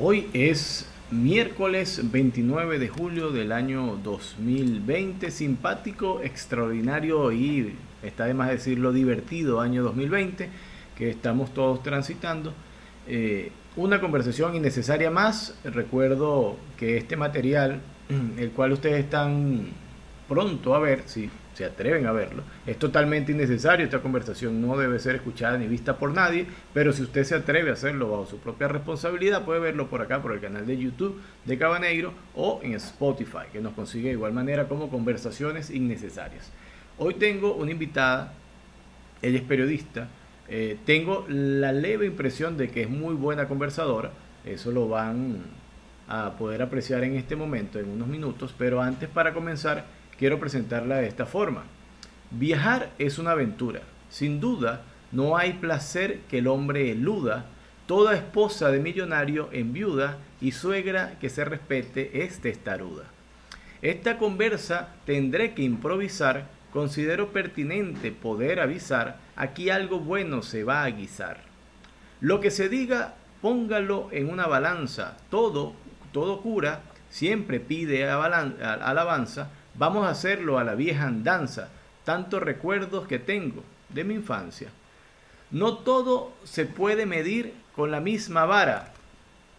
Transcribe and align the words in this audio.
Hoy 0.00 0.28
es 0.32 0.86
miércoles 1.10 2.00
29 2.12 2.78
de 2.78 2.86
julio 2.86 3.30
del 3.30 3.50
año 3.50 3.98
2020, 4.04 5.32
simpático, 5.32 6.20
extraordinario 6.22 7.32
y 7.32 7.74
está 8.04 8.26
de 8.26 8.34
más 8.34 8.48
decirlo 8.48 8.92
divertido 8.92 9.60
año 9.60 9.82
2020 9.82 10.50
que 10.96 11.10
estamos 11.10 11.52
todos 11.52 11.82
transitando. 11.82 12.54
Eh, 13.08 13.50
una 13.74 14.00
conversación 14.00 14.54
innecesaria 14.54 15.10
más. 15.10 15.58
Recuerdo 15.64 16.56
que 16.76 16.96
este 16.96 17.16
material, 17.16 17.80
el 18.38 18.52
cual 18.52 18.74
ustedes 18.74 19.02
están 19.02 19.66
pronto 20.28 20.74
a 20.74 20.78
ver, 20.78 21.02
si 21.06 21.30
se 21.54 21.64
atreven 21.64 22.06
a 22.06 22.12
verlo, 22.12 22.42
es 22.66 22.78
totalmente 22.78 23.32
innecesario. 23.32 23.84
Esta 23.84 24.00
conversación 24.00 24.60
no 24.60 24.76
debe 24.76 25.00
ser 25.00 25.16
escuchada 25.16 25.58
ni 25.58 25.66
vista 25.66 25.96
por 25.96 26.12
nadie, 26.12 26.46
pero 26.72 26.92
si 26.92 27.02
usted 27.02 27.24
se 27.24 27.34
atreve 27.34 27.70
a 27.70 27.72
hacerlo 27.72 28.10
bajo 28.10 28.26
su 28.26 28.38
propia 28.38 28.68
responsabilidad, 28.68 29.44
puede 29.44 29.58
verlo 29.58 29.88
por 29.88 30.00
acá, 30.00 30.22
por 30.22 30.32
el 30.32 30.40
canal 30.40 30.66
de 30.66 30.78
YouTube 30.78 31.20
de 31.44 31.58
Cabaneiro 31.58 32.12
o 32.36 32.60
en 32.62 32.74
Spotify, 32.74 33.48
que 33.52 33.60
nos 33.60 33.72
consigue 33.72 34.08
de 34.08 34.14
igual 34.14 34.32
manera 34.32 34.68
como 34.68 34.88
conversaciones 34.88 35.70
innecesarias. 35.70 36.52
Hoy 36.98 37.14
tengo 37.14 37.54
una 37.54 37.72
invitada, 37.72 38.34
ella 39.20 39.38
es 39.38 39.44
periodista, 39.44 40.08
eh, 40.48 40.78
tengo 40.84 41.26
la 41.28 41.72
leve 41.72 42.06
impresión 42.06 42.56
de 42.56 42.68
que 42.70 42.82
es 42.82 42.90
muy 42.90 43.14
buena 43.14 43.48
conversadora, 43.48 44.12
eso 44.44 44.70
lo 44.70 44.88
van 44.88 45.42
a 46.08 46.36
poder 46.38 46.62
apreciar 46.62 47.04
en 47.04 47.16
este 47.16 47.36
momento, 47.36 47.78
en 47.78 47.88
unos 47.88 48.08
minutos, 48.08 48.54
pero 48.56 48.80
antes 48.80 49.08
para 49.08 49.34
comenzar, 49.34 49.97
quiero 50.18 50.38
presentarla 50.40 50.96
de 50.96 51.08
esta 51.08 51.26
forma. 51.26 51.64
Viajar 52.30 52.90
es 52.98 53.18
una 53.18 53.30
aventura. 53.30 53.80
Sin 54.10 54.40
duda, 54.40 54.82
no 55.12 55.36
hay 55.36 55.54
placer 55.54 56.20
que 56.28 56.38
el 56.38 56.46
hombre 56.46 56.90
eluda. 56.90 57.46
Toda 57.86 58.14
esposa 58.14 58.70
de 58.70 58.80
millonario 58.80 59.48
en 59.52 59.72
viuda 59.72 60.18
y 60.40 60.52
suegra 60.52 61.18
que 61.20 61.30
se 61.30 61.44
respete 61.44 62.24
es 62.24 62.40
testaruda. 62.40 63.04
Esta 63.80 64.18
conversa 64.18 64.88
tendré 65.06 65.54
que 65.54 65.62
improvisar. 65.62 66.48
Considero 66.72 67.32
pertinente 67.32 68.12
poder 68.12 68.60
avisar. 68.60 69.16
Aquí 69.36 69.70
algo 69.70 70.00
bueno 70.00 70.42
se 70.42 70.64
va 70.64 70.84
a 70.84 70.90
guisar. 70.90 71.40
Lo 72.20 72.40
que 72.40 72.50
se 72.50 72.68
diga, 72.68 73.14
póngalo 73.40 74.08
en 74.12 74.28
una 74.28 74.46
balanza. 74.46 75.16
Todo, 75.30 75.72
todo 76.12 76.42
cura 76.42 76.82
siempre 77.08 77.58
pide 77.58 78.10
alabanza 78.10 79.50
Vamos 79.78 80.08
a 80.08 80.10
hacerlo 80.10 80.58
a 80.58 80.64
la 80.64 80.74
vieja 80.74 81.04
andanza, 81.04 81.68
tantos 82.04 82.42
recuerdos 82.42 83.06
que 83.06 83.20
tengo 83.20 83.62
de 83.90 84.02
mi 84.02 84.14
infancia. 84.14 84.70
No 85.52 85.78
todo 85.78 86.32
se 86.42 86.64
puede 86.64 87.06
medir 87.06 87.54
con 87.76 87.92
la 87.92 88.00
misma 88.00 88.44
vara. 88.44 88.88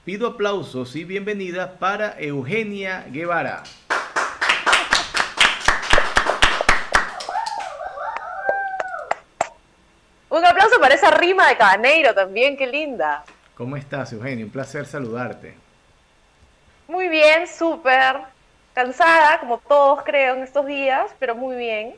Pido 0.03 0.27
aplausos 0.27 0.97
y 0.97 1.05
bienvenida 1.05 1.79
para 1.79 2.19
Eugenia 2.19 3.05
Guevara. 3.09 3.63
Un 10.27 10.45
aplauso 10.45 10.81
para 10.81 10.95
esa 10.95 11.11
rima 11.11 11.47
de 11.47 11.55
Cabaneiro 11.55 12.13
también, 12.13 12.57
qué 12.57 12.67
linda. 12.67 13.23
¿Cómo 13.55 13.77
estás, 13.77 14.11
Eugenia? 14.11 14.43
Un 14.43 14.51
placer 14.51 14.85
saludarte. 14.85 15.55
Muy 16.89 17.07
bien, 17.07 17.47
súper 17.47 18.17
cansada, 18.79 19.39
como 19.41 19.57
todos 19.57 20.03
creo 20.03 20.35
en 20.35 20.43
estos 20.43 20.65
días, 20.65 21.11
pero 21.19 21.35
muy 21.35 21.57
bien. 21.57 21.95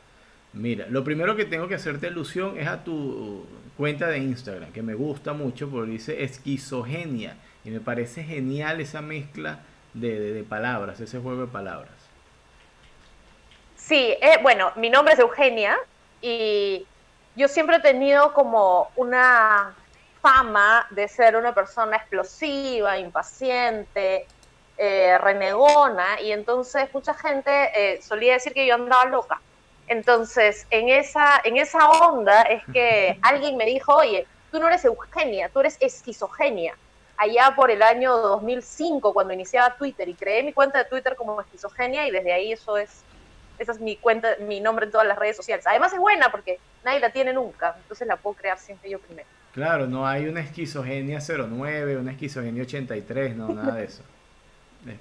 Mira, 0.52 0.86
lo 0.88 1.04
primero 1.04 1.36
que 1.36 1.44
tengo 1.44 1.68
que 1.68 1.76
hacerte 1.76 2.08
alusión 2.08 2.58
es 2.58 2.66
a 2.66 2.82
tu 2.82 3.46
cuenta 3.76 4.08
de 4.08 4.18
Instagram, 4.18 4.72
que 4.72 4.82
me 4.82 4.94
gusta 4.94 5.32
mucho 5.32 5.70
porque 5.70 5.92
dice 5.92 6.24
esquizogenia. 6.24 7.36
Y 7.64 7.70
me 7.70 7.78
parece 7.78 8.24
genial 8.24 8.80
esa 8.80 9.00
mezcla 9.00 9.60
de, 9.94 10.44
palabras, 10.48 10.98
ese 10.98 11.20
juego 11.20 11.42
de 11.42 11.46
palabras. 11.46 11.94
Sí, 13.76 14.16
eh, 14.20 14.38
bueno, 14.42 14.72
mi 14.74 14.90
nombre 14.90 15.14
es 15.14 15.20
Eugenia 15.20 15.76
y 16.20 16.84
yo 17.36 17.46
siempre 17.46 17.76
he 17.76 17.80
tenido 17.80 18.34
como 18.34 18.90
una 18.96 19.72
fama 20.20 20.86
de 20.90 21.06
ser 21.06 21.36
una 21.36 21.54
persona 21.54 21.96
explosiva, 21.96 22.98
impaciente, 22.98 24.26
eh, 24.84 25.16
renegona 25.16 26.20
y 26.20 26.32
entonces 26.32 26.92
mucha 26.92 27.14
gente 27.14 27.50
eh, 27.72 28.02
solía 28.02 28.32
decir 28.32 28.52
que 28.52 28.66
yo 28.66 28.74
andaba 28.74 29.04
loca. 29.04 29.40
Entonces, 29.86 30.66
en 30.70 30.88
esa, 30.88 31.40
en 31.44 31.56
esa 31.56 31.88
onda 31.88 32.42
es 32.42 32.64
que 32.72 33.16
alguien 33.22 33.56
me 33.56 33.64
dijo, 33.64 33.94
oye, 33.94 34.26
tú 34.50 34.58
no 34.58 34.66
eres 34.66 34.84
Eugenia, 34.84 35.48
tú 35.50 35.60
eres 35.60 35.76
esquizogenia. 35.78 36.74
Allá 37.16 37.52
por 37.54 37.70
el 37.70 37.80
año 37.80 38.16
2005, 38.16 39.14
cuando 39.14 39.32
iniciaba 39.32 39.76
Twitter, 39.76 40.08
y 40.08 40.14
creé 40.14 40.42
mi 40.42 40.52
cuenta 40.52 40.78
de 40.78 40.86
Twitter 40.86 41.14
como 41.14 41.40
esquizogenia, 41.40 42.08
y 42.08 42.10
desde 42.10 42.32
ahí 42.32 42.50
eso 42.50 42.76
es, 42.76 43.04
esa 43.60 43.70
es 43.70 43.80
mi 43.80 43.94
cuenta, 43.94 44.30
mi 44.40 44.58
nombre 44.58 44.86
en 44.86 44.90
todas 44.90 45.06
las 45.06 45.16
redes 45.16 45.36
sociales. 45.36 45.64
Además 45.64 45.92
es 45.92 46.00
buena 46.00 46.32
porque 46.32 46.58
nadie 46.84 46.98
la 46.98 47.10
tiene 47.10 47.32
nunca, 47.32 47.76
entonces 47.80 48.08
la 48.08 48.16
puedo 48.16 48.34
crear 48.34 48.58
siempre 48.58 48.90
yo 48.90 48.98
primero. 48.98 49.28
Claro, 49.52 49.86
no 49.86 50.08
hay 50.08 50.26
una 50.26 50.40
esquizogenia 50.40 51.20
09, 51.20 51.98
una 51.98 52.10
esquizogenia 52.10 52.64
83, 52.64 53.36
no, 53.36 53.50
nada 53.50 53.76
de 53.76 53.84
eso. 53.84 54.02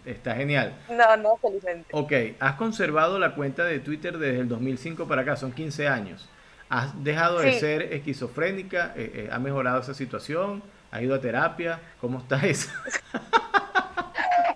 Está 0.06 0.36
genial. 0.36 0.74
No, 0.90 1.18
no, 1.18 1.38
felizmente. 1.38 1.90
Ok, 1.92 2.12
has 2.40 2.56
conservado 2.56 3.18
la 3.18 3.34
cuenta 3.34 3.64
de 3.64 3.80
Twitter 3.80 4.18
desde 4.18 4.40
el 4.40 4.48
2005 4.48 5.08
para 5.08 5.24
acá, 5.24 5.36
son 5.36 5.52
15 5.52 5.88
años. 5.88 6.30
¿Has 6.70 7.04
dejado 7.04 7.40
de 7.40 7.60
ser 7.60 7.82
esquizofrénica? 7.94 8.94
Eh, 8.96 9.12
eh, 9.14 9.30
¿Ha 9.32 9.40
mejorado 9.40 9.82
esa 9.82 9.94
situación? 9.94 10.64
¿Ha 10.92 11.02
ido 11.02 11.16
a 11.16 11.20
terapia? 11.20 11.80
¿Cómo 12.00 12.20
está 12.20 12.38
eso? 12.46 12.70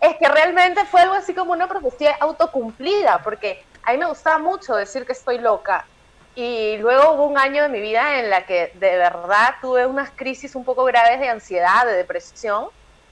es 0.02 0.16
que 0.18 0.30
realmente 0.30 0.86
fue 0.86 1.02
algo 1.02 1.16
así 1.16 1.34
como 1.34 1.52
una 1.52 1.68
profecía 1.68 2.16
autocumplida, 2.20 3.22
porque 3.24 3.64
a 3.84 3.92
mí 3.92 3.98
me 3.98 4.06
gustaba 4.06 4.38
mucho 4.38 4.76
decir 4.76 5.06
que 5.06 5.12
estoy 5.12 5.40
loca. 5.40 5.86
Y 6.36 6.78
luego 6.78 7.14
hubo 7.14 7.26
un 7.28 7.38
año 7.38 7.64
de 7.64 7.70
mi 7.70 7.80
vida 7.80 8.20
en 8.20 8.30
la 8.30 8.46
que 8.46 8.72
de 8.76 8.98
verdad 8.98 9.56
tuve 9.62 9.86
unas 9.86 10.12
crisis 10.12 10.56
un 10.56 10.66
poco 10.66 10.84
graves 10.84 11.20
de 11.20 11.30
ansiedad, 11.30 11.86
de 11.86 11.94
depresión 11.94 12.68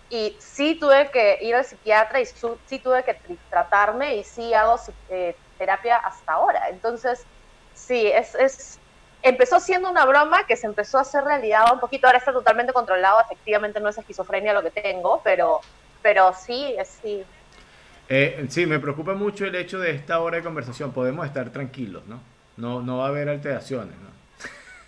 y 0.09 0.35
sí 0.39 0.75
tuve 0.79 1.09
que 1.11 1.39
ir 1.41 1.55
al 1.55 1.65
psiquiatra 1.65 2.21
y 2.21 2.25
sí 2.25 2.79
tuve 2.79 3.03
que 3.03 3.17
tratarme 3.49 4.17
y 4.17 4.23
sí 4.23 4.53
hago 4.53 4.79
eh, 5.09 5.35
terapia 5.57 5.97
hasta 5.97 6.33
ahora. 6.33 6.69
Entonces, 6.69 7.25
sí, 7.73 8.07
es, 8.07 8.35
es, 8.35 8.79
empezó 9.21 9.59
siendo 9.59 9.89
una 9.89 10.05
broma 10.05 10.45
que 10.45 10.55
se 10.55 10.67
empezó 10.67 10.97
a 10.97 11.01
hacer 11.01 11.23
realidad 11.23 11.73
un 11.73 11.79
poquito, 11.79 12.07
ahora 12.07 12.19
está 12.19 12.31
totalmente 12.31 12.73
controlado, 12.73 13.21
efectivamente 13.21 13.79
no 13.79 13.89
es 13.89 13.97
esquizofrenia 13.97 14.53
lo 14.53 14.61
que 14.61 14.71
tengo, 14.71 15.21
pero, 15.23 15.61
pero 16.01 16.33
sí, 16.33 16.75
sí. 17.01 17.23
Eh, 18.09 18.45
sí, 18.49 18.65
me 18.65 18.79
preocupa 18.79 19.13
mucho 19.13 19.45
el 19.45 19.55
hecho 19.55 19.79
de 19.79 19.91
esta 19.91 20.19
hora 20.19 20.37
de 20.37 20.43
conversación, 20.43 20.91
podemos 20.91 21.25
estar 21.25 21.49
tranquilos, 21.49 22.05
¿no? 22.05 22.19
No, 22.57 22.81
no 22.81 22.97
va 22.97 23.05
a 23.05 23.07
haber 23.07 23.29
alteraciones, 23.29 23.95
¿no? 23.97 24.12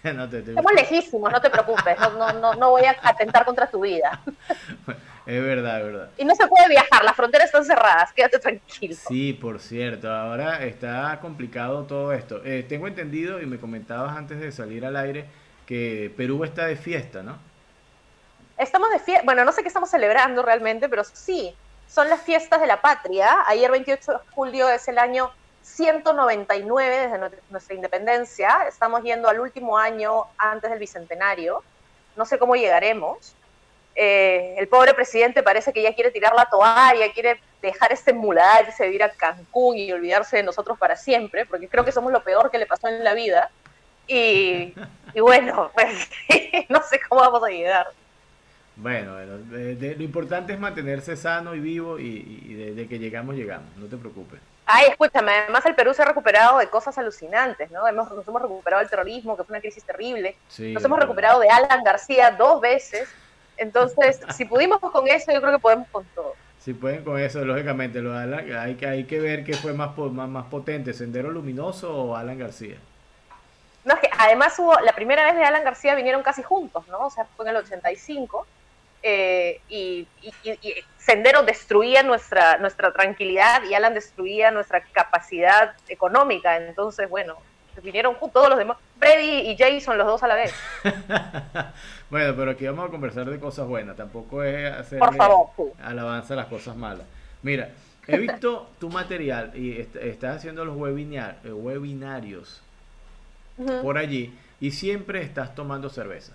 Estamos 0.47 0.73
lejísimos, 0.73 1.31
no 1.31 1.41
te 1.41 1.49
preocupes, 1.49 1.97
no, 1.99 2.33
no, 2.33 2.53
no, 2.53 2.69
voy 2.69 2.83
a 2.83 2.95
atentar 3.01 3.45
contra 3.45 3.67
tu 3.67 3.81
vida. 3.81 4.21
Es 5.25 5.41
verdad, 5.41 5.79
es 5.79 5.85
verdad. 5.87 6.09
Y 6.19 6.23
no 6.23 6.35
se 6.35 6.45
puede 6.45 6.69
viajar, 6.69 7.03
las 7.03 7.15
fronteras 7.15 7.47
están 7.47 7.65
cerradas, 7.65 8.13
quédate 8.13 8.37
tranquilo. 8.37 8.95
Sí, 9.07 9.33
por 9.33 9.59
cierto, 9.59 10.11
ahora 10.11 10.63
está 10.63 11.17
complicado 11.19 11.85
todo 11.85 12.13
esto. 12.13 12.41
Eh, 12.45 12.63
tengo 12.69 12.87
entendido, 12.87 13.41
y 13.41 13.47
me 13.47 13.57
comentabas 13.57 14.15
antes 14.15 14.39
de 14.39 14.51
salir 14.51 14.85
al 14.85 14.95
aire, 14.95 15.25
que 15.65 16.13
Perú 16.15 16.43
está 16.43 16.67
de 16.67 16.75
fiesta, 16.75 17.23
¿no? 17.23 17.39
Estamos 18.55 18.91
de 18.91 18.99
fiesta, 18.99 19.23
bueno, 19.25 19.43
no 19.43 19.51
sé 19.51 19.63
qué 19.63 19.67
estamos 19.67 19.89
celebrando 19.89 20.43
realmente, 20.43 20.89
pero 20.89 21.03
sí, 21.03 21.55
son 21.87 22.07
las 22.07 22.21
fiestas 22.21 22.61
de 22.61 22.67
la 22.67 22.79
patria. 22.81 23.45
Ayer 23.47 23.71
28 23.71 24.11
de 24.11 24.17
julio 24.29 24.69
es 24.69 24.87
el 24.87 24.99
año 24.99 25.31
199 25.65 26.97
desde 26.97 27.41
nuestra 27.49 27.75
independencia. 27.75 28.65
Estamos 28.67 29.03
yendo 29.03 29.27
al 29.27 29.39
último 29.39 29.77
año 29.77 30.25
antes 30.37 30.69
del 30.69 30.79
bicentenario. 30.79 31.63
No 32.15 32.25
sé 32.25 32.37
cómo 32.37 32.55
llegaremos. 32.55 33.35
Eh, 33.95 34.55
el 34.57 34.67
pobre 34.67 34.93
presidente 34.93 35.41
parece 35.41 35.73
que 35.73 35.81
ya 35.81 35.95
quiere 35.95 36.11
tirar 36.11 36.35
la 36.35 36.45
toalla, 36.45 37.11
quiere 37.13 37.39
dejar 37.61 37.91
este 37.91 38.13
mudarse, 38.13 38.91
ir 38.91 39.01
a 39.01 39.09
Cancún 39.09 39.77
y 39.77 39.91
olvidarse 39.91 40.37
de 40.37 40.43
nosotros 40.43 40.77
para 40.77 40.95
siempre, 40.95 41.45
porque 41.45 41.67
creo 41.67 41.83
que 41.83 41.91
somos 41.91 42.11
lo 42.11 42.21
peor 42.21 42.51
que 42.51 42.59
le 42.59 42.67
pasó 42.67 42.87
en 42.87 43.03
la 43.03 43.13
vida. 43.13 43.49
Y, 44.07 44.73
bueno, 45.19 45.71
pues 45.73 46.09
no 46.69 46.83
sé 46.83 46.99
cómo 47.09 47.21
vamos 47.21 47.43
a 47.43 47.49
llegar. 47.49 47.87
Bueno, 48.75 49.15
lo 49.17 50.03
importante 50.03 50.53
es 50.53 50.59
mantenerse 50.59 51.15
sano 51.15 51.55
y 51.55 51.59
vivo 51.59 51.97
y, 51.97 52.53
desde 52.53 52.87
que 52.87 52.99
llegamos, 52.99 53.35
llegamos, 53.35 53.75
no 53.77 53.87
te 53.87 53.97
preocupes. 53.97 54.39
Ay, 54.65 54.87
escúchame, 54.89 55.31
además 55.31 55.65
el 55.65 55.75
Perú 55.75 55.93
se 55.93 56.01
ha 56.01 56.05
recuperado 56.05 56.57
de 56.57 56.67
cosas 56.67 56.97
alucinantes, 56.97 57.69
¿no? 57.69 57.87
Hemos, 57.87 58.11
nos 58.11 58.27
hemos 58.27 58.41
recuperado 58.41 58.81
del 58.81 58.89
terrorismo, 58.89 59.37
que 59.37 59.43
fue 59.43 59.53
una 59.53 59.61
crisis 59.61 59.83
terrible. 59.83 60.35
nos 60.57 60.83
hemos 60.83 60.99
recuperado 60.99 61.39
de 61.39 61.49
Alan 61.49 61.83
García 61.83 62.31
dos 62.31 62.61
veces 62.61 63.07
entonces, 63.57 64.19
si 64.35 64.45
pudimos 64.45 64.79
con 64.79 65.07
eso, 65.07 65.31
yo 65.31 65.41
creo 65.41 65.53
que 65.53 65.59
podemos 65.59 65.87
con 65.89 66.03
todo. 66.15 66.33
Si 66.59 66.73
pueden 66.73 67.03
con 67.03 67.19
eso, 67.19 67.45
lógicamente, 67.45 68.01
lo 68.01 68.17
hay, 68.17 68.75
que, 68.75 68.87
hay 68.87 69.03
que 69.05 69.19
ver 69.19 69.43
qué 69.43 69.53
fue 69.53 69.73
más, 69.73 69.95
más, 69.97 70.27
más 70.27 70.45
potente, 70.45 70.93
Sendero 70.93 71.29
Luminoso 71.31 71.93
o 71.93 72.15
Alan 72.15 72.39
García. 72.39 72.77
No, 73.83 73.93
es 73.93 73.99
que 73.99 74.09
además 74.17 74.57
hubo, 74.57 74.73
la 74.79 74.93
primera 74.93 75.25
vez 75.25 75.35
de 75.35 75.43
Alan 75.43 75.63
García 75.63 75.93
vinieron 75.93 76.23
casi 76.23 76.41
juntos, 76.41 76.87
¿no? 76.87 77.05
O 77.05 77.09
sea, 77.11 77.25
fue 77.37 77.45
en 77.45 77.51
el 77.51 77.57
85. 77.57 78.47
Eh, 79.07 79.61
y, 79.69 80.07
Sendero 80.97 81.43
destruía 81.43 82.01
nuestra, 82.01 82.57
nuestra 82.57 82.91
tranquilidad 82.91 83.61
y 83.69 83.75
Alan 83.75 83.93
destruía 83.93 84.49
nuestra 84.49 84.81
capacidad 84.81 85.75
económica. 85.87 86.57
Entonces, 86.57 87.07
bueno, 87.07 87.35
vinieron 87.83 88.15
todos 88.33 88.49
los 88.49 88.57
demás. 88.57 88.77
Freddy 88.97 89.51
y 89.51 89.55
Jason, 89.55 89.99
los 89.99 90.07
dos 90.07 90.23
a 90.23 90.27
la 90.27 90.33
vez. 90.33 90.55
bueno, 92.09 92.33
pero 92.35 92.49
aquí 92.49 92.65
vamos 92.65 92.87
a 92.87 92.91
conversar 92.91 93.29
de 93.29 93.39
cosas 93.39 93.67
buenas. 93.67 93.95
Tampoco 93.95 94.41
es 94.41 94.73
hacer 94.73 94.99
alabanza 95.83 96.33
a 96.33 96.37
las 96.37 96.47
cosas 96.47 96.75
malas. 96.75 97.05
Mira, 97.43 97.69
he 98.07 98.17
visto 98.17 98.71
tu 98.79 98.89
material 98.89 99.51
y 99.55 99.87
estás 100.01 100.37
haciendo 100.37 100.65
los 100.65 100.75
webinar, 100.75 101.37
eh, 101.43 101.51
webinarios 101.51 102.63
por 103.83 103.97
allí 103.99 104.37
y 104.59 104.71
siempre 104.71 105.21
estás 105.21 105.55
tomando 105.55 105.89
cerveza 105.89 106.33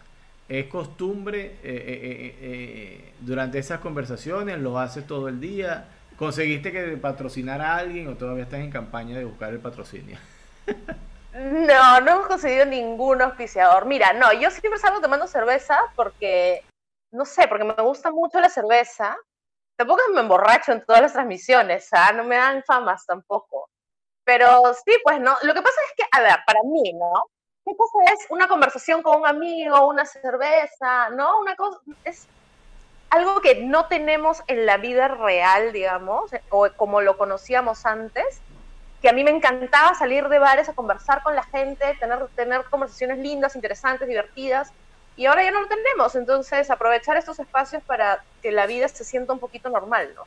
es 0.51 0.67
costumbre 0.67 1.59
eh, 1.63 1.63
eh, 1.63 2.39
eh, 2.41 3.13
durante 3.21 3.61
esas 3.61 3.79
conversaciones, 3.79 4.59
lo 4.59 4.81
haces 4.81 5.07
todo 5.07 5.29
el 5.29 5.41
día. 5.41 5.87
¿Conseguiste 6.17 6.73
que 6.73 6.97
patrocinara 6.97 7.73
a 7.73 7.77
alguien 7.79 8.09
o 8.09 8.17
todavía 8.17 8.43
estás 8.43 8.59
en 8.59 8.71
campaña 8.71 9.17
de 9.17 9.25
buscar 9.25 9.53
el 9.53 9.61
patrocinio? 9.61 10.19
No, 11.33 12.01
no 12.01 12.25
he 12.25 12.27
conseguido 12.27 12.67
ningún 12.67 13.23
auspiciador. 13.23 13.87
Mira, 13.87 14.13
no, 14.13 14.33
yo 14.33 14.51
siempre 14.51 14.81
salgo 14.81 15.01
tomando 15.01 15.29
cerveza 15.29 15.79
porque, 15.95 16.65
no 17.13 17.25
sé, 17.25 17.47
porque 17.47 17.63
me 17.63 17.73
gusta 17.75 18.11
mucho 18.11 18.41
la 18.41 18.49
cerveza. 18.49 19.17
Tampoco 19.77 20.03
me 20.13 20.23
emborracho 20.23 20.73
en 20.73 20.85
todas 20.85 21.01
las 21.01 21.13
transmisiones, 21.13 21.89
¿ah? 21.93 22.11
No 22.13 22.25
me 22.25 22.35
dan 22.35 22.65
famas 22.65 23.07
tampoco. 23.07 23.71
Pero 24.25 24.75
sí, 24.75 24.93
pues 25.05 25.21
no. 25.21 25.37
Lo 25.45 25.55
que 25.55 25.63
pasa 25.63 25.77
es 25.89 25.95
que, 25.97 26.03
a 26.11 26.21
ver, 26.21 26.41
para 26.45 26.61
mí, 26.65 26.93
¿no? 26.95 27.13
¿Qué 27.65 27.77
cosa 27.77 28.13
es 28.13 28.27
una 28.31 28.49
conversación 28.49 29.03
con 29.03 29.21
un 29.21 29.27
amigo, 29.27 29.87
una 29.89 30.07
cerveza? 30.07 31.11
¿No? 31.11 31.41
Una 31.41 31.57
cosa, 31.57 31.79
es 32.05 32.27
algo 33.11 33.41
que 33.41 33.63
no 33.63 33.87
tenemos 33.87 34.43
en 34.47 34.67
la 34.67 34.77
vida 34.77 35.09
real, 35.09 35.73
digamos, 35.73 36.31
o 36.49 36.69
como 36.77 37.01
lo 37.01 37.19
conocíamos 37.19 37.85
antes, 37.85 38.41
que 39.03 39.09
a 39.09 39.13
mí 39.13 39.25
me 39.25 39.31
encantaba 39.31 39.95
salir 39.95 40.29
de 40.29 40.39
bares 40.39 40.69
a 40.69 40.75
conversar 40.75 41.23
con 41.23 41.35
la 41.35 41.43
gente, 41.43 41.97
tener, 41.99 42.27
tener 42.37 42.65
conversaciones 42.71 43.19
lindas, 43.19 43.57
interesantes, 43.57 44.07
divertidas, 44.09 44.73
y 45.17 45.27
ahora 45.27 45.43
ya 45.43 45.51
no 45.51 45.61
lo 45.61 45.69
tenemos, 45.69 46.15
entonces 46.15 46.71
aprovechar 46.71 47.17
estos 47.17 47.39
espacios 47.41 47.83
para 47.83 48.23
que 48.43 48.53
la 48.53 48.67
vida 48.67 48.89
se 48.89 49.05
sienta 49.05 49.33
un 49.33 49.39
poquito 49.39 49.69
normal, 49.69 50.13
¿no? 50.15 50.25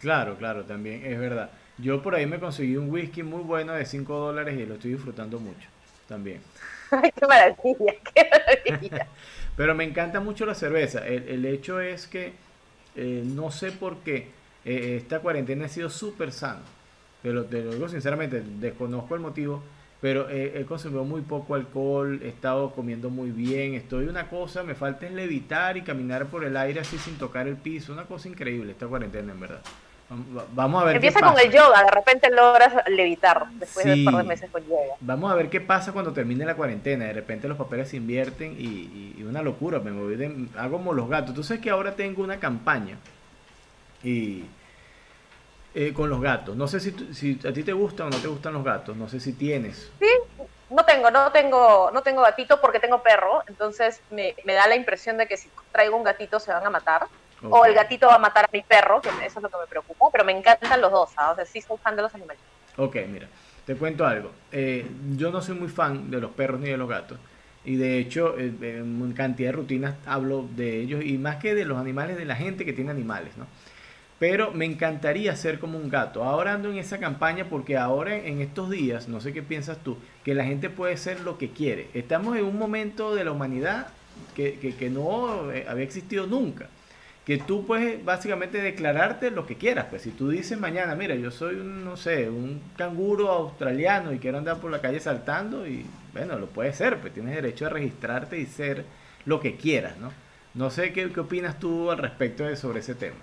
Claro, 0.00 0.36
claro, 0.36 0.64
también 0.64 1.04
es 1.06 1.18
verdad. 1.18 1.50
Yo 1.78 2.02
por 2.02 2.14
ahí 2.14 2.26
me 2.26 2.38
conseguí 2.38 2.76
un 2.76 2.90
whisky 2.90 3.22
muy 3.22 3.42
bueno 3.42 3.72
de 3.72 3.86
5 3.86 4.14
dólares 4.14 4.56
y 4.58 4.66
lo 4.66 4.74
estoy 4.74 4.92
disfrutando 4.92 5.40
mucho 5.40 5.68
también. 6.06 6.42
Pero 9.56 9.74
me 9.74 9.84
encanta 9.84 10.20
mucho 10.20 10.46
la 10.46 10.54
cerveza. 10.54 11.06
El, 11.06 11.44
hecho 11.46 11.80
es 11.80 12.06
que 12.06 12.32
eh, 12.94 13.22
no 13.24 13.50
sé 13.50 13.72
por 13.72 13.98
qué 13.98 14.28
eh, 14.64 14.96
esta 15.00 15.20
cuarentena 15.20 15.66
ha 15.66 15.68
sido 15.68 15.90
súper 15.90 16.32
sana. 16.32 16.62
Pero 17.22 17.44
te 17.44 17.62
lo 17.62 17.72
digo 17.72 17.88
sinceramente, 17.88 18.42
desconozco 18.60 19.14
el 19.14 19.20
motivo. 19.20 19.62
Pero 19.98 20.28
he 20.28 20.62
consumido 20.66 21.04
muy 21.04 21.22
poco 21.22 21.54
alcohol, 21.54 22.20
he 22.22 22.28
estado 22.28 22.70
comiendo 22.72 23.08
muy 23.08 23.30
bien, 23.30 23.74
estoy 23.74 24.06
una 24.06 24.28
cosa, 24.28 24.62
me 24.62 24.74
falta 24.74 25.06
es 25.06 25.12
levitar 25.12 25.78
y 25.78 25.82
caminar 25.82 26.26
por 26.26 26.44
el 26.44 26.54
aire 26.58 26.80
así 26.80 26.98
sin 26.98 27.16
tocar 27.16 27.48
el 27.48 27.56
piso, 27.56 27.94
una 27.94 28.04
cosa 28.04 28.28
increíble 28.28 28.72
esta 28.72 28.86
cuarentena 28.86 29.32
en 29.32 29.40
verdad. 29.40 29.62
Vamos 30.08 30.82
a 30.82 30.84
ver 30.86 30.96
Empieza 30.96 31.20
con 31.20 31.36
el 31.38 31.50
yoga, 31.50 31.82
de 31.82 31.90
repente 31.90 32.30
logras 32.30 32.72
levitar 32.88 33.48
después 33.52 33.84
de 33.84 33.94
un 33.94 34.04
par 34.04 34.16
de 34.18 34.22
meses 34.22 34.50
con 34.50 34.62
yoga. 34.64 34.94
Vamos 35.00 35.32
a 35.32 35.34
ver 35.34 35.50
qué 35.50 35.60
pasa 35.60 35.92
cuando 35.92 36.12
termine 36.12 36.44
la 36.44 36.54
cuarentena. 36.54 37.06
De 37.06 37.12
repente 37.12 37.48
los 37.48 37.58
papeles 37.58 37.88
se 37.88 37.96
invierten 37.96 38.54
y, 38.56 39.22
una 39.24 39.42
locura. 39.42 39.80
Me 39.80 39.90
moví 39.90 40.14
de, 40.14 40.46
hago 40.56 40.76
como 40.76 40.92
los 40.92 41.08
gatos. 41.08 41.34
Tú 41.34 41.42
sabes 41.42 41.60
que 41.60 41.70
ahora 41.70 41.96
tengo 41.96 42.22
una 42.22 42.38
campaña 42.38 42.98
y 44.04 44.44
eh, 45.74 45.92
con 45.92 46.08
los 46.08 46.20
gatos. 46.20 46.56
No 46.56 46.68
sé 46.68 46.78
si, 46.78 46.92
si 47.12 47.40
a 47.46 47.52
ti 47.52 47.64
te 47.64 47.72
gustan 47.72 48.06
o 48.06 48.10
no 48.10 48.18
te 48.18 48.28
gustan 48.28 48.52
los 48.52 48.62
gatos. 48.62 48.96
No 48.96 49.08
sé 49.08 49.18
si 49.18 49.32
tienes. 49.32 49.90
Sí, 49.98 50.08
no 50.70 50.84
tengo, 50.84 51.10
no 51.10 51.32
tengo, 51.32 51.90
no 51.92 52.02
tengo 52.02 52.22
gatito 52.22 52.60
porque 52.60 52.78
tengo 52.78 53.02
perro. 53.02 53.42
Entonces 53.48 54.00
me, 54.10 54.36
me 54.44 54.52
da 54.52 54.68
la 54.68 54.76
impresión 54.76 55.16
de 55.16 55.26
que 55.26 55.36
si 55.36 55.50
traigo 55.72 55.96
un 55.96 56.04
gatito 56.04 56.38
se 56.38 56.52
van 56.52 56.64
a 56.64 56.70
matar. 56.70 57.08
O 57.42 57.64
el 57.64 57.74
gatito 57.74 58.06
va 58.06 58.14
a 58.14 58.18
matar 58.18 58.46
a 58.46 58.48
mi 58.52 58.62
perro, 58.62 59.00
que 59.00 59.08
eso 59.24 59.38
es 59.38 59.42
lo 59.42 59.48
que 59.48 59.58
me 59.58 59.66
preocupa, 59.66 60.06
pero 60.10 60.24
me 60.24 60.32
encantan 60.32 60.80
los 60.80 60.90
dos, 60.90 61.10
¿sabes? 61.10 61.32
O 61.32 61.36
sea, 61.36 61.44
sí 61.46 61.60
soy 61.60 61.76
fan 61.78 61.96
de 61.96 62.02
los 62.02 62.14
animales. 62.14 62.42
Ok, 62.76 62.96
mira, 63.10 63.28
te 63.64 63.74
cuento 63.76 64.06
algo. 64.06 64.32
Eh, 64.52 64.86
yo 65.16 65.30
no 65.30 65.42
soy 65.42 65.56
muy 65.56 65.68
fan 65.68 66.10
de 66.10 66.20
los 66.20 66.30
perros 66.32 66.60
ni 66.60 66.68
de 66.68 66.76
los 66.76 66.88
gatos. 66.88 67.18
Y 67.64 67.76
de 67.76 67.98
hecho, 67.98 68.38
eh, 68.38 68.52
en 68.60 69.12
cantidad 69.12 69.48
de 69.48 69.56
rutinas 69.56 69.94
hablo 70.06 70.46
de 70.54 70.80
ellos 70.80 71.04
y 71.04 71.18
más 71.18 71.36
que 71.36 71.54
de 71.54 71.64
los 71.64 71.78
animales, 71.78 72.16
de 72.16 72.24
la 72.24 72.36
gente 72.36 72.64
que 72.64 72.72
tiene 72.72 72.90
animales, 72.90 73.36
¿no? 73.36 73.46
Pero 74.18 74.52
me 74.52 74.64
encantaría 74.64 75.36
ser 75.36 75.58
como 75.58 75.76
un 75.76 75.90
gato. 75.90 76.24
Ahora 76.24 76.54
ando 76.54 76.70
en 76.70 76.78
esa 76.78 76.98
campaña 76.98 77.46
porque 77.50 77.76
ahora 77.76 78.16
en 78.16 78.40
estos 78.40 78.70
días, 78.70 79.08
no 79.08 79.20
sé 79.20 79.34
qué 79.34 79.42
piensas 79.42 79.78
tú, 79.78 79.98
que 80.24 80.34
la 80.34 80.44
gente 80.44 80.70
puede 80.70 80.96
ser 80.96 81.20
lo 81.20 81.36
que 81.36 81.50
quiere. 81.50 81.90
Estamos 81.92 82.36
en 82.38 82.44
un 82.44 82.58
momento 82.58 83.14
de 83.14 83.24
la 83.24 83.32
humanidad 83.32 83.88
que, 84.34 84.58
que, 84.58 84.74
que 84.74 84.88
no 84.88 85.52
eh, 85.52 85.66
había 85.68 85.84
existido 85.84 86.26
nunca 86.26 86.68
que 87.26 87.38
tú 87.38 87.66
puedes 87.66 88.04
básicamente 88.04 88.62
declararte 88.62 89.32
lo 89.32 89.46
que 89.46 89.56
quieras. 89.56 89.86
Pues 89.90 90.02
si 90.02 90.12
tú 90.12 90.28
dices 90.28 90.56
mañana, 90.58 90.94
mira, 90.94 91.16
yo 91.16 91.32
soy 91.32 91.56
un, 91.56 91.84
no 91.84 91.96
sé, 91.96 92.30
un 92.30 92.62
canguro 92.76 93.30
australiano 93.32 94.12
y 94.12 94.20
quiero 94.20 94.38
andar 94.38 94.58
por 94.58 94.70
la 94.70 94.80
calle 94.80 95.00
saltando, 95.00 95.66
y 95.66 95.84
bueno, 96.12 96.38
lo 96.38 96.46
puedes 96.46 96.76
ser, 96.76 96.98
pues 97.00 97.12
tienes 97.12 97.34
derecho 97.34 97.66
a 97.66 97.70
registrarte 97.70 98.38
y 98.38 98.46
ser 98.46 98.84
lo 99.24 99.40
que 99.40 99.56
quieras, 99.56 99.96
¿no? 99.96 100.12
No 100.54 100.70
sé 100.70 100.92
qué, 100.92 101.12
qué 101.12 101.18
opinas 101.18 101.58
tú 101.58 101.90
al 101.90 101.98
respecto 101.98 102.44
de, 102.44 102.54
sobre 102.54 102.78
ese 102.78 102.94
tema. 102.94 103.16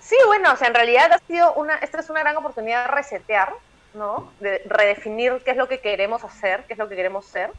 Sí, 0.00 0.16
bueno, 0.26 0.52
o 0.52 0.56
sea, 0.56 0.66
en 0.66 0.74
realidad 0.74 1.12
ha 1.12 1.18
sido 1.20 1.54
una, 1.54 1.76
esta 1.76 2.00
es 2.00 2.10
una 2.10 2.20
gran 2.20 2.36
oportunidad 2.36 2.86
de 2.86 2.94
resetear, 2.94 3.52
¿no? 3.94 4.32
De 4.40 4.60
redefinir 4.66 5.40
qué 5.44 5.52
es 5.52 5.56
lo 5.56 5.68
que 5.68 5.78
queremos 5.78 6.24
hacer, 6.24 6.64
qué 6.66 6.72
es 6.72 6.78
lo 6.80 6.88
que 6.88 6.96
queremos 6.96 7.26
ser. 7.26 7.50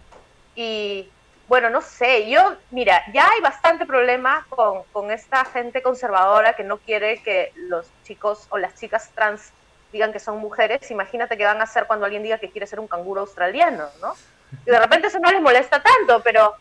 Y 0.53 1.09
bueno, 1.47 1.69
no 1.69 1.81
sé, 1.81 2.29
yo, 2.29 2.57
mira, 2.71 3.03
ya 3.13 3.25
hay 3.29 3.39
bastante 3.41 3.85
problema 3.85 4.45
con, 4.49 4.83
con, 4.91 5.11
esta 5.11 5.45
gente 5.45 5.81
conservadora 5.81 6.53
que 6.53 6.63
no 6.63 6.77
quiere 6.77 7.21
que 7.23 7.53
los 7.55 7.87
chicos 8.03 8.47
o 8.49 8.57
las 8.57 8.75
chicas 8.75 9.11
trans 9.15 9.53
digan 9.93 10.11
que 10.11 10.19
son 10.19 10.39
mujeres. 10.39 10.91
Imagínate 10.91 11.37
qué 11.37 11.45
van 11.45 11.61
a 11.61 11.63
hacer 11.63 11.85
cuando 11.87 12.05
alguien 12.05 12.23
diga 12.23 12.37
que 12.37 12.49
quiere 12.49 12.67
ser 12.67 12.79
un 12.79 12.87
canguro 12.87 13.21
australiano, 13.21 13.85
¿no? 14.01 14.13
Y 14.65 14.71
de 14.71 14.79
repente 14.79 15.07
eso 15.07 15.19
no 15.19 15.31
les 15.31 15.41
molesta 15.41 15.81
tanto, 15.81 16.21
pero, 16.21 16.53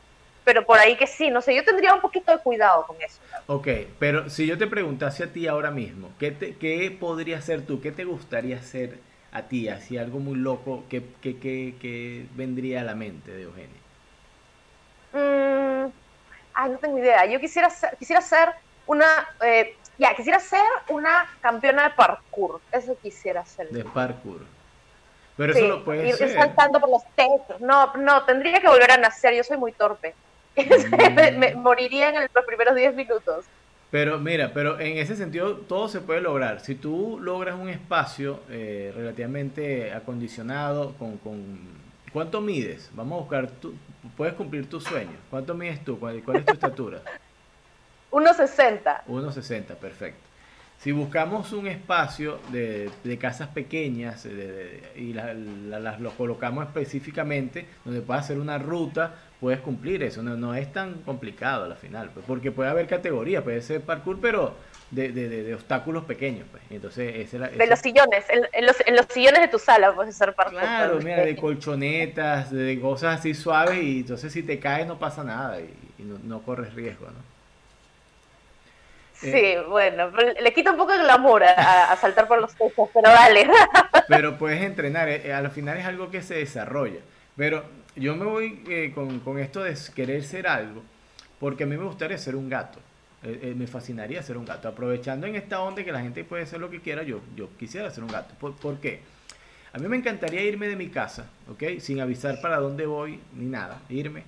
pero 0.45 0.65
por 0.65 0.79
ahí 0.79 0.97
que 0.97 1.09
sí, 1.09 1.31
no 1.31 1.41
sé, 1.41 1.55
yo 1.55 1.65
tendría 1.65 1.93
un 1.93 2.01
poquito 2.01 2.31
de 2.31 2.39
cuidado 2.39 2.87
con 2.87 2.97
eso. 3.01 3.21
Ok, 3.49 3.69
pero 3.99 4.31
si 4.31 4.47
yo 4.47 4.57
te 4.57 4.69
preguntase 4.69 5.25
a 5.25 5.33
ti 5.33 5.49
ahora 5.49 5.73
mismo, 5.73 6.11
¿qué, 6.19 6.31
te, 6.31 6.57
qué 6.57 6.97
podría 6.99 7.41
ser 7.41 7.67
tú? 7.67 7.81
¿Qué 7.81 7.91
te 7.91 8.05
gustaría 8.05 8.57
hacer 8.57 8.99
a 9.33 9.43
ti? 9.43 9.69
Así 9.69 9.99
algo 9.99 10.21
muy 10.21 10.37
loco, 10.37 10.85
¿qué, 10.89 11.03
qué, 11.21 11.39
qué, 11.39 11.75
qué 11.81 12.27
vendría 12.35 12.83
a 12.83 12.85
la 12.85 12.95
mente 12.95 13.33
de 13.33 13.43
Eugenia? 13.43 13.86
Mm, 16.57 16.63
ay, 16.63 16.71
no 16.71 16.79
tengo 16.79 16.99
idea. 16.99 17.27
Yo 17.27 17.39
quisiera 17.41 17.71
ser, 17.71 17.97
quisiera 17.99 18.23
ser 18.23 18.51
una, 18.87 19.07
eh, 19.45 19.77
ya, 19.99 20.15
quisiera 20.15 20.41
ser 20.41 20.65
una 20.89 21.27
campeona 21.41 21.85
de 21.85 21.91
parkour. 21.91 22.61
Eso 22.73 22.97
quisiera 23.01 23.45
ser. 23.45 23.69
De 23.69 23.85
parkour. 23.85 24.41
Pero 25.37 25.53
eso 25.53 25.69
lo 25.69 25.85
puedes 25.85 26.19
ir 26.19 26.29
saltando 26.31 26.81
por 26.81 26.89
los 26.89 27.03
techos. 27.15 27.61
No, 27.61 27.95
no, 27.97 28.25
tendría 28.25 28.61
que 28.61 28.69
volver 28.69 28.91
a 28.91 28.97
nacer. 28.97 29.35
Yo 29.35 29.45
soy 29.45 29.59
muy 29.59 29.73
torpe. 29.73 30.15
me, 31.37 31.55
moriría 31.55 32.09
en 32.09 32.29
los 32.35 32.45
primeros 32.47 32.75
10 32.75 32.95
minutos. 32.95 33.45
Pero 33.91 34.19
mira, 34.19 34.53
pero 34.53 34.81
en 34.81 34.97
ese 34.97 35.15
sentido 35.15 35.57
todo 35.59 35.89
se 35.89 36.01
puede 36.01 36.23
lograr. 36.23 36.61
Si 36.61 36.75
tú 36.75 37.19
logras 37.21 37.55
un 37.55 37.69
espacio 37.69 38.41
eh, 38.49 38.93
relativamente 38.97 39.93
acondicionado, 39.93 40.95
con, 40.99 41.19
con, 41.19 41.59
¿cuánto 42.13 42.41
mides? 42.41 42.91
Vamos 42.95 43.19
a 43.19 43.21
buscar, 43.21 43.51
tu, 43.51 43.75
puedes 44.17 44.35
cumplir 44.35 44.69
tu 44.69 44.81
sueño. 44.81 45.17
¿Cuánto 45.31 45.55
mides 45.55 45.85
tú? 45.85 45.99
¿Cuál, 45.99 46.17
es 46.17 46.45
tu 46.45 46.53
estatura? 46.53 47.01
1,60. 48.11 49.05
1,60, 49.07 49.75
perfecto. 49.77 50.21
Si 50.79 50.93
buscamos 50.93 51.53
un 51.53 51.67
espacio 51.67 52.39
de, 52.51 52.91
casas 53.21 53.49
pequeñas 53.49 54.27
y 54.95 55.13
las 55.15 56.01
lo 56.01 56.11
colocamos 56.13 56.67
específicamente 56.67 57.67
donde 57.85 58.03
pueda 58.03 58.21
hacer 58.21 58.39
una 58.39 58.59
ruta, 58.59 59.15
puedes 59.41 59.61
cumplir 59.61 60.03
eso. 60.03 60.23
No, 60.23 60.55
es 60.55 60.73
tan 60.73 61.03
complicado 61.03 61.65
al 61.65 61.77
final, 61.77 62.11
pues, 62.13 62.25
porque 62.27 62.53
puede 62.53 62.71
haber 62.71 62.87
categoría, 62.87 63.43
puede 63.43 63.63
ser 63.63 63.81
parkour, 63.81 64.21
pero 64.21 64.55
de, 64.91 65.11
de, 65.11 65.55
obstáculos 65.55 66.05
pequeños. 66.05 66.47
Pues. 66.51 66.63
Entonces, 66.71 67.31
De 67.33 67.67
los 67.67 67.79
sillones, 67.79 68.25
en, 68.29 68.67
los, 68.67 68.77
en, 68.87 68.97
los, 68.97 69.07
sillones 69.07 69.41
de 69.41 69.49
tu 69.49 69.59
sala 69.59 69.95
puedes 69.95 70.15
hacer 70.15 70.35
parkour. 70.35 70.61
Claro, 70.61 70.99
mira, 70.99 71.25
de 71.25 71.37
colchonetas, 71.37 72.51
de 72.51 72.81
cosas 72.81 73.21
así 73.21 73.35
suaves, 73.35 73.83
y 73.83 74.01
entonces 74.01 74.33
si 74.33 74.43
te 74.43 74.59
caes 74.59 74.87
no 74.87 74.99
pasa 74.99 75.25
nada 75.25 75.61
y, 75.61 75.75
no, 75.99 76.43
corres 76.43 76.75
riesgo, 76.75 77.07
¿no? 77.07 77.37
Sí, 79.15 79.31
eh, 79.33 79.63
bueno, 79.67 80.11
le 80.11 80.53
quita 80.53 80.73
un 80.73 80.77
poco 80.77 80.93
de 80.93 80.99
glamour 80.99 81.43
a, 81.43 81.97
saltar 81.97 82.29
por 82.29 82.39
los 82.39 82.55
techos, 82.55 82.91
pero 82.93 83.09
dale. 83.11 83.49
Pero 84.09 84.39
puedes 84.39 84.63
entrenar, 84.63 85.09
eh, 85.09 85.33
al 85.33 85.51
final 85.51 85.79
es 85.79 85.87
algo 85.87 86.11
que 86.11 86.23
se 86.23 86.35
desarrolla. 86.35 87.01
Pero 87.35 87.65
yo 87.97 88.15
me 88.15 88.25
voy 88.25 88.63
eh, 88.69 88.93
con, 88.95 89.19
con, 89.21 89.39
esto 89.41 89.65
de 89.65 89.75
querer 89.95 90.23
ser 90.23 90.47
algo, 90.47 90.83
porque 91.41 91.65
a 91.65 91.67
mí 91.67 91.77
me 91.77 91.85
gustaría 91.85 92.19
ser 92.19 92.37
un 92.37 92.49
gato. 92.49 92.79
Eh, 93.27 93.41
eh, 93.43 93.55
me 93.57 93.67
fascinaría 93.67 94.23
ser 94.23 94.37
un 94.37 94.45
gato. 94.45 94.69
Aprovechando 94.69 95.27
en 95.27 95.35
esta 95.35 95.61
onda 95.61 95.83
que 95.83 95.91
la 95.91 96.01
gente 96.01 96.23
puede 96.23 96.45
hacer 96.45 96.61
lo 96.61 96.71
que 96.71 96.81
quiera, 96.81 97.03
yo, 97.03 97.21
yo 97.35 97.49
quisiera 97.59 97.91
ser 97.91 98.05
un 98.05 98.11
gato. 98.11 98.35
¿Por, 98.39 98.79
qué? 98.79 99.01
A 99.73 99.79
mí 99.79 99.89
me 99.89 99.97
encantaría 99.97 100.43
irme 100.43 100.69
de 100.69 100.77
mi 100.77 100.91
casa, 100.91 101.29
¿ok? 101.51 101.81
Sin 101.81 102.01
avisar 102.01 102.41
para 102.41 102.59
dónde 102.59 102.87
voy 102.87 103.21
ni 103.35 103.47
nada. 103.47 103.81
Irme. 103.89 104.23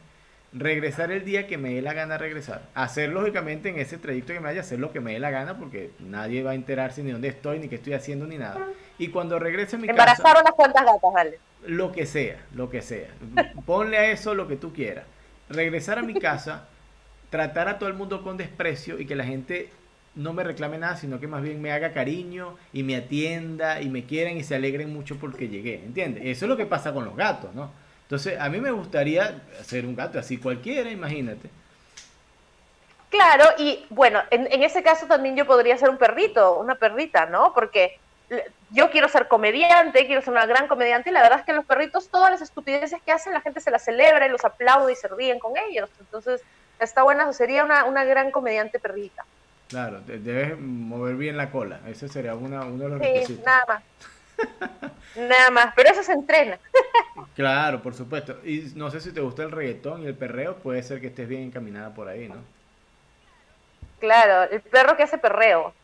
Regresar 0.52 1.12
el 1.12 1.24
día 1.24 1.46
que 1.46 1.58
me 1.58 1.74
dé 1.74 1.82
la 1.82 1.92
gana 1.92 2.18
regresar. 2.18 2.62
Hacer 2.74 3.10
lógicamente 3.10 3.68
en 3.68 3.78
ese 3.78 3.98
trayecto 3.98 4.32
que 4.32 4.40
me 4.40 4.46
vaya, 4.46 4.62
hacer 4.62 4.80
lo 4.80 4.90
que 4.90 4.98
me 4.98 5.12
dé 5.12 5.20
la 5.20 5.30
gana 5.30 5.58
porque 5.58 5.92
nadie 6.00 6.42
va 6.42 6.50
a 6.50 6.54
enterarse 6.54 7.04
ni 7.04 7.12
dónde 7.12 7.28
estoy, 7.28 7.60
ni 7.60 7.68
qué 7.68 7.76
estoy 7.76 7.92
haciendo, 7.92 8.26
ni 8.26 8.36
nada. 8.36 8.66
Y 8.98 9.08
cuando 9.08 9.38
regrese 9.38 9.76
a 9.76 9.78
mi 9.78 9.86
casa... 9.86 10.00
Embarazar 10.00 10.40
unas 10.40 10.54
cuantas 10.54 10.84
gatas, 10.84 11.12
vale. 11.12 11.38
Lo 11.66 11.92
que 11.92 12.04
sea, 12.04 12.38
lo 12.52 12.68
que 12.68 12.82
sea. 12.82 13.10
Ponle 13.64 13.96
a 13.96 14.10
eso 14.10 14.34
lo 14.34 14.48
que 14.48 14.56
tú 14.56 14.72
quieras. 14.72 15.04
Regresar 15.48 16.00
a 16.00 16.02
mi 16.02 16.14
casa 16.14 16.66
tratar 17.30 17.68
a 17.68 17.78
todo 17.78 17.88
el 17.88 17.94
mundo 17.94 18.22
con 18.22 18.36
desprecio 18.36 18.98
y 18.98 19.06
que 19.06 19.16
la 19.16 19.24
gente 19.24 19.70
no 20.14 20.32
me 20.32 20.42
reclame 20.42 20.78
nada, 20.78 20.96
sino 20.96 21.20
que 21.20 21.28
más 21.28 21.42
bien 21.42 21.62
me 21.62 21.72
haga 21.72 21.92
cariño 21.92 22.56
y 22.72 22.82
me 22.82 22.96
atienda 22.96 23.80
y 23.80 23.88
me 23.88 24.04
quieran 24.04 24.36
y 24.36 24.44
se 24.44 24.56
alegren 24.56 24.92
mucho 24.92 25.16
porque 25.16 25.48
llegué, 25.48 25.76
¿entiendes? 25.76 26.24
Eso 26.26 26.44
es 26.44 26.48
lo 26.48 26.56
que 26.56 26.66
pasa 26.66 26.92
con 26.92 27.04
los 27.04 27.14
gatos, 27.14 27.54
¿no? 27.54 27.70
Entonces, 28.02 28.40
a 28.40 28.48
mí 28.48 28.60
me 28.60 28.70
gustaría 28.70 29.42
ser 29.62 29.84
un 29.84 29.94
gato 29.94 30.18
así 30.18 30.38
cualquiera, 30.38 30.90
imagínate. 30.90 31.50
Claro, 33.10 33.44
y 33.58 33.86
bueno, 33.90 34.20
en, 34.30 34.50
en 34.50 34.62
ese 34.62 34.82
caso 34.82 35.06
también 35.06 35.36
yo 35.36 35.46
podría 35.46 35.76
ser 35.78 35.90
un 35.90 35.98
perrito, 35.98 36.58
una 36.58 36.74
perrita, 36.74 37.26
¿no? 37.26 37.52
Porque 37.54 37.98
yo 38.70 38.90
quiero 38.90 39.08
ser 39.08 39.28
comediante, 39.28 40.06
quiero 40.06 40.20
ser 40.20 40.32
una 40.32 40.46
gran 40.46 40.68
comediante, 40.68 41.10
y 41.10 41.12
la 41.12 41.22
verdad 41.22 41.40
es 41.40 41.46
que 41.46 41.52
los 41.52 41.64
perritos, 41.64 42.08
todas 42.08 42.30
las 42.30 42.42
estupideces 42.42 43.00
que 43.02 43.12
hacen, 43.12 43.32
la 43.32 43.40
gente 43.40 43.60
se 43.60 43.70
las 43.70 43.84
celebra 43.84 44.26
y 44.26 44.30
los 44.30 44.44
aplaude 44.44 44.92
y 44.92 44.96
se 44.96 45.08
ríen 45.08 45.38
con 45.38 45.52
ellos. 45.56 45.88
Entonces, 46.00 46.42
está 46.80 47.02
buena, 47.02 47.32
sería 47.32 47.64
una, 47.64 47.84
una 47.84 48.04
gran 48.04 48.30
comediante 48.30 48.78
perrita. 48.78 49.24
Claro, 49.68 50.00
debes 50.00 50.58
mover 50.58 51.16
bien 51.16 51.36
la 51.36 51.50
cola, 51.50 51.80
ese 51.86 52.08
sería 52.08 52.34
una, 52.34 52.62
uno 52.62 52.84
de 52.84 52.90
los 52.90 53.26
sí, 53.26 53.40
nada 53.44 53.64
más. 53.68 53.82
nada 55.16 55.50
más, 55.50 55.74
pero 55.76 55.90
eso 55.90 56.02
se 56.02 56.12
entrena. 56.12 56.58
claro, 57.34 57.82
por 57.82 57.94
supuesto. 57.94 58.38
Y 58.44 58.72
no 58.76 58.90
sé 58.90 59.00
si 59.00 59.12
te 59.12 59.20
gusta 59.20 59.42
el 59.42 59.50
reggaetón 59.50 60.02
y 60.02 60.06
el 60.06 60.14
perreo, 60.14 60.56
puede 60.56 60.82
ser 60.82 61.00
que 61.00 61.08
estés 61.08 61.28
bien 61.28 61.42
encaminada 61.42 61.94
por 61.94 62.08
ahí, 62.08 62.28
¿no? 62.28 62.36
Claro, 64.00 64.50
el 64.50 64.60
perro 64.62 64.96
que 64.96 65.02
hace 65.02 65.18
perreo. 65.18 65.74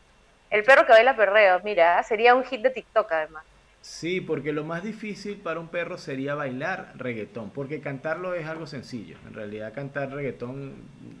El 0.49 0.63
perro 0.63 0.85
que 0.85 0.93
baila 0.93 1.15
perreo, 1.15 1.59
mira, 1.63 2.01
sería 2.03 2.33
un 2.33 2.43
hit 2.45 2.61
de 2.61 2.69
TikTok 2.69 3.11
además. 3.11 3.43
Sí, 3.85 4.19
porque 4.19 4.51
lo 4.51 4.63
más 4.63 4.81
difícil 4.81 5.37
para 5.37 5.59
un 5.59 5.67
perro 5.67 5.99
sería 5.99 6.33
bailar 6.33 6.93
reggaetón, 6.95 7.51
porque 7.51 7.81
cantarlo 7.81 8.33
es 8.33 8.47
algo 8.47 8.65
sencillo. 8.65 9.15
En 9.27 9.35
realidad 9.35 9.75
cantar 9.75 10.09
reggaetón 10.09 10.73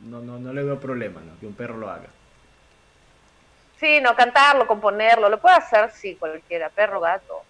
no, 0.05 0.19
no, 0.21 0.39
no 0.39 0.51
le 0.51 0.63
veo 0.63 0.79
problema, 0.79 1.21
¿no? 1.21 1.39
Que 1.39 1.45
un 1.45 1.53
perro 1.53 1.77
lo 1.77 1.91
haga. 1.91 2.07
Sí, 3.79 3.99
no, 4.01 4.15
cantarlo, 4.15 4.65
componerlo, 4.65 5.29
lo 5.29 5.39
puede 5.39 5.57
hacer, 5.57 5.91
sí, 5.91 6.15
cualquiera, 6.15 6.69
perro, 6.69 6.99
gato, 6.99 7.43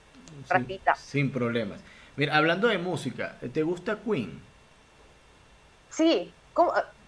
ratita. 0.50 0.96
Sin 0.96 1.32
problemas. 1.32 1.80
Mira, 2.18 2.36
hablando 2.36 2.68
de 2.68 2.78
música, 2.78 3.38
¿te 3.54 3.64
gusta 3.64 3.98
Queen? 4.04 4.42
Sí, 5.92 6.34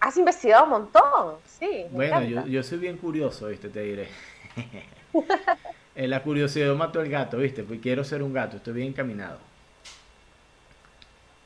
has 0.00 0.16
investigado 0.16 0.64
un 0.64 0.70
montón, 0.70 1.36
sí. 1.44 1.84
bueno, 1.90 2.22
yo, 2.22 2.46
yo, 2.46 2.62
soy 2.62 2.78
bien 2.78 2.96
curioso, 2.96 3.48
¿viste? 3.48 3.68
Te 3.68 3.82
diré. 3.82 4.08
Eh, 5.98 6.06
la 6.06 6.22
curiosidad 6.22 6.72
mató 6.76 7.00
al 7.00 7.08
gato, 7.08 7.38
¿viste? 7.38 7.64
Pues 7.64 7.80
quiero 7.80 8.04
ser 8.04 8.22
un 8.22 8.32
gato, 8.32 8.58
estoy 8.58 8.72
bien 8.72 8.86
encaminado. 8.86 9.40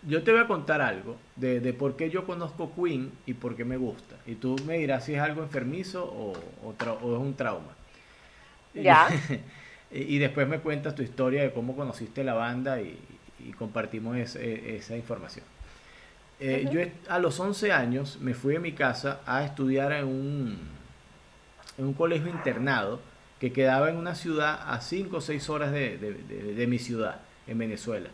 Yo 0.03 0.23
te 0.23 0.31
voy 0.31 0.43
a 0.43 0.47
contar 0.47 0.83
algo 0.83 1.17
de, 1.37 1.73
por 1.73 1.97
qué 1.97 2.11
yo 2.11 2.27
conozco 2.27 2.71
Queen 2.75 3.11
y 3.25 3.33
por 3.33 3.57
qué 3.57 3.65
me 3.65 3.79
gusta. 3.79 4.17
Y 4.27 4.35
tú 4.35 4.57
me 4.67 4.77
dirás 4.77 5.07
si 5.07 5.15
es 5.15 5.21
algo 5.21 5.43
enfermizo 5.43 6.05
o, 6.05 6.35
o, 6.67 6.73
es 6.75 7.19
un 7.19 7.35
trauma. 7.35 7.73
Ya. 8.75 9.09
Y, 9.95 10.17
después 10.17 10.49
me 10.49 10.59
cuentas 10.59 10.95
tu 10.95 11.03
historia 11.03 11.43
de 11.43 11.53
cómo 11.53 11.77
conociste 11.77 12.25
la 12.25 12.33
banda 12.33 12.81
y, 12.81 12.99
compartimos 13.59 14.17
esa 14.17 14.97
información. 14.97 15.45
Eh, 16.41 16.67
yo 16.73 16.81
a 17.13 17.19
los 17.19 17.39
11 17.39 17.73
años 17.73 18.19
me 18.19 18.33
fui 18.33 18.55
de 18.55 18.59
mi 18.59 18.73
casa 18.73 19.21
a 19.27 19.45
estudiar 19.45 19.93
en 19.93 20.07
un, 20.07 20.59
en 21.77 21.85
un 21.85 21.93
colegio 21.93 22.31
internado 22.31 23.01
que 23.43 23.53
quedaba 23.53 23.91
en 23.91 23.97
una 23.97 24.15
ciudad 24.15 24.61
a 24.69 24.81
5 24.81 25.17
o 25.17 25.21
6 25.21 25.51
horas 25.51 25.73
de, 25.73 26.65
mi 26.69 26.79
ciudad, 26.79 27.23
en 27.49 27.59
Venezuela. 27.59 28.09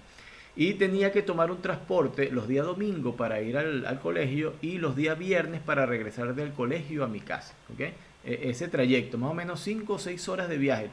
Y 0.56 0.72
tenía 0.72 1.12
que 1.12 1.20
tomar 1.20 1.50
un 1.50 1.60
transporte 1.60 2.30
los 2.30 2.48
días 2.48 2.64
domingos 2.64 3.14
para 3.14 3.42
ir 3.42 3.58
al, 3.58 4.00
colegio 4.00 4.54
y 4.62 4.78
los 4.78 4.96
días 4.96 5.18
viernes 5.18 5.60
para 5.60 5.84
regresar 5.84 6.34
del 6.34 6.54
colegio 6.54 7.04
a 7.04 7.08
mi 7.08 7.20
casa. 7.20 7.52
¿okay? 7.74 7.92
E, 8.24 8.48
ese 8.48 8.68
trayecto, 8.68 9.18
más 9.18 9.30
o 9.30 9.34
menos 9.34 9.60
5 9.60 9.92
o 9.92 9.98
6 9.98 10.28
horas 10.30 10.48
de 10.48 10.56
viaje. 10.56 10.88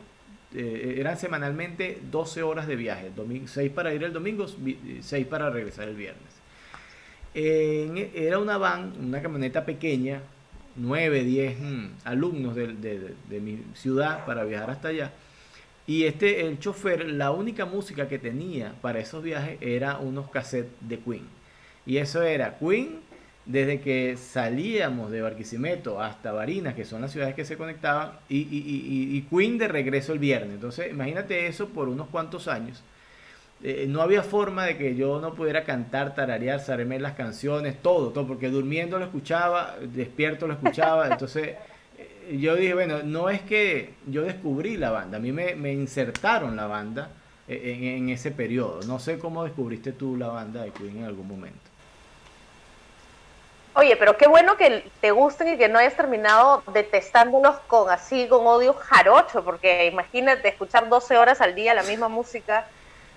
Eh, 0.54 0.96
eran 0.98 1.18
semanalmente 1.18 2.00
12 2.12 2.44
horas 2.44 2.68
de 2.68 2.76
viaje, 2.76 3.12
6 3.46 3.72
para 3.72 3.94
ir 3.94 4.04
el 4.04 4.12
domingo, 4.12 4.48
6 5.00 5.28
para 5.28 5.50
regresar 5.50 5.88
el 5.88 5.96
viernes. 5.96 6.34
era 7.34 8.38
una 8.40 8.58
van, 8.58 8.92
una 9.00 9.22
camioneta 9.22 9.64
pequeña, 9.64 10.20
9, 10.76 11.24
10 11.24 11.60
mm, 11.60 11.86
alumnos 12.04 12.56
de, 12.56 13.16
mi 13.42 13.64
ciudad 13.74 14.26
para 14.26 14.44
viajar 14.44 14.72
hasta 14.72 14.90
allá. 14.90 15.12
Y 15.88 16.06
este, 16.06 16.48
el 16.48 16.60
chofer, 16.60 17.06
la 17.06 17.32
única 17.32 17.66
música 17.66 18.08
que 18.08 18.18
tenía 18.18 18.74
para 18.82 19.00
esos 19.00 19.24
viajes 19.24 19.58
era 19.62 19.98
unos 19.98 20.30
cassettes 20.30 20.72
de 20.82 21.00
Queen. 21.00 21.28
Y 21.86 21.98
eso 21.98 22.24
era 22.24 22.58
Queen 22.58 23.00
desde 23.46 23.80
que 23.80 24.18
salíamos 24.18 25.12
de 25.12 25.22
Barquisimeto 25.22 26.02
hasta 26.02 26.32
Barinas, 26.32 26.74
que 26.74 26.84
son 26.84 27.02
las 27.02 27.12
ciudades 27.12 27.36
que 27.36 27.46
se 27.46 27.58
conectaban, 27.58 28.14
y, 28.28 28.40
y 28.40 29.22
Queen 29.30 29.60
de 29.60 29.68
regreso 29.68 30.14
el 30.14 30.20
viernes. 30.20 30.56
Entonces, 30.56 30.90
imagínate 30.90 31.46
eso 31.46 31.70
por 31.70 31.88
unos 31.88 32.08
cuantos 32.08 32.48
años. 32.48 32.84
Eh, 33.64 33.86
no 33.88 34.02
había 34.02 34.22
forma 34.22 34.66
de 34.66 34.78
que 34.78 34.96
yo 34.96 35.20
no 35.20 35.34
pudiera 35.34 35.64
cantar, 35.64 36.14
tararear, 36.14 36.60
saberme 36.60 37.00
las 37.00 37.14
canciones, 37.14 37.82
todo, 37.82 38.10
todo, 38.10 38.28
porque 38.28 38.50
durmiendo 38.50 39.00
lo 39.00 39.06
escuchaba, 39.06 39.76
despierto 39.82 40.46
lo 40.46 40.54
escuchaba, 40.54 41.08
entonces 41.12 41.56
eh, 41.98 42.38
yo 42.38 42.56
dije, 42.56 42.74
bueno, 42.74 43.02
no 43.04 43.30
es 43.30 43.42
que 43.42 43.94
yo 44.08 44.24
descubrí 44.24 44.76
la 44.76 44.92
banda, 44.92 45.18
a 45.18 45.22
mí 45.22 45.32
me, 45.32 45.72
insertaron 45.72 46.56
la 46.58 46.68
banda 46.68 47.10
eh, 47.48 47.96
en, 47.98 48.10
ese 48.10 48.32
periodo, 48.32 48.82
no 48.88 49.00
sé 49.00 49.18
cómo 49.18 49.46
descubriste 49.46 49.94
tú 49.94 50.18
la 50.18 50.28
banda 50.28 50.62
de 50.64 50.72
Queen 50.72 50.98
en 50.98 51.06
algún 51.06 51.28
momento. 51.28 51.60
Oye, 53.78 53.96
pero 53.98 54.16
qué 54.16 54.28
bueno 54.28 54.58
que 54.58 54.90
te 55.02 55.12
gusten 55.12 55.54
y 55.54 55.58
que 55.58 55.68
no 55.70 55.80
hayas 55.80 55.96
terminado 55.96 56.64
detestándolos 56.74 57.58
con 57.68 57.90
así, 57.90 58.28
con 58.28 58.46
odio 58.48 58.74
jarocho, 58.74 59.44
porque 59.44 59.88
imagínate 59.88 60.50
escuchar 60.50 60.88
12 60.88 61.18
horas 61.18 61.42
al 61.42 61.56
día 61.56 61.74
la 61.74 61.84
misma 61.84 62.08
música 62.08 62.68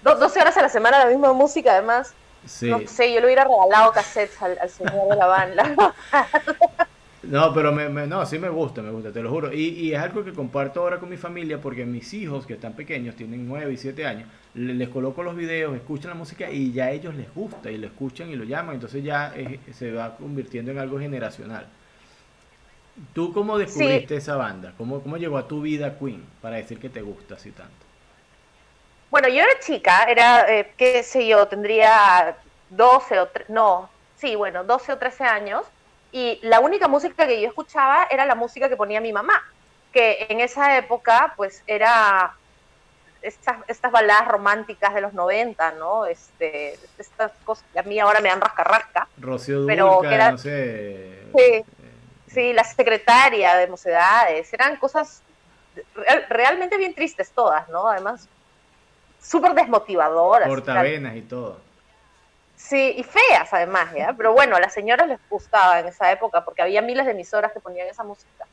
12 0.03 0.41
horas 0.41 0.57
a 0.57 0.63
la 0.63 0.69
semana 0.69 0.99
la 0.99 1.07
misma 1.07 1.33
música, 1.33 1.73
además. 1.73 2.15
No 2.63 2.81
sé, 2.87 3.13
yo 3.13 3.21
le 3.21 3.27
hubiera 3.27 3.45
regalado 3.45 3.93
cassettes 3.93 4.41
al, 4.41 4.71
señor 4.71 5.09
de 5.09 5.17
la 5.17 5.27
banda. 5.27 5.95
No, 7.23 7.53
pero 7.53 7.73
me, 7.73 8.07
no, 8.07 8.25
sí 8.25 8.39
me 8.39 8.49
gusta, 8.49 8.81
me 8.81 8.91
gusta, 8.91 9.13
te 9.13 9.21
lo 9.21 9.29
juro. 9.29 9.53
Y, 9.53 9.93
es 9.93 10.01
algo 10.01 10.25
que 10.25 10.33
comparto 10.33 10.81
ahora 10.81 10.99
con 10.99 11.11
mi 11.11 11.17
familia 11.17 11.61
porque 11.61 11.85
mis 11.85 12.15
hijos, 12.15 12.47
que 12.47 12.55
están 12.55 12.75
pequeños, 12.75 13.17
tienen 13.17 13.47
9 13.47 13.73
y 13.73 13.77
7 13.77 14.07
años, 14.07 14.29
les, 14.55 14.89
coloco 14.89 15.23
los 15.23 15.37
videos, 15.37 15.75
escuchan 15.75 16.11
la 16.11 16.15
música 16.15 16.51
y 16.51 16.73
ya 16.73 16.87
a 16.87 16.91
ellos 16.93 17.15
les 17.15 17.33
gusta 17.35 17.71
y 17.71 17.77
lo 17.77 17.87
escuchan 17.87 18.31
y 18.31 18.37
lo 18.37 18.45
llaman. 18.45 18.77
Entonces 18.77 19.03
ya 19.05 19.35
se 19.73 19.93
va 19.93 20.17
convirtiendo 20.17 20.71
en 20.71 20.79
algo 20.79 20.99
generacional. 20.99 21.67
¿Tú 23.13 23.33
cómo 23.33 23.59
descubriste 23.59 24.17
esa 24.17 24.37
banda? 24.37 24.75
¿Cómo, 24.79 25.01
¿Cómo 25.03 25.17
llegó 25.19 25.39
a 25.39 25.47
tu 25.47 25.61
vida 25.61 25.99
Queen 25.99 26.25
para 26.41 26.57
decir 26.57 26.79
que 26.79 26.89
te 26.89 27.03
gusta 27.03 27.35
así 27.35 27.51
tanto? 27.51 27.88
Bueno, 29.11 29.29
yo 29.29 29.43
era 29.43 29.59
chica, 29.61 30.05
era, 30.05 30.47
eh, 30.49 30.73
qué 30.77 31.03
sé 31.03 31.27
yo, 31.27 31.49
tendría 31.49 32.37
12 32.71 33.21
o 33.21 33.29
no, 33.49 33.89
sí, 34.17 34.35
bueno, 34.35 34.65
12 34.65 34.93
o 34.93 34.99
13 34.99 35.25
años, 35.25 35.65
y 36.13 36.39
la 36.43 36.61
única 36.61 36.89
música 36.89 37.27
que 37.27 37.41
yo 37.41 37.49
escuchaba 37.49 38.07
era 38.11 38.27
la 38.27 38.35
música 38.35 38.69
que 38.69 38.77
ponía 38.77 39.01
mi 39.01 39.13
mamá, 39.13 39.43
que 39.93 40.27
en 40.29 40.41
esa 40.41 40.77
época, 40.77 41.33
pues, 41.37 41.63
era 41.67 42.35
estas, 43.23 43.57
estas 43.67 43.91
baladas 43.91 44.29
románticas 44.29 44.95
de 44.95 45.01
los 45.01 45.13
90, 45.13 45.73
¿no? 45.73 46.07
Este, 46.07 46.79
estas 46.99 47.33
cosas 47.45 47.65
que 47.73 47.79
a 47.79 47.83
mí 47.83 47.99
ahora 47.99 48.21
me 48.21 48.29
dan 48.29 48.41
rasca 48.41 48.65
rasca. 48.65 49.09
Rocío 49.19 49.67
pero 49.67 50.03
no 50.03 50.39
sé... 50.39 51.25
Sí, 51.37 51.65
sí, 52.27 52.53
la 52.53 52.65
secretaria 52.65 53.57
de 53.57 53.67
Mocedades, 53.67 54.53
eran 54.53 54.77
cosas 54.77 55.23
realmente 56.29 56.77
bien 56.77 56.95
tristes 56.95 57.31
todas, 57.31 57.69
¿no? 57.69 57.89
Además, 57.89 58.29
súper 59.21 59.55
desmotivadoras. 59.55 60.49
Portavenas 60.49 61.17
y 61.17 61.23
todo. 61.23 61.61
Sí, 62.57 62.95
y 62.97 63.05
feas 63.05 63.53
además, 63.53 63.95
¿ya? 63.95 64.13
Pero 64.17 64.33
bueno, 64.33 64.57
a 64.57 64.61
las 64.61 64.75
señoras 64.75 65.07
les 65.07 65.21
gustaba 65.31 65.81
en 65.81 65.87
esa 65.87 66.11
época 66.11 66.45
porque 66.45 66.63
había 66.63 66.83
miles 66.83 67.07
de 67.07 67.13
emisoras 67.13 67.53
que 67.53 67.61
ponían 67.61 67.87
esa 67.87 68.03
música. 68.03 68.47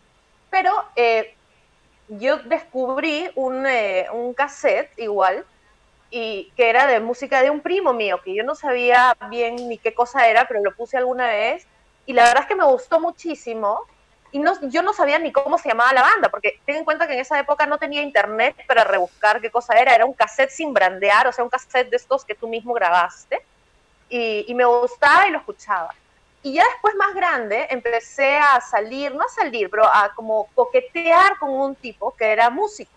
Pero 0.52 0.72
eh, 0.96 1.36
yo 2.08 2.38
descubrí 2.38 3.30
un, 3.36 3.66
eh, 3.66 4.08
un 4.14 4.34
cassette 4.34 4.92
igual, 4.98 5.44
y 6.12 6.52
que 6.56 6.70
era 6.70 6.88
de 6.88 7.00
música 7.00 7.42
de 7.42 7.50
un 7.50 7.62
primo 7.62 7.94
mío, 7.94 8.22
que 8.24 8.34
yo 8.34 8.44
no 8.44 8.56
sabía 8.56 9.18
bien 9.30 9.56
ni 9.68 9.78
qué 9.78 9.94
cosa 9.94 10.30
era, 10.30 10.48
pero 10.48 10.62
lo 10.64 10.74
puse 10.76 10.98
alguna 10.98 11.28
vez, 11.28 11.68
y 12.06 12.14
la 12.14 12.24
verdad 12.24 12.44
es 12.44 12.48
que 12.48 12.56
me 12.56 12.64
gustó 12.64 13.00
muchísimo, 13.00 13.80
y 14.36 14.40
no, 14.40 14.52
yo 14.64 14.82
no 14.82 14.92
sabía 14.92 15.18
ni 15.18 15.32
cómo 15.32 15.58
se 15.58 15.70
llamaba 15.70 15.94
la 15.94 16.02
banda, 16.02 16.28
porque 16.28 16.60
ten 16.66 16.76
en 16.76 16.84
cuenta 16.84 17.08
que 17.08 17.14
en 17.14 17.22
esa 17.22 17.40
época 17.40 17.66
no 17.66 17.78
tenía 17.78 18.02
internet 18.02 18.54
para 18.68 18.84
rebuscar 18.84 19.40
qué 19.40 19.50
cosa 19.50 19.76
era, 19.76 19.96
era 19.96 20.06
un 20.06 20.12
cassette 20.12 20.50
sin 20.50 20.74
brandear, 20.74 21.26
o 21.26 21.32
sea, 21.32 21.46
un 21.46 21.50
cassette 21.50 21.90
de 21.90 21.96
estos 21.96 22.26
que 22.26 22.36
tú 22.36 22.46
mismo 22.50 22.74
grabaste, 22.74 23.42
y, 24.10 24.44
y 24.46 24.54
me 24.54 24.66
gustaba 24.66 25.26
y 25.26 25.32
lo 25.32 25.38
escuchaba. 25.38 25.96
Y 26.44 26.52
ya 26.52 26.66
después 26.66 26.96
más 26.96 27.16
grande 27.16 27.66
empecé 27.70 28.36
a 28.36 28.60
salir, 28.60 29.16
no 29.16 29.24
a 29.24 29.30
salir, 29.30 29.70
pero 29.70 29.86
a 29.86 30.14
como 30.14 30.50
coquetear 30.54 31.40
con 31.40 31.52
un 31.52 31.74
tipo 31.74 32.14
que 32.14 32.26
era 32.26 32.50
músico 32.50 32.92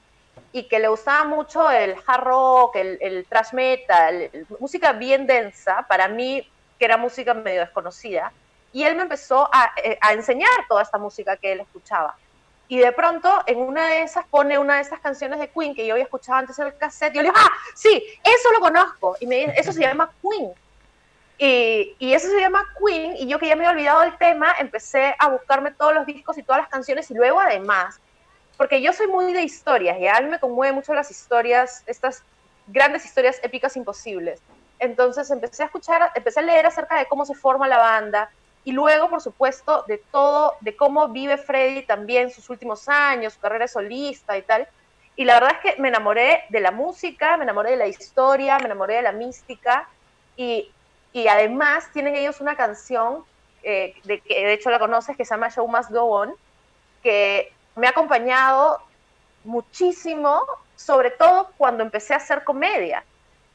y 0.50 0.64
que 0.64 0.80
le 0.80 0.88
gustaba 0.88 1.22
mucho 1.22 1.70
el 1.70 1.94
hard 2.04 2.24
rock, 2.24 2.74
el, 2.74 2.98
el 3.00 3.24
thrash 3.26 3.52
metal, 3.52 4.28
música 4.58 4.90
bien 4.90 5.24
densa, 5.28 5.86
para 5.88 6.08
mí 6.08 6.50
que 6.80 6.84
era 6.84 6.96
música 6.96 7.32
medio 7.32 7.60
desconocida. 7.60 8.32
Y 8.72 8.84
él 8.84 8.96
me 8.96 9.02
empezó 9.02 9.48
a, 9.52 9.72
eh, 9.82 9.98
a, 10.00 10.12
enseñar 10.12 10.50
toda 10.68 10.82
esta 10.82 10.98
música 10.98 11.36
que 11.36 11.52
él 11.52 11.60
escuchaba. 11.60 12.16
Y 12.68 12.78
de 12.78 12.92
pronto, 12.92 13.42
en 13.46 13.58
una 13.58 13.86
de 13.88 14.02
esas, 14.02 14.26
pone 14.26 14.58
una 14.58 14.76
de 14.76 14.82
esas 14.82 15.00
canciones 15.00 15.38
de 15.38 15.48
Queen 15.48 15.74
que 15.74 15.86
yo 15.86 15.94
había 15.94 16.04
escuchado 16.04 16.38
antes 16.38 16.58
en 16.58 16.66
el 16.66 16.76
cassette. 16.76 17.14
Y 17.14 17.16
yo 17.16 17.22
le 17.22 17.28
digo, 17.28 17.40
ah, 17.40 17.50
sí, 17.74 18.04
eso 18.22 18.52
lo 18.52 18.60
conozco. 18.60 19.16
Y 19.20 19.26
me 19.26 19.36
dice, 19.36 19.54
eso 19.56 19.72
se 19.72 19.80
llama 19.80 20.10
Queen. 20.20 20.52
Y, 21.38 21.94
y, 21.98 22.12
eso 22.12 22.28
se 22.28 22.40
llama 22.40 22.66
Queen, 22.84 23.16
y 23.16 23.28
yo 23.28 23.38
que 23.38 23.46
ya 23.46 23.54
me 23.54 23.64
había 23.64 23.70
olvidado 23.70 24.00
del 24.00 24.18
tema, 24.18 24.56
empecé 24.58 25.14
a 25.20 25.28
buscarme 25.28 25.70
todos 25.70 25.94
los 25.94 26.04
discos 26.04 26.36
y 26.36 26.42
todas 26.42 26.62
las 26.62 26.68
canciones, 26.68 27.08
y 27.12 27.14
luego 27.14 27.38
además, 27.38 28.00
porque 28.56 28.82
yo 28.82 28.92
soy 28.92 29.06
muy 29.06 29.32
de 29.32 29.42
historias, 29.42 30.00
y 30.00 30.08
a 30.08 30.20
mí 30.20 30.28
me 30.28 30.40
conmueven 30.40 30.74
mucho 30.74 30.94
las 30.94 31.12
historias, 31.12 31.84
estas 31.86 32.24
grandes 32.66 33.04
historias 33.04 33.38
épicas 33.44 33.76
imposibles. 33.76 34.40
Entonces 34.80 35.30
empecé 35.30 35.62
a 35.62 35.66
escuchar, 35.66 36.10
empecé 36.16 36.40
a 36.40 36.42
leer 36.42 36.66
acerca 36.66 36.98
de 36.98 37.06
cómo 37.06 37.24
se 37.24 37.34
forma 37.34 37.68
la 37.68 37.78
banda, 37.78 38.30
y 38.68 38.72
luego, 38.72 39.08
por 39.08 39.22
supuesto, 39.22 39.84
de 39.88 39.98
todo, 39.98 40.54
de 40.60 40.76
cómo 40.76 41.08
vive 41.08 41.38
Freddy 41.38 41.82
también 41.82 42.30
sus 42.30 42.50
últimos 42.50 42.88
años, 42.88 43.32
su 43.32 43.40
carrera 43.40 43.66
solista 43.66 44.36
y 44.36 44.42
tal. 44.42 44.68
Y 45.16 45.24
la 45.24 45.34
verdad 45.34 45.52
es 45.56 45.74
que 45.74 45.80
me 45.80 45.88
enamoré 45.88 46.44
de 46.50 46.60
la 46.60 46.70
música, 46.70 47.36
me 47.36 47.44
enamoré 47.44 47.70
de 47.70 47.76
la 47.78 47.86
historia, 47.86 48.58
me 48.58 48.66
enamoré 48.66 48.96
de 48.96 49.02
la 49.02 49.12
mística, 49.12 49.88
y 50.36 50.70
y 51.12 51.26
además 51.28 51.90
tienen 51.92 52.14
ellos 52.14 52.40
una 52.40 52.56
canción, 52.56 53.24
eh, 53.62 53.94
de 54.04 54.20
que 54.20 54.46
de 54.46 54.52
hecho 54.52 54.70
la 54.70 54.78
conoces, 54.78 55.16
que 55.16 55.24
se 55.24 55.34
llama 55.34 55.50
Show 55.50 55.66
Must 55.66 55.90
Go 55.90 56.02
On, 56.02 56.34
que 57.02 57.52
me 57.76 57.86
ha 57.86 57.90
acompañado 57.90 58.80
muchísimo, 59.44 60.42
sobre 60.76 61.10
todo 61.10 61.50
cuando 61.56 61.82
empecé 61.82 62.14
a 62.14 62.18
hacer 62.18 62.44
comedia, 62.44 63.04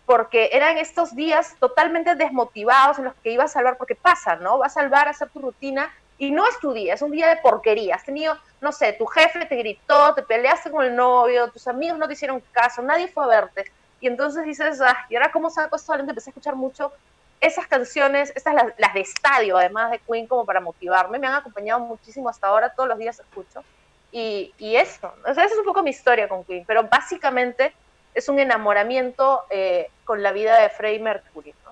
porque 0.05 0.49
eran 0.51 0.77
estos 0.77 1.15
días 1.15 1.55
totalmente 1.59 2.15
desmotivados 2.15 2.97
en 2.97 3.05
los 3.05 3.13
que 3.15 3.31
iba 3.31 3.45
a 3.45 3.47
salvar, 3.47 3.77
porque 3.77 3.95
pasa, 3.95 4.35
¿no? 4.35 4.57
Vas 4.57 4.75
a 4.77 4.81
salvar 4.81 5.07
a 5.07 5.11
hacer 5.11 5.29
tu 5.29 5.39
rutina 5.39 5.91
y 6.17 6.31
no 6.31 6.47
es 6.47 6.59
tu 6.59 6.73
día, 6.73 6.93
es 6.93 7.01
un 7.01 7.11
día 7.11 7.27
de 7.29 7.37
porquería. 7.37 7.95
Has 7.95 8.03
tenido, 8.03 8.37
no 8.61 8.71
sé, 8.71 8.93
tu 8.93 9.05
jefe 9.05 9.45
te 9.45 9.55
gritó, 9.55 10.13
te 10.13 10.23
peleaste 10.23 10.71
con 10.71 10.85
el 10.85 10.95
novio, 10.95 11.49
tus 11.49 11.67
amigos 11.67 11.97
no 11.97 12.07
te 12.07 12.13
hicieron 12.13 12.41
caso, 12.51 12.81
nadie 12.81 13.07
fue 13.07 13.23
a 13.23 13.27
verte. 13.27 13.65
Y 14.01 14.07
entonces 14.07 14.43
dices, 14.43 14.81
ah, 14.81 15.05
¿y 15.09 15.15
ahora 15.15 15.31
cómo 15.31 15.49
saco 15.49 15.75
esto 15.75 15.93
adelante? 15.93 16.11
Empecé 16.11 16.29
a 16.29 16.31
escuchar 16.31 16.55
mucho 16.55 16.91
esas 17.39 17.67
canciones, 17.67 18.31
estas 18.35 18.55
las, 18.55 18.93
de 18.93 19.01
estadio, 19.01 19.57
además 19.57 19.91
de 19.91 19.99
Queen, 19.99 20.27
como 20.27 20.45
para 20.45 20.61
motivarme, 20.61 21.19
me 21.19 21.27
han 21.27 21.33
acompañado 21.33 21.81
muchísimo 21.81 22.29
hasta 22.29 22.47
ahora, 22.47 22.73
todos 22.73 22.89
los 22.89 22.97
días 22.97 23.19
escucho. 23.19 23.63
Y, 24.11 24.53
eso, 24.59 25.13
esa 25.27 25.43
es 25.43 25.57
un 25.57 25.65
poco 25.65 25.81
mi 25.81 25.89
historia 25.89 26.29
con 26.29 26.43
Queen, 26.43 26.63
pero 26.65 26.83
básicamente 26.83 27.73
es 28.13 28.29
un 28.29 28.39
enamoramiento 28.39 29.41
eh, 29.49 29.89
con 30.05 30.21
la 30.21 30.31
vida 30.31 30.59
de 30.61 30.69
Freddie 30.69 30.99
Mercury. 30.99 31.53
¿no? 31.65 31.71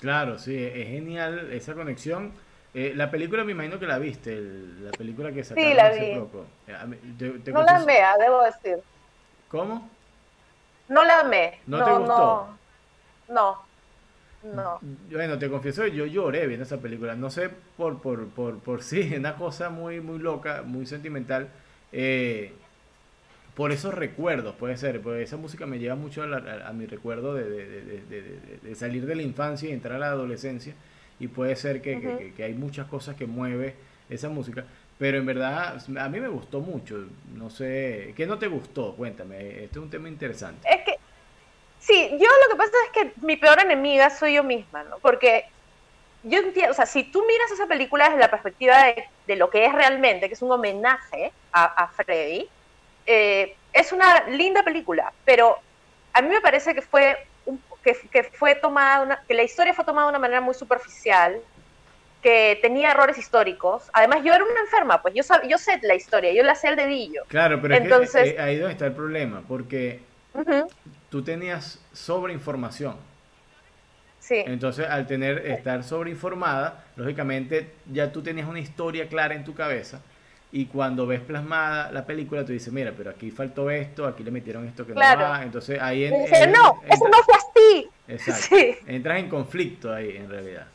Claro, 0.00 0.38
sí, 0.38 0.56
es 0.56 0.88
genial 0.88 1.52
esa 1.52 1.74
conexión. 1.74 2.32
Eh, 2.74 2.92
la 2.96 3.10
película 3.10 3.44
me 3.44 3.52
imagino 3.52 3.78
que 3.78 3.86
la 3.86 3.98
viste, 3.98 4.32
el, 4.32 4.86
la 4.86 4.90
película 4.92 5.30
que 5.30 5.44
sacaron 5.44 5.70
sí, 5.70 5.76
la 5.76 5.90
vi. 5.90 5.96
hace 5.98 6.20
poco. 6.20 6.46
Eh, 6.66 6.74
te, 7.18 7.30
te 7.30 7.52
no 7.52 7.62
la 7.62 7.76
amé, 7.76 8.00
debo 8.18 8.42
decir. 8.42 8.78
¿Cómo? 9.48 9.90
No 10.88 11.04
la 11.04 11.20
amé. 11.20 11.60
¿No, 11.66 11.78
no 11.78 11.84
te 11.84 11.90
gustó? 11.92 12.14
No, 12.14 12.58
no. 13.28 13.72
No. 14.42 14.78
Bueno, 15.10 15.38
te 15.38 15.48
confieso, 15.48 15.86
yo 15.86 16.04
lloré 16.04 16.46
viendo 16.46 16.64
esa 16.64 16.78
película. 16.78 17.14
No 17.14 17.30
sé 17.30 17.48
por, 17.76 18.00
por, 18.02 18.26
por, 18.28 18.58
por 18.58 18.82
sí, 18.82 19.14
una 19.14 19.36
cosa 19.36 19.70
muy, 19.70 20.00
muy 20.00 20.18
loca, 20.18 20.62
muy 20.62 20.86
sentimental. 20.86 21.48
Eh, 21.92 22.54
por 23.54 23.72
esos 23.72 23.94
recuerdos, 23.94 24.54
puede 24.54 24.76
ser, 24.76 25.00
porque 25.00 25.22
esa 25.22 25.36
música 25.36 25.66
me 25.66 25.78
lleva 25.78 25.94
mucho 25.94 26.22
a, 26.22 26.68
a, 26.68 26.72
mi 26.72 26.86
recuerdo 26.86 27.34
de, 27.34 27.44
de, 27.44 28.38
de, 28.62 28.74
salir 28.74 29.06
de 29.06 29.14
la 29.14 29.22
infancia 29.22 29.68
y 29.68 29.72
entrar 29.72 29.96
a 29.96 29.98
la 29.98 30.06
adolescencia. 30.08 30.74
Y 31.20 31.28
puede 31.28 31.54
ser 31.56 31.82
que, 31.82 31.96
uh 31.96 32.00
-huh. 32.00 32.18
que, 32.18 32.34
que, 32.34 32.44
hay 32.44 32.54
muchas 32.54 32.86
cosas 32.88 33.14
que 33.14 33.26
mueve 33.26 33.74
esa 34.08 34.28
música. 34.28 34.64
Pero 34.98 35.18
en 35.18 35.26
verdad, 35.26 35.78
a 35.98 36.08
mí 36.08 36.20
me 36.20 36.28
gustó 36.28 36.60
mucho. 36.60 37.06
No 37.34 37.50
sé, 37.50 38.14
¿qué 38.16 38.26
no 38.26 38.38
te 38.38 38.46
gustó? 38.46 38.94
Cuéntame, 38.94 39.64
este 39.64 39.78
es 39.78 39.84
un 39.84 39.90
tema 39.90 40.08
interesante. 40.08 40.66
Es 40.68 40.82
que 40.84 40.96
Sí, 41.82 42.10
yo 42.12 42.28
lo 42.28 42.48
que 42.48 42.56
pasa 42.56 42.72
es 42.86 42.90
que 42.92 43.26
mi 43.26 43.36
peor 43.36 43.60
enemiga 43.60 44.08
soy 44.08 44.34
yo 44.34 44.44
misma, 44.44 44.84
¿no? 44.84 44.98
Porque 44.98 45.46
yo 46.22 46.38
entiendo, 46.38 46.70
o 46.70 46.74
sea, 46.74 46.86
si 46.86 47.02
tú 47.02 47.24
miras 47.26 47.50
esa 47.50 47.66
película 47.66 48.04
desde 48.04 48.20
la 48.20 48.30
perspectiva 48.30 48.84
de, 48.84 49.04
de 49.26 49.36
lo 49.36 49.50
que 49.50 49.66
es 49.66 49.72
realmente, 49.72 50.28
que 50.28 50.34
es 50.34 50.42
un 50.42 50.52
homenaje 50.52 51.32
a, 51.52 51.64
a 51.64 51.88
Freddy, 51.88 52.48
eh, 53.06 53.56
es 53.72 53.92
una 53.92 54.28
linda 54.28 54.62
película, 54.62 55.12
pero 55.24 55.58
a 56.12 56.22
mí 56.22 56.28
me 56.28 56.40
parece 56.40 56.74
que 56.74 56.82
fue, 56.82 57.16
un, 57.46 57.60
que, 57.82 57.96
que, 58.10 58.24
fue 58.24 58.54
tomada, 58.54 59.02
una, 59.02 59.22
que 59.26 59.34
la 59.34 59.42
historia 59.42 59.74
fue 59.74 59.84
tomada 59.84 60.06
de 60.06 60.10
una 60.10 60.18
manera 60.18 60.40
muy 60.40 60.54
superficial, 60.54 61.40
que 62.22 62.58
tenía 62.62 62.92
errores 62.92 63.18
históricos. 63.18 63.90
Además, 63.92 64.20
yo 64.22 64.32
era 64.32 64.44
una 64.44 64.60
enferma, 64.60 65.02
pues 65.02 65.14
yo, 65.14 65.22
sab, 65.22 65.46
yo 65.48 65.58
sé 65.58 65.80
la 65.82 65.94
historia, 65.94 66.32
yo 66.32 66.44
la 66.44 66.54
sé 66.54 66.68
el 66.68 66.76
dedillo. 66.76 67.22
Claro, 67.28 67.60
pero 67.60 67.74
Entonces, 67.74 68.28
es 68.28 68.32
que, 68.34 68.38
eh, 68.38 68.42
ahí 68.42 68.56
donde 68.58 68.72
está 68.72 68.86
el 68.86 68.92
problema, 68.92 69.42
porque 69.48 70.00
uh 70.34 70.40
-huh 70.40 70.68
tú 71.12 71.22
tenías 71.22 71.78
sobreinformación. 71.92 72.96
Sí. 74.18 74.36
Entonces, 74.46 74.86
al 74.88 75.06
tener 75.06 75.46
estar 75.46 75.84
sobreinformada, 75.84 76.86
lógicamente 76.96 77.74
ya 77.92 78.10
tú 78.10 78.22
tenías 78.22 78.48
una 78.48 78.60
historia 78.60 79.06
clara 79.08 79.34
en 79.34 79.44
tu 79.44 79.52
cabeza 79.52 80.00
y 80.54 80.66
cuando 80.66 81.06
ves 81.06 81.20
plasmada 81.20 81.90
la 81.90 82.04
película 82.04 82.44
tú 82.44 82.52
dices, 82.52 82.70
mira, 82.72 82.92
pero 82.94 83.10
aquí 83.10 83.30
faltó 83.30 83.70
esto, 83.70 84.06
aquí 84.06 84.22
le 84.22 84.30
metieron 84.30 84.68
esto 84.68 84.86
que 84.86 84.92
claro. 84.92 85.22
no 85.22 85.30
va, 85.30 85.42
entonces 85.42 85.80
ahí 85.80 86.04
en, 86.04 86.22
dice, 86.24 86.42
en, 86.44 86.52
no, 86.52 86.80
en, 86.84 86.92
eso 86.92 87.08
no 87.08 87.18
fue 87.24 87.34
así. 87.34 87.90
Exacto. 88.06 88.56
Sí. 88.56 88.76
Entras 88.86 89.18
en 89.18 89.30
conflicto 89.30 89.92
ahí 89.92 90.14
en 90.14 90.28
realidad. 90.28 90.66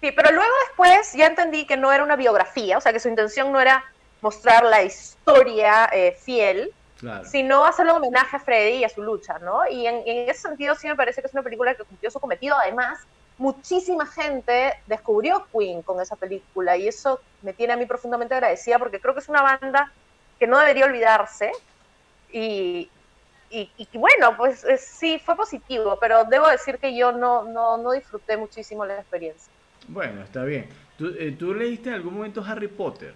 Sí, 0.00 0.12
pero 0.12 0.30
luego 0.30 0.52
después 0.68 1.12
ya 1.12 1.26
entendí 1.26 1.66
que 1.66 1.76
no 1.76 1.92
era 1.92 2.04
una 2.04 2.14
biografía, 2.14 2.78
o 2.78 2.80
sea, 2.80 2.92
que 2.92 3.00
su 3.00 3.08
intención 3.08 3.50
no 3.50 3.60
era 3.60 3.84
mostrar 4.20 4.64
la 4.64 4.82
historia 4.82 5.90
eh, 5.92 6.16
fiel, 6.20 6.72
Claro. 7.00 7.24
sino 7.24 7.64
hacerle 7.64 7.92
un 7.92 7.98
homenaje 7.98 8.36
a 8.36 8.40
Freddy 8.40 8.78
y 8.78 8.84
a 8.84 8.88
su 8.88 9.02
lucha, 9.02 9.38
¿no? 9.38 9.60
Y 9.70 9.86
en, 9.86 10.02
en, 10.04 10.28
ese 10.28 10.40
sentido 10.42 10.74
sí 10.74 10.88
me 10.88 10.96
parece 10.96 11.20
que 11.20 11.28
es 11.28 11.32
una 11.32 11.44
película 11.44 11.74
que 11.76 11.84
cumplió 11.84 12.10
su 12.10 12.18
cometido. 12.18 12.56
Además, 12.60 12.98
muchísima 13.38 14.04
gente 14.06 14.74
descubrió 14.86 15.46
Queen 15.52 15.82
con 15.82 16.00
esa 16.00 16.16
película 16.16 16.76
y 16.76 16.88
eso 16.88 17.20
me 17.42 17.52
tiene 17.52 17.72
a 17.72 17.76
mí 17.76 17.86
profundamente 17.86 18.34
agradecida 18.34 18.78
porque 18.78 19.00
creo 19.00 19.14
que 19.14 19.20
es 19.20 19.28
una 19.28 19.42
banda 19.42 19.92
que 20.38 20.46
no 20.46 20.58
debería 20.58 20.84
olvidarse 20.84 21.52
y, 22.32 22.90
y, 23.50 23.70
y 23.76 23.98
bueno, 23.98 24.36
pues 24.36 24.64
es, 24.64 24.82
sí, 24.82 25.18
fue 25.24 25.36
positivo, 25.36 25.98
pero 26.00 26.24
debo 26.24 26.48
decir 26.48 26.78
que 26.78 26.96
yo 26.96 27.12
no, 27.12 27.44
no, 27.44 27.78
no 27.78 27.92
disfruté 27.92 28.36
muchísimo 28.36 28.84
la 28.84 28.96
experiencia. 28.96 29.52
Bueno, 29.86 30.22
está 30.22 30.44
bien. 30.44 30.68
¿Tú, 30.98 31.14
eh, 31.18 31.34
¿Tú 31.38 31.54
leíste 31.54 31.88
en 31.88 31.94
algún 31.94 32.14
momento 32.14 32.44
Harry 32.46 32.68
Potter? 32.68 33.14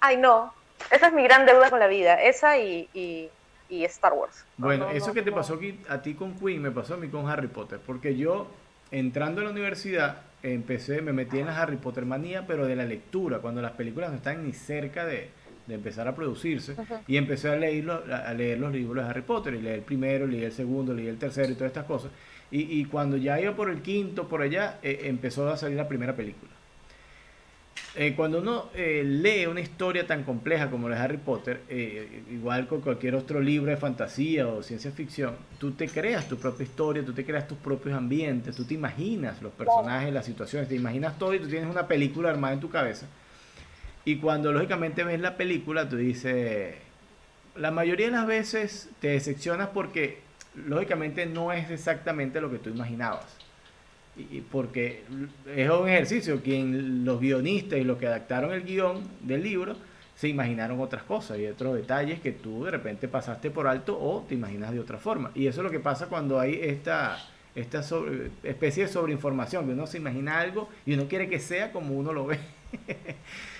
Ay, 0.00 0.16
no, 0.16 0.52
esa 0.90 1.08
es 1.08 1.12
mi 1.12 1.22
gran 1.22 1.46
deuda 1.46 1.70
con 1.70 1.78
la 1.78 1.86
vida, 1.86 2.20
esa 2.20 2.58
y, 2.58 2.88
y, 2.92 3.30
y 3.68 3.84
Star 3.84 4.14
Wars. 4.14 4.44
Bueno, 4.56 4.86
no, 4.86 4.90
eso 4.90 5.08
no, 5.08 5.14
que 5.14 5.22
te 5.22 5.30
pasó 5.30 5.54
aquí, 5.54 5.80
a 5.88 6.02
ti 6.02 6.14
con 6.14 6.34
Queen 6.38 6.60
me 6.60 6.70
pasó 6.70 6.94
a 6.94 6.96
mí 6.96 7.08
con 7.08 7.28
Harry 7.28 7.48
Potter, 7.48 7.80
porque 7.86 8.16
yo 8.16 8.48
entrando 8.92 9.40
a 9.40 9.44
la 9.44 9.50
universidad 9.50 10.18
empecé, 10.42 11.02
me 11.02 11.12
metí 11.12 11.38
en 11.38 11.46
la 11.46 11.60
Harry 11.60 11.76
Potter 11.76 12.04
manía, 12.04 12.46
pero 12.46 12.66
de 12.66 12.76
la 12.76 12.84
lectura, 12.84 13.38
cuando 13.38 13.60
las 13.60 13.72
películas 13.72 14.10
no 14.10 14.16
están 14.16 14.44
ni 14.44 14.52
cerca 14.52 15.04
de, 15.06 15.30
de 15.66 15.74
empezar 15.74 16.06
a 16.08 16.14
producirse, 16.14 16.72
uh 16.72 16.76
-huh. 16.76 17.00
y 17.06 17.16
empecé 17.16 17.48
a, 17.48 17.56
leerlo, 17.56 18.02
a 18.12 18.32
leer 18.34 18.58
los 18.58 18.72
libros 18.72 19.04
de 19.04 19.10
Harry 19.10 19.22
Potter, 19.22 19.54
y 19.54 19.62
leí 19.62 19.74
el 19.74 19.82
primero, 19.82 20.26
leí 20.26 20.44
el 20.44 20.52
segundo, 20.52 20.94
leí 20.94 21.06
el 21.06 21.18
tercero 21.18 21.50
y 21.50 21.54
todas 21.54 21.68
estas 21.68 21.86
cosas, 21.86 22.10
y, 22.50 22.80
y 22.80 22.84
cuando 22.84 23.16
ya 23.16 23.40
iba 23.40 23.54
por 23.54 23.70
el 23.70 23.80
quinto, 23.82 24.28
por 24.28 24.42
allá, 24.42 24.78
eh, 24.82 25.02
empezó 25.04 25.48
a 25.48 25.56
salir 25.56 25.76
la 25.76 25.88
primera 25.88 26.14
película. 26.14 26.50
Eh, 27.94 28.14
cuando 28.16 28.40
uno 28.40 28.70
eh, 28.74 29.02
lee 29.04 29.44
una 29.44 29.60
historia 29.60 30.06
tan 30.06 30.24
compleja 30.24 30.70
como 30.70 30.88
la 30.88 30.96
de 30.96 31.02
Harry 31.02 31.18
Potter, 31.18 31.60
eh, 31.68 32.22
igual 32.30 32.66
con 32.66 32.80
cualquier 32.80 33.14
otro 33.14 33.38
libro 33.38 33.70
de 33.70 33.76
fantasía 33.76 34.48
o 34.48 34.62
ciencia 34.62 34.90
ficción, 34.92 35.36
tú 35.58 35.72
te 35.72 35.88
creas 35.88 36.26
tu 36.26 36.38
propia 36.38 36.64
historia, 36.64 37.04
tú 37.04 37.12
te 37.12 37.24
creas 37.24 37.46
tus 37.46 37.58
propios 37.58 37.94
ambientes, 37.94 38.56
tú 38.56 38.64
te 38.64 38.72
imaginas 38.74 39.42
los 39.42 39.52
personajes, 39.52 40.10
las 40.12 40.24
situaciones, 40.24 40.70
te 40.70 40.74
imaginas 40.74 41.18
todo 41.18 41.34
y 41.34 41.38
tú 41.38 41.48
tienes 41.48 41.68
una 41.68 41.86
película 41.86 42.30
armada 42.30 42.54
en 42.54 42.60
tu 42.60 42.70
cabeza. 42.70 43.06
Y 44.06 44.16
cuando 44.16 44.52
lógicamente 44.52 45.04
ves 45.04 45.20
la 45.20 45.36
película, 45.36 45.86
tú 45.86 45.96
dices, 45.96 46.74
la 47.56 47.70
mayoría 47.70 48.06
de 48.06 48.12
las 48.12 48.26
veces 48.26 48.88
te 49.00 49.08
decepcionas 49.08 49.68
porque 49.68 50.20
lógicamente 50.54 51.26
no 51.26 51.52
es 51.52 51.70
exactamente 51.70 52.40
lo 52.40 52.50
que 52.50 52.58
tú 52.58 52.70
imaginabas. 52.70 53.41
Y 54.16 54.40
porque 54.42 55.04
es 55.56 55.70
un 55.70 55.88
ejercicio, 55.88 56.42
quien 56.42 57.04
los 57.04 57.20
guionistas 57.20 57.78
y 57.78 57.84
los 57.84 57.98
que 57.98 58.06
adaptaron 58.06 58.52
el 58.52 58.62
guion 58.62 59.02
del 59.20 59.42
libro 59.42 59.76
se 60.14 60.28
imaginaron 60.28 60.80
otras 60.80 61.02
cosas 61.02 61.38
y 61.38 61.46
otros 61.46 61.74
detalles 61.74 62.20
que 62.20 62.32
tú 62.32 62.64
de 62.64 62.70
repente 62.70 63.08
pasaste 63.08 63.50
por 63.50 63.66
alto 63.66 63.98
o 63.98 64.24
te 64.28 64.34
imaginas 64.34 64.72
de 64.72 64.80
otra 64.80 64.98
forma. 64.98 65.30
Y 65.34 65.46
eso 65.46 65.60
es 65.60 65.64
lo 65.64 65.70
que 65.70 65.80
pasa 65.80 66.06
cuando 66.06 66.38
hay 66.38 66.60
esta, 66.62 67.18
esta 67.54 67.82
especie 68.42 68.84
de 68.84 68.92
sobreinformación, 68.92 69.66
que 69.66 69.72
uno 69.72 69.86
se 69.86 69.96
imagina 69.96 70.38
algo 70.38 70.68
y 70.84 70.94
uno 70.94 71.08
quiere 71.08 71.28
que 71.28 71.40
sea 71.40 71.72
como 71.72 71.94
uno 71.94 72.12
lo 72.12 72.26
ve. 72.26 72.38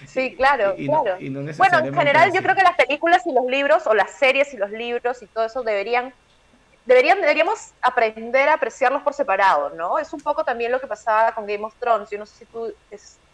Sí, 0.06 0.34
claro, 0.36 0.74
claro. 0.74 1.18
bueno, 1.58 1.78
en 1.78 1.94
general 1.94 2.32
yo 2.32 2.42
creo 2.42 2.56
que 2.56 2.62
las 2.62 2.76
películas 2.76 3.22
y 3.26 3.32
los 3.32 3.46
libros, 3.46 3.86
o 3.86 3.94
las 3.94 4.10
series 4.10 4.52
y 4.52 4.56
los 4.56 4.70
libros 4.70 5.22
y 5.22 5.26
todo 5.26 5.44
eso 5.44 5.62
deberían 5.62 6.12
deberían, 6.84 7.20
deberíamos 7.20 7.72
aprender 7.80 8.48
a 8.48 8.54
apreciarlos 8.54 9.02
por 9.02 9.14
separado, 9.14 9.70
¿no? 9.70 9.98
Es 9.98 10.12
un 10.12 10.20
poco 10.20 10.44
también 10.44 10.72
lo 10.72 10.80
que 10.80 10.86
pasaba 10.86 11.32
con 11.32 11.46
Game 11.46 11.64
of 11.64 11.74
Thrones. 11.78 12.10
Yo 12.10 12.18
no 12.18 12.26
sé 12.26 12.38
si 12.38 12.44
tú 12.46 12.72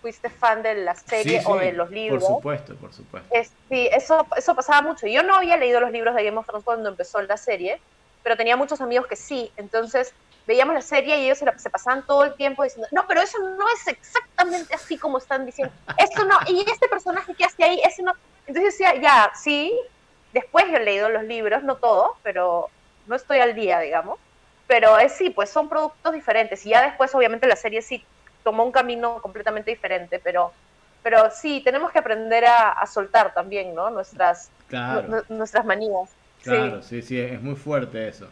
fuiste 0.00 0.30
fan 0.30 0.62
de 0.62 0.74
la 0.74 0.94
serie 0.94 1.42
o 1.44 1.56
de 1.56 1.72
los 1.72 1.90
libros. 1.90 2.22
Por 2.22 2.36
supuesto, 2.36 2.74
por 2.76 2.92
supuesto. 2.92 3.28
sí, 3.68 3.88
eso, 3.92 4.26
eso 4.36 4.54
pasaba 4.54 4.82
mucho. 4.82 5.06
Yo 5.06 5.22
no 5.22 5.36
había 5.36 5.56
leído 5.56 5.80
los 5.80 5.90
libros 5.90 6.14
de 6.14 6.24
Game 6.24 6.36
of 6.36 6.46
Thrones 6.46 6.64
cuando 6.64 6.88
empezó 6.88 7.20
la 7.22 7.36
serie, 7.36 7.80
pero 8.22 8.36
tenía 8.36 8.56
muchos 8.56 8.80
amigos 8.80 9.06
que 9.06 9.16
sí. 9.16 9.50
Entonces 9.56 10.12
veíamos 10.46 10.74
la 10.74 10.82
serie 10.82 11.18
y 11.18 11.24
ellos 11.26 11.38
se, 11.38 11.70
pasaban 11.70 12.06
todo 12.06 12.24
el 12.24 12.34
tiempo 12.34 12.62
diciendo, 12.62 12.88
no, 12.90 13.06
pero 13.06 13.20
eso 13.20 13.38
no 13.38 13.66
es 13.68 13.88
exactamente 13.88 14.74
así 14.74 14.96
como 14.96 15.18
están 15.18 15.44
diciendo. 15.44 15.74
Esto 15.98 16.24
no, 16.24 16.38
y 16.46 16.60
este 16.60 16.88
personaje 16.88 17.34
que 17.34 17.44
hace 17.44 17.64
ahí, 17.64 17.80
ese 17.84 18.02
no. 18.02 18.12
Entonces 18.46 18.72
decía, 18.72 18.94
ya, 19.00 19.30
sí. 19.34 19.78
Después 20.32 20.66
yo 20.70 20.76
he 20.76 20.84
leído 20.84 21.08
los 21.08 21.24
libros, 21.24 21.62
no 21.62 21.76
todos, 21.76 22.16
pero 22.22 22.70
no 23.08 23.16
estoy 23.16 23.38
al 23.38 23.54
día, 23.54 23.80
digamos. 23.80 24.18
Pero 24.66 24.98
es 24.98 25.12
sí, 25.12 25.30
pues 25.30 25.48
son 25.50 25.68
productos 25.68 26.12
diferentes. 26.12 26.64
Y 26.66 26.70
ya 26.70 26.82
después, 26.82 27.14
obviamente, 27.14 27.46
la 27.46 27.56
serie 27.56 27.80
sí 27.82 28.04
tomó 28.44 28.64
un 28.64 28.72
camino 28.72 29.20
completamente 29.20 29.70
diferente, 29.70 30.20
pero, 30.22 30.52
pero 31.02 31.30
sí, 31.30 31.60
tenemos 31.64 31.90
que 31.90 31.98
aprender 31.98 32.44
a, 32.44 32.86
soltar 32.86 33.32
también, 33.34 33.74
¿no? 33.74 33.90
Nuestras, 33.90 34.50
nuestras 35.28 35.64
manías. 35.64 36.10
Claro, 36.42 36.82
sí. 36.82 37.02
sí, 37.02 37.18
es 37.18 37.40
muy 37.40 37.56
fuerte 37.56 38.08
eso. 38.08 38.28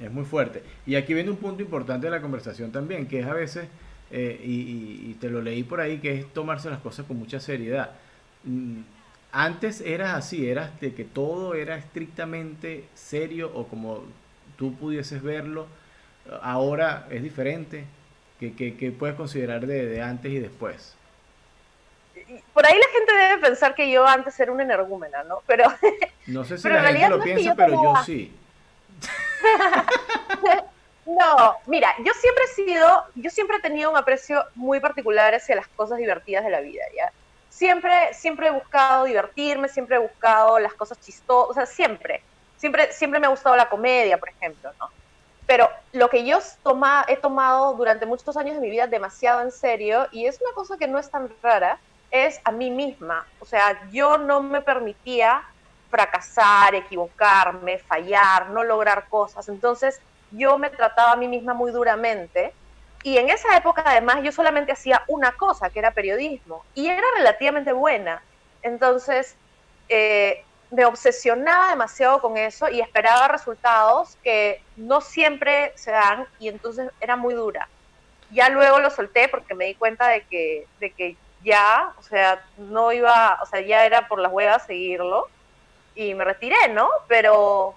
Es 0.00 0.10
muy 0.10 0.24
fuerte. 0.24 0.62
Y 0.86 0.96
aquí 0.96 1.14
viene 1.14 1.30
un 1.30 1.36
punto 1.36 1.62
importante 1.62 2.06
de 2.06 2.10
la 2.10 2.20
conversación 2.20 2.72
también, 2.72 3.06
que 3.06 3.20
es 3.20 3.26
a 3.26 3.34
veces, 3.34 3.68
eh, 4.10 4.40
y, 4.42 5.10
y, 5.10 5.16
te 5.20 5.30
lo 5.30 5.40
leí 5.40 5.62
por 5.62 5.80
ahí, 5.80 5.98
que 5.98 6.20
es 6.20 6.32
tomarse 6.32 6.68
las 6.70 6.80
cosas 6.80 7.06
con 7.06 7.18
mucha 7.18 7.40
seriedad. 7.40 7.90
Antes 9.32 9.80
eras 9.80 10.14
así, 10.14 10.48
eras 10.48 10.78
de 10.80 10.94
que 10.94 11.04
todo 11.04 11.54
era 11.54 11.76
estrictamente 11.76 12.84
serio 12.94 13.50
o 13.54 13.66
como 13.66 14.04
tú 14.56 14.74
pudieses 14.74 15.22
verlo. 15.22 15.66
Ahora 16.42 17.06
es 17.10 17.22
diferente. 17.22 17.86
¿Qué, 18.38 18.94
puedes 18.98 19.16
considerar 19.16 19.66
de, 19.66 20.02
antes 20.02 20.32
y 20.32 20.38
después? 20.38 20.94
Por 22.52 22.66
ahí 22.66 22.74
la 22.74 22.92
gente 22.92 23.12
debe 23.14 23.40
pensar 23.40 23.74
que 23.74 23.90
yo 23.90 24.06
antes 24.06 24.38
era 24.38 24.52
una 24.52 24.64
energúmena, 24.64 25.22
¿no? 25.24 25.42
Pero. 25.46 25.64
No 26.26 26.44
sé 26.44 26.56
si 26.56 26.68
la 26.68 26.84
gente 26.84 27.08
lo 27.08 27.20
piensa, 27.20 27.54
pero 27.56 27.82
yo 27.82 27.94
sí. 28.04 28.32
no, 31.06 31.56
mira, 31.66 31.92
yo 32.04 32.12
siempre 32.14 32.44
he 32.44 32.54
sido, 32.54 33.04
yo 33.16 33.28
siempre 33.28 33.56
he 33.56 33.60
tenido 33.60 33.90
un 33.90 33.96
aprecio 33.96 34.44
muy 34.54 34.78
particular 34.78 35.34
hacia 35.34 35.56
las 35.56 35.66
cosas 35.66 35.98
divertidas 35.98 36.44
de 36.44 36.50
la 36.50 36.60
vida, 36.60 36.84
¿ya? 36.96 37.10
Siempre, 37.52 38.14
siempre 38.14 38.48
he 38.48 38.50
buscado 38.50 39.04
divertirme, 39.04 39.68
siempre 39.68 39.96
he 39.96 39.98
buscado 39.98 40.58
las 40.58 40.72
cosas 40.72 40.98
chistosas, 41.00 41.68
siempre, 41.68 42.22
siempre, 42.56 42.90
siempre 42.92 43.20
me 43.20 43.26
ha 43.26 43.30
gustado 43.30 43.54
la 43.56 43.68
comedia, 43.68 44.18
por 44.18 44.30
ejemplo, 44.30 44.72
¿no? 44.80 44.88
Pero 45.46 45.68
lo 45.92 46.08
que 46.08 46.24
yo 46.24 46.38
he 47.08 47.16
tomado 47.16 47.74
durante 47.74 48.06
muchos 48.06 48.36
años 48.38 48.54
de 48.54 48.60
mi 48.62 48.70
vida 48.70 48.86
demasiado 48.86 49.42
en 49.42 49.52
serio, 49.52 50.08
y 50.12 50.24
es 50.26 50.40
una 50.40 50.52
cosa 50.54 50.78
que 50.78 50.88
no 50.88 50.98
es 50.98 51.10
tan 51.10 51.30
rara, 51.42 51.78
es 52.10 52.40
a 52.44 52.52
mí 52.52 52.70
misma. 52.70 53.26
O 53.38 53.44
sea, 53.44 53.86
yo 53.90 54.16
no 54.16 54.40
me 54.40 54.62
permitía 54.62 55.42
fracasar, 55.90 56.74
equivocarme, 56.74 57.78
fallar, 57.78 58.48
no 58.50 58.64
lograr 58.64 59.08
cosas. 59.08 59.48
Entonces, 59.48 60.00
yo 60.30 60.56
me 60.56 60.70
trataba 60.70 61.12
a 61.12 61.16
mí 61.16 61.28
misma 61.28 61.52
muy 61.52 61.70
duramente 61.70 62.54
y 63.02 63.18
en 63.18 63.30
esa 63.30 63.56
época, 63.56 63.82
además, 63.84 64.18
yo 64.22 64.32
solamente 64.32 64.72
hacía 64.72 65.02
una 65.08 65.32
cosa, 65.32 65.70
que 65.70 65.78
era 65.78 65.90
periodismo, 65.90 66.64
y 66.74 66.88
era 66.88 67.02
relativamente 67.16 67.72
buena. 67.72 68.22
Entonces, 68.62 69.36
eh, 69.88 70.44
me 70.70 70.84
obsesionaba 70.84 71.70
demasiado 71.70 72.20
con 72.20 72.36
eso 72.36 72.68
y 72.68 72.80
esperaba 72.80 73.28
resultados 73.28 74.16
que 74.22 74.62
no 74.76 75.00
siempre 75.00 75.72
se 75.74 75.90
dan, 75.90 76.26
y 76.38 76.48
entonces 76.48 76.90
era 77.00 77.16
muy 77.16 77.34
dura. 77.34 77.68
Ya 78.30 78.48
luego 78.48 78.78
lo 78.78 78.90
solté 78.90 79.28
porque 79.28 79.54
me 79.54 79.66
di 79.66 79.74
cuenta 79.74 80.08
de 80.08 80.22
que, 80.22 80.66
de 80.80 80.90
que 80.90 81.16
ya, 81.44 81.92
o 81.98 82.02
sea, 82.02 82.42
no 82.56 82.92
iba, 82.92 83.38
o 83.42 83.46
sea, 83.46 83.60
ya 83.60 83.84
era 83.84 84.08
por 84.08 84.20
las 84.20 84.32
huevas 84.32 84.64
seguirlo, 84.64 85.28
y 85.94 86.14
me 86.14 86.24
retiré, 86.24 86.68
¿no? 86.68 86.88
Pero 87.08 87.74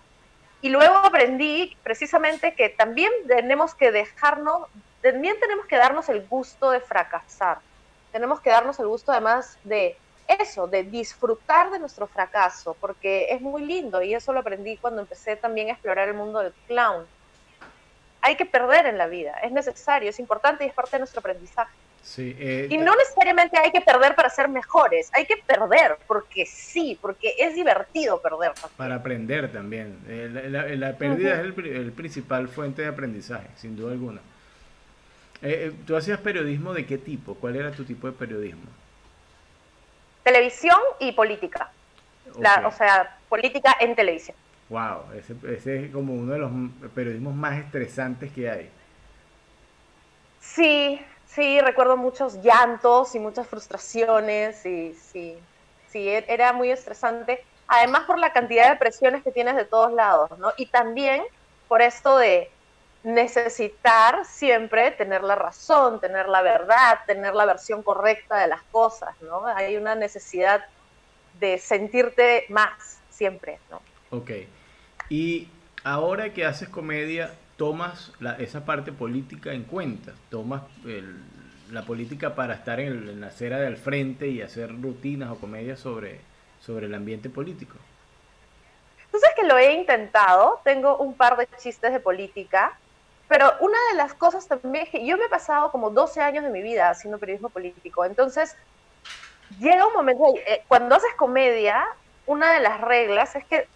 y 0.65 0.69
luego 0.69 0.95
aprendí 0.97 1.77
precisamente 1.83 2.55
que 2.55 2.69
también 2.69 3.11
tenemos 3.27 3.75
que 3.75 3.91
dejarnos 3.91 4.67
también 5.11 5.39
tenemos 5.39 5.67
que 5.67 5.77
darnos 5.77 6.09
el 6.09 6.25
gusto 6.27 6.71
de 6.71 6.79
fracasar. 6.79 7.59
Tenemos 8.11 8.41
que 8.41 8.49
darnos 8.49 8.79
el 8.79 8.87
gusto 8.87 9.11
además 9.11 9.59
de 9.63 9.97
eso, 10.27 10.65
de 10.65 10.83
disfrutar 10.83 11.69
de 11.69 11.77
nuestro 11.77 12.07
fracaso, 12.07 12.75
porque 12.81 13.27
es 13.29 13.39
muy 13.39 13.63
lindo 13.63 14.01
y 14.01 14.15
eso 14.15 14.33
lo 14.33 14.39
aprendí 14.39 14.77
cuando 14.77 15.01
empecé 15.01 15.35
también 15.35 15.67
a 15.69 15.73
explorar 15.73 16.07
el 16.07 16.15
mundo 16.15 16.39
del 16.39 16.53
clown. 16.67 17.05
Hay 18.21 18.35
que 18.35 18.45
perder 18.45 18.87
en 18.87 18.97
la 18.97 19.05
vida, 19.05 19.37
es 19.43 19.51
necesario, 19.51 20.09
es 20.09 20.19
importante 20.19 20.63
y 20.63 20.69
es 20.69 20.73
parte 20.73 20.93
de 20.93 20.99
nuestro 20.99 21.19
aprendizaje. 21.19 21.75
Eh, 22.17 22.67
y 22.69 22.77
no 22.77 22.95
necesariamente 22.95 23.57
hay 23.57 23.71
que 23.71 23.81
perder 23.81 24.15
para 24.15 24.29
ser 24.29 24.47
mejores, 24.47 25.11
hay 25.13 25.25
que 25.25 25.37
perder 25.37 25.97
porque 26.07 26.47
sí, 26.47 26.97
porque 26.99 27.33
es 27.37 27.53
divertido 27.53 28.21
perder. 28.21 28.53
Para 28.77 28.95
aprender 28.95 29.51
también. 29.51 29.99
Eh, 30.07 30.75
la, 30.77 30.97
pérdida 30.97 31.33
es 31.33 31.39
el, 31.39 31.65
el 31.65 31.91
principal 31.91 32.47
fuente 32.47 32.83
de 32.83 32.87
aprendizaje, 32.87 33.49
sin 33.55 33.75
duda 33.75 33.91
alguna. 33.91 34.21
Eh, 35.45 35.67
eh, 35.67 35.73
¿Tú 35.85 35.95
hacías 35.95 36.19
periodismo 36.19 36.73
de 36.73 36.87
qué 36.87 36.97
tipo? 36.97 37.35
¿Cuál 37.35 37.55
era 37.55 37.71
tu 37.71 37.85
tipo 37.85 38.07
de 38.07 38.13
periodismo? 38.13 38.65
Televisión 40.23 40.79
y 40.99 41.11
política. 41.11 41.71
o 42.65 42.71
sea, 42.71 43.19
política 43.29 43.75
en 43.79 43.95
televisión. 43.95 44.35
Wow, 44.69 45.03
ese, 45.13 45.85
es 45.85 45.91
como 45.91 46.15
uno 46.15 46.33
de 46.33 46.39
los 46.39 46.51
periodismos 46.95 47.35
más 47.35 47.59
estresantes 47.59 48.31
que 48.31 48.49
hay. 48.49 48.69
Sí, 50.39 50.99
sí, 51.27 51.61
recuerdo 51.61 51.95
muchos 51.95 52.41
llantos 52.41 53.13
y 53.13 53.19
muchas 53.19 53.47
frustraciones 53.47 54.65
y 54.65 54.95
sí, 54.95 55.37
sí, 55.89 56.09
e, 56.09 56.25
era 56.27 56.53
muy 56.53 56.71
estresante. 56.71 57.43
Además 57.67 58.05
por 58.05 58.17
la 58.17 58.33
cantidad 58.33 58.71
de 58.71 58.77
presiones 58.77 59.23
que 59.23 59.31
tienes 59.31 59.55
de 59.55 59.65
todos 59.65 59.93
lados, 59.93 60.31
¿no? 60.39 60.51
Y 60.57 60.65
también 60.65 61.21
por 61.67 61.83
esto 61.83 62.17
de 62.17 62.49
necesitar 63.05 64.25
siempre 64.25 64.89
tener 64.91 65.23
la 65.23 65.35
razón, 65.35 66.01
tener 66.01 66.27
la 66.27 66.41
verdad, 66.41 66.99
tener 67.05 67.35
la 67.35 67.45
versión 67.45 67.83
correcta 67.83 68.39
de 68.39 68.47
las 68.47 68.63
cosas, 68.63 69.15
¿no? 69.21 69.45
Hay 69.45 69.77
una 69.77 69.93
necesidad 69.93 70.65
de 71.39 71.59
sentirte 71.59 72.45
más 72.49 72.99
siempre, 73.11 73.59
¿no? 73.69 73.79
Ok. 74.09 74.31
Y 75.09 75.47
ahora 75.83 76.33
que 76.33 76.45
haces 76.45 76.67
comedia, 76.67 77.31
tomas 77.57 78.11
esa 78.39 78.65
parte 78.65 78.91
política 78.91 79.53
en 79.53 79.63
cuenta, 79.63 80.13
tomas 80.31 80.63
la 81.71 81.83
política 81.83 82.33
para 82.33 82.55
estar 82.55 82.79
en, 82.79 83.21
la 83.21 83.27
acera 83.27 83.59
del 83.59 83.77
frente 83.77 84.27
y 84.27 84.41
hacer 84.41 84.71
rutinas 84.81 85.29
o 85.29 85.35
comedias 85.35 85.79
sobre, 85.79 86.21
sobre 86.59 86.87
el 86.87 86.95
ambiente 86.95 87.29
político. 87.29 87.75
Entonces 89.05 89.29
que 89.35 89.45
lo 89.45 89.59
he 89.59 89.73
intentado, 89.73 90.59
tengo 90.63 90.97
un 90.97 91.13
par 91.13 91.37
de 91.37 91.47
chistes 91.57 91.93
de 91.93 91.99
política, 91.99 92.77
pero 93.27 93.51
una 93.61 93.77
de 93.91 93.97
las 93.97 94.13
cosas 94.15 94.47
también 94.47 94.85
es 94.85 94.91
que 94.91 95.05
yo 95.05 95.17
me 95.17 95.25
he 95.25 95.29
pasado 95.29 95.71
como 95.71 95.89
12 95.91 96.21
años 96.21 96.43
de 96.43 96.51
mi 96.51 96.61
vida 96.61 96.89
haciendo 96.89 97.19
periodismo 97.19 97.49
político. 97.49 98.05
Entonces, 98.05 98.55
llega 99.57 99.87
un 99.87 99.93
momento, 99.93 100.23
eh, 100.47 100.63
cuando 100.67 100.95
haces 100.95 101.11
comedia, 101.17 101.85
una 102.25 102.53
de 102.53 102.59
las 102.61 102.81
reglas 102.81 103.35
es 103.35 103.45
que 103.47 103.69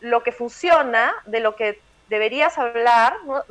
lo 0.00 0.22
que 0.22 0.32
funciona, 0.32 1.14
de 1.26 1.40
lo 1.40 1.56
que 1.56 1.78
deberías 2.06 2.58
hablar, 2.58 3.14
no, 3.26 3.42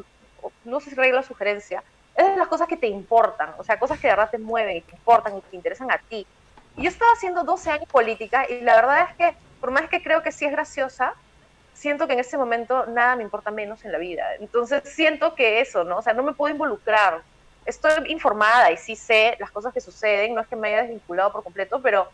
no 0.63 0.80
sé 0.80 0.91
si 0.91 0.95
regla 0.95 1.21
o 1.21 1.23
sugerencia, 1.23 1.84
es 2.15 2.28
de 2.28 2.38
las 2.38 2.47
cosas 2.47 2.67
que 2.67 2.78
te 2.78 2.88
importan, 2.88 3.56
o 3.60 3.63
sea, 3.63 3.80
cosas 3.80 4.00
que 4.00 4.08
de 4.08 4.13
verdad 4.13 4.30
te 4.32 4.39
mueven 4.39 4.78
y 4.78 4.84
te 4.84 4.95
importan 4.95 5.38
y 5.38 5.41
te 5.43 5.56
interesan 5.56 5.91
a 5.91 6.00
ti. 6.10 6.28
Y 6.76 6.84
yo 6.84 6.89
estaba 6.89 7.12
haciendo 7.13 7.43
12 7.43 7.69
años 7.71 7.88
política 7.91 8.45
y 8.50 8.62
la 8.62 8.76
verdad 8.76 9.08
es 9.10 9.15
que, 9.17 9.38
por 9.60 9.71
más 9.71 9.89
que 9.89 10.02
creo 10.02 10.21
que 10.23 10.32
sí 10.32 10.45
es 10.45 10.52
graciosa, 10.52 11.13
siento 11.78 12.08
que 12.08 12.13
en 12.13 12.20
ese 12.20 12.38
momento 12.38 12.88
nada 12.88 13.16
me 13.16 13.24
importa 13.24 13.52
menos 13.52 13.86
en 13.86 13.92
la 13.92 14.00
vida. 14.00 14.26
Entonces 14.40 14.82
siento 14.86 15.36
que 15.36 15.62
eso, 15.62 15.84
¿no? 15.84 15.98
O 15.98 16.02
sea, 16.02 16.13
no 16.13 16.24
me 16.24 16.34
puedo 16.34 16.52
involucrar. 16.52 17.22
Estoy 17.66 18.12
informada 18.12 18.72
y 18.72 18.78
sí 18.78 18.96
sé 18.96 19.36
las 19.40 19.52
cosas 19.52 19.74
que 19.74 19.82
suceden, 19.82 20.34
no 20.34 20.42
es 20.42 20.48
que 20.48 20.56
me 20.56 20.70
haya 20.70 20.82
desvinculado 20.84 21.32
por 21.32 21.44
completo, 21.44 21.82
pero, 21.82 22.10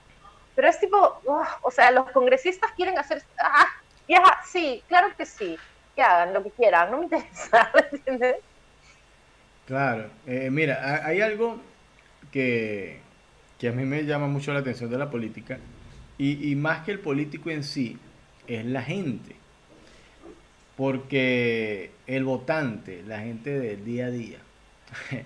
pero 0.56 0.68
es 0.68 0.80
tipo, 0.80 1.22
o 1.62 1.72
sea, 1.72 1.92
los 1.92 2.10
congresistas 2.12 2.72
quieren 2.72 2.98
hacer, 2.98 3.24
ah, 3.40 3.68
ya, 4.08 4.24
sí, 4.46 4.84
claro 4.88 5.16
que 5.16 5.26
sí, 5.26 5.58
que 5.96 6.02
hagan 6.02 6.34
lo 6.34 6.44
que 6.44 6.50
quieran, 6.52 6.90
no 6.90 6.98
me 6.98 7.04
interesa, 7.04 7.72
¿entiendes? 7.92 8.38
Claro, 9.68 10.10
eh, 10.26 10.50
mira, 10.52 11.06
hay 11.06 11.22
algo 11.22 11.58
que, 12.32 13.00
que, 13.60 13.70
a 13.70 13.72
mí 13.72 13.86
me 13.86 14.04
llama 14.06 14.28
mucho 14.28 14.52
la 14.54 14.60
atención 14.60 14.90
de 14.90 14.98
la 14.98 15.10
política 15.10 15.60
y 16.18 16.56
más 16.56 16.86
que 16.86 16.92
el 16.92 17.00
político 17.00 17.50
en 17.52 17.64
sí, 17.64 18.00
es 18.48 18.66
la 18.66 18.82
gente. 18.82 19.43
Porque 20.76 21.92
el 22.08 22.24
votante, 22.24 23.04
la 23.08 23.20
gente 23.20 23.60
del 23.60 23.86
día 23.86 24.08
a 24.08 24.12
día, 24.12 24.40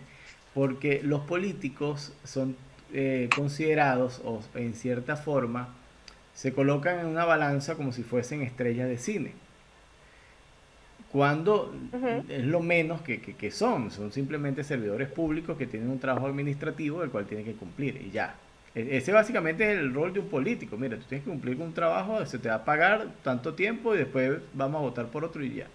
porque 0.53 1.01
los 1.03 1.21
políticos 1.21 2.13
son 2.23 2.55
eh, 2.93 3.29
considerados 3.36 4.21
o 4.23 4.41
en 4.55 4.73
cierta 4.73 5.15
forma 5.15 5.73
se 6.33 6.53
colocan 6.53 6.99
en 6.99 7.07
una 7.07 7.25
balanza 7.25 7.75
como 7.75 7.91
si 7.91 8.03
fuesen 8.03 8.43
estrellas 8.43 8.88
de 8.88 8.97
cine. 8.97 9.31
Cuando 11.12 11.73
es 12.29 12.45
lo 12.45 12.60
menos 12.60 13.01
que, 13.01 13.19
que, 13.19 13.49
son, 13.49 13.89
son 13.89 14.12
simplemente 14.12 14.63
servidores 14.63 15.10
públicos 15.10 15.57
que 15.57 15.65
tienen 15.65 15.89
un 15.89 15.99
trabajo 15.99 16.27
administrativo 16.27 17.01
del 17.01 17.10
cual 17.10 17.25
tienen 17.25 17.45
que 17.45 17.53
cumplir 17.53 17.99
y 18.05 18.12
ya. 18.12 18.36
E, 18.75 18.97
ese 18.97 19.12
básicamente 19.12 19.71
es 19.71 19.80
el 19.80 19.93
rol 19.93 20.13
de 20.13 20.19
un 20.19 20.27
político. 20.27 20.77
Mira, 20.77 20.97
tú 20.97 21.03
tienes 21.08 21.25
que 21.25 21.32
cumplir 21.32 21.58
con 21.58 21.67
un 21.67 21.73
trabajo, 21.73 22.25
se 22.25 22.39
te 22.39 22.49
va 22.49 22.56
a 22.56 22.65
pagar 22.65 23.08
tanto 23.23 23.53
tiempo 23.53 23.95
y 23.95 23.99
después 23.99 24.39
vamos 24.53 24.80
a 24.80 24.82
votar 24.82 25.08
por 25.08 25.23
otro 25.23 25.43
y 25.43 25.56
ya. 25.56 25.67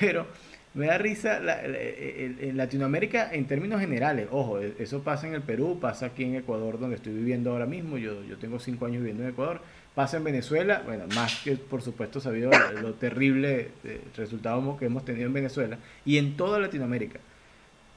Pero 0.00 0.26
me 0.74 0.86
da 0.86 0.96
risa 0.96 1.40
en 1.64 2.56
Latinoamérica 2.56 3.30
en 3.32 3.46
términos 3.46 3.80
generales. 3.80 4.28
Ojo, 4.30 4.60
e, 4.60 4.74
eso 4.78 5.02
pasa 5.02 5.26
en 5.26 5.34
el 5.34 5.42
Perú, 5.42 5.78
pasa 5.80 6.06
aquí 6.06 6.24
en 6.24 6.36
Ecuador 6.36 6.78
donde 6.78 6.96
estoy 6.96 7.12
viviendo 7.12 7.50
ahora 7.50 7.66
mismo. 7.66 7.98
Yo, 7.98 8.22
yo 8.24 8.38
tengo 8.38 8.58
cinco 8.58 8.86
años 8.86 8.98
viviendo 8.98 9.22
en 9.22 9.30
Ecuador. 9.30 9.60
Pasa 9.94 10.16
en 10.16 10.24
Venezuela, 10.24 10.82
bueno, 10.86 11.04
más 11.14 11.42
que 11.44 11.56
por 11.56 11.82
supuesto 11.82 12.18
sabido 12.18 12.50
lo 12.80 12.94
terrible 12.94 13.68
eh, 13.84 14.00
resultado 14.16 14.78
que 14.78 14.86
hemos 14.86 15.04
tenido 15.04 15.26
en 15.26 15.34
Venezuela 15.34 15.78
y 16.06 16.16
en 16.16 16.34
toda 16.38 16.58
Latinoamérica 16.58 17.20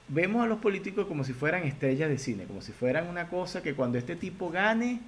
vemos 0.07 0.43
a 0.43 0.47
los 0.47 0.59
políticos 0.59 1.07
como 1.07 1.23
si 1.23 1.33
fueran 1.33 1.63
estrellas 1.63 2.09
de 2.09 2.17
cine, 2.17 2.45
como 2.45 2.61
si 2.61 2.71
fueran 2.71 3.07
una 3.07 3.27
cosa 3.29 3.63
que 3.63 3.73
cuando 3.73 3.97
este 3.97 4.15
tipo 4.15 4.49
gane, 4.51 4.99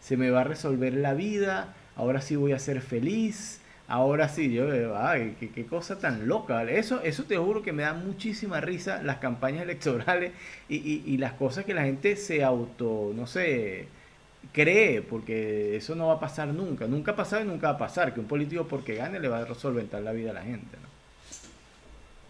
se 0.00 0.16
me 0.16 0.30
va 0.30 0.42
a 0.42 0.44
resolver 0.44 0.94
la 0.94 1.14
vida, 1.14 1.74
ahora 1.96 2.20
sí 2.20 2.36
voy 2.36 2.52
a 2.52 2.58
ser 2.58 2.80
feliz, 2.80 3.60
ahora 3.88 4.28
sí, 4.28 4.52
yo, 4.52 4.96
ay, 4.96 5.36
qué, 5.40 5.66
cosa 5.66 5.98
tan 5.98 6.28
loca, 6.28 6.62
Eso, 6.64 7.02
eso 7.02 7.24
te 7.24 7.36
juro 7.36 7.62
que 7.62 7.72
me 7.72 7.82
da 7.82 7.94
muchísima 7.94 8.60
risa 8.60 9.02
las 9.02 9.18
campañas 9.18 9.62
electorales 9.64 10.32
y, 10.68 10.76
y, 10.76 11.02
y 11.06 11.16
las 11.18 11.32
cosas 11.32 11.64
que 11.64 11.74
la 11.74 11.82
gente 11.84 12.16
se 12.16 12.44
auto, 12.44 13.12
no 13.14 13.26
sé, 13.26 13.88
cree, 14.52 15.02
porque 15.02 15.76
eso 15.76 15.94
no 15.94 16.08
va 16.08 16.14
a 16.14 16.20
pasar 16.20 16.48
nunca, 16.48 16.86
nunca 16.86 17.12
ha 17.12 17.16
pasado 17.16 17.42
y 17.42 17.46
nunca 17.46 17.68
va 17.68 17.74
a 17.74 17.78
pasar, 17.78 18.14
que 18.14 18.20
un 18.20 18.26
político 18.26 18.66
porque 18.68 18.94
gane 18.94 19.20
le 19.20 19.28
va 19.28 19.38
a 19.40 19.44
resolventar 19.44 20.02
la 20.02 20.12
vida 20.12 20.30
a 20.30 20.34
la 20.34 20.42
gente, 20.42 20.76
¿no? 20.82 20.87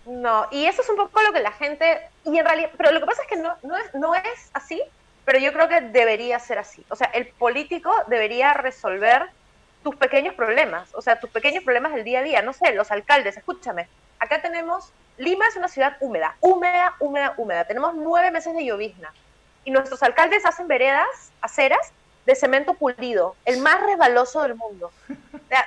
No, 0.08 0.46
y 0.50 0.64
eso 0.64 0.80
es 0.80 0.88
un 0.88 0.96
poco 0.96 1.20
lo 1.20 1.34
que 1.34 1.40
la 1.40 1.52
gente, 1.52 2.00
y 2.24 2.38
en 2.38 2.44
realidad, 2.44 2.70
pero 2.78 2.92
lo 2.92 3.00
que 3.00 3.04
pasa 3.04 3.22
es 3.22 3.28
que 3.28 3.36
no, 3.36 3.54
no, 3.62 3.76
es, 3.76 3.94
no 3.94 4.14
es 4.14 4.50
así, 4.54 4.82
pero 5.26 5.38
yo 5.38 5.52
creo 5.52 5.68
que 5.68 5.82
debería 5.82 6.38
ser 6.38 6.58
así. 6.58 6.82
O 6.88 6.96
sea, 6.96 7.08
el 7.08 7.26
político 7.26 7.92
debería 8.06 8.54
resolver 8.54 9.28
tus 9.82 9.94
pequeños 9.96 10.34
problemas, 10.34 10.94
o 10.94 11.02
sea, 11.02 11.20
tus 11.20 11.28
pequeños 11.28 11.62
problemas 11.62 11.92
del 11.92 12.04
día 12.04 12.20
a 12.20 12.22
día. 12.22 12.40
No 12.40 12.54
sé, 12.54 12.72
los 12.72 12.90
alcaldes, 12.90 13.36
escúchame, 13.36 13.86
acá 14.18 14.40
tenemos, 14.40 14.94
Lima 15.18 15.46
es 15.46 15.56
una 15.56 15.68
ciudad 15.68 15.98
húmeda, 16.00 16.36
húmeda, 16.40 16.94
húmeda, 17.00 17.34
húmeda. 17.36 17.64
Tenemos 17.66 17.94
nueve 17.94 18.30
meses 18.30 18.54
de 18.54 18.64
llovizna 18.64 19.12
y 19.66 19.70
nuestros 19.70 20.02
alcaldes 20.02 20.46
hacen 20.46 20.68
veredas, 20.68 21.32
aceras 21.42 21.92
de 22.24 22.34
cemento 22.34 22.72
pulido, 22.72 23.36
el 23.44 23.60
más 23.60 23.78
resbaloso 23.82 24.40
del 24.40 24.54
mundo. 24.54 24.90
O 25.34 25.48
sea, 25.48 25.66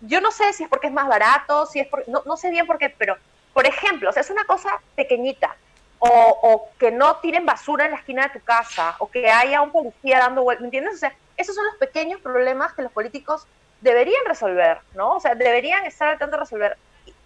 yo 0.00 0.20
no 0.20 0.32
sé 0.32 0.52
si 0.54 0.64
es 0.64 0.68
porque 0.68 0.88
es 0.88 0.92
más 0.92 1.06
barato, 1.06 1.66
si 1.66 1.78
es 1.78 1.86
por, 1.86 2.02
no, 2.08 2.24
no 2.26 2.36
sé 2.36 2.50
bien 2.50 2.66
por 2.66 2.78
qué, 2.78 2.90
pero 2.90 3.16
por 3.56 3.66
ejemplo, 3.66 4.10
o 4.10 4.12
sea, 4.12 4.20
es 4.20 4.28
una 4.28 4.44
cosa 4.44 4.68
pequeñita, 4.96 5.56
o, 5.98 6.68
que 6.78 6.90
no 6.90 7.16
tiren 7.20 7.46
basura 7.46 7.86
en 7.86 7.92
la 7.92 7.96
esquina 7.96 8.24
de 8.24 8.38
tu 8.38 8.44
casa, 8.44 8.96
o 8.98 9.10
que 9.10 9.30
haya 9.30 9.62
un 9.62 9.72
policía 9.72 10.18
dando 10.18 10.42
vueltas, 10.42 10.60
¿me 10.60 10.66
entiendes? 10.66 10.96
O 10.96 10.98
sea, 10.98 11.14
esos 11.38 11.54
son 11.54 11.64
los 11.64 11.76
pequeños 11.76 12.20
problemas 12.20 12.74
que 12.74 12.82
los 12.82 12.92
políticos 12.92 13.46
deberían 13.80 14.22
resolver, 14.26 14.80
¿no? 14.94 15.14
O 15.14 15.20
sea, 15.20 15.34
deberían 15.34 15.86
estar 15.86 16.08
al 16.08 16.18
tanto 16.18 16.36
de 16.36 16.42
resolver. 16.42 16.76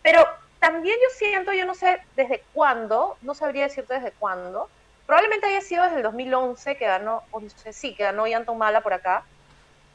Pero 0.03 0.25
también 0.61 0.97
yo 1.03 1.09
siento, 1.17 1.53
yo 1.53 1.67
no 1.67 1.75
sé 1.75 2.01
desde 2.15 2.45
cuándo, 2.55 3.17
no 3.23 3.35
sabría 3.35 3.65
decirte 3.65 3.95
desde 3.95 4.13
cuándo, 4.13 4.71
probablemente 5.07 5.49
haya 5.49 5.63
sido 5.63 5.83
desde 5.83 5.97
el 5.97 6.05
2011 6.05 6.77
que 6.77 6.87
ganó, 6.87 7.25
o 7.33 7.41
no 7.41 7.51
sé, 7.51 7.73
sí, 7.73 7.93
que 7.97 8.05
ganó 8.05 8.29
Yanto 8.29 8.55
Mala 8.55 8.83
por 8.83 8.93
acá, 8.93 9.25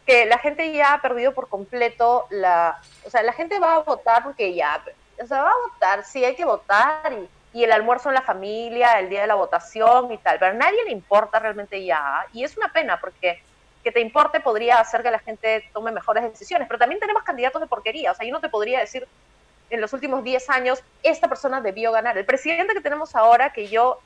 que 0.05 0.25
la 0.25 0.37
gente 0.39 0.73
ya 0.73 0.95
ha 0.95 1.01
perdido 1.01 1.33
por 1.33 1.47
completo 1.47 2.27
la, 2.29 2.81
o 3.05 3.09
sea, 3.09 3.23
la 3.23 3.31
gente 3.31 3.57
va 3.57 3.75
a 3.75 3.79
votar 3.79 4.21
porque 4.21 4.53
ya, 4.53 4.83
o 5.21 5.25
sea, 5.25 5.43
va 5.43 5.49
a 5.49 5.69
votar, 5.69 6.03
sí, 6.03 6.23
hay 6.23 6.35
que 6.35 6.45
votar 6.45 7.13
y, 7.13 7.63
el 7.63 7.71
almuerzo 7.71 8.09
en 8.09 8.15
la 8.15 8.21
familia, 8.21 8.99
el 8.99 9.07
día 9.09 9.21
de 9.21 9.27
la 9.27 9.35
votación 9.35 10.11
y 10.11 10.17
tal, 10.17 10.37
pero 10.39 10.51
a 10.51 10.55
nadie 10.55 10.83
le 10.83 10.91
importa 10.91 11.39
realmente 11.39 11.85
ya. 11.85 12.25
Y 12.33 12.43
es 12.43 12.57
una 12.57 12.67
pena 12.67 12.99
porque 12.99 13.41
que 13.81 13.93
te 13.93 14.01
importe 14.01 14.41
podría 14.41 14.79
hacer 14.79 15.01
que 15.03 15.09
la 15.09 15.19
gente 15.19 15.63
tome 15.71 15.93
mejores 15.93 16.23
decisiones, 16.23 16.67
pero 16.67 16.79
también 16.79 16.99
tenemos 16.99 17.23
candidatos 17.23 17.61
de 17.61 17.67
porquería, 17.67 18.11
o 18.11 18.15
sea, 18.15 18.25
yo 18.25 18.33
no 18.33 18.41
te 18.41 18.49
podría 18.49 18.81
decir 18.81 19.07
en 19.69 19.79
los 19.79 19.93
últimos 19.93 20.21
10 20.23 20.49
años, 20.49 20.83
esta 21.01 21.29
persona 21.29 21.61
debió 21.61 21.93
ganar. 21.93 22.17
El 22.17 22.25
presidente 22.25 22.73
que 22.73 22.81
tenemos 22.81 23.15
ahora, 23.15 23.53
que 23.53 23.67
yo 23.67 23.99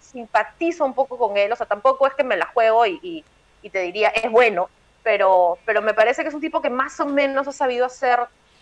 simpatizo 0.00 0.84
un 0.86 0.94
poco 0.94 1.18
con 1.18 1.36
él, 1.36 1.52
o 1.52 1.56
sea, 1.56 1.66
tampoco 1.66 2.06
es 2.06 2.14
que 2.14 2.24
me 2.24 2.36
la 2.36 2.46
juego 2.46 2.86
y, 2.86 2.98
y, 3.02 3.24
y 3.60 3.68
te 3.68 3.80
diría, 3.80 4.08
es 4.08 4.30
bueno, 4.30 4.70
pero, 5.02 5.58
pero 5.64 5.82
me 5.82 5.94
parece 5.94 6.22
que 6.22 6.28
es 6.28 6.34
un 6.34 6.40
tipo 6.40 6.60
que 6.60 6.70
más 6.70 6.98
o 6.98 7.06
menos 7.06 7.46
ha 7.46 7.52
sabido 7.52 7.86
hacer 7.86 8.20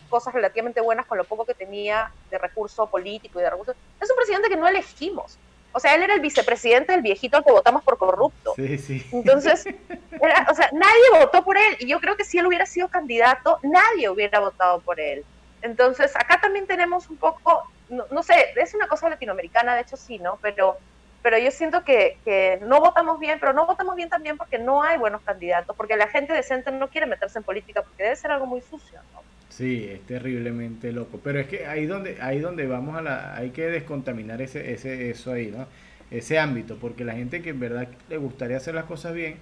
cosas 0.09 0.35
relativamente 0.35 0.81
buenas 0.81 1.07
con 1.07 1.19
lo 1.19 1.25
poco 1.25 1.45
que 1.45 1.55
tenía 1.55 2.13
de 2.31 2.39
recurso 2.39 2.87
político 2.89 3.41
y 3.41 3.43
de 3.43 3.51
recursos. 3.51 3.77
Es 4.01 4.11
un 4.11 4.17
presidente 4.17 4.49
que 4.49 4.57
no 4.57 4.69
elegimos. 4.69 5.39
O 5.77 5.81
sea, 5.81 5.95
él 5.97 6.05
era 6.05 6.15
el 6.15 6.21
vicepresidente 6.21 6.93
del 6.93 7.03
viejito 7.03 7.37
al 7.37 7.45
que 7.45 7.51
votamos 7.51 7.83
por 7.83 7.99
corrupto. 7.99 8.55
Sí, 8.55 8.79
sí. 8.79 9.07
Entonces, 9.13 9.67
era, 10.13 10.47
o 10.49 10.55
sea, 10.55 10.71
nadie 10.73 11.21
votó 11.21 11.45
por 11.45 11.57
él. 11.57 11.77
Y 11.81 11.89
yo 11.89 12.01
creo 12.01 12.17
que 12.17 12.25
si 12.25 12.39
él 12.39 12.47
hubiera 12.47 12.65
sido 12.65 12.89
candidato, 12.89 13.59
nadie 13.65 14.09
hubiera 14.09 14.39
votado 14.39 14.81
por 14.81 15.01
él. 15.01 15.25
Entonces, 15.63 16.15
acá 16.15 16.41
también 16.41 16.69
tenemos 16.69 17.11
un 17.11 17.17
poco, 17.17 17.65
no, 17.89 18.05
no 18.13 18.23
sé, 18.23 18.35
es 18.55 18.75
una 18.75 18.87
cosa 18.87 19.09
latinoamericana, 19.09 19.75
de 19.75 19.81
hecho 19.81 19.97
sí, 19.97 20.19
¿no? 20.21 20.39
Pero, 20.43 20.77
pero 21.23 21.39
yo 21.39 21.51
siento 21.51 21.83
que, 21.85 22.19
que, 22.25 22.61
no 22.63 22.81
votamos 22.81 23.19
bien, 23.19 23.41
pero 23.41 23.53
no 23.53 23.67
votamos 23.67 23.97
bien 23.97 24.11
también 24.11 24.37
porque 24.37 24.59
no 24.59 24.83
hay 24.83 24.99
buenos 24.99 25.23
candidatos, 25.23 25.75
porque 25.75 25.97
la 25.97 26.07
gente 26.07 26.35
decente 26.35 26.71
no 26.71 26.89
quiere 26.89 27.07
meterse 27.07 27.39
en 27.39 27.45
política, 27.45 27.83
porque 27.83 28.05
debe 28.05 28.15
ser 28.15 28.31
algo 28.31 28.47
muy 28.47 28.61
sucio, 28.61 29.01
¿no? 29.13 29.23
Sí, 29.57 29.89
es 29.89 30.01
terriblemente 30.01 30.91
loco. 30.91 31.21
Pero 31.23 31.39
es 31.39 31.47
que 31.47 31.67
ahí 31.67 31.87
donde, 31.87 32.21
ahí 32.21 32.41
donde 32.41 32.67
vamos 32.67 32.97
a 32.97 33.03
la, 33.03 33.37
hay 33.37 33.51
que 33.51 33.67
descontaminar 33.67 34.43
ese, 34.43 34.73
ese, 34.73 35.11
eso 35.11 35.33
ahí, 35.33 35.53
¿no? 35.57 35.67
Ese 36.11 36.41
ámbito, 36.41 36.77
porque 36.81 37.05
la 37.05 37.15
gente 37.15 37.41
que 37.41 37.51
en 37.51 37.61
verdad 37.61 37.89
le 38.09 38.17
gustaría 38.17 38.57
hacer 38.57 38.75
las 38.75 38.85
cosas 38.87 39.15
bien, 39.15 39.37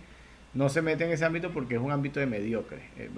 no 0.52 0.68
se 0.68 0.82
mete 0.82 1.04
en 1.04 1.12
ese 1.12 1.24
ámbito 1.24 1.50
porque 1.50 1.76
es 1.76 1.80
un 1.80 1.90
ámbito 1.90 2.20
de 2.20 2.26
mediocre. 2.26 2.80
Eh, 2.98 3.08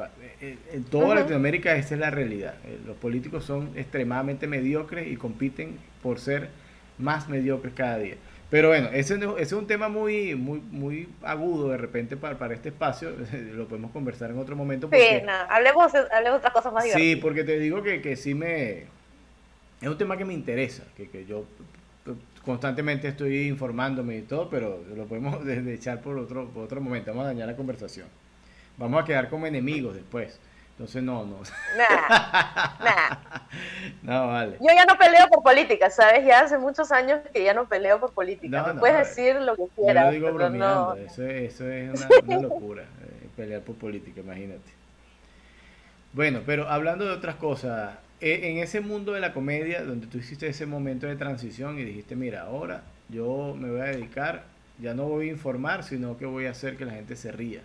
eh, 0.40 0.56
en 0.72 0.84
toda 0.84 1.16
Latinoamérica 1.16 1.74
esa 1.74 1.94
es 1.94 2.00
la 2.00 2.10
realidad. 2.10 2.54
Eh, 2.64 2.78
los 2.86 2.96
políticos 2.96 3.44
son 3.44 3.70
extremadamente 3.74 4.46
mediocres 4.46 5.10
y 5.10 5.16
compiten 5.16 5.78
por 6.00 6.20
ser 6.20 6.50
más 6.98 7.28
mediocres 7.28 7.74
cada 7.74 7.98
día. 7.98 8.14
Pero 8.50 8.68
bueno, 8.68 8.88
ese, 8.92 9.18
es 9.38 9.52
un 9.52 9.66
tema 9.66 9.88
muy, 9.88 10.34
muy, 10.34 10.60
muy 10.60 11.08
agudo 11.22 11.70
de 11.70 11.76
repente 11.76 12.16
para, 12.16 12.38
para 12.38 12.54
este 12.54 12.68
espacio. 12.68 13.10
Lo 13.54 13.66
podemos 13.66 13.90
conversar 13.90 14.30
en 14.30 14.38
otro 14.38 14.54
momento. 14.54 14.88
Porque, 14.88 15.20
sí, 15.20 15.26
no, 15.26 15.32
hablemos, 15.32 15.92
hablemos 15.94 16.38
otras 16.38 16.52
cosas 16.52 16.72
más 16.72 16.84
divertidas. 16.84 17.16
Sí, 17.16 17.16
porque 17.16 17.44
te 17.44 17.58
digo 17.58 17.82
que, 17.82 18.00
que 18.00 18.16
sí 18.16 18.34
me... 18.34 18.84
Es 19.80 19.88
un 19.88 19.98
tema 19.98 20.16
que 20.16 20.24
me 20.24 20.32
interesa, 20.32 20.84
que, 20.96 21.10
que 21.10 21.26
yo 21.26 21.44
constantemente 22.44 23.08
estoy 23.08 23.48
informándome 23.48 24.18
y 24.18 24.22
todo, 24.22 24.48
pero 24.48 24.84
lo 24.94 25.06
podemos 25.06 25.46
echar 25.68 26.00
por 26.00 26.18
otro, 26.18 26.48
por 26.48 26.64
otro 26.64 26.80
momento. 26.80 27.10
Vamos 27.10 27.24
a 27.24 27.28
dañar 27.28 27.48
la 27.48 27.56
conversación. 27.56 28.06
Vamos 28.76 29.02
a 29.02 29.04
quedar 29.04 29.28
como 29.28 29.46
enemigos 29.46 29.94
después. 29.94 30.38
Entonces, 30.74 31.04
no, 31.04 31.24
no. 31.24 31.36
Nah, 31.76 32.78
nah. 32.80 33.16
No, 34.02 34.26
vale. 34.26 34.56
Yo 34.58 34.66
ya 34.74 34.84
no 34.84 34.98
peleo 34.98 35.28
por 35.28 35.42
política, 35.44 35.88
¿sabes? 35.88 36.26
Ya 36.26 36.40
hace 36.40 36.58
muchos 36.58 36.90
años 36.90 37.20
que 37.32 37.44
ya 37.44 37.54
no 37.54 37.68
peleo 37.68 38.00
por 38.00 38.12
política. 38.12 38.60
No, 38.60 38.66
Me 38.66 38.74
no, 38.74 38.80
puedes 38.80 38.98
decir 38.98 39.36
lo 39.36 39.54
que 39.54 39.68
quieras. 39.76 40.04
Yo 40.04 40.10
lo 40.10 40.14
digo 40.16 40.32
bromeando. 40.32 40.96
Eso, 40.96 41.22
eso, 41.22 41.70
es 41.70 42.00
una, 42.00 42.08
una 42.26 42.48
locura, 42.48 42.82
eh, 42.82 43.28
pelear 43.36 43.62
por 43.62 43.76
política, 43.76 44.20
imagínate. 44.20 44.68
Bueno, 46.12 46.40
pero 46.44 46.68
hablando 46.68 47.04
de 47.04 47.12
otras 47.12 47.36
cosas, 47.36 47.94
e, 48.20 48.50
en 48.50 48.58
ese 48.58 48.80
mundo 48.80 49.12
de 49.12 49.20
la 49.20 49.32
comedia, 49.32 49.82
donde 49.82 50.08
tú 50.08 50.18
hiciste 50.18 50.48
ese 50.48 50.66
momento 50.66 51.06
de 51.06 51.14
transición 51.14 51.78
y 51.78 51.84
dijiste, 51.84 52.16
mira, 52.16 52.42
ahora 52.42 52.82
yo 53.08 53.54
me 53.56 53.70
voy 53.70 53.80
a 53.80 53.84
dedicar, 53.84 54.42
ya 54.80 54.92
no 54.92 55.04
voy 55.04 55.28
a 55.28 55.32
informar, 55.32 55.84
sino 55.84 56.16
que 56.18 56.26
voy 56.26 56.46
a 56.46 56.50
hacer 56.50 56.76
que 56.76 56.84
la 56.84 56.92
gente 56.94 57.14
se 57.14 57.30
ría 57.30 57.60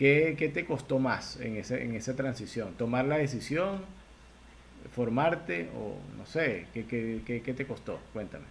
¿Qué, 0.00 0.50
te 0.54 0.64
costó 0.64 0.98
más 0.98 1.36
en, 1.40 1.58
ese, 1.58 1.82
en 1.82 1.94
esa 1.94 2.16
transición? 2.16 2.72
¿Tomar 2.78 3.04
la 3.04 3.18
decisión? 3.18 3.84
¿Formarte? 4.96 5.68
O 5.76 5.98
no 6.16 6.24
sé, 6.24 6.66
¿qué, 6.72 6.86
qué, 6.86 7.42
qué 7.44 7.52
te 7.52 7.66
costó? 7.66 7.98
Cuéntame. 8.14 8.46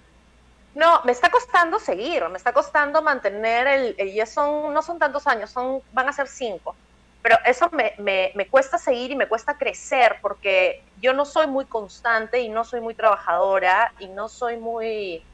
No, 0.76 1.02
me 1.06 1.12
está 1.12 1.32
costando 1.32 1.80
seguir, 1.80 2.24
me 2.30 2.38
está 2.38 2.54
costando 2.54 3.02
mantener 3.02 3.66
el, 3.66 3.96
el 3.98 4.14
ya 4.14 4.28
son, 4.28 4.72
no 4.76 4.84
son 4.84 5.00
tantos 5.00 5.26
años, 5.26 5.50
son, 5.50 5.82
van 5.92 6.08
a 6.08 6.14
ser 6.14 6.28
cinco, 6.28 6.76
pero 7.24 7.36
eso 7.44 7.68
me, 7.72 7.96
me, 7.98 8.32
me, 8.36 8.48
cuesta 8.48 8.78
seguir 8.78 9.10
y 9.10 9.16
me 9.16 9.28
cuesta 9.28 9.58
crecer 9.58 10.18
porque 10.22 10.84
yo 11.02 11.14
no 11.14 11.26
soy 11.26 11.48
muy 11.48 11.66
constante 11.66 12.42
y 12.42 12.50
no 12.50 12.64
soy 12.64 12.82
muy 12.82 12.94
trabajadora 12.94 13.92
y 13.98 14.08
no 14.08 14.30
soy 14.30 14.58
muy, 14.58 15.26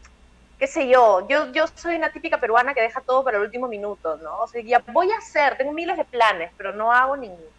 qué 0.59 0.67
sé 0.67 0.87
yo, 0.87 1.27
yo, 1.27 1.51
yo 1.51 1.65
soy 1.67 1.95
una 1.95 2.11
típica 2.11 2.39
peruana 2.39 2.73
que 2.73 2.81
deja 2.81 3.01
todo 3.01 3.23
para 3.23 3.37
el 3.37 3.43
último 3.43 3.67
minuto, 3.67 4.17
¿no? 4.17 4.39
O 4.39 4.47
sea, 4.47 4.61
ya 4.61 4.81
voy 4.93 5.11
a 5.11 5.17
hacer, 5.17 5.57
tengo 5.57 5.73
miles 5.73 5.97
de 5.97 6.05
planes, 6.05 6.51
pero 6.57 6.73
no 6.73 6.91
hago 6.91 7.17
ninguno. 7.17 7.55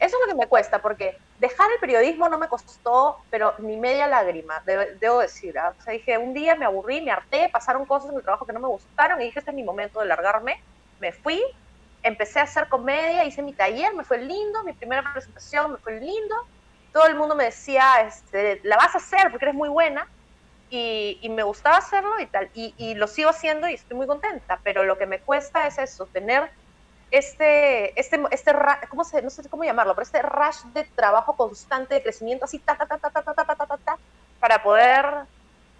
Eso 0.00 0.16
es 0.16 0.26
lo 0.26 0.32
que 0.32 0.40
me 0.40 0.48
cuesta, 0.48 0.80
porque 0.80 1.18
dejar 1.38 1.70
el 1.72 1.78
periodismo 1.78 2.28
no 2.28 2.38
me 2.38 2.48
costó, 2.48 3.18
pero 3.28 3.54
ni 3.58 3.76
media 3.76 4.06
lágrima, 4.06 4.62
debo 4.64 5.20
decir. 5.20 5.58
¿ah? 5.58 5.74
O 5.78 5.82
sea, 5.82 5.92
dije, 5.92 6.16
un 6.16 6.32
día 6.32 6.54
me 6.54 6.64
aburrí, 6.64 7.02
me 7.02 7.10
harté, 7.10 7.50
pasaron 7.50 7.84
cosas 7.84 8.10
en 8.10 8.16
el 8.16 8.22
trabajo 8.22 8.46
que 8.46 8.54
no 8.54 8.60
me 8.60 8.68
gustaron 8.68 9.20
y 9.20 9.26
dije, 9.26 9.40
este 9.40 9.50
es 9.50 9.54
mi 9.54 9.62
momento 9.62 10.00
de 10.00 10.06
largarme. 10.06 10.62
Me 11.00 11.12
fui, 11.12 11.42
empecé 12.02 12.40
a 12.40 12.44
hacer 12.44 12.68
comedia, 12.68 13.26
hice 13.26 13.42
mi 13.42 13.52
taller, 13.52 13.94
me 13.94 14.04
fue 14.04 14.18
lindo, 14.18 14.64
mi 14.64 14.72
primera 14.72 15.12
presentación 15.12 15.72
me 15.72 15.78
fue 15.78 16.00
lindo. 16.00 16.34
Todo 16.94 17.06
el 17.06 17.14
mundo 17.14 17.34
me 17.34 17.44
decía, 17.44 18.00
este, 18.00 18.60
la 18.64 18.76
vas 18.76 18.94
a 18.94 18.98
hacer 18.98 19.30
porque 19.30 19.44
eres 19.44 19.54
muy 19.54 19.68
buena. 19.68 20.08
Y, 20.70 21.28
me 21.30 21.42
gustaba 21.42 21.78
hacerlo 21.78 22.18
y 22.20 22.26
tal. 22.26 22.48
Y, 22.54 22.94
lo 22.94 23.06
sigo 23.06 23.30
haciendo 23.30 23.68
y 23.68 23.74
estoy 23.74 23.96
muy 23.96 24.06
contenta. 24.06 24.60
Pero 24.62 24.84
lo 24.84 24.98
que 24.98 25.06
me 25.06 25.18
cuesta 25.20 25.66
es 25.66 25.78
eso, 25.78 26.06
tener 26.06 26.50
este, 27.10 27.98
este, 27.98 28.20
este, 28.30 28.52
¿cómo 28.88 29.04
se, 29.04 29.20
no 29.20 29.30
sé 29.30 29.48
cómo 29.48 29.64
llamarlo, 29.64 29.94
pero 29.94 30.04
este 30.04 30.22
rush 30.22 30.62
de 30.72 30.84
trabajo 30.84 31.34
constante, 31.36 31.94
de 31.94 32.02
crecimiento 32.02 32.44
así, 32.44 32.60
ta, 32.60 32.76
ta, 32.76 32.86
ta, 32.86 32.98
ta, 32.98 33.10
ta, 33.10 33.22
ta, 33.22 33.44
ta, 33.44 33.56
ta, 33.56 33.66
ta, 33.66 33.98
para 34.38 34.62
poder, 34.62 35.04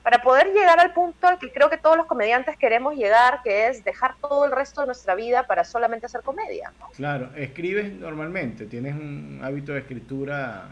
para 0.02 0.22
poder 0.22 0.48
llegar 0.48 0.80
al 0.80 0.92
punto 0.92 1.28
al 1.28 1.38
que 1.38 1.52
creo 1.52 1.70
que 1.70 1.76
todos 1.76 1.96
los 1.96 2.06
comediantes 2.06 2.56
queremos 2.56 2.96
llegar, 2.96 3.42
que 3.44 3.68
es 3.68 3.84
dejar 3.84 4.16
todo 4.20 4.44
el 4.44 4.50
resto 4.50 4.80
de 4.80 4.88
nuestra 4.88 5.14
vida 5.14 5.46
para 5.46 5.62
solamente 5.62 6.06
hacer 6.06 6.22
comedia. 6.22 6.72
Claro, 6.96 7.30
escribes 7.36 7.92
normalmente, 7.92 8.66
tienes 8.66 8.94
un 8.96 9.40
hábito 9.44 9.72
de 9.72 9.80
escritura 9.80 10.66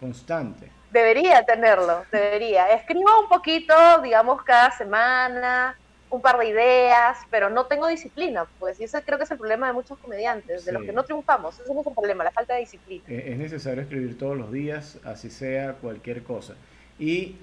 constante. 0.00 0.70
Debería 0.94 1.44
tenerlo, 1.44 2.04
debería. 2.12 2.68
Escribo 2.68 3.20
un 3.20 3.28
poquito, 3.28 3.74
digamos, 4.00 4.40
cada 4.44 4.70
semana, 4.70 5.76
un 6.08 6.22
par 6.22 6.38
de 6.38 6.46
ideas, 6.46 7.18
pero 7.32 7.50
no 7.50 7.66
tengo 7.66 7.88
disciplina, 7.88 8.46
pues, 8.60 8.78
y 8.78 8.84
ese 8.84 9.02
creo 9.02 9.18
que 9.18 9.24
es 9.24 9.30
el 9.32 9.38
problema 9.38 9.66
de 9.66 9.72
muchos 9.72 9.98
comediantes, 9.98 10.64
de 10.64 10.70
los 10.70 10.84
que 10.84 10.92
no 10.92 11.02
triunfamos, 11.02 11.58
ese 11.58 11.64
es 11.64 11.68
un 11.68 11.94
problema, 11.94 12.22
la 12.22 12.30
falta 12.30 12.54
de 12.54 12.60
disciplina. 12.60 13.02
Es 13.08 13.36
necesario 13.36 13.82
escribir 13.82 14.16
todos 14.16 14.36
los 14.36 14.52
días, 14.52 15.00
así 15.02 15.30
sea 15.30 15.72
cualquier 15.72 16.22
cosa. 16.22 16.54
Y 17.00 17.38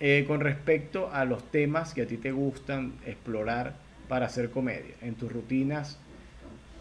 eh, 0.00 0.24
con 0.26 0.40
respecto 0.40 1.10
a 1.12 1.26
los 1.26 1.44
temas 1.50 1.92
que 1.92 2.00
a 2.00 2.06
ti 2.06 2.16
te 2.16 2.32
gustan 2.32 2.94
explorar 3.04 3.74
para 4.08 4.24
hacer 4.24 4.50
comedia, 4.50 4.94
en 5.02 5.14
tus 5.16 5.30
rutinas, 5.30 5.98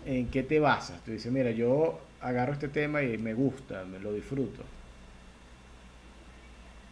¿en 0.05 0.29
qué 0.31 0.41
te 0.43 0.61
basas? 0.61 1.03
Tú 1.03 1.11
dices, 1.11 1.33
mira, 1.33 1.51
yo 1.51 1.99
agarro 2.21 2.53
este 2.53 2.69
tema 2.69 3.01
y 3.01 3.17
me 3.17 3.33
gusta, 3.33 3.83
me 3.83 3.99
lo 3.99 4.13
disfruto. 4.13 4.63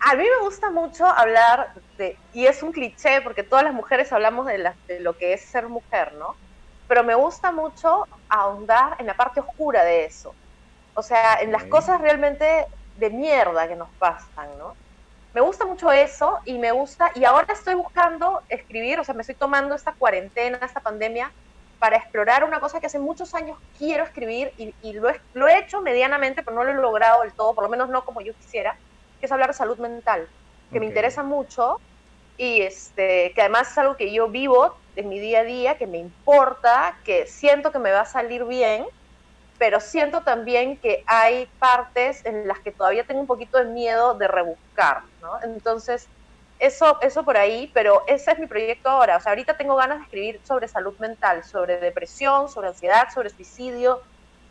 A 0.03 0.15
mí 0.15 0.23
me 0.23 0.43
gusta 0.43 0.71
mucho 0.71 1.05
hablar 1.05 1.73
de, 1.97 2.17
y 2.33 2.47
es 2.47 2.63
un 2.63 2.71
cliché 2.71 3.21
porque 3.21 3.43
todas 3.43 3.63
las 3.63 3.73
mujeres 3.73 4.11
hablamos 4.11 4.47
de, 4.47 4.73
de 4.87 4.99
lo 4.99 5.15
que 5.15 5.33
es 5.33 5.41
ser 5.41 5.69
mujer, 5.69 6.13
¿no? 6.13 6.35
Pero 6.87 7.03
me 7.03 7.13
gusta 7.13 7.51
mucho 7.51 8.07
ahondar 8.27 8.95
en 8.97 9.05
la 9.05 9.13
parte 9.13 9.41
oscura 9.41 9.83
de 9.83 10.05
eso. 10.05 10.33
O 10.95 11.03
sea, 11.03 11.35
en 11.41 11.51
las 11.51 11.65
cosas 11.65 12.01
realmente 12.01 12.65
de 12.97 13.09
mierda 13.11 13.67
que 13.67 13.75
nos 13.75 13.89
pasan, 13.99 14.49
¿no? 14.57 14.75
Me 15.35 15.41
gusta 15.41 15.65
mucho 15.65 15.91
eso 15.91 16.39
y 16.45 16.57
me 16.57 16.71
gusta, 16.71 17.11
y 17.13 17.23
ahora 17.23 17.53
estoy 17.53 17.75
buscando 17.75 18.41
escribir, 18.49 18.99
o 18.99 19.03
sea, 19.03 19.13
me 19.13 19.21
estoy 19.21 19.35
tomando 19.35 19.75
esta 19.75 19.93
cuarentena, 19.93 20.59
esta 20.63 20.79
pandemia, 20.79 21.31
para 21.77 21.97
explorar 21.97 22.43
una 22.43 22.59
cosa 22.59 22.79
que 22.79 22.87
hace 22.87 22.99
muchos 22.99 23.33
años 23.35 23.57
quiero 23.77 24.03
escribir 24.03 24.51
y, 24.57 24.73
y 24.81 24.93
lo, 24.93 25.09
lo 25.33 25.47
he 25.47 25.59
hecho 25.59 25.79
medianamente, 25.81 26.41
pero 26.43 26.55
no 26.55 26.63
lo 26.63 26.71
he 26.71 26.73
logrado 26.73 27.21
del 27.21 27.33
todo, 27.33 27.53
por 27.53 27.63
lo 27.63 27.69
menos 27.69 27.87
no 27.89 28.03
como 28.03 28.21
yo 28.21 28.33
quisiera, 28.33 28.75
que 29.21 29.27
es 29.27 29.31
hablar 29.31 29.51
de 29.51 29.53
salud 29.53 29.77
mental, 29.77 30.27
que 30.73 30.79
me 30.81 30.87
interesa 30.87 31.23
mucho 31.23 31.79
y 32.37 32.61
este, 32.61 33.31
que 33.35 33.41
además 33.41 33.71
es 33.71 33.77
algo 33.77 33.95
que 33.95 34.11
yo 34.11 34.29
vivo 34.29 34.75
en 34.95 35.09
mi 35.09 35.19
día 35.19 35.41
a 35.41 35.43
día, 35.43 35.77
que 35.77 35.87
me 35.87 35.99
importa, 35.99 36.99
que 37.05 37.27
siento 37.27 37.71
que 37.71 37.79
me 37.79 37.91
va 37.91 38.01
a 38.01 38.05
salir 38.05 38.45
bien, 38.45 38.85
pero 39.59 39.79
siento 39.79 40.23
también 40.23 40.79
que 40.79 41.03
hay 41.05 41.45
partes 41.59 42.25
en 42.25 42.47
las 42.47 42.59
que 42.61 42.71
todavía 42.71 43.05
tengo 43.05 43.21
un 43.21 43.27
poquito 43.27 43.59
de 43.59 43.65
miedo 43.65 44.15
de 44.15 44.27
rebuscar, 44.27 45.03
¿no? 45.21 45.29
Entonces, 45.43 46.09
eso, 46.59 46.99
eso 47.01 47.23
por 47.25 47.37
ahí, 47.37 47.71
pero 47.73 48.03
ese 48.07 48.31
es 48.31 48.39
mi 48.39 48.47
proyecto 48.47 48.89
ahora. 48.89 49.17
O 49.17 49.19
sea, 49.21 49.31
ahorita 49.33 49.57
tengo 49.57 49.75
ganas 49.75 49.99
de 49.99 50.03
escribir 50.05 50.41
sobre 50.43 50.67
salud 50.67 50.95
mental, 50.99 51.43
sobre 51.43 51.79
depresión, 51.79 52.49
sobre 52.49 52.69
ansiedad, 52.69 53.07
sobre 53.13 53.29
suicidio, 53.29 54.01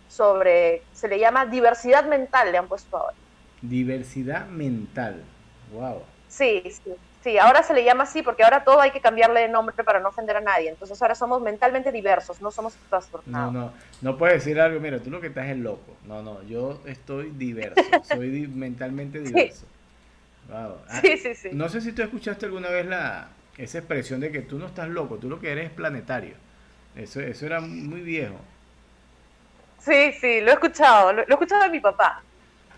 sobre, 0.06 0.88
se 0.92 1.08
le 1.08 1.18
llama 1.18 1.46
diversidad 1.46 2.04
mental, 2.06 2.52
le 2.52 2.58
han 2.58 2.68
puesto 2.68 2.96
ahora. 2.96 3.16
Diversidad 3.62 4.46
mental. 4.48 5.22
Wow. 5.72 6.02
Sí, 6.28 6.62
sí. 6.70 6.94
Sí, 7.22 7.36
ahora 7.36 7.62
se 7.62 7.74
le 7.74 7.84
llama 7.84 8.04
así 8.04 8.22
porque 8.22 8.42
ahora 8.44 8.64
todo 8.64 8.80
hay 8.80 8.92
que 8.92 9.00
cambiarle 9.02 9.40
de 9.40 9.48
nombre 9.48 9.74
para 9.84 10.00
no 10.00 10.08
ofender 10.08 10.36
a 10.36 10.40
nadie. 10.40 10.70
Entonces 10.70 11.00
ahora 11.02 11.14
somos 11.14 11.42
mentalmente 11.42 11.92
diversos, 11.92 12.40
no 12.40 12.50
somos 12.50 12.74
trastornados. 12.88 13.52
No, 13.52 13.60
no, 13.60 13.72
no 14.00 14.16
puedes 14.16 14.42
decir 14.42 14.58
algo, 14.58 14.80
mira, 14.80 15.00
tú 15.00 15.10
lo 15.10 15.20
que 15.20 15.26
estás 15.26 15.48
es 15.48 15.58
loco. 15.58 15.96
No, 16.06 16.22
no, 16.22 16.42
yo 16.44 16.80
estoy 16.86 17.30
diverso, 17.30 17.82
soy 18.04 18.48
mentalmente 18.48 19.20
diverso. 19.20 19.66
Sí. 19.66 20.52
Wow. 20.52 20.78
Ah, 20.88 21.00
sí, 21.02 21.18
sí, 21.18 21.34
sí. 21.34 21.50
No 21.52 21.68
sé 21.68 21.82
si 21.82 21.92
tú 21.92 22.00
escuchaste 22.02 22.46
alguna 22.46 22.70
vez 22.70 22.86
la, 22.86 23.28
esa 23.58 23.78
expresión 23.78 24.20
de 24.20 24.32
que 24.32 24.40
tú 24.40 24.58
no 24.58 24.66
estás 24.66 24.88
loco, 24.88 25.18
tú 25.18 25.28
lo 25.28 25.38
que 25.38 25.52
eres 25.52 25.66
es 25.66 25.70
planetario. 25.72 26.36
Eso, 26.96 27.20
eso 27.20 27.44
era 27.44 27.60
muy 27.60 28.00
viejo. 28.00 28.36
Sí, 29.78 30.12
sí, 30.12 30.40
lo 30.40 30.50
he 30.50 30.54
escuchado, 30.54 31.12
lo, 31.12 31.22
lo 31.22 31.28
he 31.28 31.32
escuchado 31.32 31.64
de 31.64 31.70
mi 31.70 31.80
papá. 31.80 32.22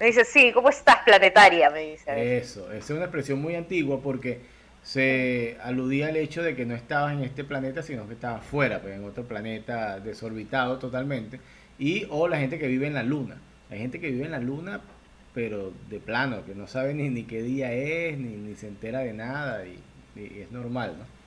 Me 0.03 0.09
dice, 0.09 0.25
sí, 0.25 0.51
¿cómo 0.53 0.69
estás, 0.69 0.97
planetaria? 1.05 1.71
Me 1.71 1.93
dice. 1.93 2.39
Eso, 2.39 2.73
esa 2.73 2.77
es 2.77 2.91
una 2.91 3.05
expresión 3.05 3.41
muy 3.41 3.55
antigua 3.55 4.01
porque 4.03 4.41
se 4.83 5.57
aludía 5.63 6.09
al 6.09 6.17
hecho 6.17 6.43
de 6.43 6.57
que 6.57 6.67
no 6.67 6.75
estabas 6.75 7.13
en 7.13 7.23
este 7.23 7.45
planeta, 7.45 7.85
sino 7.85 8.09
que 8.09 8.15
estabas 8.15 8.45
fuera, 8.45 8.83
pues, 8.83 8.97
en 8.97 9.05
otro 9.05 9.23
planeta 9.23 10.01
desorbitado 10.01 10.81
totalmente. 10.81 11.39
Y, 11.79 12.09
o 12.11 12.27
la 12.27 12.39
gente 12.39 12.59
que 12.59 12.67
vive 12.67 12.89
en 12.89 12.95
la 12.95 13.05
luna. 13.05 13.37
Hay 13.71 13.79
gente 13.79 14.01
que 14.01 14.11
vive 14.11 14.25
en 14.25 14.33
la 14.33 14.41
luna, 14.41 14.81
pero 15.35 15.73
de 15.89 16.01
plano, 16.01 16.45
que 16.45 16.57
no 16.57 16.67
sabe 16.67 16.95
ni, 16.95 17.09
ni 17.09 17.23
qué 17.23 17.41
día 17.41 17.73
es, 17.73 18.19
ni, 18.19 18.35
ni 18.35 18.57
se 18.57 18.67
entera 18.67 19.03
de 19.03 19.13
nada, 19.13 19.65
y, 19.65 19.79
y 20.17 20.41
es 20.41 20.51
normal, 20.51 20.97
¿no? 20.99 21.22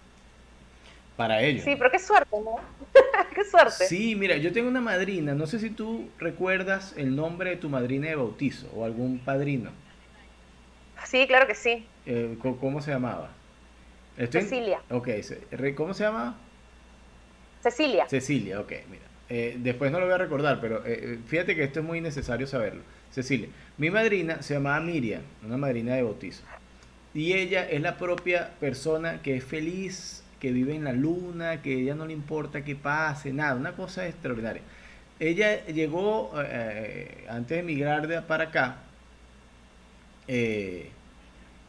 Para 1.16 1.42
ellos. 1.42 1.64
Sí, 1.64 1.76
pero 1.76 1.92
qué 1.92 2.00
suerte, 2.00 2.36
¿no? 2.44 2.58
qué 3.36 3.44
suerte. 3.46 3.86
Sí, 3.86 4.16
mira, 4.16 4.38
yo 4.38 4.52
tengo 4.52 4.68
una 4.68 4.82
madrina, 4.82 5.34
no 5.34 5.48
sé 5.48 5.60
si 5.60 5.70
tú 5.70 6.10
recuerdas 6.20 6.94
el 6.98 7.16
nombre 7.16 7.52
de 7.52 7.56
tu 7.58 7.70
madrina 7.70 8.08
de 8.08 8.16
bautizo 8.16 8.70
o 8.76 8.86
algún 8.86 9.20
padrino. 9.20 9.72
Sí, 11.06 11.26
claro 11.28 11.48
que 11.48 11.56
sí. 11.56 11.86
Eh, 12.06 12.38
¿Cómo 12.60 12.82
se 12.82 12.92
llamaba? 12.92 13.30
Cecilia. 14.18 14.82
Ok, 14.90 15.10
¿cómo 15.76 15.94
se 15.94 16.04
llama? 16.04 16.38
Cecilia. 17.62 18.08
Cecilia, 18.08 18.60
ok, 18.60 18.72
mira. 18.90 19.04
Eh, 19.28 19.56
después 19.58 19.92
no 19.92 20.00
lo 20.00 20.06
voy 20.06 20.14
a 20.14 20.20
recordar, 20.20 20.62
pero 20.62 20.84
eh, 20.86 21.20
fíjate 21.26 21.56
que 21.56 21.64
esto 21.64 21.80
es 21.80 21.86
muy 21.86 22.00
necesario 22.00 22.46
saberlo. 22.48 22.84
Cecilia, 23.12 23.50
mi 23.78 23.90
madrina 23.90 24.42
se 24.42 24.54
llamaba 24.54 24.80
Miriam, 24.82 25.22
una 25.44 25.58
madrina 25.58 25.96
de 25.96 26.04
bautizo. 26.04 26.44
Y 27.14 27.34
ella 27.34 27.68
es 27.70 27.82
la 27.82 27.98
propia 27.98 28.52
persona 28.60 29.22
que 29.22 29.38
es 29.38 29.44
feliz 29.44 30.25
que 30.40 30.52
vive 30.52 30.76
en 30.76 30.84
la 30.84 30.94
luna, 30.94 31.62
que 31.62 31.82
ella 31.82 31.96
no 31.96 32.06
le 32.06 32.14
importa 32.14 32.64
que 32.64 32.76
pase, 32.76 33.34
nada, 33.34 33.56
una 33.56 33.74
cosa 33.74 34.08
extraordinaria. 34.08 34.62
Ella 35.20 35.66
llegó, 35.68 36.34
eh, 36.38 37.26
antes 37.30 37.56
de 37.56 37.60
emigrar 37.60 38.08
de 38.08 38.22
para 38.22 38.46
acá, 38.46 38.78
eh, 40.28 40.90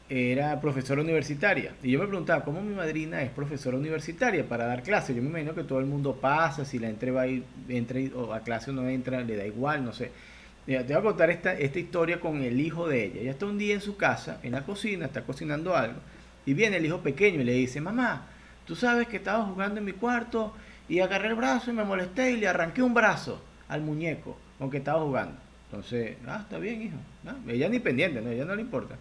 era 0.08 0.60
profesora 0.60 1.00
universitaria. 1.00 1.74
Y 1.82 1.92
yo 1.92 1.98
me 1.98 2.06
preguntaba, 2.06 2.44
¿cómo 2.44 2.60
mi 2.60 2.74
madrina 2.74 3.22
es 3.22 3.30
profesora 3.30 3.76
universitaria 3.76 4.48
para 4.48 4.66
dar 4.66 4.82
clases? 4.82 5.14
Yo 5.14 5.22
me 5.22 5.28
imagino 5.28 5.54
que 5.54 5.64
todo 5.64 5.80
el 5.80 5.86
mundo 5.86 6.16
pasa, 6.20 6.64
si 6.64 6.78
la 6.78 6.88
entre 6.88 7.10
va 7.10 7.22
a, 7.22 7.26
ir, 7.28 7.44
a 8.32 8.40
clase 8.40 8.70
o 8.70 8.74
no 8.74 8.88
entra, 8.88 9.20
le 9.20 9.36
da 9.36 9.46
igual, 9.46 9.84
no 9.84 9.92
sé. 9.92 10.10
te 10.66 10.82
voy 10.82 10.94
a 10.94 11.02
contar 11.02 11.30
esta, 11.30 11.54
esta 11.54 11.78
historia 11.78 12.20
con 12.20 12.42
el 12.42 12.60
hijo 12.60 12.88
de 12.88 13.04
ella. 13.04 13.20
Ella 13.20 13.30
está 13.32 13.46
un 13.46 13.58
día 13.58 13.74
en 13.74 13.80
su 13.80 13.96
casa, 13.96 14.40
en 14.42 14.52
la 14.52 14.62
cocina, 14.62 15.06
está 15.06 15.22
cocinando 15.22 15.76
algo, 15.76 15.98
y 16.44 16.54
viene 16.54 16.76
el 16.76 16.86
hijo 16.86 17.00
pequeño 17.00 17.40
y 17.40 17.44
le 17.44 17.52
dice, 17.52 17.80
mamá, 17.80 18.26
Tú 18.66 18.74
sabes 18.74 19.08
que 19.08 19.16
estaba 19.16 19.44
jugando 19.44 19.78
en 19.78 19.84
mi 19.84 19.92
cuarto 19.92 20.52
y 20.88 21.00
agarré 21.00 21.28
el 21.28 21.34
brazo 21.34 21.70
y 21.70 21.74
me 21.74 21.84
molesté 21.84 22.32
y 22.32 22.36
le 22.36 22.48
arranqué 22.48 22.82
un 22.82 22.94
brazo 22.94 23.40
al 23.68 23.80
muñeco 23.80 24.36
con 24.58 24.70
que 24.70 24.78
estaba 24.78 25.00
jugando. 25.00 25.36
Entonces, 25.70 26.16
ah, 26.26 26.40
está 26.42 26.58
bien, 26.58 26.82
hijo. 26.82 26.96
ella 27.48 27.68
ni 27.68 27.78
pendiente, 27.78 28.20
¿no? 28.20 28.30
ella 28.30 28.44
no 28.44 28.54
le 28.54 28.62
importa. 28.62 28.96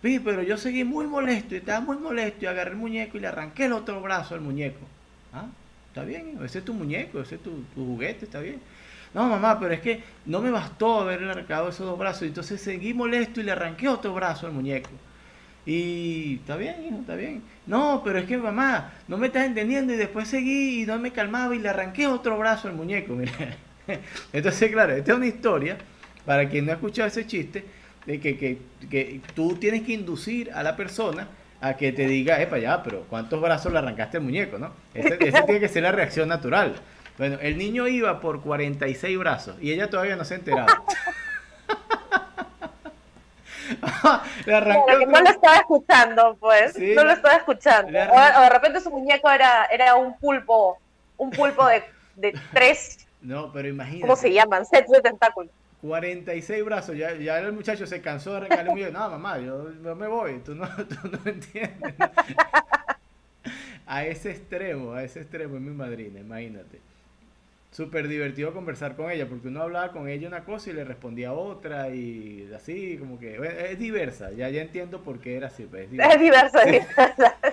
pero 0.00 0.42
yo 0.42 0.56
seguí 0.56 0.84
muy 0.84 1.06
molesto 1.06 1.54
y 1.54 1.58
estaba 1.58 1.80
muy 1.80 1.96
molesto 1.96 2.44
y 2.44 2.46
agarré 2.46 2.70
el 2.70 2.76
muñeco 2.76 3.16
y 3.16 3.20
le 3.20 3.26
arranqué 3.26 3.66
el 3.66 3.72
otro 3.72 4.00
brazo 4.00 4.34
al 4.34 4.40
muñeco. 4.40 4.80
Ah, 5.32 5.46
está 5.88 6.04
bien, 6.04 6.30
hijo. 6.34 6.44
Ese 6.44 6.58
es 6.58 6.64
tu 6.64 6.74
muñeco, 6.74 7.20
ese 7.20 7.36
es 7.36 7.42
tu, 7.42 7.64
juguete, 7.74 8.24
está 8.24 8.40
bien. 8.40 8.60
No, 9.12 9.28
mamá, 9.28 9.58
pero 9.60 9.74
es 9.74 9.80
que 9.80 10.02
no 10.26 10.40
me 10.40 10.50
bastó 10.50 11.00
haberle 11.00 11.30
arrancado 11.30 11.68
esos 11.68 11.86
dos 11.86 11.98
brazos. 11.98 12.22
Entonces 12.22 12.60
seguí 12.60 12.94
molesto 12.94 13.40
y 13.40 13.44
le 13.44 13.52
arranqué 13.52 13.88
otro 13.88 14.12
brazo 14.14 14.46
al 14.46 14.52
muñeco. 14.52 14.90
Y 15.66 16.36
está 16.36 16.56
bien, 16.56 16.76
hijo, 16.86 16.98
está 17.00 17.14
bien. 17.14 17.42
No, 17.66 18.02
pero 18.04 18.18
es 18.18 18.26
que 18.26 18.36
mamá, 18.36 18.92
no 19.08 19.16
me 19.16 19.28
estás 19.28 19.46
entendiendo 19.46 19.92
y 19.92 19.96
después 19.96 20.28
seguí 20.28 20.82
y 20.82 20.86
no 20.86 20.98
me 20.98 21.10
calmaba 21.10 21.54
y 21.54 21.58
le 21.58 21.68
arranqué 21.68 22.06
otro 22.06 22.38
brazo 22.38 22.68
al 22.68 22.74
muñeco, 22.74 23.14
mira. 23.14 23.32
Entonces, 24.32 24.70
claro, 24.70 24.94
esta 24.94 25.12
es 25.12 25.16
una 25.16 25.26
historia, 25.26 25.78
para 26.24 26.48
quien 26.48 26.66
no 26.66 26.72
ha 26.72 26.74
escuchado 26.74 27.08
ese 27.08 27.26
chiste, 27.26 27.64
de 28.06 28.20
que, 28.20 28.36
que, 28.36 28.58
que 28.90 29.20
tú 29.34 29.56
tienes 29.56 29.82
que 29.82 29.94
inducir 29.94 30.52
a 30.52 30.62
la 30.62 30.76
persona 30.76 31.28
a 31.62 31.78
que 31.78 31.92
te 31.92 32.06
diga, 32.06 32.42
epa, 32.42 32.58
ya, 32.58 32.82
pero 32.82 33.06
¿cuántos 33.08 33.40
brazos 33.40 33.72
le 33.72 33.78
arrancaste 33.78 34.18
al 34.18 34.22
muñeco, 34.22 34.58
no? 34.58 34.72
Esa 34.92 35.16
tiene 35.46 35.60
que 35.60 35.68
ser 35.68 35.82
la 35.82 35.92
reacción 35.92 36.28
natural. 36.28 36.74
Bueno, 37.16 37.38
el 37.40 37.56
niño 37.56 37.88
iba 37.88 38.20
por 38.20 38.42
46 38.42 39.18
brazos 39.18 39.56
y 39.62 39.72
ella 39.72 39.88
todavía 39.88 40.16
no 40.16 40.24
se 40.24 40.34
ha 40.34 40.36
enterado. 40.36 40.66
le 44.46 44.54
arrancó 44.54 44.86
que 44.98 45.06
no 45.06 45.20
lo 45.20 45.30
estaba 45.30 45.56
escuchando, 45.56 46.36
pues. 46.40 46.78
no 46.78 47.04
lo 47.04 47.12
estaba 47.12 47.36
escuchando. 47.36 47.88
O, 47.88 48.40
de 48.40 48.50
repente 48.50 48.80
su 48.80 48.90
muñeco 48.90 49.30
era, 49.30 49.66
era 49.66 49.94
un 49.96 50.18
pulpo, 50.18 50.78
un 51.16 51.30
pulpo 51.30 51.66
de, 51.66 51.84
de 52.16 52.38
tres. 52.52 53.06
No, 53.20 53.52
pero 53.52 53.68
imagínate. 53.68 54.02
¿Cómo 54.02 54.16
se 54.16 54.32
llaman? 54.32 54.66
Sets 54.66 54.90
de 54.90 55.00
tentáculos. 55.00 55.50
46 55.80 56.64
brazos, 56.64 56.96
ya, 56.96 57.14
ya 57.14 57.38
el 57.40 57.52
muchacho 57.52 57.86
se 57.86 58.00
cansó 58.00 58.30
de 58.30 58.36
arrancarle 58.38 58.70
un 58.70 58.92
No, 58.92 59.10
mamá, 59.10 59.38
yo, 59.38 59.64
me 59.94 60.06
voy, 60.06 60.38
tú 60.38 60.54
no, 60.54 60.66
tú 60.76 61.08
no 61.08 61.18
entiendes. 61.30 61.94
a 63.86 64.04
ese 64.04 64.30
extremo, 64.30 64.92
a 64.94 65.02
ese 65.02 65.20
extremo 65.20 65.56
es 65.56 65.60
mi 65.60 65.72
madrina, 65.72 66.20
imagínate 66.20 66.80
súper 67.74 68.06
divertido 68.06 68.52
conversar 68.52 68.94
con 68.94 69.10
ella, 69.10 69.26
porque 69.28 69.48
uno 69.48 69.62
hablaba 69.62 69.90
con 69.90 70.08
ella 70.08 70.28
una 70.28 70.44
cosa 70.44 70.70
y 70.70 70.74
le 70.74 70.84
respondía 70.84 71.32
otra, 71.32 71.88
y 71.88 72.48
así, 72.54 72.96
como 72.98 73.18
que 73.18 73.36
es 73.70 73.78
diversa, 73.78 74.30
ya, 74.30 74.48
ya 74.48 74.62
entiendo 74.62 75.00
por 75.00 75.18
qué 75.18 75.36
era 75.36 75.48
así. 75.48 75.64
Pues, 75.64 75.88
es 75.90 76.20
diversa, 76.20 76.62
es 76.62 76.70
diversa. 76.70 77.36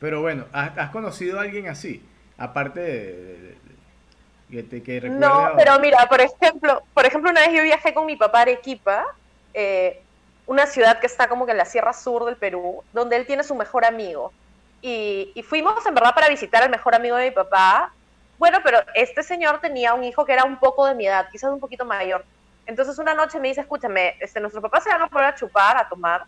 Pero 0.00 0.20
bueno, 0.20 0.44
¿has, 0.52 0.90
conocido 0.90 1.38
a 1.38 1.42
alguien 1.42 1.68
así? 1.68 2.04
Aparte 2.36 2.80
de, 2.80 3.56
que, 4.50 4.82
que 4.82 5.00
No, 5.08 5.52
pero 5.56 5.78
mira, 5.80 6.06
por 6.08 6.20
ejemplo, 6.20 6.82
por 6.92 7.06
ejemplo, 7.06 7.30
una 7.30 7.40
vez 7.40 7.52
yo 7.54 7.62
viajé 7.62 7.94
con 7.94 8.04
mi 8.04 8.16
papá 8.16 8.40
a 8.40 8.42
Arequipa, 8.42 9.06
eh, 9.54 10.02
una 10.46 10.66
ciudad 10.66 10.98
que 11.00 11.06
está 11.06 11.28
como 11.28 11.46
que 11.46 11.52
en 11.52 11.58
la 11.58 11.64
Sierra 11.64 11.94
Sur 11.94 12.26
del 12.26 12.36
Perú, 12.36 12.82
donde 12.92 13.16
él 13.16 13.24
tiene 13.24 13.44
su 13.44 13.54
mejor 13.54 13.86
amigo 13.86 14.30
y, 14.86 15.42
fuimos 15.44 15.84
en 15.86 15.94
verdad 15.94 16.14
para 16.14 16.28
visitar 16.28 16.62
al 16.62 16.68
mejor 16.68 16.94
amigo 16.94 17.16
de 17.16 17.30
mi 17.30 17.34
papá. 17.34 17.90
Bueno, 18.38 18.58
pero 18.62 18.80
este 18.94 19.22
señor 19.22 19.58
tenía 19.60 19.94
un 19.94 20.04
hijo 20.04 20.26
que 20.26 20.34
era 20.34 20.44
un 20.44 20.58
poco 20.58 20.84
de 20.84 20.94
mi 20.94 21.06
edad, 21.06 21.26
quizás 21.32 21.50
un 21.50 21.60
poquito 21.60 21.86
mayor. 21.86 22.22
Entonces 22.66 22.98
una 22.98 23.14
noche 23.14 23.40
me 23.40 23.48
dice, 23.48 23.62
escúchame, 23.62 24.16
este, 24.20 24.40
nuestros 24.40 24.62
papás 24.62 24.84
se 24.84 24.90
van 24.90 25.00
a 25.00 25.06
poner 25.06 25.28
a 25.28 25.34
chupar, 25.34 25.78
a 25.78 25.88
tomar, 25.88 26.24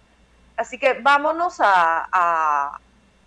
así 0.57 0.79
que 0.79 0.95
vámonos 0.95 1.61
a, 1.61 2.09
a, 2.11 2.81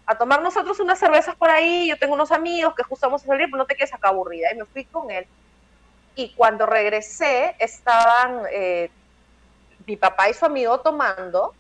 a, 0.07 0.17
tomar 0.17 0.41
nosotros 0.41 0.79
unas 0.79 0.97
cervezas 0.97 1.35
por 1.35 1.51
ahí, 1.51 1.87
yo 1.87 1.99
tengo 1.99 2.15
unos 2.15 2.31
amigos 2.31 2.73
que 2.73 2.81
justo 2.81 3.05
vamos 3.05 3.21
a 3.23 3.27
salir, 3.27 3.45
pero 3.45 3.57
no 3.57 3.65
te 3.65 3.75
quedes 3.75 3.93
acá 3.93 4.09
aburrida. 4.09 4.51
Y 4.51 4.57
me 4.57 4.65
fui 4.65 4.85
con 4.85 5.11
él. 5.11 5.27
Y 6.15 6.33
cuando 6.33 6.65
regresé, 6.65 7.55
estaban 7.59 8.45
eh, 8.51 8.89
mi 9.85 9.95
papá 9.95 10.27
y 10.27 10.33
su 10.33 10.45
amigo 10.45 10.79
tomando, 10.79 11.53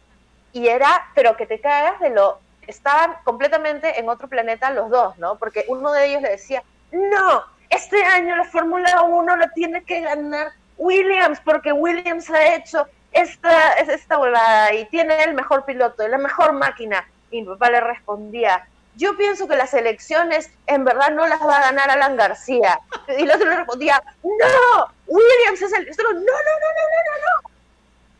y 0.53 0.67
era, 0.67 1.11
pero 1.13 1.37
que 1.37 1.45
te 1.45 1.61
cagas 1.61 1.99
de 1.99 2.09
lo 2.09 2.39
estaban 2.69 3.15
completamente 3.23 3.99
en 3.99 4.07
otro 4.09 4.27
planeta 4.27 4.71
los 4.71 4.89
dos, 4.89 5.17
¿no? 5.17 5.37
Porque 5.37 5.65
uno 5.67 5.91
de 5.91 6.05
ellos 6.05 6.21
le 6.21 6.29
decía, 6.29 6.63
no, 6.91 7.43
este 7.69 8.03
año 8.03 8.35
la 8.35 8.45
Fórmula 8.45 9.01
1 9.01 9.35
la 9.35 9.49
tiene 9.49 9.83
que 9.83 10.01
ganar 10.01 10.51
Williams, 10.77 11.39
porque 11.43 11.73
Williams 11.73 12.29
ha 12.29 12.55
hecho 12.55 12.87
esta, 13.11 13.73
esta 13.73 14.17
volada 14.17 14.73
y 14.73 14.85
tiene 14.85 15.23
el 15.23 15.33
mejor 15.33 15.65
piloto, 15.65 16.07
la 16.07 16.17
mejor 16.17 16.53
máquina. 16.53 17.07
Y 17.31 17.41
mi 17.41 17.47
papá 17.47 17.71
le 17.71 17.81
respondía, 17.81 18.67
yo 18.95 19.17
pienso 19.17 19.47
que 19.47 19.55
las 19.55 19.73
elecciones 19.73 20.51
en 20.67 20.85
verdad 20.85 21.09
no 21.11 21.27
las 21.27 21.41
va 21.41 21.57
a 21.57 21.61
ganar 21.61 21.89
Alan 21.89 22.17
García. 22.17 22.79
Y 23.17 23.23
el 23.23 23.31
otro 23.31 23.49
le 23.49 23.55
respondía, 23.55 24.01
no, 24.23 24.93
Williams 25.07 25.61
es 25.61 25.73
el... 25.73 25.85
No, 25.87 26.03
no, 26.03 26.13
no, 26.13 26.21
no, 26.23 26.23
no, 26.23 27.43
no 27.43 27.48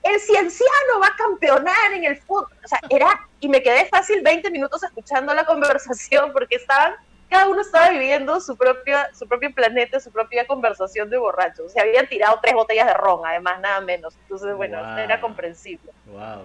el 0.04 0.20
cienciano 0.20 1.00
va 1.02 1.08
a 1.08 1.16
campeonar 1.16 1.94
en 1.94 2.06
el 2.06 2.18
fútbol. 2.18 2.48
O 2.64 2.68
sea, 2.68 2.80
era, 2.90 3.28
y 3.40 3.50
me 3.50 3.62
quedé 3.62 3.86
fácil 3.86 4.22
20 4.22 4.50
minutos 4.52 4.84
escuchando 4.84 5.34
la 5.34 5.46
conversación 5.46 6.32
porque 6.32 6.56
estaban, 6.56 6.96
cada 7.30 7.48
uno 7.48 7.62
estaba 7.62 7.90
viviendo 7.90 8.40
su, 8.40 8.56
propia, 8.56 9.10
su 9.14 9.28
propio 9.28 9.54
planeta, 9.54 10.00
su 10.00 10.12
propia 10.12 10.48
conversación 10.48 11.10
de 11.10 11.18
borrachos. 11.18 11.74
Se 11.74 11.82
habían 11.82 12.08
tirado 12.08 12.40
tres 12.42 12.54
botellas 12.54 12.88
de 12.88 12.94
ron, 12.94 13.26
además, 13.26 13.60
nada 13.60 13.82
menos. 13.82 14.16
Entonces, 14.24 14.56
bueno, 14.56 14.78
era 14.98 15.20
comprensible. 15.20 15.92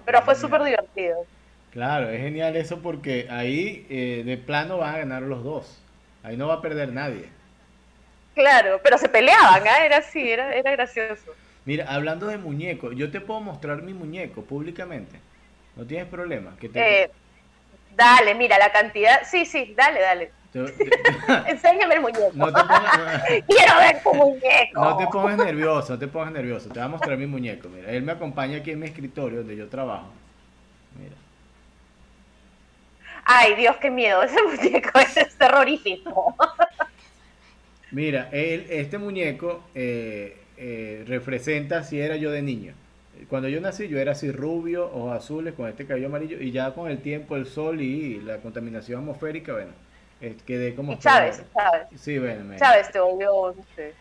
Pero 0.04 0.22
fue 0.22 0.34
súper 0.34 0.62
divertido. 0.64 1.24
Claro, 1.70 2.08
es 2.08 2.20
genial 2.20 2.54
eso 2.54 2.80
porque 2.80 3.26
ahí 3.30 3.84
eh, 3.90 4.22
de 4.24 4.36
plano 4.36 4.78
van 4.78 4.94
a 4.94 4.98
ganar 4.98 5.22
los 5.22 5.42
dos. 5.42 5.80
Ahí 6.22 6.36
no 6.36 6.48
va 6.48 6.54
a 6.54 6.62
perder 6.62 6.92
nadie. 6.92 7.28
Claro, 8.34 8.80
pero 8.82 8.98
se 8.98 9.08
peleaban, 9.08 9.66
¿eh? 9.66 9.86
era 9.86 9.98
así, 9.98 10.30
era, 10.30 10.54
era 10.54 10.70
gracioso. 10.72 11.32
Mira, 11.64 11.86
hablando 11.88 12.26
de 12.26 12.38
muñecos, 12.38 12.94
yo 12.94 13.10
te 13.10 13.20
puedo 13.20 13.40
mostrar 13.40 13.82
mi 13.82 13.94
muñeco 13.94 14.42
públicamente. 14.42 15.18
No 15.76 15.84
tienes 15.84 16.06
problema. 16.06 16.56
Que 16.60 16.68
te... 16.68 17.04
Eh, 17.04 17.10
dale, 17.96 18.34
mira, 18.34 18.58
la 18.58 18.70
cantidad. 18.70 19.22
Sí, 19.24 19.46
sí, 19.46 19.74
dale, 19.76 20.00
dale. 20.00 20.32
Enséñame 21.46 21.96
el 21.96 22.00
muñeco. 22.00 22.30
No 22.34 22.46
te 22.46 22.60
pongas... 22.60 23.22
Quiero 23.48 23.76
ver 23.78 24.02
tu 24.02 24.14
muñeco. 24.14 24.80
No 24.80 24.96
te 24.96 25.06
pongas 25.06 25.36
nervioso, 25.38 25.92
no 25.94 25.98
te 25.98 26.06
pongas 26.06 26.32
nervioso. 26.32 26.68
Te 26.68 26.74
voy 26.74 26.82
a 26.82 26.88
mostrar 26.88 27.18
mi 27.18 27.26
muñeco. 27.26 27.68
Mira, 27.68 27.90
él 27.90 28.02
me 28.02 28.12
acompaña 28.12 28.58
aquí 28.58 28.70
en 28.70 28.80
mi 28.80 28.86
escritorio 28.86 29.38
donde 29.38 29.56
yo 29.56 29.68
trabajo. 29.68 30.12
Mira. 30.98 31.16
Ay, 33.24 33.54
Dios, 33.56 33.76
qué 33.78 33.90
miedo. 33.90 34.22
Ese 34.22 34.36
muñeco 34.42 34.98
es 34.98 35.38
terrorífico. 35.38 36.36
Mira, 37.90 38.28
él, 38.32 38.66
este 38.68 38.98
muñeco 38.98 39.64
eh, 39.74 40.43
eh, 40.56 41.04
representa 41.06 41.82
si 41.82 42.00
era 42.00 42.16
yo 42.16 42.30
de 42.30 42.42
niño. 42.42 42.74
Cuando 43.28 43.48
yo 43.48 43.60
nací 43.60 43.88
yo 43.88 43.98
era 43.98 44.12
así 44.12 44.30
rubio, 44.32 44.86
ojos 44.92 45.16
azules, 45.16 45.54
con 45.54 45.68
este 45.68 45.86
cabello 45.86 46.06
amarillo, 46.06 46.40
y 46.40 46.50
ya 46.50 46.74
con 46.74 46.90
el 46.90 46.98
tiempo, 47.00 47.36
el 47.36 47.46
sol 47.46 47.80
y 47.80 48.20
la 48.20 48.38
contaminación 48.38 49.00
atmosférica, 49.00 49.52
bueno, 49.52 49.72
quedé 50.46 50.74
como... 50.74 50.98
Chávez, 50.98 51.42
Chávez. 51.54 51.88
Sí, 51.96 52.18
bueno. 52.18 52.56
Chávez 52.56 52.90
te 52.90 53.00
volvió... 53.00 53.54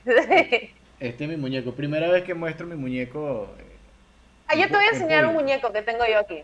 Este 0.99 1.25
es 1.25 1.29
mi 1.29 1.35
muñeco. 1.35 1.73
Primera 1.73 2.07
vez 2.07 2.23
que 2.23 2.33
muestro 2.33 2.65
mi 2.65 2.75
muñeco. 2.75 3.49
Ah, 4.47 4.55
yo 4.55 4.67
te 4.67 4.73
voy 4.73 4.85
a 4.85 4.89
enseñar 4.89 5.25
un 5.25 5.33
muñeco 5.33 5.73
que 5.73 5.81
tengo 5.81 6.05
yo 6.05 6.19
aquí. 6.19 6.43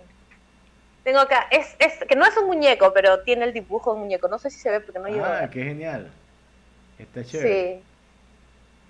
Tengo 1.05 1.19
acá, 1.19 1.47
es, 1.49 1.77
es, 1.79 2.03
que 2.05 2.15
no 2.17 2.25
es 2.25 2.35
un 2.35 2.47
muñeco, 2.47 2.91
pero 2.93 3.21
tiene 3.21 3.45
el 3.45 3.53
dibujo 3.53 3.91
de 3.91 3.95
un 3.95 4.03
muñeco. 4.03 4.27
No 4.27 4.37
sé 4.37 4.49
si 4.49 4.59
se 4.59 4.69
ve 4.69 4.81
porque 4.81 4.99
no 4.99 5.07
llevo. 5.07 5.23
Ah, 5.23 5.49
qué 5.49 5.63
genial. 5.63 6.11
Está 6.97 7.23
chévere. 7.23 7.81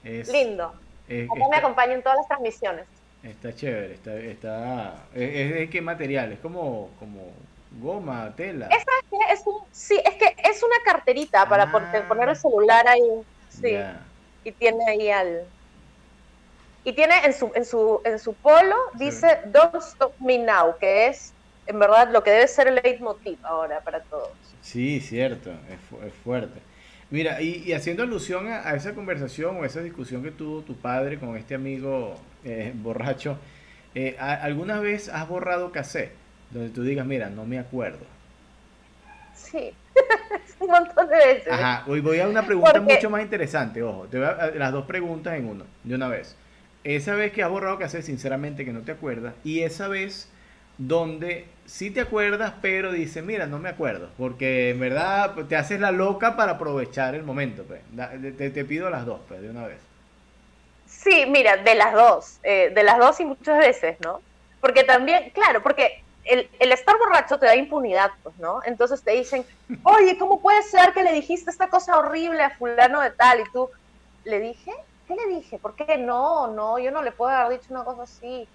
Sí. 0.04 0.10
Es, 0.10 0.32
Lindo. 0.32 0.74
Es, 1.10 1.28
me 1.28 1.58
acompaña 1.58 1.94
en 1.94 2.04
todas 2.04 2.20
las 2.20 2.28
transmisiones. 2.28 2.86
Está 3.24 3.54
chévere, 3.54 3.96
está, 3.96 4.16
está 4.16 4.94
es, 5.14 5.54
de 5.54 5.70
qué 5.70 5.82
material, 5.82 6.32
es 6.32 6.40
como, 6.40 6.90
como 7.00 7.34
goma, 7.82 8.34
tela. 8.38 8.68
Esa 8.68 9.34
es, 9.34 9.46
un, 9.46 9.60
sí, 9.72 10.00
es 10.06 10.16
que 10.16 10.36
es 10.50 10.64
una 10.64 10.76
carterita 10.86 11.50
para 11.50 11.64
ah. 11.64 12.06
poner 12.08 12.30
el 12.30 12.36
celular 12.36 12.88
ahí, 12.88 13.22
sí, 13.50 13.76
y 14.46 14.52
tiene 14.54 14.86
ahí 14.88 15.10
al, 15.10 15.46
y 16.84 16.94
tiene 16.94 17.26
en 17.26 17.34
su, 17.34 17.52
en 17.56 17.66
su, 17.66 18.02
en 18.06 18.20
su 18.20 18.34
polo, 18.36 18.76
dice 18.94 19.40
Don't 19.48 19.76
Stop 19.76 20.14
Me 20.20 20.38
Now, 20.38 20.78
que 20.80 21.08
es 21.08 21.34
en 21.68 21.78
verdad 21.78 22.10
lo 22.12 22.24
que 22.24 22.32
debe 22.32 22.48
ser 22.48 22.68
el 22.68 22.76
leitmotiv 22.76 23.38
ahora 23.46 23.82
para 23.82 24.00
todos. 24.02 24.32
Sí, 24.62 25.02
cierto, 25.02 25.52
es, 25.52 26.08
es 26.08 26.14
fuerte. 26.24 26.60
Mira, 27.12 27.42
y, 27.42 27.74
haciendo 27.74 28.04
alusión 28.04 28.48
a, 28.48 28.76
esa 28.76 28.94
conversación 28.94 29.58
o 29.58 29.66
esa 29.66 29.82
discusión 29.82 30.22
que 30.22 30.32
tuvo 30.32 30.62
tu 30.62 30.76
padre 30.76 31.18
con 31.18 31.36
este 31.36 31.56
amigo 31.56 32.16
eh, 32.44 32.72
borracho, 32.76 33.38
eh, 33.96 34.16
¿alguna 34.20 34.80
vez 34.80 35.10
has 35.10 35.28
borrado 35.28 35.72
cassette? 35.72 36.12
Donde 36.52 36.70
tú 36.70 36.84
digas, 36.84 37.06
mira, 37.06 37.30
no 37.30 37.46
me 37.46 37.58
acuerdo. 37.58 38.06
Sí, 39.34 39.72
un 40.60 40.68
montón 40.68 41.08
de 41.08 41.16
veces. 41.16 41.52
Ajá, 41.52 41.84
hoy 41.88 42.00
voy 42.00 42.20
a 42.20 42.28
una 42.28 42.46
pregunta 42.46 42.80
mucho 42.80 43.10
más 43.10 43.24
interesante, 43.24 43.82
ojo, 43.82 44.06
te 44.06 44.20
voy 44.20 44.28
a, 44.28 44.52
las 44.56 44.72
dos 44.72 44.86
preguntas 44.86 45.34
en 45.38 45.48
uno, 45.48 45.66
de 45.84 45.96
una 45.96 46.08
vez. 46.08 46.36
Esa 46.84 47.16
vez 47.16 47.32
que 47.32 47.42
has 47.44 47.50
borrado 47.50 47.80
cassette, 47.80 48.04
sinceramente 48.04 48.66
que 48.66 48.74
no 48.74 48.82
te 48.82 48.92
acuerdas, 48.92 49.34
y 49.44 49.62
esa 49.62 49.88
vez 49.88 50.30
donde 50.78 51.46
sí 51.70 51.92
te 51.92 52.02
acuerdas, 52.02 52.54
pero 52.62 52.92
dices, 52.92 53.24
mira, 53.24 53.46
no 53.46 53.60
me 53.60 53.70
acuerdo, 53.70 54.10
porque 54.18 54.72
en 54.72 54.80
verdad 54.80 55.34
pues, 55.36 55.48
te 55.48 55.56
haces 55.56 55.80
la 55.80 55.92
loca 55.92 56.36
para 56.36 56.54
aprovechar 56.54 57.16
el 57.16 57.24
momento. 57.24 57.64
Pues. 57.64 57.82
Te, 58.38 58.66
pido 58.66 58.90
las 58.90 59.06
dos, 59.06 59.22
pues, 59.28 59.42
de 59.42 59.50
una 59.50 59.68
vez. 59.68 59.78
Sí, 60.88 61.26
mira, 61.28 61.58
de 61.58 61.76
las 61.76 61.94
dos, 61.94 62.40
eh, 62.44 62.72
de 62.74 62.84
las 62.84 62.98
dos 62.98 63.20
y 63.20 63.26
muchas 63.26 63.60
veces, 63.60 63.98
¿no? 64.04 64.22
Porque 64.60 64.84
también, 64.84 65.30
claro, 65.30 65.62
porque 65.62 66.04
el, 66.26 66.50
el, 66.60 66.72
estar 66.72 66.98
borracho 66.98 67.40
te 67.40 67.46
da 67.46 67.56
impunidad, 67.56 68.12
pues, 68.24 68.36
¿no? 68.40 68.62
Entonces 68.66 69.04
te 69.04 69.12
dicen, 69.12 69.46
oye, 69.84 70.18
¿cómo 70.18 70.42
puede 70.42 70.64
ser 70.64 70.92
que 70.94 71.04
le 71.04 71.14
dijiste 71.14 71.52
esta 71.52 71.70
cosa 71.70 71.98
horrible 72.00 72.42
a 72.42 72.50
fulano 72.58 73.00
de 73.00 73.12
tal? 73.12 73.42
Y 73.42 73.52
tú, 73.52 73.70
¿le 74.26 74.40
dije? 74.40 74.74
¿Qué 75.08 75.16
le 75.16 75.36
dije? 75.36 75.60
¿Por 75.60 75.76
qué? 75.76 75.98
No, 75.98 76.48
no, 76.48 76.80
yo 76.80 76.92
no 76.92 77.04
le 77.04 77.12
puedo 77.12 77.32
haber 77.32 77.60
dicho 77.60 77.74
una 77.74 77.84
cosa 77.84 78.04
así 78.04 78.48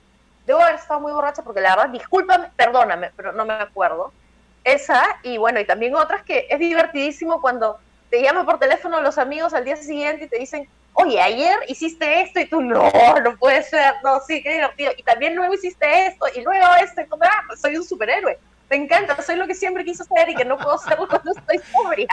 debo 0.47 0.61
haber 0.61 0.77
estado 0.77 1.01
muy 1.01 1.13
borracha 1.13 1.43
porque 1.43 1.61
la 1.61 1.77
verdad, 1.77 1.91
discúlpame, 1.91 2.49
perdóname, 2.57 3.11
pero 3.17 3.33
no 3.33 3.45
me 3.45 3.55
acuerdo. 3.55 4.13
Esa, 4.63 5.03
y 5.23 5.37
bueno, 5.37 5.61
y 5.61 5.65
también 5.65 5.95
otras 5.95 6.23
que 6.23 6.47
es 6.49 6.59
divertidísimo 6.59 7.41
cuando 7.41 7.79
te 8.11 8.23
llaman 8.23 8.47
por 8.47 8.59
teléfono 8.59 9.01
los 9.01 9.19
amigos 9.19 9.53
al 9.53 9.65
día 9.65 9.77
siguiente 9.77 10.25
y 10.25 10.29
te 10.29 10.39
dicen, 10.39 10.69
oye, 10.95 11.21
ayer 11.21 11.57
hiciste 11.69 12.23
esto 12.23 12.41
y 12.41 12.47
tú, 12.47 12.61
no, 12.61 12.91
no 13.23 13.37
puede 13.37 13.63
ser, 13.63 13.95
no, 14.03 14.21
sí, 14.21 14.43
qué 14.43 14.55
divertido. 14.55 14.93
Y 14.97 15.03
también 15.03 15.35
luego 15.35 15.55
hiciste 15.55 16.07
esto 16.07 16.27
y 16.35 16.43
luego 16.43 16.67
esto, 16.81 17.03
y 17.03 17.07
como, 17.07 17.25
ah, 17.25 17.57
soy 17.57 17.77
un 17.77 17.85
superhéroe. 17.85 18.39
Me 18.71 18.77
encanta, 18.77 19.21
soy 19.21 19.37
lo 19.37 19.47
que 19.47 19.55
siempre 19.55 19.85
quiso 19.85 20.05
ser 20.05 20.31
y 20.31 20.35
que 20.35 20.45
no 20.45 20.57
puedo 20.57 20.79
ser 20.79 20.97
cuando 21.09 21.33
estoy 21.33 21.59
sobria. 21.71 22.09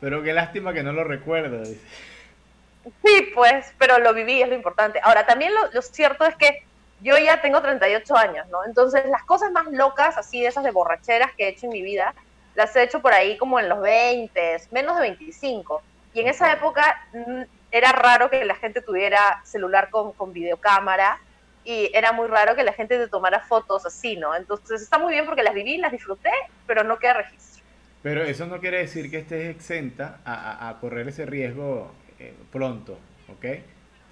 Pero 0.00 0.22
qué 0.22 0.32
lástima 0.32 0.72
que 0.72 0.82
no 0.82 0.92
lo 0.92 1.04
recuerdo. 1.04 1.64
Sí, 1.64 3.30
pues, 3.34 3.72
pero 3.78 3.98
lo 3.98 4.12
viví, 4.12 4.42
es 4.42 4.48
lo 4.48 4.56
importante. 4.56 5.00
Ahora, 5.04 5.24
también 5.24 5.54
lo, 5.54 5.70
lo 5.70 5.82
cierto 5.82 6.24
es 6.24 6.34
que 6.34 6.64
yo 7.02 7.18
ya 7.18 7.40
tengo 7.40 7.60
38 7.60 8.16
años, 8.16 8.46
¿no? 8.48 8.64
Entonces, 8.64 9.04
las 9.06 9.24
cosas 9.24 9.50
más 9.50 9.66
locas, 9.66 10.16
así 10.16 10.40
de 10.40 10.48
esas 10.48 10.64
de 10.64 10.70
borracheras 10.70 11.32
que 11.36 11.44
he 11.44 11.48
hecho 11.48 11.66
en 11.66 11.72
mi 11.72 11.82
vida, 11.82 12.14
las 12.54 12.74
he 12.76 12.82
hecho 12.82 13.00
por 13.00 13.12
ahí 13.12 13.36
como 13.36 13.58
en 13.58 13.68
los 13.68 13.80
20, 13.80 14.56
menos 14.70 14.96
de 14.96 15.02
25. 15.02 15.82
Y 16.14 16.20
en 16.20 16.28
esa 16.28 16.52
época 16.52 17.06
mm, 17.12 17.42
era 17.70 17.92
raro 17.92 18.30
que 18.30 18.44
la 18.44 18.54
gente 18.54 18.82
tuviera 18.82 19.40
celular 19.44 19.90
con, 19.90 20.12
con 20.12 20.32
videocámara 20.32 21.18
y 21.64 21.90
era 21.94 22.12
muy 22.12 22.28
raro 22.28 22.54
que 22.54 22.64
la 22.64 22.72
gente 22.72 22.98
te 22.98 23.08
tomara 23.08 23.40
fotos 23.40 23.86
así, 23.86 24.16
¿no? 24.16 24.34
Entonces 24.34 24.82
está 24.82 24.98
muy 24.98 25.12
bien 25.12 25.26
porque 25.26 25.42
las 25.42 25.54
viví, 25.54 25.78
las 25.78 25.92
disfruté, 25.92 26.30
pero 26.66 26.84
no 26.84 26.98
queda 26.98 27.14
registro. 27.14 27.62
Pero 28.02 28.24
eso 28.24 28.46
no 28.46 28.60
quiere 28.60 28.78
decir 28.78 29.10
que 29.10 29.18
estés 29.18 29.48
exenta 29.48 30.20
a, 30.24 30.68
a, 30.68 30.80
correr 30.80 31.08
ese 31.08 31.24
riesgo 31.24 31.92
eh, 32.18 32.34
pronto, 32.50 32.98
¿ok? 33.28 33.44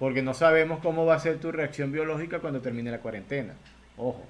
Porque 0.01 0.23
no 0.23 0.33
sabemos 0.33 0.79
cómo 0.81 1.05
va 1.05 1.13
a 1.13 1.19
ser 1.19 1.39
tu 1.39 1.51
reacción 1.51 1.91
biológica 1.91 2.39
cuando 2.39 2.59
termine 2.59 2.89
la 2.89 2.97
cuarentena. 2.97 3.53
Ojo. 3.97 4.25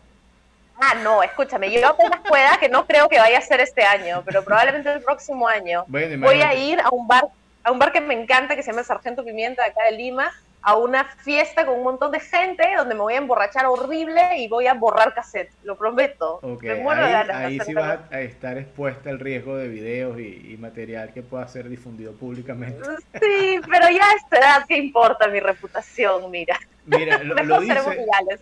Ah, 0.77 0.95
no, 1.01 1.23
escúchame, 1.23 1.71
yo 1.71 1.87
apenas 1.87 2.19
pueda, 2.27 2.57
que 2.59 2.67
no 2.67 2.85
creo 2.85 3.07
que 3.07 3.17
vaya 3.17 3.37
a 3.37 3.41
ser 3.41 3.61
este 3.61 3.81
año, 3.85 4.21
pero 4.25 4.43
probablemente 4.43 4.91
el 4.91 5.01
próximo 5.01 5.47
año. 5.47 5.85
voy 5.87 6.41
a 6.41 6.53
ir 6.55 6.81
a 6.81 6.89
un 6.89 7.07
bar 7.07 7.23
a 7.63 7.71
un 7.71 7.79
bar 7.79 7.93
que 7.93 8.01
me 8.01 8.13
encanta, 8.13 8.57
que 8.57 8.63
se 8.63 8.71
llama 8.71 8.83
Sargento 8.83 9.23
Pimienta, 9.23 9.63
de 9.63 9.69
acá 9.69 9.83
de 9.85 9.93
Lima, 9.93 10.33
a 10.63 10.77
una 10.77 11.05
fiesta 11.05 11.65
con 11.65 11.77
un 11.77 11.83
montón 11.83 12.11
de 12.11 12.19
gente 12.19 12.63
donde 12.77 12.93
me 12.93 13.01
voy 13.01 13.13
a 13.13 13.17
emborrachar 13.17 13.65
horrible 13.65 14.37
y 14.37 14.47
voy 14.47 14.67
a 14.67 14.73
borrar 14.73 15.13
cassette, 15.13 15.51
lo 15.63 15.75
prometo. 15.75 16.39
Me 16.61 16.75
muero 16.75 17.03
ahí, 17.03 17.25
de 17.25 17.33
ahí 17.33 17.59
sí 17.65 17.73
vas 17.73 17.99
a 18.11 18.21
estar 18.21 18.57
expuesta 18.57 19.09
al 19.09 19.19
riesgo 19.19 19.57
de 19.57 19.67
videos 19.67 20.19
y, 20.19 20.57
material 20.61 21.11
que 21.11 21.23
pueda 21.23 21.47
ser 21.47 21.69
difundido 21.69 22.13
públicamente. 22.13 22.77
Sí, 23.19 23.59
pero 23.69 23.89
ya 23.89 24.03
a 24.03 24.15
esta 24.15 24.37
edad, 24.37 24.65
¿qué 24.67 24.77
importa 24.77 25.27
mi 25.27 25.39
reputación? 25.39 26.29
Mira. 26.29 26.59
Mira, 26.85 27.23
lo, 27.23 27.35
dices 27.61 27.83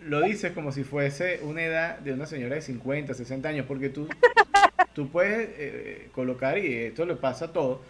lo 0.02 0.20
dice 0.20 0.52
como 0.52 0.72
si 0.72 0.84
fuese 0.84 1.40
una 1.42 1.62
edad 1.62 1.98
de 1.98 2.12
una 2.12 2.26
señora 2.26 2.56
de 2.56 2.62
50, 2.62 3.14
60 3.14 3.48
años, 3.48 3.66
porque 3.66 3.88
tú, 3.88 4.08
tú 4.94 5.10
puedes 5.10 5.48
eh, 5.56 6.08
colocar, 6.12 6.58
y 6.58 6.74
esto 6.84 7.06
le 7.06 7.16
pasa 7.16 7.46
a 7.46 7.52
todos, 7.52 7.80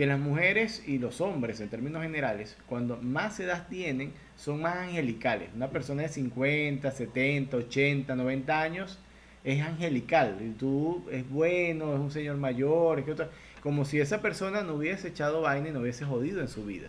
que 0.00 0.06
las 0.06 0.18
mujeres 0.18 0.82
y 0.86 0.96
los 0.96 1.20
hombres, 1.20 1.60
en 1.60 1.68
términos 1.68 2.00
generales, 2.02 2.56
cuando 2.66 2.96
más 3.02 3.38
edad 3.38 3.66
tienen, 3.68 4.14
son 4.34 4.62
más 4.62 4.76
angelicales. 4.76 5.50
Una 5.54 5.68
persona 5.68 6.00
de 6.00 6.08
50, 6.08 6.90
70, 6.90 7.54
80, 7.58 8.16
90 8.16 8.62
años 8.62 8.98
es 9.44 9.60
angelical. 9.60 10.38
Y 10.40 10.52
tú 10.52 11.04
es 11.12 11.28
bueno, 11.28 11.92
es 11.92 12.00
un 12.00 12.10
señor 12.10 12.38
mayor, 12.38 13.00
es 13.00 13.04
que 13.04 13.12
otra, 13.12 13.28
como 13.62 13.84
si 13.84 14.00
esa 14.00 14.22
persona 14.22 14.62
no 14.62 14.76
hubiese 14.76 15.08
echado 15.08 15.42
vaina 15.42 15.68
y 15.68 15.72
no 15.72 15.80
hubiese 15.80 16.06
jodido 16.06 16.40
en 16.40 16.48
su 16.48 16.64
vida. 16.64 16.88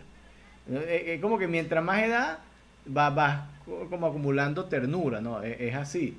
Es 0.66 0.76
eh, 0.76 1.12
eh, 1.12 1.20
como 1.20 1.38
que 1.38 1.48
mientras 1.48 1.84
más 1.84 2.02
edad, 2.02 2.38
vas 2.86 3.14
va 3.14 3.50
como 3.90 4.06
acumulando 4.06 4.64
ternura, 4.64 5.20
¿no? 5.20 5.42
es 5.42 5.74
así. 5.74 6.16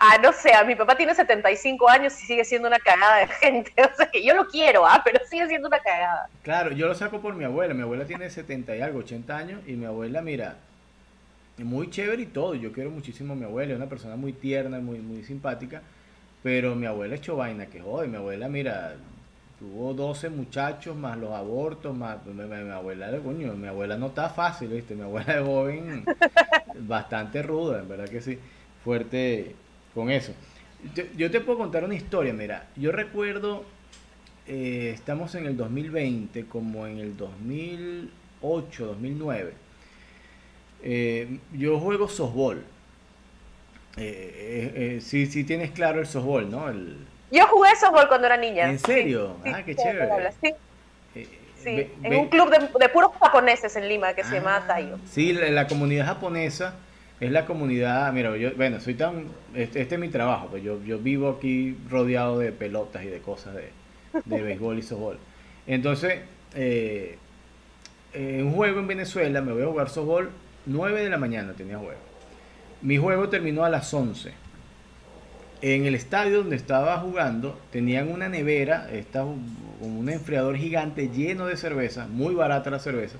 Ah, 0.00 0.16
no 0.22 0.32
sé, 0.32 0.52
mi 0.64 0.76
papá 0.76 0.96
tiene 0.96 1.12
75 1.12 1.88
años 1.88 2.22
y 2.22 2.26
sigue 2.26 2.44
siendo 2.44 2.68
una 2.68 2.78
cagada 2.78 3.16
de 3.16 3.26
gente. 3.26 3.72
O 3.92 3.96
sea, 3.96 4.08
que 4.08 4.24
yo 4.24 4.34
lo 4.34 4.46
quiero, 4.46 4.86
¿ah? 4.86 5.02
Pero 5.04 5.18
sigue 5.28 5.48
siendo 5.48 5.66
una 5.66 5.80
cagada. 5.80 6.28
Claro, 6.42 6.70
yo 6.70 6.86
lo 6.86 6.94
saco 6.94 7.20
por 7.20 7.34
mi 7.34 7.44
abuela. 7.44 7.74
Mi 7.74 7.82
abuela 7.82 8.04
tiene 8.04 8.30
70 8.30 8.76
y 8.76 8.80
algo, 8.80 9.00
80 9.00 9.36
años. 9.36 9.60
Y 9.66 9.72
mi 9.72 9.86
abuela, 9.86 10.22
mira, 10.22 10.56
muy 11.58 11.90
chévere 11.90 12.22
y 12.22 12.26
todo. 12.26 12.54
Yo 12.54 12.72
quiero 12.72 12.90
muchísimo 12.90 13.32
a 13.32 13.36
mi 13.36 13.44
abuela. 13.44 13.72
Es 13.72 13.76
una 13.76 13.88
persona 13.88 14.14
muy 14.14 14.32
tierna, 14.32 14.78
muy, 14.78 15.00
muy 15.00 15.24
simpática. 15.24 15.82
Pero 16.44 16.76
mi 16.76 16.86
abuela 16.86 17.16
echó 17.16 17.34
vaina 17.34 17.66
que 17.66 17.80
jode. 17.80 18.06
Mi 18.06 18.18
abuela, 18.18 18.48
mira, 18.48 18.94
tuvo 19.58 19.94
12 19.94 20.28
muchachos 20.30 20.94
más 20.94 21.18
los 21.18 21.32
abortos, 21.32 21.96
más 21.96 22.24
mi, 22.24 22.70
abuela, 22.70 23.10
coño, 23.18 23.52
mi 23.54 23.66
abuela 23.66 23.96
no 23.96 24.06
está 24.06 24.28
fácil, 24.28 24.68
¿viste? 24.68 24.94
Mi 24.94 25.02
abuela 25.02 25.40
es 25.40 25.44
joven, 25.44 26.04
bastante 26.86 27.42
ruda, 27.42 27.80
en 27.80 27.88
verdad 27.88 28.08
que 28.08 28.20
sí. 28.20 28.38
Fuerte 28.84 29.56
con 29.98 30.12
eso. 30.12 30.32
Yo, 31.16 31.28
te 31.28 31.40
puedo 31.40 31.58
contar 31.58 31.82
una 31.82 31.96
historia, 31.96 32.32
mira, 32.32 32.68
yo 32.76 32.92
recuerdo, 32.92 33.64
eh, 34.46 34.92
estamos 34.94 35.34
en 35.34 35.46
el 35.46 35.56
2020, 35.56 36.46
como 36.46 36.86
en 36.86 37.00
el 37.00 37.16
2008, 37.16 38.86
2009, 38.86 39.54
eh, 40.84 41.38
yo 41.52 41.80
juego 41.80 42.08
softball. 42.08 42.62
Eh, 43.96 45.00
sí, 45.02 45.26
sí 45.26 45.42
tienes 45.42 45.72
claro 45.72 45.98
el 45.98 46.06
softball, 46.06 46.48
¿no? 46.48 46.68
El... 46.68 46.96
Yo 47.32 47.44
jugué 47.48 47.70
softball 47.74 48.06
cuando 48.06 48.28
era 48.28 48.36
niña. 48.36 48.70
¿En 48.70 48.78
serio? 48.78 49.36
ah, 49.46 49.64
qué 49.64 49.74
chévere. 49.74 50.30
Sí, 51.56 51.90
en 52.04 52.14
un 52.14 52.28
club 52.28 52.50
de, 52.50 52.88
puros 52.88 53.10
japoneses 53.20 53.74
en 53.74 53.88
Lima 53.88 54.14
que 54.14 54.22
se 54.22 54.36
llama 54.36 54.58
ah, 54.58 54.66
Taiyo. 54.68 54.96
Sí, 55.10 55.32
la 55.32 55.66
comunidad 55.66 56.06
japonesa 56.06 56.76
es 57.20 57.32
la 57.32 57.46
comunidad, 57.46 58.12
mira, 58.12 58.36
yo, 58.36 58.54
bueno, 58.54 58.80
soy 58.80 58.94
tan, 58.94 59.26
este, 59.54 59.80
este, 59.80 59.96
es 59.96 60.00
mi 60.00 60.08
trabajo, 60.08 60.48
pues 60.50 60.62
yo, 60.62 60.82
yo 60.84 60.98
vivo 60.98 61.28
aquí 61.30 61.76
rodeado 61.90 62.38
de 62.38 62.52
pelotas 62.52 63.02
y 63.04 63.08
de 63.08 63.18
cosas 63.18 63.54
de, 63.54 63.70
de 64.24 64.42
béisbol 64.42 64.78
y 64.78 64.82
softball. 64.82 65.18
Entonces, 65.66 66.20
eh, 66.54 67.18
en 68.12 68.46
un 68.46 68.52
juego 68.52 68.80
en 68.80 68.86
Venezuela 68.86 69.40
me 69.40 69.52
voy 69.52 69.62
a 69.62 69.66
jugar 69.66 69.90
softball, 69.90 70.30
9 70.66 71.02
de 71.02 71.10
la 71.10 71.18
mañana 71.18 71.54
tenía 71.54 71.78
juego. 71.78 72.00
Mi 72.82 72.98
juego 72.98 73.28
terminó 73.28 73.64
a 73.64 73.70
las 73.70 73.92
11. 73.92 74.32
En 75.60 75.86
el 75.86 75.96
estadio 75.96 76.38
donde 76.38 76.54
estaba 76.54 76.98
jugando 76.98 77.58
tenían 77.72 78.12
una 78.12 78.28
nevera, 78.28 78.88
estaba 78.92 79.26
un 79.80 80.08
enfriador 80.08 80.56
gigante 80.56 81.08
lleno 81.08 81.46
de 81.46 81.56
cerveza, 81.56 82.06
muy 82.06 82.34
barata 82.34 82.70
la 82.70 82.78
cerveza 82.78 83.18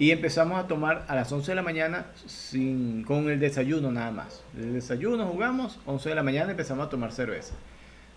y 0.00 0.12
empezamos 0.12 0.58
a 0.58 0.66
tomar 0.66 1.04
a 1.08 1.14
las 1.14 1.30
11 1.30 1.52
de 1.52 1.54
la 1.54 1.62
mañana 1.62 2.06
sin, 2.24 3.04
con 3.04 3.28
el 3.28 3.38
desayuno 3.38 3.92
nada 3.92 4.10
más. 4.10 4.42
El 4.56 4.72
desayuno 4.72 5.26
jugamos, 5.26 5.78
11 5.84 6.08
de 6.08 6.14
la 6.14 6.22
mañana 6.22 6.52
empezamos 6.52 6.86
a 6.86 6.88
tomar 6.88 7.12
cerveza. 7.12 7.52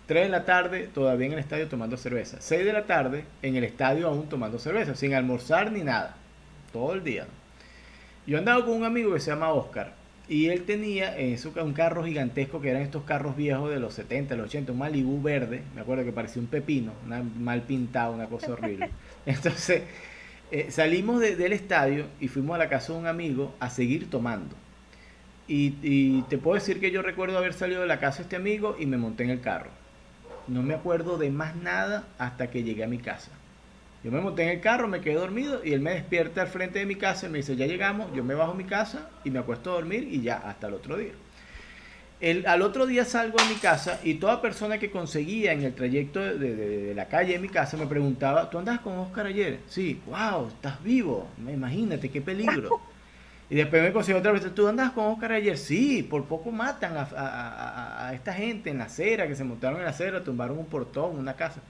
3 0.06 0.24
de 0.24 0.28
la 0.30 0.46
tarde 0.46 0.88
todavía 0.94 1.26
en 1.26 1.34
el 1.34 1.40
estadio 1.40 1.68
tomando 1.68 1.98
cerveza. 1.98 2.38
6 2.40 2.64
de 2.64 2.72
la 2.72 2.86
tarde 2.86 3.26
en 3.42 3.56
el 3.56 3.64
estadio 3.64 4.08
aún 4.08 4.30
tomando 4.30 4.58
cerveza, 4.58 4.94
sin 4.94 5.12
almorzar 5.12 5.72
ni 5.72 5.82
nada. 5.82 6.16
Todo 6.72 6.94
el 6.94 7.04
día. 7.04 7.26
Yo 8.26 8.38
andaba 8.38 8.64
con 8.64 8.76
un 8.78 8.84
amigo 8.84 9.12
que 9.12 9.20
se 9.20 9.30
llama 9.30 9.52
Oscar. 9.52 9.92
Y 10.26 10.46
él 10.46 10.64
tenía 10.64 11.14
en 11.18 11.36
su, 11.36 11.50
un 11.50 11.74
carro 11.74 12.02
gigantesco 12.02 12.62
que 12.62 12.70
eran 12.70 12.80
estos 12.80 13.02
carros 13.04 13.36
viejos 13.36 13.68
de 13.68 13.78
los 13.78 13.92
70, 13.92 14.36
los 14.36 14.46
80, 14.46 14.72
un 14.72 14.78
Malibu 14.78 15.20
verde. 15.20 15.60
Me 15.74 15.82
acuerdo 15.82 16.02
que 16.02 16.12
parecía 16.12 16.40
un 16.40 16.48
pepino, 16.48 16.92
mal 17.38 17.60
pintado, 17.60 18.14
una 18.14 18.24
cosa 18.24 18.52
horrible. 18.52 18.88
Entonces 19.26 19.82
eh, 20.54 20.70
salimos 20.70 21.18
del 21.18 21.52
estadio 21.52 22.06
y 22.20 22.28
fuimos 22.28 22.54
a 22.54 22.58
la 22.58 22.68
casa 22.68 22.92
de 22.92 23.00
un 23.00 23.08
amigo 23.08 23.52
a 23.58 23.70
seguir 23.70 24.08
tomando. 24.08 24.54
Y, 25.48 26.22
te 26.28 26.38
puedo 26.38 26.54
decir 26.54 26.78
que 26.78 26.92
yo 26.92 27.02
recuerdo 27.02 27.36
haber 27.36 27.54
salido 27.54 27.80
de 27.80 27.88
la 27.88 27.98
casa 27.98 28.18
de 28.18 28.22
este 28.22 28.36
amigo 28.36 28.76
y 28.78 28.86
me 28.86 28.96
monté 28.96 29.24
en 29.24 29.30
el 29.30 29.40
carro. 29.40 29.70
No 30.46 30.62
me 30.62 30.74
acuerdo 30.74 31.18
de 31.18 31.30
más 31.30 31.56
nada 31.56 32.04
hasta 32.18 32.50
que 32.50 32.62
llegué 32.62 32.84
a 32.84 32.86
mi 32.86 32.98
casa. 32.98 33.32
Yo 34.04 34.12
me 34.12 34.20
monté 34.20 34.44
en 34.44 34.50
el 34.50 34.60
carro, 34.60 34.86
me 34.86 35.00
quedé 35.00 35.14
dormido 35.14 35.60
y 35.64 35.72
él 35.72 35.80
me 35.80 35.90
despierta 35.90 36.42
al 36.42 36.48
frente 36.48 36.78
de 36.78 36.86
mi 36.86 36.94
casa 36.94 37.26
y 37.26 37.30
me 37.30 37.38
dice, 37.38 37.56
ya 37.56 37.66
llegamos, 37.66 38.14
yo 38.14 38.22
me 38.22 38.34
bajo 38.34 38.52
a 38.52 38.54
mi 38.54 38.64
casa 38.64 39.10
y 39.24 39.32
me 39.32 39.40
acuesto 39.40 39.72
a 39.72 39.74
dormir 39.74 40.06
y 40.08 40.22
ya, 40.22 40.36
hasta 40.36 40.68
el 40.68 40.74
otro 40.74 40.96
día 40.96 41.14
al 42.46 42.62
otro 42.62 42.86
día 42.86 43.04
salgo 43.04 43.38
a 43.40 43.44
mi 43.48 43.56
casa 43.56 44.00
y 44.02 44.14
toda 44.14 44.40
persona 44.40 44.78
que 44.78 44.90
conseguía 44.90 45.52
en 45.52 45.62
el 45.62 45.74
trayecto 45.74 46.20
de, 46.20 46.92
la 46.94 47.06
calle 47.06 47.34
de 47.34 47.38
mi 47.38 47.48
casa 47.48 47.76
me 47.76 47.86
preguntaba, 47.86 48.48
¿tú 48.48 48.58
andas 48.58 48.80
con 48.80 48.96
Oscar 48.98 49.26
ayer? 49.26 49.60
Sí, 49.68 50.00
wow, 50.06 50.48
estás 50.48 50.82
vivo, 50.82 51.28
imagínate, 51.38 52.10
qué 52.10 52.20
peligro. 52.20 52.80
Y 53.50 53.56
después 53.56 53.82
me 53.82 53.92
consiguió 53.92 54.20
otra 54.20 54.32
vez, 54.32 54.54
¿tú 54.54 54.66
andas 54.66 54.92
con 54.92 55.04
Oscar 55.04 55.32
ayer? 55.32 55.58
Sí, 55.58 56.02
por 56.02 56.24
poco 56.24 56.50
matan 56.50 56.94
a, 56.96 58.10
esta 58.14 58.32
gente 58.32 58.70
en 58.70 58.78
la 58.78 58.84
acera, 58.84 59.28
que 59.28 59.36
se 59.36 59.44
montaron 59.44 59.78
en 59.78 59.84
la 59.84 59.90
acera, 59.90 60.24
tumbaron 60.24 60.58
un 60.58 60.64
portón, 60.64 61.18
una 61.18 61.34
casa. 61.34 61.60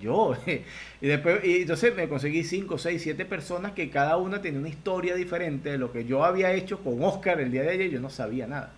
Yo, 0.00 0.34
y 1.00 1.06
después, 1.06 1.44
y 1.44 1.62
entonces 1.62 1.94
me 1.94 2.08
conseguí 2.08 2.44
5, 2.44 2.78
6, 2.78 3.02
7 3.02 3.24
personas 3.26 3.72
que 3.72 3.90
cada 3.90 4.16
una 4.16 4.40
tenía 4.40 4.58
una 4.58 4.70
historia 4.70 5.14
diferente 5.14 5.70
de 5.70 5.78
lo 5.78 5.92
que 5.92 6.06
yo 6.06 6.24
había 6.24 6.52
hecho 6.52 6.82
con 6.82 7.04
Oscar 7.04 7.40
el 7.40 7.52
día 7.52 7.62
de 7.62 7.70
ayer, 7.70 7.90
yo 7.90 8.00
no 8.00 8.08
sabía 8.08 8.46
nada. 8.46 8.72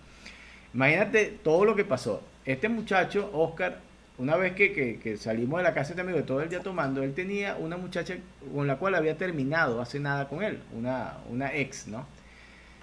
Imagínate 0.73 1.39
todo 1.43 1.65
lo 1.65 1.75
que 1.75 1.85
pasó. 1.85 2.21
Este 2.45 2.69
muchacho, 2.69 3.29
Oscar, 3.33 3.79
una 4.17 4.35
vez 4.35 4.53
que, 4.53 5.17
salimos 5.17 5.59
de 5.59 5.63
la 5.63 5.73
casa 5.73 5.89
de 5.89 5.93
este 5.93 6.01
amigo 6.01 6.23
todo 6.25 6.41
el 6.41 6.49
día 6.49 6.61
tomando, 6.61 7.03
él 7.03 7.13
tenía 7.13 7.55
una 7.55 7.77
muchacha 7.77 8.15
con 8.53 8.67
la 8.67 8.77
cual 8.77 8.95
había 8.95 9.17
terminado 9.17 9.81
hace 9.81 9.99
nada 9.99 10.27
con 10.27 10.43
él, 10.43 10.59
una, 10.77 11.17
una 11.29 11.53
ex, 11.53 11.87
¿no? 11.87 12.05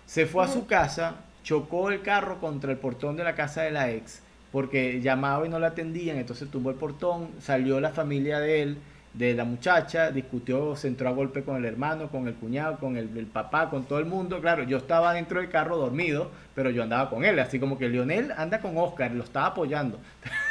Se 0.06 0.26
fue 0.26 0.44
a 0.44 0.48
su 0.48 0.66
casa, 0.66 1.16
chocó 1.42 1.90
el 1.90 2.02
carro 2.02 2.40
contra 2.40 2.72
el 2.72 2.78
portón 2.78 3.16
de 3.16 3.24
la 3.24 3.34
casa 3.34 3.62
de 3.62 3.70
la 3.70 3.90
ex, 3.90 4.20
porque 4.52 5.00
llamaba 5.00 5.46
y 5.46 5.48
no 5.48 5.58
la 5.58 5.68
atendían, 5.68 6.16
entonces 6.16 6.50
tumbó 6.50 6.70
el 6.70 6.76
portón, 6.76 7.28
salió 7.40 7.78
la 7.80 7.90
familia 7.90 8.40
de 8.40 8.62
él, 8.62 8.78
de 9.14 9.34
la 9.34 9.44
muchacha, 9.44 10.10
discutió, 10.10 10.76
se 10.76 10.88
entró 10.88 11.08
a 11.08 11.12
golpe 11.12 11.42
con 11.42 11.56
el 11.56 11.64
hermano, 11.64 12.08
con 12.08 12.28
el 12.28 12.34
cuñado, 12.34 12.78
con 12.78 12.96
el, 12.96 13.08
papá, 13.26 13.70
con 13.70 13.84
todo 13.84 13.98
el 13.98 14.04
mundo. 14.04 14.40
Claro, 14.40 14.62
yo 14.64 14.76
estaba 14.76 15.14
dentro 15.14 15.40
del 15.40 15.50
carro 15.50 15.76
dormido, 15.76 16.30
pero 16.54 16.70
yo 16.70 16.82
andaba 16.82 17.10
con 17.10 17.24
él, 17.24 17.38
así 17.38 17.58
como 17.58 17.78
que 17.78 17.88
Lionel 17.88 18.32
anda 18.36 18.60
con 18.60 18.76
Oscar, 18.76 19.12
lo 19.12 19.24
estaba 19.24 19.46
apoyando. 19.46 19.98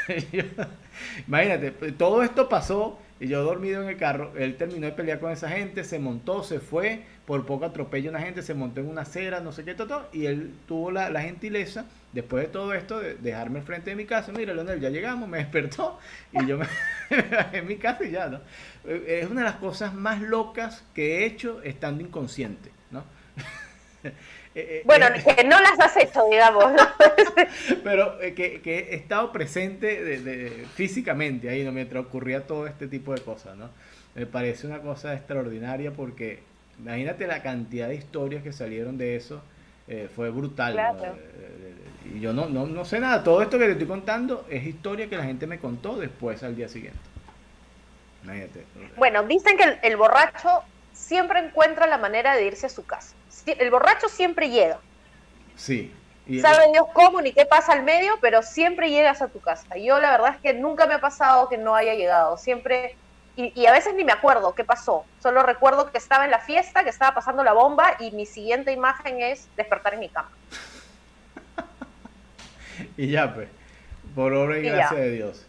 imagínate, 1.28 1.72
todo 1.94 2.24
esto 2.24 2.50
pasó 2.50 3.00
y 3.20 3.28
yo 3.28 3.44
dormido 3.44 3.82
en 3.82 3.90
el 3.90 3.98
carro, 3.98 4.34
él 4.38 4.58
terminó 4.58 4.86
de 4.86 4.92
pelear 4.92 5.20
con 5.20 5.32
esa 5.32 5.50
gente, 5.50 5.84
se 5.84 6.00
montó, 6.00 6.44
se 6.44 6.60
fue, 6.60 7.04
por 7.28 7.46
poco 7.46 7.66
atropella 7.66 8.08
a 8.08 8.12
una 8.12 8.22
gente, 8.22 8.42
se 8.42 8.54
montó 8.54 8.80
en 8.80 8.88
una 8.88 9.02
acera, 9.02 9.42
no 9.42 9.52
sé 9.52 9.66
qué, 9.66 9.76
todo, 9.76 10.08
y 10.14 10.28
él 10.28 10.54
tuvo 10.66 10.92
la, 10.92 11.10
la 11.10 11.22
gentileza, 11.22 11.84
después 12.14 12.46
de 12.46 12.50
todo 12.50 12.74
esto, 12.74 13.02
de 13.02 13.16
dejarme 13.16 13.60
al 13.60 13.66
frente 13.66 13.90
de 13.90 13.98
mi 13.98 14.06
casa, 14.06 14.32
mira, 14.32 14.54
Leonel, 14.54 14.80
ya 14.80 14.90
llegamos, 14.90 15.28
me 15.30 15.40
despertó, 15.40 16.00
y 16.32 16.46
yo 16.46 16.58
me, 16.58 16.66
bajé 17.30 17.58
en 17.58 17.68
mi 17.68 17.76
casa 17.76 18.06
y 18.06 18.12
ya, 18.12 18.30
¿no? 18.30 18.40
Es 18.86 19.30
una 19.30 19.42
de 19.42 19.48
las 19.48 19.58
cosas 19.58 19.94
más 19.94 20.22
locas 20.22 20.86
que 20.96 21.18
he 21.18 21.26
hecho 21.26 21.62
estando 21.64 22.02
inconsciente, 22.02 22.72
¿no? 22.92 23.04
Eh, 24.56 24.80
eh, 24.80 24.82
bueno, 24.86 25.06
eh, 25.06 25.36
que 25.36 25.44
no 25.44 25.62
las 25.62 25.80
has 25.80 25.96
hecho, 25.98 26.26
digamos. 26.32 26.66
Pero 27.84 28.18
que, 28.18 28.60
he 28.66 28.96
estado 28.96 29.32
presente 29.32 30.04
de, 30.04 30.66
físicamente 30.74 31.48
ahí, 31.50 31.64
¿no? 31.64 31.72
mientras 31.72 32.04
ocurría 32.04 32.48
todo 32.48 32.66
este 32.66 32.88
tipo 32.88 33.14
de 33.14 33.22
cosas, 33.22 33.56
¿no? 33.56 33.70
Me 34.16 34.26
parece 34.26 34.66
una 34.66 34.82
cosa 34.82 35.14
extraordinaria 35.14 35.92
porque 35.92 36.42
imagínate 36.80 37.28
la 37.28 37.42
cantidad 37.42 37.88
de 37.88 37.96
historias 37.96 38.44
que 38.44 38.54
salieron 38.54 38.98
de 38.98 39.16
eso, 39.16 39.42
fue 40.16 40.30
brutal. 40.30 40.76
y 42.06 42.20
yo 42.20 42.34
no, 42.34 42.48
no, 42.50 42.66
no 42.66 42.86
sé 42.86 43.00
nada, 43.00 43.24
todo 43.24 43.42
esto 43.42 43.58
que 43.58 43.66
te 43.66 43.72
estoy 43.72 43.88
contando 43.88 44.46
es 44.50 44.66
historia 44.66 45.10
que 45.10 45.18
la 45.18 45.24
gente 45.24 45.48
me 45.48 45.60
contó 45.60 45.98
después 45.98 46.44
al 46.44 46.56
día 46.56 46.68
siguiente. 46.68 47.00
Bueno, 48.98 49.24
dicen 49.24 49.58
que 49.58 49.80
el 49.88 49.96
borracho 49.96 50.64
siempre 50.92 51.40
encuentra 51.40 51.88
la 51.88 51.98
manera 51.98 52.36
de 52.36 52.46
irse 52.46 52.66
a 52.66 52.70
su 52.70 52.86
casa 52.86 53.16
el 53.54 53.72
borracho 53.72 54.10
siempre 54.10 54.50
llega. 54.50 54.80
Sí. 55.56 55.94
Sabe 56.42 56.72
Dios 56.74 56.88
cómo 56.94 57.22
ni 57.22 57.32
qué 57.32 57.46
pasa 57.46 57.72
al 57.72 57.84
medio, 57.84 58.18
pero 58.20 58.44
siempre 58.44 58.90
llegas 58.90 59.22
a 59.22 59.30
tu 59.30 59.40
casa. 59.40 59.78
Yo 59.78 60.00
la 60.00 60.12
verdad 60.12 60.36
es 60.36 60.42
que 60.42 60.54
nunca 60.54 60.86
me 60.86 60.96
ha 60.96 61.00
pasado 61.00 61.48
que 61.48 61.58
no 61.58 61.74
haya 61.74 61.94
llegado. 61.94 62.38
Siempre, 62.38 62.98
y, 63.38 63.66
a 63.68 63.72
veces 63.72 63.94
ni 63.94 64.04
me 64.04 64.12
acuerdo 64.12 64.56
qué 64.56 64.64
pasó. 64.64 65.06
Solo 65.22 65.44
recuerdo 65.44 65.92
que 65.92 66.00
estaba 66.00 66.26
en 66.26 66.32
la 66.32 66.40
fiesta, 66.40 66.84
que 66.84 66.90
estaba 66.90 67.14
pasando 67.14 67.44
la 67.44 67.54
bomba 67.54 67.96
y 68.00 68.10
mi 68.12 68.26
siguiente 68.26 68.72
imagen 68.72 69.22
es 69.22 69.48
despertar 69.56 69.94
en 69.94 70.00
mi 70.00 70.10
cama. 70.10 70.32
y 72.98 73.12
ya, 73.12 73.36
pues, 73.36 73.48
por 74.16 74.34
obra 74.34 74.58
y, 74.58 74.64
gracia 74.64 74.98
de 74.98 75.12
Dios. 75.12 75.46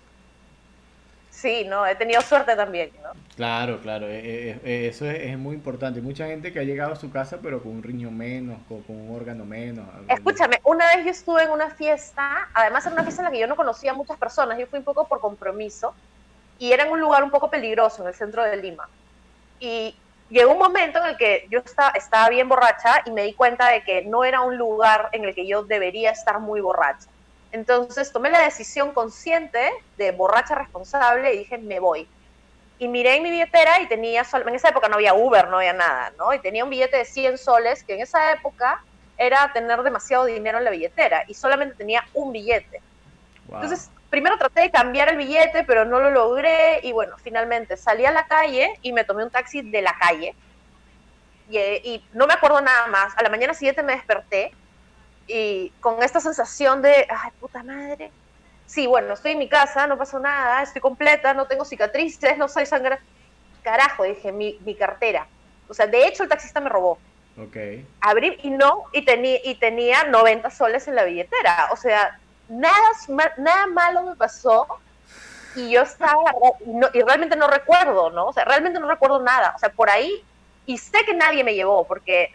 Sí, 1.31 1.65
no, 1.65 1.87
he 1.87 1.95
tenido 1.95 2.21
suerte 2.21 2.57
también, 2.57 2.91
¿no? 3.03 3.11
Claro, 3.37 3.81
claro, 3.81 4.07
eh, 4.09 4.19
eh, 4.19 4.61
eh, 4.65 4.89
eso 4.89 5.07
es, 5.07 5.39
muy 5.39 5.55
importante. 5.55 6.03
Mucha 6.03 6.27
gente 6.27 6.53
que 6.53 6.59
ha 6.59 6.65
llegado 6.65 6.93
a 6.93 6.97
su 6.97 7.11
casa 7.11 7.39
pero 7.41 7.63
con 7.63 7.73
un 7.73 7.83
riñón 7.83 8.19
menos, 8.19 8.59
con, 8.69 8.85
un 8.89 9.17
órgano 9.17 9.47
menos. 9.47 9.87
Escúchame, 10.09 10.61
una 10.65 10.95
vez 10.95 11.05
yo 11.07 11.11
estuve 11.13 11.45
en 11.45 11.51
una 11.51 11.71
fiesta, 11.71 12.49
además 12.53 12.85
era 12.85 12.95
una 12.95 13.05
fiesta 13.05 13.23
en 13.23 13.27
la 13.27 13.31
que 13.31 13.39
yo 13.39 13.47
no 13.47 13.57
conocía 13.57 13.93
a 13.93 13.95
muchas 13.95 14.19
personas, 14.19 14.59
yo 14.59 14.67
fui 14.67 14.81
un 14.81 14.85
poco 14.85 15.07
por 15.07 15.21
compromiso 15.21 15.95
y 16.59 16.73
era 16.73 16.85
en 16.85 16.91
un 16.91 17.01
lugar 17.01 17.23
un 17.23 17.31
poco 17.31 17.51
peligroso, 17.51 18.03
en 18.03 18.09
el 18.09 18.15
centro 18.15 18.43
de 18.43 18.57
Lima. 18.57 18.89
Y 19.61 19.95
llegó 20.29 20.53
un 20.53 20.59
momento 20.59 20.99
en 20.99 21.07
el 21.07 21.17
que 21.17 21.47
yo 21.51 21.61
estaba, 21.61 21.91
estaba 21.91 22.29
bien 22.29 22.49
borracha 22.49 23.03
y 23.07 23.11
me 23.11 23.23
di 23.23 23.35
cuenta 23.35 23.71
de 23.71 23.83
que 23.83 24.03
no 24.03 24.25
era 24.25 24.41
un 24.41 24.57
lugar 24.57 25.09
en 25.13 25.25
el 25.25 25.35
que 25.35 25.47
yo 25.47 25.65
debería 25.65 26.11
estar 26.11 26.41
muy 26.41 26.61
borracha. 26.61 27.09
Entonces 27.51 28.13
tomé 28.13 28.31
la 28.31 28.41
decisión 28.41 28.93
consciente 28.93 29.71
de 29.97 30.13
borracha 30.13 30.55
responsable 30.55 31.33
y 31.35 31.39
dije, 31.39 31.59
me 31.59 31.81
voy. 31.81 32.07
Y 32.79 32.89
miré 32.89 33.17
en 33.17 33.23
mi 33.23 33.31
billetera 33.31 33.81
y 33.81 33.89
tenía, 33.89 34.23
en 34.33 34.55
esa 34.55 34.69
época 34.69 34.89
no 34.89 34.97
había 34.97 35.15
Uber, 35.15 35.49
no 35.49 35.57
había 35.57 35.73
nada, 35.73 36.13
¿no? 36.19 36.33
Y 36.33 36.39
tenía 36.39 36.63
un 36.63 36.71
billete 36.71 36.99
de 36.99 37.05
100 37.05 37.39
soles, 37.39 37.83
que 37.83 37.95
en 37.95 38.03
esa 38.03 38.33
época 38.33 38.85
era 39.17 39.53
tener 39.53 39.83
demasiado 39.83 40.27
dinero 40.27 40.59
en 40.59 40.65
la 40.65 40.71
billetera, 40.71 41.25
y 41.27 41.35
solamente 41.35 41.75
tenía 41.75 42.05
un 42.15 42.31
billete. 42.31 42.81
Entonces, 43.51 43.91
primero 44.11 44.39
traté 44.39 44.63
de 44.63 44.71
cambiar 44.71 45.11
el 45.11 45.17
billete, 45.17 45.65
pero 45.65 45.85
no 45.85 46.01
lo 46.01 46.11
logré, 46.11 46.81
y 46.83 46.93
bueno, 46.93 47.17
finalmente 47.19 47.77
salí 47.77 48.05
a 48.05 48.11
la 48.11 48.27
calle 48.27 48.79
y 48.83 48.93
me 48.93 49.05
tomé 49.05 49.25
un 49.25 49.31
taxi 49.31 49.63
de 49.63 49.83
la 49.83 49.95
calle. 49.99 50.35
Y, 51.51 51.59
y 51.59 52.05
no 52.13 52.27
me 52.27 52.35
acuerdo 52.35 52.61
nada 52.61 52.87
más. 52.89 53.17
A 53.17 53.23
la 53.23 53.31
mañana 53.31 53.55
siguiente 53.55 53.83
me 53.83 53.93
desperté 53.93 54.53
y 55.29 55.71
con 55.81 56.03
esta 56.03 56.21
sensación 56.21 56.83
de, 56.83 57.07
ay, 57.09 57.31
puta 57.39 57.63
madre, 57.63 58.11
sí, 58.67 58.87
bueno, 58.87 59.13
estoy 59.15 59.33
en 59.33 59.39
mi 59.39 59.49
casa, 59.49 59.87
no 59.87 59.99
pasó 59.99 60.19
nada, 60.19 60.63
estoy 60.63 60.81
completa, 60.81 61.35
no 61.35 61.47
tengo 61.47 61.65
cicatrices, 61.65 62.39
no 62.39 62.49
soy 62.49 62.67
sangre. 62.67 62.99
Carajo, 63.63 64.05
dije, 64.05 64.33
mi, 64.33 64.59
mi 64.65 64.75
cartera. 64.75 65.27
O 65.69 65.75
sea, 65.75 65.87
de 65.87 66.07
hecho 66.07 66.23
el 66.23 66.29
taxista 66.29 66.61
me 66.61 66.71
robó. 66.71 66.99
Okay. 67.37 67.87
Abrí 68.01 68.39
y 68.43 68.51
no, 68.51 68.85
y, 68.93 69.05
tenía 69.05 69.39
y 69.45 69.55
tenía 69.57 70.05
90 70.05 70.51
soles 70.51 70.89
en 70.89 70.95
la 70.95 71.05
billetera. 71.05 71.69
O 71.73 71.77
sea, 71.77 72.19
nada, 72.49 72.91
nada 73.39 73.67
malo 73.67 74.03
me 74.03 74.17
pasó 74.17 74.67
y 75.55 75.71
yo 75.71 75.83
estaba, 75.83 76.23
y 76.93 77.03
realmente 77.03 77.37
no 77.37 77.49
recuerdo, 77.49 78.11
¿no? 78.11 78.27
O 78.27 78.33
sea, 78.33 78.45
realmente 78.45 78.79
no 78.79 78.89
recuerdo 78.89 79.23
nada. 79.23 79.55
O 79.57 79.59
sea, 79.59 79.71
por 79.71 79.91
ahí 79.91 80.23
y 80.69 80.77
sé 80.77 80.99
que 81.07 81.15
nadie 81.15 81.43
me 81.43 81.55
llevó, 81.55 81.87
porque 81.87 82.29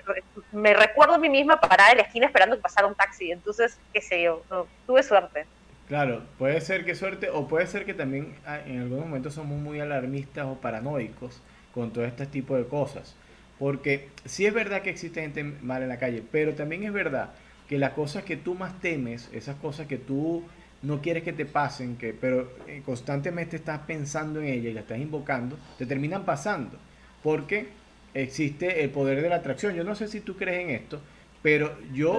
me 0.51 0.73
recuerdo 0.73 1.13
a 1.13 1.17
mí 1.19 1.29
misma 1.29 1.61
parada 1.61 1.91
en 1.91 1.97
la 1.97 2.03
esquina 2.03 2.25
esperando 2.25 2.55
que 2.55 2.63
pasara 2.63 2.87
un 2.87 2.95
taxi. 2.95 3.31
Entonces, 3.31 3.77
qué 3.93 4.01
sé 4.01 4.23
yo, 4.23 4.43
tuve 4.87 5.03
suerte. 5.03 5.45
Claro, 5.87 6.23
puede 6.39 6.59
ser 6.61 6.83
que 6.83 6.95
suerte, 6.95 7.29
o 7.29 7.47
puede 7.47 7.67
ser 7.67 7.85
que 7.85 7.93
también 7.93 8.35
ah, 8.47 8.59
en 8.65 8.81
algunos 8.81 9.05
momentos 9.05 9.35
somos 9.35 9.59
muy 9.59 9.79
alarmistas 9.79 10.47
o 10.47 10.55
paranoicos 10.55 11.41
con 11.75 11.93
todo 11.93 12.05
este 12.05 12.25
tipo 12.25 12.55
de 12.55 12.65
cosas. 12.65 13.15
Porque 13.59 14.09
sí 14.25 14.47
es 14.47 14.53
verdad 14.53 14.81
que 14.81 14.89
existe 14.89 15.21
gente 15.21 15.43
mal 15.43 15.83
en 15.83 15.89
la 15.89 15.99
calle, 15.99 16.23
pero 16.31 16.55
también 16.55 16.83
es 16.83 16.91
verdad 16.91 17.29
que 17.73 17.79
las 17.79 17.93
cosas 17.93 18.23
que 18.23 18.37
tú 18.37 18.53
más 18.53 18.79
temes, 18.81 19.31
esas 19.33 19.55
cosas 19.55 19.87
que 19.87 19.97
tú 19.97 20.43
no 20.83 21.01
quieres 21.01 21.23
que 21.23 21.33
te 21.33 21.47
pasen, 21.47 21.97
que, 21.97 22.13
pero 22.13 22.51
eh, 22.67 22.83
constantemente 22.85 23.55
estás 23.55 23.79
pensando 23.87 24.39
en 24.39 24.45
ellas 24.45 24.65
y 24.65 24.73
las 24.73 24.83
estás 24.83 24.99
invocando, 24.99 25.57
te 25.79 25.87
terminan 25.87 26.23
pasando. 26.23 26.77
Porque 27.23 27.69
existe 28.13 28.83
el 28.83 28.91
poder 28.91 29.23
de 29.23 29.29
la 29.29 29.37
atracción. 29.37 29.73
Yo 29.73 29.83
no 29.83 29.95
sé 29.95 30.07
si 30.07 30.21
tú 30.21 30.37
crees 30.37 30.65
en 30.65 30.69
esto, 30.69 31.01
pero 31.41 31.75
yo 31.95 32.15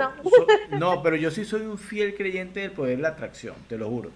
no, 0.73 1.05
pero 1.05 1.15
yo 1.15 1.31
sí 1.31 1.45
soy 1.45 1.61
un 1.61 1.79
fiel 1.79 2.17
creyente 2.17 2.59
del 2.59 2.73
poder 2.73 2.97
de 2.97 3.03
la 3.03 3.11
atracción, 3.11 3.55
te 3.69 3.79
lo 3.79 3.89
juro. 3.89 4.11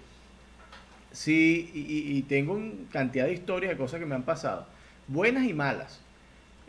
Sí, 1.12 1.70
y, 1.72 2.20
tengo 2.22 2.54
una 2.54 2.72
cantidad 2.90 3.26
de 3.26 3.34
historias, 3.34 3.70
de 3.70 3.78
cosas 3.78 4.00
que 4.00 4.06
me 4.06 4.16
han 4.16 4.24
pasado, 4.24 4.66
buenas 5.06 5.46
y 5.46 5.54
malas. 5.54 6.00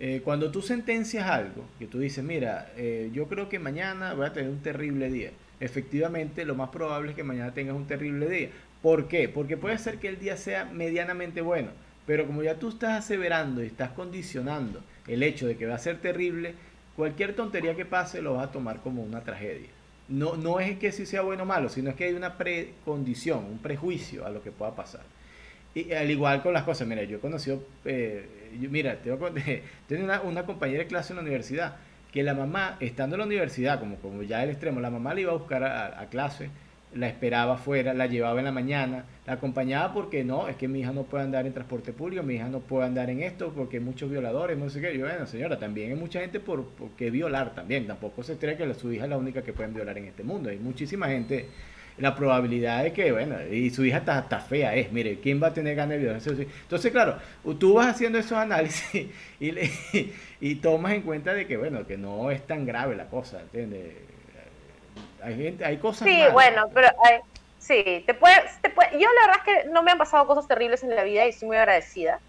Eh, 0.02 0.22
cuando 0.24 0.50
tú 0.50 0.62
sentencias 0.62 1.28
algo, 1.28 1.66
que 1.78 1.86
tú 1.86 2.00
dices, 2.00 2.24
mira, 2.24 2.72
eh, 2.78 3.10
yo 3.14 3.28
creo 3.28 3.50
que 3.50 3.60
mañana 3.60 4.14
voy 4.14 4.28
a 4.28 4.32
tener 4.32 4.50
un 4.50 4.62
terrible 4.62 5.10
día. 5.10 5.32
Efectivamente, 5.60 6.46
lo 6.46 6.56
más 6.56 6.70
probable 6.70 7.10
es 7.10 7.18
que 7.18 7.24
mañana 7.24 7.54
tengas 7.54 7.76
un 7.76 7.86
terrible 7.86 8.30
día. 8.30 8.50
¿Por 8.82 9.10
qué? 9.10 9.28
Porque 9.28 9.58
puede 9.58 9.78
ser 9.78 9.98
que 9.98 10.08
el 10.08 10.18
día 10.18 10.38
sea 10.38 10.64
medianamente 10.64 11.42
bueno, 11.42 11.72
pero 12.08 12.26
como 12.26 12.44
ya 12.44 12.56
tú 12.56 12.70
estás 12.70 12.98
aseverando 12.98 13.62
y 13.62 13.68
estás 13.68 13.92
condicionando 13.92 14.82
el 15.06 15.22
hecho 15.22 15.48
de 15.48 15.58
que 15.58 15.66
va 15.66 15.76
a 15.76 15.80
ser 15.80 16.00
terrible, 16.00 16.54
cualquier 16.96 17.36
tontería 17.36 17.76
que 17.76 17.86
pase 17.86 18.22
lo 18.22 18.36
vas 18.36 18.48
a 18.48 18.52
tomar 18.54 18.80
como 18.80 19.04
una 19.04 19.22
tragedia. 19.26 19.68
No, 20.08 20.38
no 20.38 20.62
es 20.62 20.80
que 20.80 20.94
si 20.94 21.06
sea 21.06 21.24
bueno 21.24 21.44
o 21.44 21.46
malo, 21.46 21.68
sino 21.68 21.90
es 21.90 21.98
que 21.98 22.06
hay 22.06 22.14
una 22.14 22.38
precondición, 22.38 23.44
un 23.44 23.60
prejuicio 23.60 24.26
a 24.26 24.30
lo 24.30 24.42
que 24.42 24.52
pueda 24.52 24.76
pasar. 24.76 25.02
Y 25.76 25.92
al 25.94 26.10
igual 26.10 26.42
con 26.42 26.54
las 26.54 26.64
cosas, 26.64 26.88
mira, 26.88 27.04
yo 27.04 27.18
he 27.18 27.20
conocido, 27.20 27.64
eh, 27.86 28.28
mira, 28.70 28.98
tengo, 29.02 29.30
tengo 29.88 30.04
una, 30.04 30.22
una, 30.22 30.44
compañera 30.44 30.80
de 30.80 30.88
clase 30.88 31.14
en 31.14 31.18
la 31.18 31.22
universidad, 31.24 31.76
que 32.12 32.24
la 32.24 32.34
mamá, 32.34 32.78
estando 32.80 33.16
en 33.16 33.20
la 33.20 33.26
universidad, 33.28 33.80
como, 33.80 33.98
como 33.98 34.24
ya 34.24 34.44
el 34.44 34.50
extremo, 34.50 34.80
la 34.80 34.90
mamá 34.90 35.14
le 35.14 35.22
iba 35.22 35.32
a 35.32 35.36
buscar 35.36 35.64
a, 35.64 36.02
a 36.02 36.10
clase, 36.10 36.50
la 36.94 37.08
esperaba 37.08 37.54
afuera, 37.54 37.94
la 37.94 38.08
llevaba 38.08 38.40
en 38.40 38.46
la 38.46 38.52
mañana, 38.52 39.06
la 39.28 39.34
acompañaba 39.34 39.94
porque 39.94 40.24
no, 40.24 40.48
es 40.48 40.56
que 40.56 40.68
mi 40.68 40.80
hija 40.80 40.92
no 40.92 41.04
puede 41.04 41.24
andar 41.24 41.46
en 41.46 41.54
transporte 41.54 41.94
público, 41.94 42.24
mi 42.24 42.36
hija 42.36 42.50
no 42.50 42.60
puede 42.62 42.88
andar 42.88 43.10
en 43.10 43.22
esto 43.22 43.54
porque 43.56 43.78
hay 43.78 43.84
muchos 43.84 44.10
violadores, 44.10 44.58
no 44.58 44.70
sé 44.70 44.82
qué. 44.82 44.98
Yo, 44.98 45.06
bueno, 45.06 45.28
señora, 45.28 45.60
también 45.60 45.92
hay 45.92 45.98
mucha 45.98 46.20
gente 46.20 46.40
por, 46.40 46.66
que 46.98 47.12
violar 47.12 47.54
también, 47.54 47.86
tampoco 47.86 48.24
se 48.24 48.38
cree 48.38 48.58
que 48.58 48.74
su 48.74 48.92
hija 48.92 49.04
es 49.04 49.10
la 49.10 49.18
única 49.18 49.44
que 49.44 49.54
pueden 49.54 49.74
violar 49.74 49.98
en 49.98 50.06
este 50.06 50.24
mundo, 50.24 50.50
hay 50.50 50.58
muchísima 50.58 51.08
gente. 51.08 51.46
La 52.00 52.16
probabilidad 52.16 52.84
de 52.84 52.94
que, 52.94 53.12
bueno, 53.12 53.36
y 53.52 53.70
su 53.70 53.84
hija 53.86 53.98
está, 53.98 54.40
fea 54.40 54.74
es, 54.76 54.92
mire, 54.92 55.20
¿quién 55.20 55.42
va 55.42 55.48
a 55.48 55.54
tener 55.54 55.76
ganas 55.76 55.92
de 55.92 55.98
violar? 55.98 56.22
Entonces, 56.26 56.92
claro, 56.92 57.18
tú 57.60 57.74
vas 57.74 57.88
haciendo 57.88 58.18
esos 58.18 58.38
análisis 58.38 59.08
y, 59.40 59.54
y 60.40 60.56
tomas 60.56 60.94
en 60.94 61.02
cuenta 61.02 61.34
de 61.34 61.46
que, 61.46 61.58
bueno, 61.58 61.86
que 61.86 61.98
no 61.98 62.32
es 62.32 62.46
tan 62.48 62.66
grave 62.66 62.96
la 62.96 63.08
cosa, 63.08 63.42
¿entiendes? 63.42 63.94
Hay 65.22 65.36
gente, 65.36 65.66
hay 65.66 65.78
cosas. 65.78 66.08
Sí, 66.08 66.22
bueno, 66.32 66.70
pero 66.74 66.88
sí, 67.58 68.04
te 68.06 68.14
puede, 68.14 68.36
te 68.62 68.70
puede, 68.70 68.92
yo 68.94 69.08
la 69.14 69.28
verdad 69.28 69.44
es 69.46 69.64
que 69.64 69.70
no 69.70 69.84
me 69.84 69.92
han 69.92 69.98
pasado 69.98 70.26
cosas 70.26 70.48
terribles 70.48 70.84
en 70.84 70.96
la 70.96 71.04
vida 71.04 71.26
y 71.26 71.30
estoy 71.30 71.48
muy 71.48 71.58
agradecida. 71.58 72.20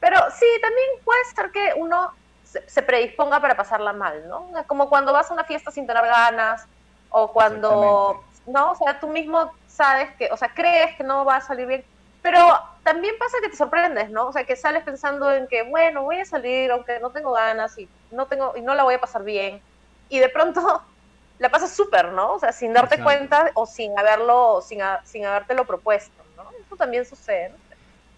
Pero 0.00 0.16
sí, 0.30 0.46
también 0.62 0.86
puede 1.04 1.24
ser 1.34 1.50
que 1.50 1.72
uno 1.76 2.12
se, 2.44 2.82
predisponga 2.82 3.40
para 3.40 3.56
pasarla 3.56 3.92
mal, 3.92 4.28
¿no? 4.28 4.48
Como 4.66 4.88
cuando 4.88 5.12
vas 5.12 5.30
a 5.30 5.34
una 5.34 5.44
fiesta 5.44 5.70
sin 5.70 5.86
tener 5.86 6.04
ganas 6.04 6.66
o 7.10 7.32
cuando, 7.32 8.22
¿no? 8.46 8.72
O 8.72 8.74
sea, 8.76 8.98
tú 9.00 9.08
mismo 9.08 9.52
sabes 9.66 10.10
que, 10.16 10.28
o 10.30 10.36
sea, 10.36 10.52
crees 10.54 10.96
que 10.96 11.04
no 11.04 11.24
va 11.24 11.36
a 11.36 11.40
salir 11.40 11.66
bien, 11.66 11.84
Pero 12.22 12.38
también 12.82 13.14
pasa 13.18 13.36
que 13.42 13.50
te 13.50 13.56
sorprendes, 13.56 14.10
¿no? 14.10 14.26
O 14.26 14.32
sea, 14.32 14.44
que 14.44 14.56
sales 14.56 14.82
pensando 14.84 15.32
en 15.32 15.46
que, 15.46 15.62
bueno, 15.62 16.02
voy 16.02 16.18
a 16.20 16.24
salir 16.24 16.70
aunque 16.70 16.98
no 17.00 17.10
tengo 17.10 17.32
ganas 17.32 17.76
y 17.78 17.88
no, 18.10 18.26
tengo, 18.26 18.54
y 18.56 18.62
no 18.62 18.74
la 18.74 18.84
voy 18.84 18.94
a 18.94 19.00
pasar 19.00 19.22
bien. 19.24 19.60
Y 20.08 20.18
de 20.18 20.28
pronto 20.28 20.82
la 21.38 21.50
pasas 21.50 21.72
súper, 21.72 22.12
¿no? 22.12 22.34
O 22.34 22.38
sea, 22.38 22.52
sin 22.52 22.72
darte 22.72 23.02
cuenta 23.02 23.50
o 23.54 23.66
sin 23.66 23.98
haberlo, 23.98 24.62
sin, 24.62 24.80
sin 25.04 25.24
habértelo 25.24 25.64
propuesto, 25.64 26.22
¿no? 26.36 26.44
Eso 26.64 26.76
también 26.76 27.04
sucede. 27.04 27.52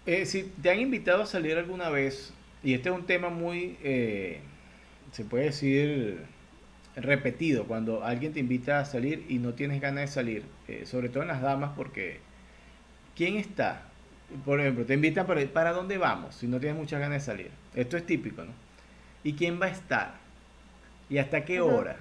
Eh, 0.05 0.25
si 0.25 0.43
te 0.43 0.69
han 0.71 0.79
invitado 0.79 1.23
a 1.23 1.25
salir 1.25 1.57
alguna 1.57 1.89
vez, 1.89 2.33
y 2.63 2.73
este 2.73 2.89
es 2.89 2.95
un 2.95 3.05
tema 3.05 3.29
muy, 3.29 3.77
eh, 3.83 4.41
se 5.11 5.23
puede 5.23 5.45
decir, 5.45 6.25
repetido, 6.95 7.65
cuando 7.65 8.03
alguien 8.03 8.33
te 8.33 8.39
invita 8.39 8.79
a 8.79 8.85
salir 8.85 9.25
y 9.29 9.39
no 9.39 9.53
tienes 9.53 9.81
ganas 9.81 10.01
de 10.01 10.07
salir, 10.07 10.43
eh, 10.67 10.85
sobre 10.85 11.09
todo 11.09 11.23
en 11.23 11.29
las 11.29 11.41
damas, 11.41 11.71
porque 11.75 12.19
¿quién 13.15 13.37
está? 13.37 13.83
Por 14.45 14.59
ejemplo, 14.59 14.85
te 14.85 14.93
invitan 14.93 15.25
para, 15.25 15.45
¿para 15.47 15.71
dónde 15.71 15.97
vamos? 15.97 16.35
Si 16.35 16.47
no 16.47 16.59
tienes 16.59 16.77
muchas 16.77 16.99
ganas 16.99 17.21
de 17.21 17.25
salir. 17.25 17.51
Esto 17.75 17.97
es 17.97 18.05
típico, 18.05 18.43
¿no? 18.43 18.51
¿Y 19.23 19.33
quién 19.33 19.59
va 19.61 19.65
a 19.67 19.69
estar? 19.69 20.13
¿Y 21.09 21.17
hasta 21.17 21.43
qué 21.45 21.61
hora? 21.61 21.97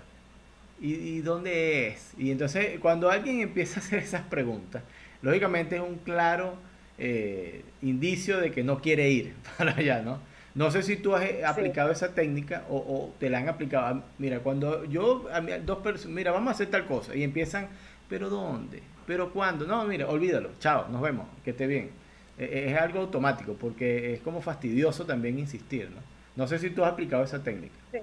¿Y, 0.80 1.20
dónde 1.22 1.88
es? 1.88 2.12
Y 2.16 2.30
entonces, 2.30 2.78
cuando 2.78 3.10
alguien 3.10 3.40
empieza 3.40 3.80
a 3.80 3.82
hacer 3.82 4.00
esas 4.00 4.22
preguntas, 4.22 4.82
lógicamente 5.22 5.76
es 5.76 5.82
un 5.82 5.96
claro 5.96 6.56
eh, 6.98 7.64
indicio 7.82 8.38
de 8.38 8.50
que 8.50 8.62
no 8.62 8.80
quiere 8.80 9.10
ir 9.10 9.34
para 9.58 9.72
allá, 9.72 10.02
¿no? 10.02 10.20
No 10.54 10.70
sé 10.70 10.82
si 10.82 10.96
tú 10.96 11.14
has 11.14 11.22
eh, 11.24 11.44
aplicado 11.44 11.90
esa 11.90 12.14
técnica 12.14 12.64
o, 12.68 13.12
te 13.18 13.30
la 13.30 13.38
han 13.38 13.48
aplicado. 13.48 13.86
Ah, 13.86 14.02
mira, 14.18 14.40
cuando 14.40 14.84
yo, 14.84 15.28
dos 15.64 15.78
personas, 15.78 16.14
mira, 16.14 16.32
vamos 16.32 16.48
a 16.48 16.50
hacer 16.52 16.70
tal 16.70 16.86
cosa 16.86 17.14
y 17.14 17.22
empiezan, 17.22 17.68
pero 18.08 18.28
¿dónde? 18.28 18.82
¿Pero 19.06 19.32
cuándo? 19.32 19.66
No, 19.66 19.84
mira, 19.84 20.08
olvídalo, 20.08 20.50
chao, 20.58 20.86
nos 20.88 21.00
vemos, 21.00 21.26
que 21.44 21.50
esté 21.50 21.66
bien. 21.66 21.90
E, 22.38 22.44
e, 22.44 22.72
es 22.72 22.78
algo 22.78 23.00
automático 23.00 23.54
porque 23.54 24.14
es 24.14 24.20
como 24.20 24.40
fastidioso 24.40 25.04
también 25.04 25.38
insistir, 25.38 25.90
¿no? 25.90 26.00
No 26.36 26.46
sé 26.46 26.58
si 26.58 26.70
tú 26.70 26.84
has 26.84 26.92
aplicado 26.92 27.24
esa 27.24 27.42
técnica. 27.42 27.74
Sí. 27.90 27.98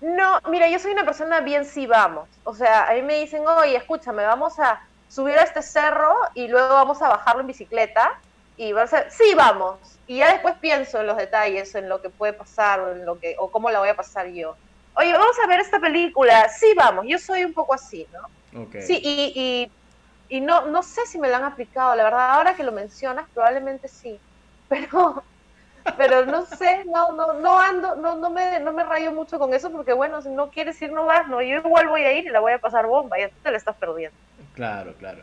No, 0.00 0.38
mira, 0.50 0.68
yo 0.68 0.78
soy 0.78 0.92
una 0.92 1.04
persona 1.04 1.40
bien 1.40 1.64
sí 1.64 1.86
vamos. 1.86 2.28
O 2.44 2.54
sea, 2.54 2.90
a 2.90 2.94
mí 2.94 3.00
me 3.00 3.20
dicen, 3.20 3.46
oye, 3.46 3.76
escúchame, 3.76 4.22
vamos 4.22 4.58
a 4.60 4.80
subir 5.08 5.38
a 5.38 5.42
este 5.42 5.62
cerro 5.62 6.14
y 6.34 6.48
luego 6.48 6.74
vamos 6.74 7.00
a 7.00 7.08
bajarlo 7.08 7.40
en 7.40 7.46
bicicleta. 7.46 8.20
Y 8.56 8.72
va 8.72 8.82
a 8.82 8.86
ser, 8.86 9.10
sí, 9.10 9.34
vamos. 9.34 9.78
Y 10.06 10.18
ya 10.18 10.32
después 10.32 10.54
pienso 10.60 11.00
en 11.00 11.06
los 11.06 11.16
detalles, 11.16 11.74
en 11.74 11.88
lo 11.88 12.00
que 12.00 12.10
puede 12.10 12.32
pasar 12.32 12.80
o, 12.80 12.92
en 12.92 13.04
lo 13.04 13.18
que, 13.18 13.34
o 13.38 13.50
cómo 13.50 13.70
la 13.70 13.80
voy 13.80 13.88
a 13.88 13.96
pasar 13.96 14.28
yo. 14.28 14.56
Oye, 14.96 15.12
vamos 15.12 15.36
a 15.42 15.46
ver 15.48 15.60
esta 15.60 15.80
película. 15.80 16.48
Sí, 16.48 16.72
vamos. 16.76 17.06
Yo 17.08 17.18
soy 17.18 17.44
un 17.44 17.52
poco 17.52 17.74
así, 17.74 18.06
¿no? 18.12 18.64
Okay. 18.66 18.82
Sí, 18.82 19.00
y, 19.02 19.32
y, 20.28 20.36
y 20.36 20.40
no, 20.40 20.66
no 20.66 20.82
sé 20.82 21.04
si 21.06 21.18
me 21.18 21.28
lo 21.28 21.36
han 21.36 21.44
aplicado. 21.44 21.96
La 21.96 22.04
verdad, 22.04 22.30
ahora 22.30 22.54
que 22.54 22.62
lo 22.62 22.70
mencionas, 22.70 23.26
probablemente 23.34 23.88
sí. 23.88 24.20
Pero 24.68 25.22
pero 25.96 26.24
no 26.24 26.46
sé, 26.46 26.84
no, 26.86 27.12
no, 27.12 27.34
no 27.34 27.60
ando, 27.60 27.96
no, 27.96 28.16
no 28.16 28.30
me, 28.30 28.58
no 28.60 28.72
me 28.72 28.84
rayo 28.84 29.12
mucho 29.12 29.38
con 29.38 29.52
eso 29.52 29.70
porque 29.70 29.92
bueno, 29.92 30.22
si 30.22 30.30
no 30.30 30.50
quieres 30.50 30.80
ir 30.80 30.92
no 30.92 31.04
vas, 31.04 31.28
no, 31.28 31.42
yo 31.42 31.58
igual 31.58 31.88
voy 31.88 32.02
a 32.02 32.12
ir 32.12 32.24
y 32.24 32.30
la 32.30 32.40
voy 32.40 32.52
a 32.52 32.58
pasar 32.58 32.86
bomba, 32.86 33.18
y 33.18 33.28
tú 33.28 33.36
te 33.42 33.50
la 33.50 33.58
estás 33.58 33.76
perdiendo. 33.76 34.16
Claro, 34.54 34.94
claro. 34.94 35.22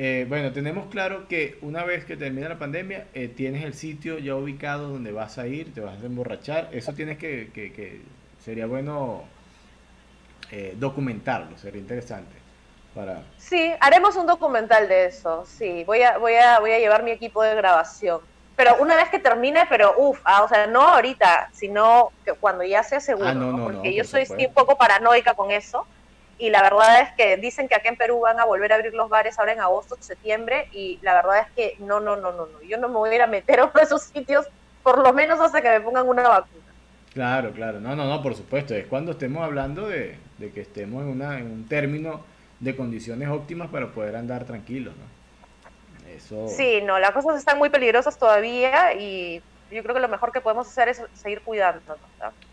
Eh, 0.00 0.26
bueno, 0.28 0.52
tenemos 0.52 0.86
claro 0.86 1.26
que 1.26 1.58
una 1.60 1.82
vez 1.82 2.04
que 2.04 2.16
termina 2.16 2.48
la 2.48 2.56
pandemia, 2.56 3.08
eh, 3.14 3.26
tienes 3.26 3.64
el 3.64 3.74
sitio 3.74 4.20
ya 4.20 4.36
ubicado 4.36 4.90
donde 4.90 5.10
vas 5.10 5.38
a 5.38 5.48
ir, 5.48 5.74
te 5.74 5.80
vas 5.80 6.00
a 6.00 6.06
emborrachar. 6.06 6.68
Eso 6.70 6.92
tienes 6.92 7.18
que, 7.18 7.50
que, 7.52 7.72
que 7.72 8.02
sería 8.38 8.66
bueno 8.66 9.24
eh, 10.52 10.76
documentarlo, 10.78 11.58
sería 11.58 11.80
interesante. 11.80 12.36
Para... 12.94 13.24
Sí, 13.38 13.72
haremos 13.80 14.14
un 14.14 14.28
documental 14.28 14.88
de 14.88 15.06
eso, 15.06 15.44
sí. 15.44 15.82
Voy 15.82 16.02
a, 16.02 16.16
voy 16.18 16.34
a, 16.34 16.60
voy 16.60 16.70
a 16.70 16.78
llevar 16.78 17.02
mi 17.02 17.10
equipo 17.10 17.42
de 17.42 17.56
grabación 17.56 18.20
pero 18.58 18.74
una 18.80 18.96
vez 18.96 19.08
que 19.08 19.20
termine, 19.20 19.66
pero 19.68 19.94
uff, 19.96 20.18
ah, 20.24 20.42
o 20.42 20.48
sea, 20.48 20.66
no 20.66 20.80
ahorita, 20.80 21.48
sino 21.52 22.10
que 22.24 22.32
cuando 22.32 22.64
ya 22.64 22.82
sea 22.82 22.98
seguro, 22.98 23.28
ah, 23.28 23.70
porque 23.72 23.94
yo 23.94 24.02
soy 24.02 24.26
un 24.28 24.52
poco 24.52 24.76
paranoica 24.76 25.34
con 25.34 25.52
eso, 25.52 25.86
y 26.38 26.50
la 26.50 26.62
verdad 26.62 27.00
es 27.02 27.12
que 27.12 27.36
dicen 27.36 27.68
que 27.68 27.74
acá 27.74 27.88
en 27.88 27.96
Perú 27.96 28.20
van 28.20 28.38
a 28.38 28.44
volver 28.44 28.72
a 28.72 28.76
abrir 28.76 28.94
los 28.94 29.08
bares 29.08 29.38
ahora 29.38 29.52
en 29.52 29.60
agosto, 29.60 29.96
septiembre, 30.00 30.68
y 30.72 30.98
la 31.02 31.14
verdad 31.14 31.40
es 31.40 31.52
que 31.52 31.76
no, 31.84 32.00
no, 32.00 32.16
no, 32.16 32.32
no, 32.32 32.46
no, 32.46 32.62
yo 32.62 32.78
no 32.78 32.88
me 32.88 32.94
voy 32.94 33.10
a 33.10 33.14
ir 33.14 33.22
a 33.22 33.26
meter 33.26 33.60
a 33.60 33.64
uno 33.64 33.72
de 33.74 33.82
esos 33.82 34.02
sitios, 34.02 34.46
por 34.82 34.98
lo 34.98 35.12
menos 35.12 35.40
hasta 35.40 35.60
que 35.60 35.68
me 35.68 35.80
pongan 35.80 36.08
una 36.08 36.28
vacuna. 36.28 36.64
Claro, 37.12 37.52
claro, 37.52 37.80
no, 37.80 37.96
no, 37.96 38.04
no, 38.04 38.22
por 38.22 38.34
supuesto, 38.34 38.74
es 38.74 38.86
cuando 38.86 39.12
estemos 39.12 39.42
hablando 39.42 39.88
de, 39.88 40.16
de 40.38 40.52
que 40.52 40.60
estemos 40.60 41.02
en, 41.02 41.08
una, 41.08 41.38
en 41.38 41.50
un 41.50 41.66
término 41.66 42.22
de 42.60 42.76
condiciones 42.76 43.28
óptimas 43.28 43.68
para 43.70 43.88
poder 43.88 44.16
andar 44.16 44.44
tranquilos, 44.44 44.94
¿no? 44.96 45.18
Sí, 46.48 46.80
no, 46.82 46.98
las 46.98 47.12
cosas 47.12 47.38
están 47.38 47.58
muy 47.58 47.70
peligrosas 47.70 48.18
todavía 48.18 48.94
y 48.94 49.42
yo 49.70 49.82
creo 49.82 49.94
que 49.94 50.00
lo 50.00 50.08
mejor 50.08 50.32
que 50.32 50.40
podemos 50.40 50.66
hacer 50.66 50.88
es 50.88 51.02
seguir 51.14 51.42
cuidándonos. 51.42 51.98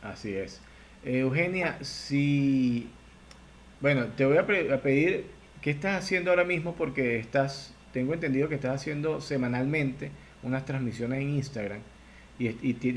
Así 0.01 0.35
es. 0.35 0.61
Eh, 1.03 1.19
Eugenia, 1.19 1.77
si... 1.81 2.89
Bueno, 3.81 4.07
te 4.15 4.25
voy 4.25 4.37
a, 4.37 4.45
pedir, 4.45 5.29
¿qué 5.61 5.71
estás 5.71 5.97
haciendo 6.01 6.31
ahora 6.31 6.45
mismo? 6.45 6.75
Porque 6.75 7.19
estás, 7.19 7.73
tengo 7.91 8.13
entendido 8.13 8.47
que 8.47 8.55
estás 8.55 8.75
haciendo 8.75 9.19
semanalmente 9.19 10.11
unas 10.43 10.65
transmisiones 10.65 11.19
en 11.19 11.29
Instagram 11.31 11.79
y, 12.39 12.47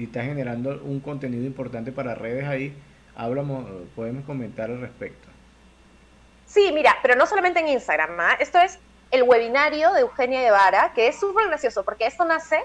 estás 0.05 0.25
generando 0.25 0.81
un 0.85 1.01
contenido 1.01 1.45
importante 1.45 1.91
para 1.91 2.15
redes 2.15 2.47
ahí. 2.47 2.75
Hablamos, 3.17 3.67
podemos 3.97 4.25
comentar 4.25 4.71
al 4.71 4.81
respecto. 4.81 5.29
Sí, 6.47 6.71
mira, 6.73 6.97
pero 7.03 7.17
no 7.17 7.27
solamente 7.27 7.59
en 7.61 7.69
Instagram, 7.69 8.19
¿ah? 8.21 8.37
esto 8.39 8.59
es 8.61 8.79
el 9.11 9.25
webinario 9.25 9.93
de 9.93 10.03
Eugenia 10.03 10.41
Guevara, 10.41 10.93
que 10.95 11.09
es 11.09 11.19
súper 11.19 11.49
gracioso, 11.49 11.85
porque 11.85 12.07
esto 12.07 12.25
nace, 12.25 12.59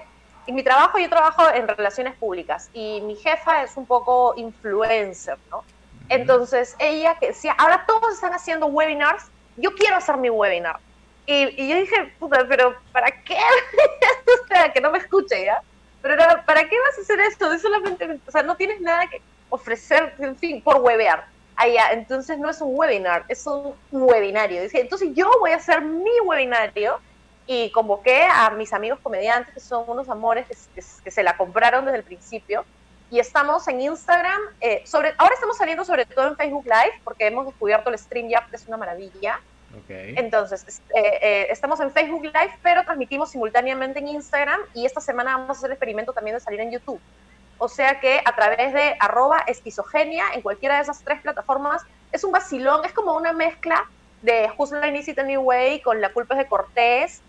en 0.46 0.54
mi 0.54 0.62
trabajo 0.62 0.98
yo 0.98 1.08
trabajo 1.08 1.50
en 1.52 1.66
relaciones 1.66 2.14
públicas 2.14 2.70
y 2.72 3.00
mi 3.02 3.16
jefa 3.16 3.64
es 3.64 3.76
un 3.76 3.86
poco 3.86 4.34
influencer, 4.36 5.36
¿no? 5.50 5.64
Entonces 6.08 6.76
ella 6.78 7.16
que 7.18 7.28
decía, 7.28 7.54
ahora 7.58 7.84
todos 7.86 8.14
están 8.14 8.32
haciendo 8.32 8.66
webinars, 8.66 9.24
yo 9.56 9.74
quiero 9.74 9.96
hacer 9.96 10.16
mi 10.16 10.30
webinar. 10.30 10.78
Y, 11.26 11.68
yo 11.68 11.76
dije, 11.76 12.12
puta, 12.18 12.46
pero 12.48 12.74
¿para 12.92 13.10
qué? 13.22 13.36
o 14.44 14.46
sea, 14.46 14.72
que 14.72 14.80
no 14.80 14.90
me 14.90 14.98
escuche, 14.98 15.44
¿ya? 15.44 15.62
Pero 16.02 16.22
¿para 16.44 16.68
qué 16.68 16.76
vas 16.78 16.98
a 16.98 17.00
hacer 17.00 17.20
esto? 17.20 17.50
Es 17.50 17.62
solamente, 17.62 18.18
o 18.26 18.30
sea, 18.30 18.42
no 18.42 18.56
tienes 18.56 18.80
nada 18.80 19.06
que 19.06 19.22
ofrecer, 19.48 20.14
en 20.18 20.36
fin, 20.36 20.60
por 20.60 20.76
webear. 20.82 21.24
Allá, 21.56 21.92
entonces 21.92 22.38
no 22.38 22.50
es 22.50 22.60
un 22.60 22.76
webinar, 22.76 23.24
es 23.28 23.46
un 23.46 23.74
webinario. 23.90 24.60
Dice, 24.62 24.80
entonces 24.80 25.10
yo 25.14 25.30
voy 25.40 25.52
a 25.52 25.56
hacer 25.56 25.80
mi 25.80 26.10
webinario 26.24 27.00
y 27.46 27.70
convoqué 27.70 28.24
a 28.24 28.50
mis 28.50 28.72
amigos 28.72 28.98
comediantes, 29.02 29.54
que 29.54 29.60
son 29.60 29.84
unos 29.88 30.08
amores 30.08 30.46
que, 30.74 30.82
se 30.82 31.22
la 31.22 31.36
compraron 31.36 31.84
desde 31.84 31.98
el 31.98 32.04
principio. 32.04 32.64
Y 33.10 33.18
estamos 33.18 33.68
en 33.68 33.80
Instagram, 33.80 34.40
eh, 34.60 34.82
sobre, 34.86 35.14
ahora 35.18 35.34
estamos 35.34 35.56
saliendo 35.56 35.84
sobre 35.84 36.06
todo 36.06 36.28
en 36.28 36.36
Facebook 36.36 36.64
Live, 36.64 37.00
porque 37.04 37.26
hemos 37.26 37.46
descubierto 37.46 37.90
el 37.90 37.98
stream 37.98 38.28
ya, 38.28 38.46
que 38.46 38.56
es 38.56 38.66
una 38.66 38.76
maravilla. 38.76 39.40
Okay. 39.84 40.14
Entonces, 40.16 40.80
eh, 40.94 41.18
eh, 41.20 41.46
estamos 41.50 41.80
en 41.80 41.90
Facebook 41.90 42.24
Live, 42.24 42.58
pero 42.62 42.84
transmitimos 42.84 43.30
simultáneamente 43.30 43.98
en 43.98 44.08
Instagram 44.08 44.60
y 44.72 44.86
esta 44.86 45.00
semana 45.00 45.36
vamos 45.36 45.50
a 45.50 45.52
hacer 45.52 45.66
el 45.66 45.72
experimento 45.72 46.12
también 46.12 46.36
de 46.36 46.40
salir 46.40 46.60
en 46.60 46.70
YouTube. 46.70 47.00
O 47.58 47.68
sea 47.68 48.00
que 48.00 48.20
a 48.24 48.34
través 48.34 48.72
de 48.72 48.96
arroba 48.98 49.40
esquizogenia 49.46 50.26
en 50.34 50.42
cualquiera 50.42 50.76
de 50.76 50.82
esas 50.82 51.02
tres 51.02 51.20
plataformas 51.22 51.82
es 52.12 52.24
un 52.24 52.32
vacilón, 52.32 52.84
es 52.84 52.92
como 52.92 53.16
una 53.16 53.32
mezcla 53.32 53.88
de 54.22 54.50
Who's 54.56 54.72
Line 54.72 54.98
Is 54.98 55.08
It 55.08 55.18
Anyway 55.18 55.80
con 55.82 56.00
La 56.00 56.12
culpa 56.12 56.34
es 56.34 56.38
de 56.38 56.46
Cortés, 56.46 57.20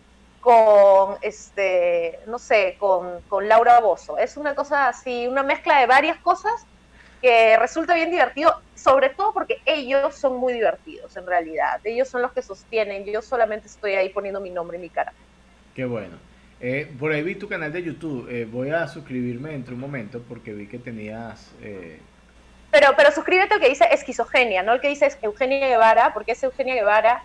con, 0.45 1.17
este, 1.23 2.19
no 2.27 2.37
sé, 2.37 2.75
con, 2.77 3.19
con 3.21 3.49
Laura 3.49 3.79
Bozo. 3.79 4.19
Es 4.19 4.37
una 4.37 4.53
cosa 4.53 4.87
así, 4.87 5.25
una 5.25 5.41
mezcla 5.41 5.79
de 5.79 5.87
varias 5.87 6.19
cosas 6.19 6.67
que 7.19 7.57
resulta 7.57 7.95
bien 7.95 8.11
divertido, 8.11 8.61
sobre 8.75 9.09
todo 9.09 9.33
porque 9.33 9.57
ellos 9.65 10.13
son 10.13 10.37
muy 10.37 10.53
divertidos 10.53 11.17
en 11.17 11.25
realidad. 11.25 11.81
Ellos 11.83 12.07
son 12.09 12.21
los 12.21 12.31
que 12.31 12.43
sostienen, 12.43 13.05
yo 13.05 13.23
solamente 13.23 13.65
estoy 13.65 13.93
ahí 13.93 14.09
poniendo 14.09 14.39
mi 14.39 14.51
nombre 14.51 14.77
y 14.77 14.81
mi 14.81 14.89
cara. 14.89 15.13
Qué 15.73 15.83
bueno. 15.83 16.15
Eh, 16.61 16.93
por 16.99 17.11
ahí 17.11 17.23
vi 17.23 17.33
tu 17.33 17.49
canal 17.49 17.73
de 17.73 17.81
YouTube. 17.81 18.29
Eh, 18.29 18.45
voy 18.45 18.69
a 18.69 18.87
suscribirme 18.87 19.49
dentro 19.49 19.71
de 19.71 19.75
un 19.75 19.81
momento 19.81 20.21
porque 20.29 20.53
vi 20.53 20.67
que 20.67 20.77
tenías. 20.77 21.53
Eh... 21.63 21.99
Pero, 22.69 22.89
pero 22.95 23.11
suscríbete 23.11 23.55
al 23.55 23.59
que 23.59 23.69
dice 23.69 23.87
esquizogenia, 23.91 24.61
no 24.61 24.73
el 24.73 24.79
que 24.79 24.89
dice 24.89 25.09
Eugenia 25.23 25.67
Guevara, 25.67 26.13
porque 26.13 26.33
es 26.33 26.43
Eugenia 26.43 26.75
Guevara. 26.75 27.23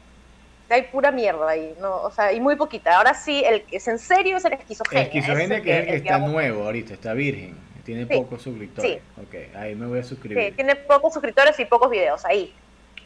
Hay 0.71 0.83
pura 0.83 1.11
mierda 1.11 1.49
ahí, 1.49 1.75
¿no? 1.81 2.03
O 2.03 2.11
sea, 2.11 2.33
y 2.33 2.41
muy 2.41 2.57
poquita. 2.57 2.97
Ahora 2.97 3.15
sí, 3.15 3.43
el 3.45 3.63
que 3.63 3.77
es 3.77 3.89
en 3.89 3.99
serio 3.99 4.37
es 4.37 4.45
el 4.45 4.55
esquizogenia. 4.55 5.05
Esquizogenia 5.05 5.63
que, 5.63 5.73
es 5.73 5.79
el 5.81 5.87
que, 5.87 5.97
está 5.97 6.19
nuevo 6.19 6.65
ahorita, 6.65 6.95
está 6.95 7.13
virgen. 7.13 7.57
Tiene 7.85 8.07
pocos 8.07 8.43
suscriptores. 8.43 8.93
Sí. 8.93 8.99
Ok, 9.21 9.57
ahí 9.57 9.75
me 9.75 9.87
voy 9.87 9.99
a 9.99 10.05
suscribir. 10.05 10.45
Sí, 10.45 10.53
tiene 10.53 10.77
pocos 10.77 11.13
suscriptores 11.13 11.59
y 11.59 11.65
pocos 11.65 11.91
videos, 11.91 12.25
ahí. 12.25 12.53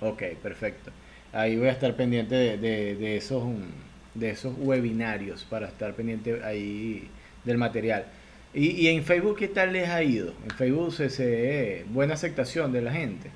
Ok, 0.01 0.23
perfecto. 0.43 0.91
Ahí 1.33 1.57
voy 1.57 1.69
a 1.69 1.73
estar 1.73 1.95
pendiente 1.95 2.35
de, 2.35 2.59
de, 2.59 2.95
de 2.97 3.17
esos 3.17 3.43
de 4.15 4.31
esos 4.31 4.55
webinarios 4.59 5.45
para 5.45 5.67
estar 5.67 5.93
pendiente 5.95 6.41
ahí 6.45 7.09
del 7.45 7.59
material. 7.59 8.07
Y, 8.53 8.71
y 8.71 8.89
en 8.89 9.03
Facebook, 9.05 9.37
¿qué 9.39 9.49
tal 9.49 9.73
les 9.73 9.89
ha 9.89 10.03
ido? 10.03 10.33
En 10.45 10.51
Facebook 10.51 10.93
se, 10.93 11.85
buena 11.89 12.15
aceptación 12.15 12.73
de 12.73 12.83
la 12.83 12.93
gente. 12.93 13.31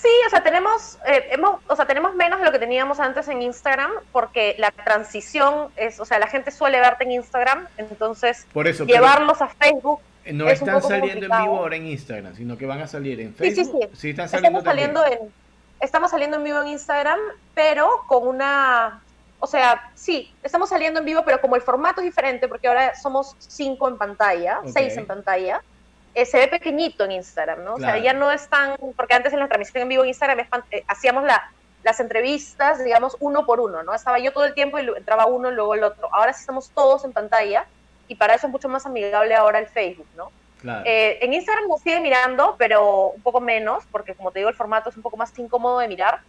Sí, 0.00 0.08
o 0.26 0.30
sea, 0.30 0.42
tenemos, 0.42 0.98
eh, 1.06 1.28
hemos, 1.32 1.60
o 1.66 1.76
sea, 1.76 1.86
tenemos 1.86 2.14
menos 2.14 2.38
de 2.38 2.46
lo 2.46 2.52
que 2.52 2.58
teníamos 2.58 3.00
antes 3.00 3.28
en 3.28 3.42
Instagram 3.42 3.90
porque 4.12 4.54
la 4.58 4.70
transición 4.70 5.68
es, 5.76 6.00
o 6.00 6.06
sea, 6.06 6.18
la 6.18 6.26
gente 6.26 6.50
suele 6.50 6.80
verte 6.80 7.04
en 7.04 7.12
Instagram, 7.12 7.66
entonces 7.76 8.46
Por 8.52 8.66
eso, 8.66 8.86
llevarlos 8.86 9.42
a 9.42 9.48
Facebook. 9.48 10.00
No 10.32 10.48
están 10.48 10.80
saliendo 10.80 11.26
en 11.26 11.42
vivo 11.42 11.58
ahora 11.58 11.76
en 11.76 11.86
Instagram, 11.86 12.34
sino 12.34 12.56
que 12.56 12.64
van 12.64 12.80
a 12.80 12.86
salir 12.86 13.20
en 13.20 13.34
Facebook. 13.34 13.64
Sí, 13.64 13.64
sí, 13.64 13.88
sí. 13.90 13.96
sí 13.96 14.10
están 14.10 14.28
saliendo 14.28 14.60
estamos 14.60 14.74
saliendo 14.74 15.06
en, 15.06 15.32
estamos 15.80 16.10
saliendo 16.10 16.36
en 16.38 16.44
vivo 16.44 16.62
en 16.62 16.68
Instagram, 16.68 17.18
pero 17.54 17.88
con 18.06 18.26
una, 18.26 19.02
o 19.38 19.46
sea, 19.46 19.90
sí, 19.94 20.32
estamos 20.42 20.70
saliendo 20.70 21.00
en 21.00 21.06
vivo, 21.06 21.22
pero 21.26 21.42
como 21.42 21.56
el 21.56 21.62
formato 21.62 22.00
es 22.00 22.06
diferente, 22.06 22.48
porque 22.48 22.68
ahora 22.68 22.94
somos 22.94 23.36
cinco 23.38 23.88
en 23.88 23.98
pantalla, 23.98 24.60
seis 24.72 24.96
en 24.96 25.06
pantalla 25.06 25.62
eh, 26.14 26.26
se 26.26 26.38
ve 26.38 26.48
pequeñito 26.48 27.04
en 27.04 27.12
Instagram, 27.12 27.64
¿no? 27.64 27.74
O 27.74 27.78
sea, 27.78 27.98
ya 27.98 28.12
no 28.12 28.30
es 28.32 28.48
tan, 28.48 28.76
porque 28.96 29.14
antes 29.14 29.32
en 29.32 29.38
la 29.38 29.48
transmisión 29.48 29.82
en 29.82 29.88
vivo 29.88 30.02
en 30.02 30.08
Instagram 30.08 30.46
eh, 30.70 30.84
hacíamos 30.88 31.24
la, 31.24 31.52
las 31.84 32.00
entrevistas, 32.00 32.82
digamos, 32.82 33.16
uno 33.20 33.46
por 33.46 33.60
uno, 33.60 33.82
¿no? 33.82 33.94
Estaba 33.94 34.18
yo 34.18 34.32
todo 34.32 34.44
el 34.44 34.54
tiempo 34.54 34.78
y 34.78 34.88
entraba 34.96 35.26
uno 35.26 35.50
y 35.50 35.54
luego 35.54 35.74
el 35.74 35.84
otro. 35.84 36.08
Ahora 36.12 36.32
sí 36.32 36.40
estamos 36.40 36.70
todos 36.70 37.04
en 37.04 37.12
pantalla 37.12 37.66
y 38.08 38.16
para 38.16 38.34
eso 38.34 38.48
es 38.48 38.52
mucho 38.52 38.68
más 38.68 38.86
amigable 38.86 39.34
ahora 39.34 39.60
el 39.60 39.66
Facebook, 39.66 40.06
¿no? 40.16 40.32
Claro. 40.60 40.82
Eh, 40.84 41.18
en 41.22 41.32
Instagram 41.32 41.68
nos 41.68 41.80
sigue 41.80 42.00
mirando, 42.00 42.56
pero 42.58 43.10
un 43.10 43.22
poco 43.22 43.40
menos, 43.40 43.84
porque 43.90 44.14
como 44.14 44.30
te 44.30 44.40
digo, 44.40 44.50
el 44.50 44.56
formato 44.56 44.90
es 44.90 44.96
un 44.96 45.02
poco 45.02 45.16
más 45.16 45.36
incómodo 45.38 45.78
de 45.78 45.88
mirar. 45.88 46.20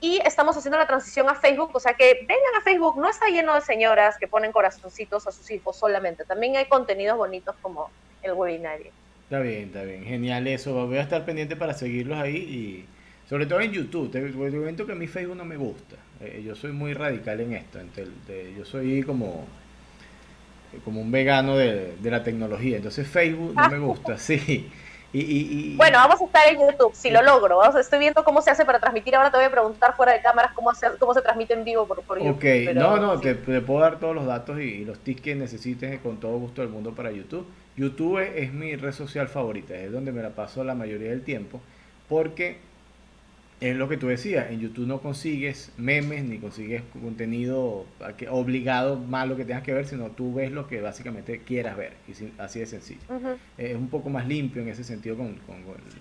Y 0.00 0.20
estamos 0.24 0.56
haciendo 0.56 0.78
la 0.78 0.86
transición 0.86 1.28
a 1.28 1.34
Facebook, 1.34 1.70
o 1.72 1.80
sea 1.80 1.94
que 1.94 2.20
vengan 2.28 2.54
a 2.58 2.62
Facebook, 2.62 2.96
no 2.98 3.08
está 3.08 3.26
lleno 3.26 3.54
de 3.54 3.62
señoras 3.62 4.16
que 4.18 4.28
ponen 4.28 4.52
corazoncitos 4.52 5.26
a 5.26 5.32
sus 5.32 5.50
hijos 5.50 5.76
solamente, 5.76 6.24
también 6.24 6.56
hay 6.56 6.66
contenidos 6.66 7.16
bonitos 7.16 7.54
como 7.62 7.90
el 8.22 8.32
webinario. 8.32 8.90
Está 9.24 9.40
bien, 9.40 9.64
está 9.64 9.82
bien. 9.82 10.04
Genial 10.04 10.46
eso. 10.46 10.86
Voy 10.86 10.98
a 10.98 11.02
estar 11.02 11.24
pendiente 11.24 11.56
para 11.56 11.74
seguirlos 11.74 12.18
ahí 12.18 12.36
y 12.36 12.84
sobre 13.28 13.46
todo 13.46 13.60
en 13.60 13.72
YouTube. 13.72 14.10
Te, 14.10 14.30
comento 14.32 14.86
que 14.86 14.92
a 14.92 14.96
mí 14.96 15.06
Facebook 15.06 15.36
no 15.36 15.44
me 15.44 15.56
gusta. 15.56 15.96
Eh, 16.20 16.42
yo 16.44 16.54
soy 16.54 16.72
muy 16.72 16.94
radical 16.94 17.40
en 17.40 17.54
esto. 17.54 17.78
yo 18.56 18.64
soy 18.64 19.02
como 19.02 19.46
como 20.82 21.00
un 21.00 21.10
vegano 21.10 21.56
de, 21.56 21.94
la 22.02 22.22
tecnología. 22.22 22.76
Entonces 22.76 23.06
Facebook 23.06 23.54
no 23.54 23.70
me 23.70 23.78
gusta, 23.78 24.18
sí. 24.18 24.68
Y, 25.16 25.76
bueno, 25.76 25.98
vamos 25.98 26.20
a 26.20 26.24
estar 26.24 26.48
en 26.48 26.58
YouTube, 26.58 26.92
si 26.92 27.08
lo 27.08 27.22
logro. 27.22 27.62
estoy 27.78 28.00
viendo 28.00 28.24
cómo 28.24 28.42
se 28.42 28.50
hace 28.50 28.64
para 28.64 28.80
transmitir. 28.80 29.14
Ahora 29.14 29.30
te 29.30 29.36
voy 29.36 29.46
a 29.46 29.50
preguntar 29.50 29.94
fuera 29.94 30.12
de 30.12 30.20
cámaras 30.20 30.52
cómo, 30.54 30.72
cómo 30.98 31.14
se 31.14 31.22
transmite 31.22 31.54
en 31.54 31.62
vivo 31.62 31.86
por, 31.86 32.02
por 32.02 32.18
YouTube. 32.18 32.34
Ok, 32.34 32.74
no, 32.74 32.96
no, 32.96 33.20
te, 33.20 33.36
puedo 33.36 33.78
dar 33.78 34.00
todos 34.00 34.12
los 34.12 34.26
datos 34.26 34.58
y, 34.58 34.84
los 34.84 34.98
tips 34.98 35.20
que 35.20 35.34
necesites 35.36 36.00
con 36.00 36.18
todo 36.18 36.36
gusto 36.38 36.62
del 36.62 36.70
mundo 36.70 36.96
para 36.96 37.12
YouTube. 37.12 37.46
YouTube 37.76 38.18
es, 38.18 38.52
mi 38.52 38.74
red 38.74 38.90
social 38.90 39.28
favorita, 39.28 39.76
es 39.76 39.92
donde 39.92 40.10
me 40.10 40.20
la 40.20 40.30
paso 40.30 40.64
la 40.64 40.74
mayoría 40.74 41.10
del 41.10 41.22
tiempo, 41.22 41.60
porque 42.08 42.58
es 43.60 43.76
lo 43.76 43.88
que 43.88 43.96
tú 43.96 44.08
decías, 44.08 44.50
en 44.50 44.60
YouTube 44.60 44.86
no 44.86 45.00
consigues 45.00 45.72
memes 45.76 46.24
ni 46.24 46.38
consigues 46.38 46.82
contenido 46.92 47.86
obligado 48.30 48.98
malo 48.98 49.36
que 49.36 49.44
tengas 49.44 49.62
que 49.62 49.72
ver, 49.72 49.86
sino 49.86 50.10
tú 50.10 50.34
ves 50.34 50.52
lo 50.52 50.66
que 50.66 50.80
básicamente 50.80 51.40
quieras 51.40 51.76
ver, 51.76 51.94
y 52.08 52.12
así 52.38 52.58
de 52.58 52.66
sencillo. 52.66 53.00
Es 53.56 53.76
un 53.76 53.88
poco 53.88 54.10
más 54.10 54.26
limpio 54.26 54.62
en 54.62 54.68
ese 54.68 54.84
sentido 54.84 55.16
con, 55.16 55.36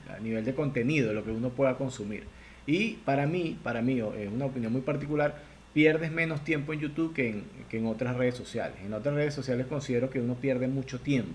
a 0.09 0.19
nivel 0.19 0.43
de 0.43 0.53
contenido, 0.53 1.13
lo 1.13 1.23
que 1.23 1.31
uno 1.31 1.49
pueda 1.49 1.77
consumir. 1.77 2.23
Y 2.65 2.93
para 3.05 3.27
mí, 3.27 3.57
para 3.63 3.81
mí, 3.81 3.99
es 3.99 4.31
una 4.31 4.45
opinión 4.45 4.71
muy 4.71 4.81
particular, 4.81 5.41
pierdes 5.73 6.11
menos 6.11 6.43
tiempo 6.43 6.73
en 6.73 6.79
YouTube 6.79 7.13
que 7.13 7.29
en, 7.29 7.43
que 7.69 7.77
en 7.77 7.87
otras 7.87 8.15
redes 8.15 8.35
sociales. 8.35 8.77
En 8.85 8.93
otras 8.93 9.15
redes 9.15 9.33
sociales 9.33 9.67
considero 9.67 10.09
que 10.09 10.19
uno 10.19 10.35
pierde 10.35 10.67
mucho 10.67 10.99
tiempo 10.99 11.33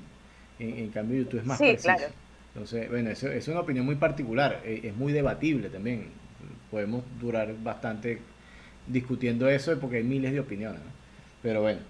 en, 0.59 0.89
cambio, 0.91 1.19
YouTube 1.19 1.41
es 1.41 1.47
más 1.47 1.59
sí, 1.59 1.77
Claro. 1.77 2.07
Entonces, 2.55 2.89
bueno, 2.91 3.11
eso, 3.11 3.31
es 3.31 3.47
una 3.49 3.61
opinión 3.61 3.87
muy 3.87 3.97
particular, 3.97 4.61
eh, 4.65 4.81
es 4.85 4.97
muy 4.97 5.13
debatible 5.13 5.69
también. 5.69 6.07
Podemos 6.71 7.05
durar 7.21 7.55
bastante 7.63 8.21
discutiendo 8.87 9.49
eso 9.49 9.79
porque 9.79 9.99
hay 9.99 10.05
miles 10.05 10.33
de 10.33 10.41
opiniones. 10.41 10.81
Pero 11.43 11.63
bueno, 11.63 11.81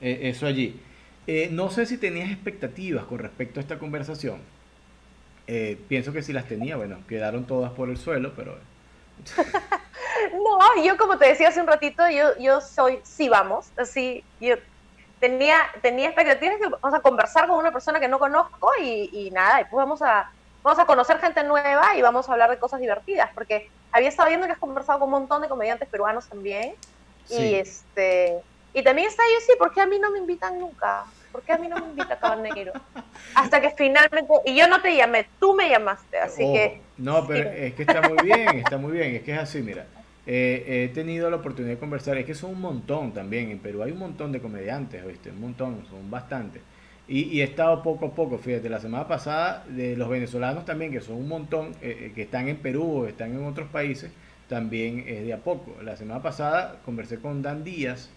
eh, 0.00 0.20
eso 0.22 0.46
allí. 0.46 0.78
Eh, 1.26 1.48
no 1.50 1.70
sé 1.70 1.86
si 1.86 1.96
tenías 1.96 2.30
expectativas 2.30 3.04
con 3.04 3.18
respecto 3.18 3.60
a 3.60 3.62
esta 3.62 3.78
conversación. 3.78 4.38
pienso 5.88 6.12
que 6.12 6.22
si 6.22 6.32
las 6.32 6.46
tenía, 6.48 6.76
bueno, 6.76 6.98
quedaron 7.08 7.46
todas 7.46 7.72
por 7.72 7.88
el 7.90 7.96
suelo, 7.96 8.32
pero... 8.34 8.58
no, 10.32 10.84
yo 10.84 10.96
como 10.96 11.18
te 11.18 11.28
decía 11.28 11.48
hace 11.48 11.60
un 11.60 11.66
ratito, 11.66 12.02
yo, 12.10 12.36
yo 12.38 12.60
soy, 12.60 12.98
sí 13.04 13.28
vamos, 13.28 13.66
así, 13.76 14.24
yo 14.40 14.56
tenía, 15.24 15.56
tenía 15.80 16.08
expectativas 16.08 16.58
que 16.58 16.68
vamos 16.68 16.92
a 16.92 17.00
conversar 17.00 17.48
con 17.48 17.56
una 17.56 17.72
persona 17.72 17.98
que 17.98 18.08
no 18.08 18.18
conozco 18.18 18.70
y, 18.78 19.30
nada, 19.32 19.62
y 19.62 19.64
pues 19.64 19.72
vamos 19.72 20.02
a, 20.02 20.30
vamos 20.62 20.78
a 20.78 20.84
conocer 20.84 21.18
gente 21.18 21.42
nueva 21.44 21.96
y 21.96 22.02
vamos 22.02 22.28
a 22.28 22.32
hablar 22.32 22.50
de 22.50 22.58
cosas 22.58 22.78
divertidas, 22.78 23.30
porque 23.34 23.70
había 23.90 24.10
estado 24.10 24.28
viendo 24.28 24.46
que 24.46 24.52
has 24.52 24.58
conversado 24.58 24.98
con 24.98 25.06
un 25.06 25.20
montón 25.20 25.40
de 25.40 25.48
comediantes 25.48 25.88
peruanos 25.88 26.28
también, 26.28 26.74
y 27.30 27.54
este 27.54 28.38
y 28.74 28.82
también 28.82 29.08
está 29.08 29.22
yo, 29.32 29.40
sí, 29.46 29.52
¿por 29.58 29.72
qué 29.72 29.80
a 29.80 29.86
mí 29.86 29.98
no 29.98 30.10
me 30.10 30.18
invitan 30.18 30.58
nunca? 30.58 31.04
¿Por 31.32 31.40
qué 31.40 31.52
a 31.52 31.58
mí 31.58 31.68
no 31.68 31.76
me 31.76 31.86
invita 31.86 32.18
Cabanero? 32.18 32.72
Hasta 33.34 33.62
que 33.62 33.70
finalmente, 33.70 34.30
y 34.44 34.54
yo 34.54 34.68
no 34.68 34.82
te 34.82 34.94
llamé, 34.94 35.26
tú 35.40 35.54
me 35.54 35.70
llamaste, 35.70 36.18
así 36.18 36.42
que... 36.52 36.82
No, 36.98 37.26
pero 37.26 37.48
es 37.48 37.72
que 37.74 37.82
está 37.82 38.02
muy 38.02 38.18
bien, 38.22 38.58
está 38.58 38.76
muy 38.76 38.92
bien, 38.92 39.14
es 39.14 39.22
que 39.22 39.32
es 39.32 39.38
así, 39.38 39.62
mira. 39.62 39.86
Eh, 40.26 40.84
he 40.90 40.94
tenido 40.94 41.28
la 41.28 41.36
oportunidad 41.36 41.74
de 41.74 41.78
conversar, 41.78 42.16
es 42.16 42.24
que 42.24 42.34
son 42.34 42.52
un 42.52 42.60
montón 42.60 43.12
también, 43.12 43.50
en 43.50 43.58
Perú 43.58 43.82
hay 43.82 43.92
un 43.92 43.98
montón 43.98 44.32
de 44.32 44.40
comediantes, 44.40 45.06
¿viste? 45.06 45.30
Un 45.30 45.40
montón, 45.40 45.84
son 45.90 46.10
bastantes. 46.10 46.62
Y, 47.06 47.40
he 47.40 47.44
estado 47.44 47.82
poco 47.82 48.06
a 48.06 48.14
poco, 48.14 48.38
fíjate, 48.38 48.70
la 48.70 48.80
semana 48.80 49.06
pasada 49.06 49.64
de 49.68 49.94
los 49.96 50.08
venezolanos 50.08 50.64
también, 50.64 50.90
que 50.90 51.02
son 51.02 51.16
un 51.16 51.28
montón, 51.28 51.72
eh, 51.82 52.06
eh, 52.06 52.12
que 52.14 52.22
están 52.22 52.48
en 52.48 52.56
Perú 52.56 53.02
o 53.02 53.06
están 53.06 53.34
en 53.34 53.44
otros 53.44 53.68
países, 53.68 54.10
también 54.48 55.04
es 55.06 55.24
de 55.26 55.34
a 55.34 55.38
poco. 55.38 55.76
La 55.82 55.96
semana 55.96 56.22
pasada 56.22 56.80
conversé 56.86 57.18
con 57.18 57.42
Dan 57.42 57.62
Díaz. 57.62 58.10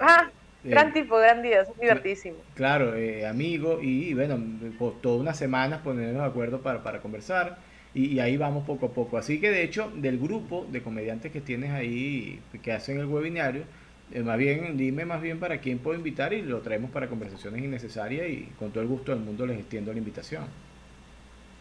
ah, 0.00 0.28
gran 0.64 0.92
tipo, 0.92 1.16
gran 1.18 1.42
Díaz, 1.42 1.68
es 1.68 1.80
divertísimo. 1.80 2.38
Claro, 2.56 2.94
amigo, 3.28 3.78
y, 3.80 4.12
bueno, 4.14 4.40
por 4.76 5.00
todas 5.00 5.20
unas 5.20 5.38
semanas 5.38 5.82
ponernos 5.82 6.22
de 6.22 6.28
acuerdo 6.28 6.62
para, 6.62 6.82
para 6.82 6.98
conversar 6.98 7.69
y, 7.94 8.20
ahí 8.20 8.36
vamos 8.36 8.64
poco 8.66 8.86
a 8.86 8.90
poco. 8.90 9.18
Así 9.18 9.40
que 9.40 9.50
de 9.50 9.62
hecho, 9.62 9.90
del 9.94 10.18
grupo 10.18 10.66
de 10.70 10.82
comediantes 10.82 11.32
que 11.32 11.40
tienes 11.40 11.72
ahí, 11.72 12.40
que 12.62 12.72
hacen 12.72 12.98
el 12.98 13.06
webinario, 13.06 13.64
eh, 14.12 14.22
más 14.22 14.38
bien, 14.38 14.76
dime 14.76 15.04
más 15.04 15.20
bien 15.20 15.40
para 15.40 15.58
quién 15.58 15.78
puedo 15.78 15.96
invitar 15.96 16.32
y 16.32 16.42
lo 16.42 16.60
traemos 16.60 16.90
para 16.90 17.08
conversaciones 17.08 17.62
innecesarias 17.62 18.28
y 18.28 18.52
con 18.58 18.70
todo 18.70 18.82
el 18.82 18.88
gusto 18.88 19.12
del 19.12 19.20
mundo 19.20 19.46
les 19.46 19.58
extiendo 19.58 19.92
la 19.92 19.98
invitación. 19.98 20.44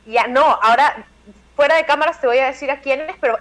Ya, 0.05 0.27
no, 0.27 0.41
ahora 0.41 1.05
fuera 1.55 1.75
de 1.75 1.86
cámaras 1.86 2.21
te 2.21 2.27
voy 2.27 2.38
a 2.38 2.47
decir 2.47 2.71
a 2.71 2.80
quiénes, 2.80 3.15
pero 3.19 3.38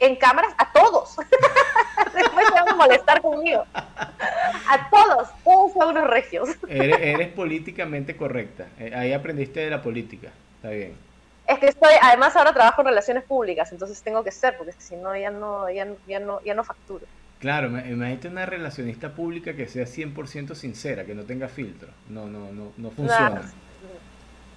en 0.00 0.16
cámaras 0.16 0.52
a 0.58 0.72
todos. 0.72 1.16
Después 2.14 2.46
se 2.46 2.52
van 2.52 2.68
a 2.68 2.74
molestar 2.74 3.22
conmigo. 3.22 3.64
A 3.74 4.90
todos, 4.90 5.28
todos 5.44 5.72
son 5.74 5.90
unos 5.90 6.08
regios. 6.08 6.48
Eres, 6.68 6.98
eres 7.00 7.28
políticamente 7.28 8.16
correcta. 8.16 8.66
Eh, 8.78 8.92
ahí 8.94 9.12
aprendiste 9.12 9.60
de 9.60 9.70
la 9.70 9.82
política. 9.82 10.30
Está 10.56 10.70
bien. 10.70 11.09
Es 11.50 11.58
que 11.58 11.66
estoy, 11.66 11.94
además 12.00 12.36
ahora 12.36 12.52
trabajo 12.52 12.82
en 12.82 12.88
relaciones 12.88 13.24
públicas, 13.24 13.72
entonces 13.72 14.00
tengo 14.02 14.22
que 14.22 14.30
ser, 14.30 14.56
porque 14.56 14.72
si 14.78 14.94
no, 14.94 15.16
ya 15.16 15.30
no, 15.30 15.68
ya, 15.68 15.86
ya 16.06 16.20
no, 16.20 16.40
ya 16.42 16.54
no 16.54 16.62
facturo. 16.62 17.04
Claro, 17.40 17.68
imagínate 17.68 18.28
una 18.28 18.46
relacionista 18.46 19.14
pública 19.14 19.54
que 19.54 19.66
sea 19.66 19.84
100% 19.84 20.54
sincera, 20.54 21.04
que 21.04 21.14
no 21.14 21.24
tenga 21.24 21.48
filtro. 21.48 21.88
No, 22.08 22.26
no, 22.26 22.52
no, 22.52 22.72
no 22.76 22.90
funciona. 22.90 23.42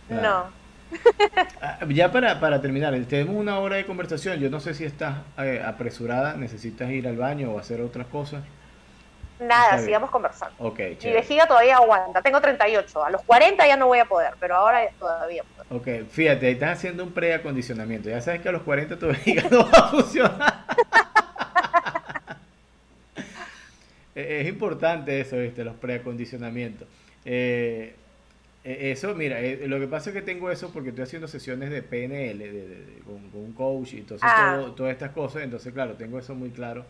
No. 0.09 0.63
Ah, 1.61 1.79
ya 1.89 2.11
para, 2.11 2.39
para 2.39 2.61
terminar, 2.61 2.93
tenemos 3.05 3.35
una 3.35 3.57
hora 3.57 3.77
de 3.77 3.85
conversación. 3.85 4.37
Yo 4.39 4.51
no 4.51 4.59
sé 4.59 4.75
si 4.75 4.83
estás 4.83 5.15
eh, 5.39 5.63
apresurada, 5.65 6.35
necesitas 6.35 6.91
ir 6.91 7.07
al 7.07 7.17
baño 7.17 7.51
o 7.51 7.57
hacer 7.57 7.81
otras 7.81 8.05
cosas. 8.07 8.43
Nada, 9.47 9.77
sigamos 9.79 10.09
conversando. 10.09 10.55
Okay, 10.59 10.97
Mi 11.03 11.11
vejiga 11.11 11.47
todavía 11.47 11.77
aguanta. 11.77 12.21
Tengo 12.21 12.39
38. 12.39 13.05
A 13.05 13.09
los 13.09 13.21
40 13.23 13.67
ya 13.67 13.77
no 13.77 13.87
voy 13.87 13.99
a 13.99 14.05
poder, 14.05 14.33
pero 14.39 14.55
ahora 14.55 14.87
todavía 14.99 15.43
puedo. 15.43 15.79
Ok, 15.79 16.09
fíjate, 16.09 16.47
ahí 16.47 16.53
estás 16.53 16.77
haciendo 16.77 17.03
un 17.03 17.11
preacondicionamiento. 17.11 18.09
Ya 18.09 18.21
sabes 18.21 18.41
que 18.41 18.49
a 18.49 18.51
los 18.51 18.63
40 18.63 18.97
tu 18.97 19.07
vejiga 19.09 19.43
no 19.49 19.69
va 19.69 19.77
a 19.77 19.89
funcionar. 19.89 20.65
es 24.15 24.47
importante 24.47 25.19
eso, 25.19 25.37
¿viste? 25.37 25.63
Los 25.63 25.75
preacondicionamientos. 25.75 26.87
Eh, 27.25 27.95
e, 28.63 28.91
eso, 28.91 29.13
mira, 29.15 29.39
eh, 29.39 29.67
lo 29.67 29.79
que 29.79 29.87
pasa 29.87 30.09
es 30.09 30.15
que 30.15 30.21
tengo 30.21 30.51
eso 30.51 30.71
porque 30.71 30.89
estoy 30.89 31.03
haciendo 31.03 31.27
sesiones 31.27 31.69
de 31.69 31.81
PNL 31.81 33.03
con, 33.03 33.41
un 33.41 33.53
coach 33.53 33.93
y 33.93 33.97
entonces 33.97 34.27
ah. 34.31 34.71
todas 34.75 34.93
estas 34.93 35.11
cosas. 35.11 35.43
Entonces, 35.43 35.73
claro, 35.73 35.93
tengo 35.93 36.19
eso 36.19 36.33
muy 36.35 36.49
claro 36.51 36.85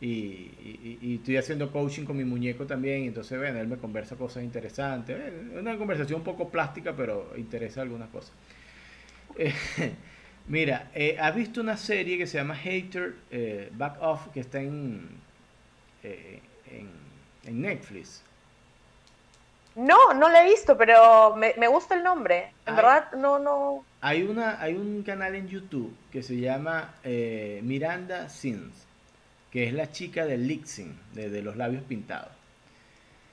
y, 0.00 1.16
estoy 1.16 1.36
haciendo 1.36 1.70
coaching 1.70 2.04
con 2.04 2.16
mi 2.16 2.24
muñeco 2.24 2.66
también, 2.66 3.04
y 3.04 3.06
entonces, 3.08 3.38
bueno, 3.38 3.60
él 3.60 3.68
me 3.68 3.76
conversa 3.76 4.16
cosas 4.16 4.42
interesantes. 4.42 5.18
Es 5.18 5.58
una 5.58 5.76
conversación 5.76 6.20
un 6.20 6.24
poco 6.24 6.48
plástica, 6.48 6.94
pero 6.96 7.32
interesa 7.36 7.82
algunas 7.82 8.08
cosas. 8.08 8.32
Eh, 9.36 9.52
mira, 10.48 10.90
eh, 10.94 11.16
¿has 11.20 11.34
visto 11.34 11.60
una 11.60 11.76
serie 11.76 12.16
que 12.18 12.26
se 12.26 12.38
llama 12.38 12.54
Hater 12.54 13.14
eh, 13.30 13.70
Back 13.72 13.98
Off 14.00 14.28
que 14.32 14.40
está 14.40 14.60
en, 14.60 15.08
en, 16.02 17.60
Netflix? 17.60 18.22
No, 19.76 20.14
no 20.14 20.28
la 20.28 20.42
he 20.42 20.50
visto, 20.50 20.76
pero 20.76 21.36
me, 21.36 21.68
gusta 21.68 21.94
el 21.94 22.02
nombre. 22.02 22.52
En 22.66 22.76
verdad, 22.76 23.12
no, 23.12 23.38
no, 23.38 23.84
Hay, 24.00 24.22
una, 24.22 24.60
hay 24.60 24.74
un 24.74 25.02
canal 25.02 25.34
en 25.34 25.48
YouTube 25.48 25.94
que 26.10 26.22
se 26.22 26.38
llama 26.38 26.94
eh, 27.04 27.60
Miranda 27.62 28.28
Sins, 28.28 28.86
que 29.50 29.66
es 29.66 29.72
la 29.72 29.90
chica 29.90 30.26
del 30.26 30.46
Lixing, 30.46 30.96
de, 31.14 31.42
los 31.42 31.56
labios 31.56 31.82
pintados. 31.84 32.32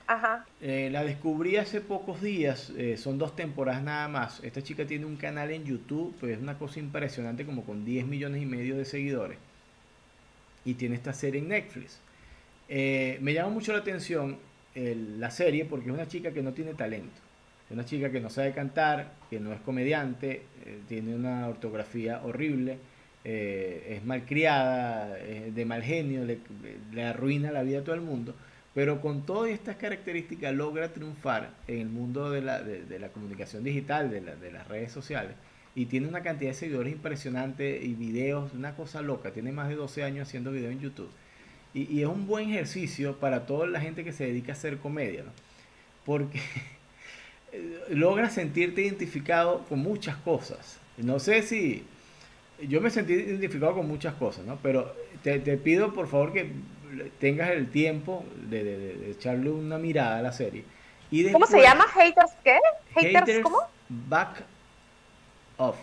Ajá. 0.06 0.46
Eh, 0.60 0.88
la 0.90 1.04
descubrí 1.04 1.56
hace 1.56 1.80
pocos 1.80 2.22
días, 2.22 2.72
eh, 2.76 2.96
son 2.96 3.18
dos 3.18 3.36
temporadas 3.36 3.82
nada 3.82 4.08
más. 4.08 4.42
Esta 4.42 4.62
chica 4.62 4.86
tiene 4.86 5.04
un 5.04 5.16
canal 5.16 5.50
en 5.50 5.64
YouTube, 5.64 6.14
pues 6.18 6.32
es 6.36 6.42
una 6.42 6.58
cosa 6.58 6.80
impresionante, 6.80 7.44
como 7.44 7.64
con 7.64 7.84
10 7.84 8.06
millones 8.06 8.42
y 8.42 8.46
medio 8.46 8.76
de 8.76 8.84
seguidores. 8.84 9.38
Y 10.64 10.74
tiene 10.74 10.96
esta 10.96 11.12
serie 11.12 11.40
en 11.40 11.48
Netflix. 11.48 12.00
me 12.68 13.32
llama 13.32 13.50
mucho 13.50 13.72
la 13.72 13.78
atención 13.78 14.38
la 14.74 15.30
serie 15.30 15.64
porque 15.64 15.88
es 15.88 15.92
una 15.92 16.06
chica 16.06 16.32
que 16.32 16.42
no 16.42 16.52
tiene 16.52 16.74
talento. 16.74 17.20
Es 17.68 17.72
una 17.72 17.84
chica 17.84 18.10
que 18.10 18.20
no 18.20 18.30
sabe 18.30 18.52
cantar, 18.52 19.12
que 19.28 19.38
no 19.40 19.52
es 19.52 19.60
comediante, 19.60 20.42
eh, 20.64 20.78
tiene 20.88 21.14
una 21.14 21.48
ortografía 21.48 22.22
horrible, 22.24 22.78
eh, 23.30 23.96
es 23.98 24.06
malcriada, 24.06 25.14
de 25.14 25.64
mal 25.66 25.82
genio, 25.82 26.24
le, 26.24 27.04
arruina 27.04 27.52
la 27.52 27.62
vida 27.62 27.80
a 27.80 27.84
todo 27.84 27.94
el 27.94 28.00
mundo, 28.00 28.34
pero 28.74 29.02
con 29.02 29.26
todas 29.26 29.50
estas 29.50 29.76
características 29.76 30.54
logra 30.54 30.94
triunfar 30.94 31.50
en 31.66 31.80
el 31.80 31.88
mundo 31.90 32.30
de 32.30 32.40
la, 32.40 32.62
de, 32.62 32.98
la 32.98 33.08
comunicación 33.10 33.64
digital, 33.64 34.10
de, 34.10 34.50
las 34.50 34.66
redes 34.66 34.92
sociales, 34.92 35.32
y 35.74 35.84
tiene 35.84 36.08
una 36.08 36.22
cantidad 36.22 36.52
de 36.52 36.54
seguidores 36.54 36.90
impresionante 36.90 37.78
y 37.82 37.92
videos, 37.92 38.54
una 38.54 38.74
cosa 38.74 39.02
loca, 39.02 39.30
tiene 39.30 39.52
más 39.52 39.68
de 39.68 39.74
12 39.74 40.04
años 40.04 40.26
haciendo 40.26 40.50
videos 40.50 40.72
en 40.72 40.80
YouTube. 40.80 41.10
Y, 41.74 41.82
y 41.94 42.00
es 42.00 42.08
un 42.08 42.26
buen 42.26 42.48
ejercicio 42.48 43.18
para 43.18 43.44
toda 43.44 43.66
la 43.66 43.78
gente 43.78 44.04
que 44.04 44.12
se 44.12 44.24
dedica 44.24 44.52
a 44.52 44.56
hacer 44.56 44.78
comedia, 44.78 45.22
¿no? 45.22 45.32
Porque 46.06 46.40
logras 47.90 48.32
sentirte 48.32 48.80
identificado 48.80 49.66
con 49.68 49.80
muchas 49.80 50.16
cosas. 50.16 50.78
No 50.96 51.20
sé 51.20 51.42
si 51.42 51.84
yo 52.66 52.80
me 52.80 52.90
sentí 52.90 53.12
identificado 53.12 53.74
con 53.74 53.86
muchas 53.86 54.14
cosas, 54.14 54.44
¿no? 54.44 54.58
Pero 54.62 54.94
te, 55.22 55.38
pido 55.56 55.92
por 55.92 56.08
favor 56.08 56.32
que 56.32 56.50
tengas 57.20 57.50
el 57.50 57.70
tiempo 57.70 58.24
de, 58.48 59.10
echarle 59.10 59.50
una 59.50 59.78
mirada 59.78 60.18
a 60.18 60.22
la 60.22 60.32
serie. 60.32 60.64
Y 61.10 61.30
¿Cómo 61.30 61.46
se 61.46 61.60
llama? 61.60 61.84
¿Haters 61.88 62.32
qué? 62.44 62.58
¿Haters, 62.94 63.40
cómo? 63.42 63.58
Back 63.88 64.42
Off. 65.56 65.76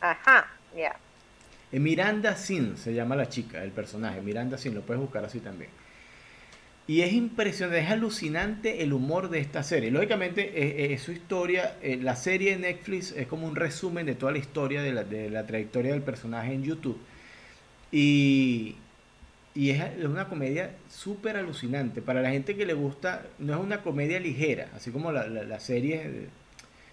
Ajá, 0.00 0.48
ya. 0.74 0.96
Eh, 1.72 1.78
Miranda 1.78 2.34
Sin 2.34 2.76
se 2.76 2.94
llama 2.94 3.14
la 3.16 3.28
chica, 3.28 3.62
el 3.62 3.70
personaje. 3.70 4.20
Miranda 4.20 4.58
Sin, 4.58 4.74
lo 4.74 4.80
puedes 4.80 5.00
buscar 5.00 5.24
así 5.24 5.40
también. 5.40 5.70
Y 6.86 7.02
es 7.02 7.12
impresionante, 7.12 7.80
es 7.80 7.90
alucinante 7.90 8.82
el 8.82 8.92
humor 8.92 9.30
de 9.30 9.38
esta 9.38 9.62
serie. 9.62 9.90
Lógicamente, 9.90 10.92
es, 10.92 11.00
su 11.02 11.12
historia, 11.12 11.76
eh, 11.82 11.96
la 11.96 12.16
serie 12.16 12.52
de 12.52 12.58
Netflix 12.58 13.12
es 13.12 13.26
como 13.28 13.46
un 13.46 13.54
resumen 13.54 14.06
de 14.06 14.14
toda 14.16 14.32
la 14.32 14.38
historia 14.38 14.82
de 14.82 15.30
la, 15.30 15.46
trayectoria 15.46 15.92
del 15.92 16.02
personaje 16.02 16.52
en 16.52 16.64
YouTube. 16.64 16.98
Y, 17.92 18.76
es 19.54 20.04
una 20.04 20.28
comedia 20.28 20.72
súper 20.88 21.36
alucinante. 21.36 22.02
Para 22.02 22.22
la 22.22 22.30
gente 22.30 22.56
que 22.56 22.66
le 22.66 22.74
gusta, 22.74 23.26
no 23.38 23.54
es 23.54 23.60
una 23.60 23.82
comedia 23.82 24.18
ligera, 24.18 24.68
así 24.74 24.90
como 24.90 25.12
la, 25.12 25.28
la, 25.28 25.60
serie 25.60 26.28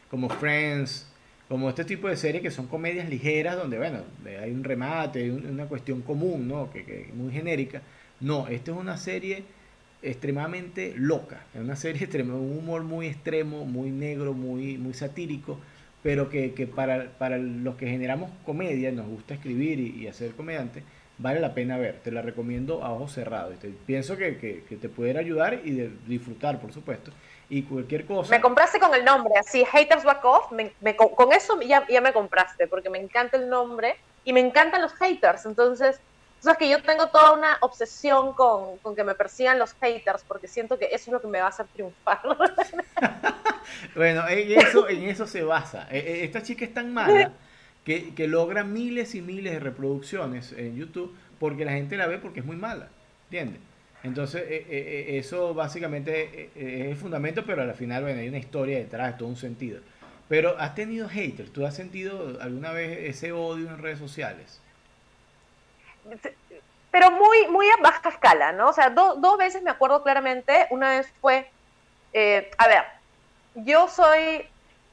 como 0.09 0.29
Friends, 0.29 1.07
como 1.47 1.69
este 1.69 1.85
tipo 1.85 2.07
de 2.07 2.17
series 2.17 2.43
que 2.43 2.51
son 2.51 2.67
comedias 2.67 3.09
ligeras, 3.09 3.55
donde, 3.55 3.77
bueno, 3.77 4.01
hay 4.25 4.51
un 4.51 4.63
remate, 4.63 5.23
hay 5.23 5.29
una 5.29 5.65
cuestión 5.65 6.01
común, 6.01 6.47
¿no? 6.47 6.69
Que, 6.71 6.83
que 6.83 7.09
muy 7.13 7.31
genérica. 7.31 7.81
No, 8.19 8.47
esta 8.47 8.71
es 8.71 8.77
una 8.77 8.97
serie 8.97 9.43
extremadamente 10.01 10.93
loca, 10.95 11.41
es 11.53 11.61
una 11.61 11.75
serie 11.75 12.01
extrema, 12.03 12.35
un 12.35 12.57
humor 12.57 12.83
muy 12.83 13.07
extremo, 13.07 13.65
muy 13.65 13.91
negro, 13.91 14.33
muy, 14.33 14.77
muy 14.77 14.93
satírico, 14.93 15.59
pero 16.03 16.29
que, 16.29 16.49
para, 16.73 17.09
para, 17.17 17.37
los 17.37 17.75
que 17.75 17.87
generamos 17.87 18.31
comedia, 18.45 18.91
nos 18.91 19.07
gusta 19.07 19.33
escribir 19.33 19.79
y, 19.79 20.07
hacer 20.07 20.31
comediante, 20.31 20.83
vale 21.17 21.39
la 21.39 21.53
pena 21.53 21.77
ver, 21.77 21.99
te 22.03 22.11
la 22.11 22.21
recomiendo 22.21 22.83
a 22.83 22.93
ojos 22.93 23.13
cerrados, 23.13 23.55
pienso 23.85 24.15
que, 24.15 24.63
te 24.79 24.89
pudiera 24.89 25.19
ayudar 25.19 25.61
y 25.63 25.71
de 25.71 25.91
disfrutar, 26.07 26.61
por 26.61 26.71
supuesto, 26.71 27.11
y 27.49 27.63
cualquier 27.63 28.05
cosa. 28.05 28.29
Me 28.29 28.39
compraste 28.41 28.79
con 28.79 28.93
el 28.93 29.03
nombre, 29.03 29.33
así, 29.37 29.65
Haters 29.65 30.03
Back 30.03 30.23
Off, 30.23 30.51
con 31.15 31.33
eso 31.33 31.59
ya, 31.61 31.85
ya 31.87 32.01
me 32.01 32.13
compraste, 32.13 32.67
porque 32.67 32.89
me 32.89 32.99
encanta 32.99 33.37
el 33.37 33.49
nombre 33.49 33.95
y 34.23 34.33
me 34.33 34.39
encantan 34.39 34.81
los 34.81 34.93
haters, 34.93 35.45
entonces 35.45 35.99
es 36.51 36.57
que 36.57 36.69
yo 36.69 36.81
tengo 36.81 37.07
toda 37.07 37.33
una 37.33 37.57
obsesión 37.61 38.33
con, 38.33 38.77
con, 38.77 38.95
que 38.95 39.03
me 39.03 39.15
persigan 39.15 39.59
los 39.59 39.73
haters, 39.73 40.23
porque 40.27 40.47
siento 40.47 40.77
que 40.77 40.85
eso 40.85 40.95
es 40.95 41.07
lo 41.09 41.21
que 41.21 41.27
me 41.27 41.39
va 41.39 41.45
a 41.45 41.49
hacer 41.49 41.65
triunfar. 41.67 42.21
bueno, 43.95 44.27
en 44.27 44.59
eso, 44.59 44.89
en 44.89 45.03
eso 45.03 45.27
se 45.27 45.43
basa. 45.43 45.87
E, 45.91 45.99
e, 45.99 46.23
esta 46.23 46.41
chica 46.41 46.65
es 46.65 46.73
tan 46.73 46.93
mala 46.93 47.31
que, 47.83 48.13
que 48.13 48.27
logra 48.27 48.63
miles 48.63 49.15
y 49.15 49.21
miles 49.21 49.53
de 49.53 49.59
reproducciones 49.59 50.51
en 50.53 50.75
YouTube 50.75 51.15
porque 51.39 51.65
la 51.65 51.71
gente 51.71 51.97
la 51.97 52.07
ve 52.07 52.17
porque 52.17 52.41
es 52.41 52.45
muy 52.45 52.57
mala. 52.57 52.89
¿Entiendes? 53.25 53.61
Entonces, 54.03 54.43
e, 54.47 55.17
eso 55.17 55.53
básicamente 55.53 56.51
es 56.55 56.89
el 56.89 56.95
fundamento, 56.95 57.43
pero 57.45 57.61
al 57.61 57.73
final, 57.73 58.03
bueno, 58.03 58.19
hay 58.19 58.29
una 58.29 58.37
historia 58.37 58.77
detrás, 58.77 59.17
todo 59.17 59.29
un 59.29 59.35
sentido. 59.35 59.81
Pero 60.29 60.57
has 60.59 60.75
tenido 60.75 61.07
haters, 61.07 61.51
¿tú 61.51 61.65
has 61.65 61.75
sentido 61.75 62.37
alguna 62.41 62.71
vez 62.71 62.99
ese 63.03 63.31
odio 63.31 63.69
en 63.69 63.77
redes 63.77 63.99
sociales? 63.99 64.61
Pero 66.91 67.11
muy, 67.11 67.47
muy 67.47 67.69
a 67.69 67.77
baja 67.77 68.09
escala, 68.09 68.51
¿no? 68.51 68.69
O 68.69 68.73
sea, 68.73 68.89
dos 68.89 69.37
veces 69.37 69.61
me 69.61 69.69
acuerdo 69.69 70.03
claramente, 70.03 70.67
una 70.69 70.89
vez 70.91 71.07
fue, 71.21 71.49
eh, 72.13 72.49
a 72.57 72.67
ver, 72.67 72.83
yo 73.55 73.87
soy 73.87 74.47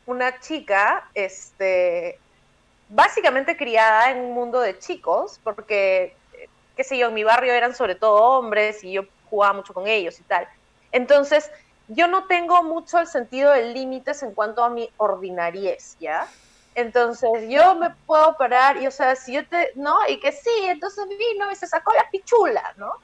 una 0.07 0.39
chica, 0.41 1.09
este, 1.15 2.19
básicamente 2.89 3.57
criada 3.57 4.11
en 4.11 4.19
un 4.19 4.33
mundo 4.33 4.61
de 4.61 4.79
chicos, 4.79 5.41
porque, 5.43 6.15
qué 6.77 6.85
sé 6.85 6.99
yo, 6.99 7.09
en 7.09 7.15
mi 7.15 7.25
barrio 7.25 7.53
eran 7.53 7.75
sobre 7.75 7.95
todo 7.95 8.15
hombres 8.15 8.85
y 8.85 8.93
yo 8.93 9.05
jugaba 9.31 9.55
mucho 9.55 9.73
con 9.73 9.87
ellos 9.87 10.19
y 10.21 10.23
tal. 10.25 10.47
Entonces, 10.93 11.51
yo 11.89 12.07
no 12.07 12.27
tengo 12.27 12.63
mucho 12.63 12.99
el 12.99 13.07
sentido 13.07 13.53
de 13.53 13.73
límites 13.73 14.23
en 14.23 14.33
cuanto 14.33 14.63
a 14.65 14.71
mi 14.71 14.91
ordinariez, 14.97 15.97
¿ya? 16.01 16.27
Entonces 16.75 17.31
yo 17.49 17.77
me 17.77 17.91
puedo 18.07 18.37
parar 18.37 18.83
y, 18.83 18.87
o 18.87 18.91
sea, 18.91 19.15
si 19.15 19.35
yo 19.35 19.47
te, 19.47 19.73
¿no? 19.77 19.97
Y 20.09 20.19
que 20.19 20.33
sí, 20.33 20.51
entonces 20.65 21.07
vino 21.09 21.51
y 21.51 21.57
se 21.57 21.67
sacó 21.67 21.93
la 21.93 22.09
pichula, 22.11 22.75
¿no? 22.77 22.95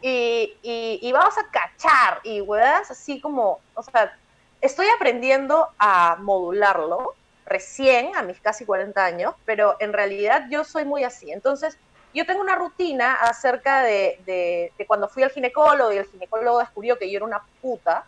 Y, 0.00 0.54
y, 0.62 1.12
vamos 1.12 1.36
a 1.38 1.50
cachar 1.50 2.20
y, 2.22 2.40
weas, 2.40 2.90
así 2.90 3.20
como, 3.20 3.60
o 3.74 3.82
sea, 3.82 4.16
estoy 4.60 4.86
aprendiendo 4.94 5.68
a 5.78 6.16
modularlo 6.20 7.14
recién, 7.46 8.14
a 8.14 8.22
mis 8.22 8.38
casi 8.40 8.64
40 8.64 9.04
años, 9.04 9.34
pero 9.44 9.76
en 9.80 9.92
realidad 9.92 10.46
yo 10.50 10.62
soy 10.64 10.84
muy 10.84 11.02
así. 11.02 11.32
Entonces, 11.32 11.78
yo 12.14 12.24
tengo 12.26 12.40
una 12.40 12.54
rutina 12.54 13.14
acerca 13.14 13.82
de, 13.82 14.20
de, 14.26 14.72
de 14.78 14.86
cuando 14.86 15.08
fui 15.08 15.22
al 15.22 15.30
ginecólogo 15.30 15.92
y 15.92 15.96
el 15.96 16.06
ginecólogo 16.06 16.60
descubrió 16.60 16.98
que 16.98 17.10
yo 17.10 17.16
era 17.16 17.26
una 17.26 17.42
puta, 17.60 18.04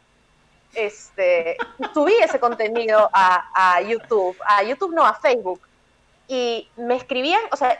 este, 0.74 1.56
subí 1.94 2.14
ese 2.22 2.38
contenido 2.38 3.10
a, 3.12 3.80
YouTube, 3.82 4.36
a 4.46 4.62
YouTube 4.62 4.94
no, 4.94 5.04
a 5.04 5.14
Facebook, 5.14 5.60
y 6.26 6.68
me 6.76 6.96
escribían, 6.96 7.40
o 7.50 7.56
sea, 7.56 7.76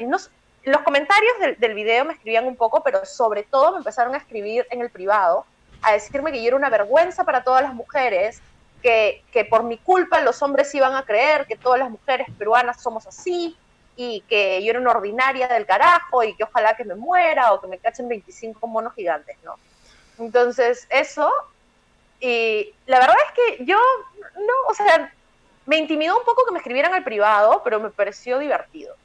los 0.65 0.83
comentarios 0.83 1.33
del, 1.59 1.75
video 1.75 2.05
me 2.05 2.15
escribían 2.15 2.47
un 2.47 2.57
poco, 2.57 2.83
pero 2.83 3.05
sobre 3.05 3.43
todo 3.43 3.73
me 3.73 3.79
empezaron 3.79 4.15
a 4.15 4.19
escribir 4.19 4.67
en 4.71 4.81
el 4.81 4.91
privado, 4.91 5.45
a 5.83 5.93
decirme 5.93 6.33
que 6.33 6.43
yo 6.43 6.49
era 6.49 6.57
una 6.57 6.71
vergüenza 6.71 7.25
para 7.25 7.45
todas 7.45 7.63
las 7.63 7.75
mujeres, 7.75 8.41
que, 8.83 9.25
que 9.33 9.45
por 9.45 9.65
mi 9.65 9.77
culpa 9.77 10.21
los 10.21 10.41
hombres 10.43 10.75
iban 10.75 10.95
a 10.95 11.05
creer 11.05 11.47
que 11.47 11.57
todas 11.57 11.79
las 11.79 11.91
mujeres 11.91 12.29
peruanas 12.39 12.81
somos 12.83 13.07
así, 13.07 13.57
y 13.97 14.21
que 14.29 14.63
yo 14.63 14.71
era 14.71 14.81
una 14.81 14.93
ordinaria 14.93 15.49
del 15.49 15.67
carajo, 15.67 16.23
y 16.23 16.35
que 16.37 16.45
ojalá 16.45 16.77
que 16.77 16.85
me 16.85 16.95
muera, 16.95 17.53
o 17.53 17.61
que 17.61 17.67
me 17.67 17.79
cachen 17.79 18.09
25 18.09 18.67
monos 18.67 18.95
gigantes, 18.95 19.37
¿no? 19.43 19.57
Entonces, 20.19 20.87
eso 20.91 21.31
y 22.21 22.75
la 22.87 22.99
verdad 22.99 23.17
es 23.27 23.33
que 23.35 23.65
yo, 23.65 23.79
no, 24.35 24.55
o 24.69 24.75
sea, 24.75 25.13
me 25.67 25.77
intimidó 25.77 26.19
un 26.19 26.25
poco 26.25 26.45
que 26.45 26.53
me 26.53 26.59
escribieran 26.59 26.95
al 26.95 27.05
privado, 27.05 27.63
pero 27.63 27.79
me 27.79 27.91
pareció 27.91 28.39
divertido. 28.39 28.97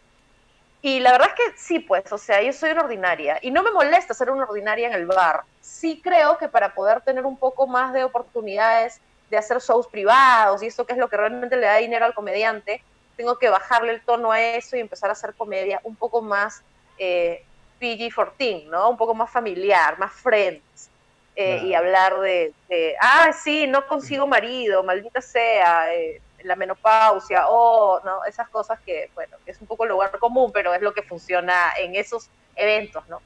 Y 0.82 1.00
la 1.00 1.14
verdad 1.14 1.30
es 1.30 1.36
que 1.36 1.58
sí, 1.58 1.80
pues, 1.80 2.12
o 2.12 2.18
sea, 2.18 2.42
yo 2.42 2.52
soy 2.52 2.72
una 2.72 2.82
ordinaria 2.84 3.40
y 3.42 3.52
no 3.52 3.64
me 3.64 3.72
molesta 3.72 4.14
ser 4.14 4.30
una 4.30 4.44
ordinaria 4.44 4.88
en 4.88 4.94
el 4.94 5.06
bar. 5.06 5.44
Sí 5.62 6.02
creo 6.04 6.38
que 6.38 6.50
para 6.50 6.74
poder 6.74 7.02
tener 7.02 7.26
un 7.26 7.38
poco 7.38 7.68
más 7.68 7.94
de 7.94 8.04
oportunidades 8.04 9.00
de 9.30 9.38
hacer 9.38 9.60
shows 9.60 9.88
privados 9.88 10.62
y 10.62 10.68
esto 10.68 10.86
que 10.86 10.94
es 10.94 11.00
lo 11.00 11.08
que 11.08 11.18
realmente 11.18 11.56
le 11.56 11.68
da 11.68 11.78
dinero 11.78 12.06
al 12.06 12.14
comediante, 12.14 12.84
tengo 13.16 13.38
que 13.38 13.50
bajarle 13.50 13.94
el 13.94 14.02
tono 14.02 14.32
a 14.32 14.42
eso 14.42 14.76
y 14.76 14.82
empezar 14.82 15.10
a 15.10 15.14
hacer 15.14 15.34
comedia 15.36 15.80
un 15.84 15.96
poco 15.96 16.22
más 16.22 16.64
eh, 16.98 17.46
PG-14, 17.80 18.66
¿no? 18.66 18.90
Un 18.90 18.98
poco 18.98 19.14
más 19.14 19.30
familiar, 19.30 19.98
más 20.00 20.12
friends. 20.12 20.90
Eh, 21.36 21.62
y 21.66 21.74
hablar 21.74 22.20
de, 22.20 22.54
ah, 23.02 23.32
sí, 23.34 23.66
no 23.66 23.88
consigo 23.88 24.28
marido, 24.28 24.84
maldita 24.84 25.20
sea, 25.20 25.92
eh, 25.94 26.22
la 26.44 26.56
menopausia, 26.56 27.48
o, 27.50 28.00
¿no? 28.04 28.24
Esas 28.26 28.50
cosas 28.50 28.80
que, 28.86 29.10
bueno, 29.16 29.38
es 29.46 29.60
un 29.60 29.66
poco 29.66 29.86
el 29.86 29.90
lugar 29.90 30.12
común, 30.20 30.52
pero 30.54 30.74
es 30.76 30.82
lo 30.82 30.94
que 30.94 31.02
funciona 31.02 31.74
en 31.80 31.96
esos 31.96 32.30
eventos, 32.56 33.08
¿no? 33.08 33.22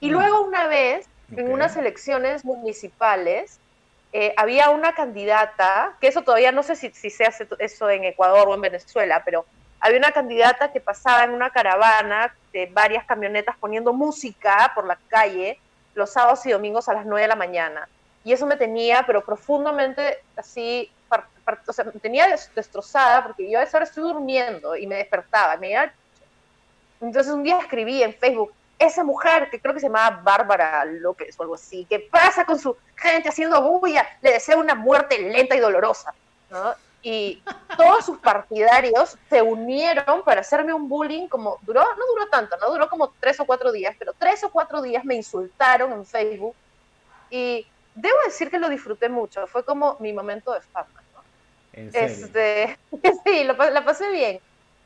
Y 0.00 0.08
luego 0.08 0.40
una 0.40 0.68
vez, 0.68 1.06
en 1.36 1.52
unas 1.52 1.76
elecciones 1.76 2.44
municipales, 2.44 3.60
eh, 4.12 4.32
había 4.36 4.70
una 4.70 4.94
candidata, 4.94 5.96
que 6.00 6.08
eso 6.08 6.22
todavía 6.22 6.52
no 6.52 6.62
sé 6.62 6.76
si, 6.76 6.90
si 6.90 7.10
se 7.10 7.24
hace 7.24 7.46
eso 7.58 7.90
en 7.90 8.04
Ecuador 8.04 8.48
o 8.48 8.54
en 8.54 8.62
Venezuela, 8.62 9.22
pero 9.24 9.44
había 9.80 9.98
una 9.98 10.12
candidata 10.12 10.72
que 10.72 10.80
pasaba 10.80 11.24
en 11.24 11.30
una 11.30 11.50
caravana 11.50 12.34
de 12.52 12.66
varias 12.66 13.04
camionetas 13.04 13.56
poniendo 13.58 13.92
música 13.92 14.72
por 14.74 14.86
la 14.86 14.98
calle 15.08 15.58
los 15.94 16.10
sábados 16.10 16.44
y 16.46 16.50
domingos 16.50 16.88
a 16.88 16.94
las 16.94 17.06
9 17.06 17.22
de 17.22 17.28
la 17.28 17.36
mañana. 17.36 17.88
Y 18.24 18.32
eso 18.32 18.46
me 18.46 18.56
tenía, 18.56 19.04
pero 19.06 19.24
profundamente 19.24 20.18
así, 20.36 20.90
o 21.66 21.72
sea, 21.72 21.84
me 21.86 21.92
tenía 21.92 22.26
destrozada 22.54 23.24
porque 23.24 23.50
yo 23.50 23.58
a 23.58 23.62
esa 23.62 23.78
hora 23.78 23.86
estoy 23.86 24.02
durmiendo 24.02 24.76
y 24.76 24.86
me 24.86 24.96
despertaba. 24.96 25.56
Me 25.56 25.74
Entonces 27.00 27.32
un 27.32 27.42
día 27.42 27.58
escribí 27.58 28.02
en 28.02 28.14
Facebook, 28.14 28.52
esa 28.78 29.04
mujer 29.04 29.50
que 29.50 29.60
creo 29.60 29.74
que 29.74 29.80
se 29.80 29.86
llamaba 29.86 30.20
Bárbara 30.22 30.84
López 30.84 31.38
o 31.38 31.42
algo 31.42 31.54
así, 31.54 31.84
que 31.84 32.00
pasa 32.00 32.44
con 32.44 32.58
su 32.58 32.76
gente 32.96 33.28
haciendo 33.28 33.60
bulla, 33.62 34.06
le 34.22 34.32
deseo 34.32 34.58
una 34.58 34.74
muerte 34.74 35.18
lenta 35.18 35.54
y 35.54 35.60
dolorosa. 35.60 36.14
¿no? 36.50 36.74
Y 37.02 37.42
todos 37.76 38.04
sus 38.04 38.18
partidarios 38.18 39.16
se 39.28 39.40
unieron 39.40 40.22
para 40.22 40.42
hacerme 40.42 40.74
un 40.74 40.88
bullying 40.88 41.28
como 41.28 41.58
duró, 41.62 41.80
no 41.80 42.06
duró 42.14 42.28
tanto, 42.28 42.56
no 42.58 42.70
duró 42.70 42.88
como 42.88 43.12
tres 43.20 43.40
o 43.40 43.46
cuatro 43.46 43.72
días, 43.72 43.96
pero 43.98 44.12
tres 44.18 44.44
o 44.44 44.50
cuatro 44.50 44.82
días 44.82 45.04
me 45.04 45.14
insultaron 45.14 45.92
en 45.92 46.04
Facebook 46.04 46.54
y 47.30 47.66
debo 47.94 48.16
decir 48.26 48.50
que 48.50 48.58
lo 48.58 48.68
disfruté 48.68 49.08
mucho, 49.08 49.46
fue 49.46 49.64
como 49.64 49.96
mi 50.00 50.12
momento 50.12 50.52
de 50.52 50.60
fama. 50.60 51.02
¿no? 51.14 51.22
Este, 51.72 52.78
sí, 53.24 53.44
lo, 53.44 53.54
la 53.54 53.84
pasé 53.84 54.10
bien 54.10 54.40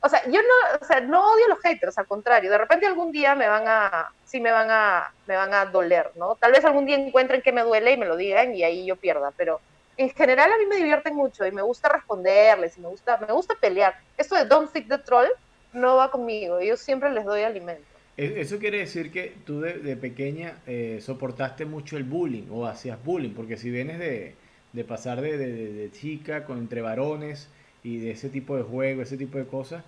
o 0.04 0.08
sea, 0.10 0.22
yo 0.26 0.38
no, 0.42 0.78
o 0.82 0.84
sea, 0.84 1.00
no 1.00 1.32
odio 1.32 1.46
a 1.46 1.48
los 1.48 1.60
haters, 1.60 1.96
al 1.96 2.06
contrario, 2.06 2.50
de 2.50 2.58
repente 2.58 2.84
algún 2.84 3.10
día 3.10 3.34
me 3.34 3.48
van 3.48 3.64
a, 3.66 4.12
sí 4.26 4.38
me 4.38 4.52
van 4.52 4.70
a, 4.70 5.10
me 5.26 5.34
van 5.34 5.54
a 5.54 5.64
doler, 5.64 6.10
¿no? 6.16 6.36
Tal 6.36 6.52
vez 6.52 6.62
algún 6.66 6.84
día 6.84 6.96
encuentren 6.96 7.40
que 7.40 7.52
me 7.52 7.62
duele 7.62 7.92
y 7.92 7.96
me 7.96 8.04
lo 8.04 8.14
digan 8.14 8.54
y 8.54 8.62
ahí 8.64 8.84
yo 8.84 8.96
pierda, 8.96 9.32
pero 9.34 9.62
en 9.96 10.10
general 10.10 10.50
a 10.52 10.58
mí 10.58 10.66
me 10.66 10.76
divierten 10.76 11.14
mucho 11.14 11.46
y 11.46 11.52
me 11.52 11.62
gusta 11.62 11.88
responderles 11.88 12.76
y 12.76 12.80
me 12.80 12.88
gusta, 12.88 13.18
me 13.18 13.32
gusta 13.32 13.54
pelear. 13.60 13.94
Esto 14.16 14.34
de 14.36 14.44
don't 14.44 14.70
feed 14.70 14.88
the 14.88 14.98
troll 14.98 15.28
no 15.72 15.96
va 15.96 16.10
conmigo, 16.10 16.60
yo 16.60 16.76
siempre 16.76 17.10
les 17.10 17.24
doy 17.24 17.42
alimento. 17.42 17.84
E, 18.16 18.40
eso 18.40 18.58
quiere 18.58 18.78
decir 18.78 19.10
que 19.10 19.34
tú 19.44 19.60
de, 19.60 19.96
pequeña 19.96 20.58
eh, 20.66 20.98
soportaste 21.00 21.64
mucho 21.64 21.96
el 21.96 22.04
bullying 22.04 22.46
o 22.50 22.66
hacías 22.66 23.02
bullying, 23.04 23.34
porque 23.34 23.56
si 23.56 23.70
vienes 23.70 23.98
de, 23.98 24.34
de 24.72 24.84
pasar 24.84 25.20
de, 25.20 25.36
de, 25.36 25.90
chica 25.90 26.44
con 26.44 26.58
entre 26.58 26.80
varones 26.80 27.48
y 27.82 27.98
de 27.98 28.12
ese 28.12 28.28
tipo 28.28 28.56
de 28.56 28.62
juego, 28.62 29.02
ese 29.02 29.16
tipo 29.16 29.38
de 29.38 29.46
cosas, 29.46 29.84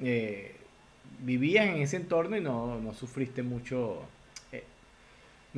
eh, 0.00 0.54
vivías 1.20 1.66
en 1.66 1.82
ese 1.82 1.96
entorno 1.96 2.36
y 2.36 2.40
no, 2.40 2.80
no 2.80 2.94
sufriste 2.94 3.42
mucho. 3.42 4.02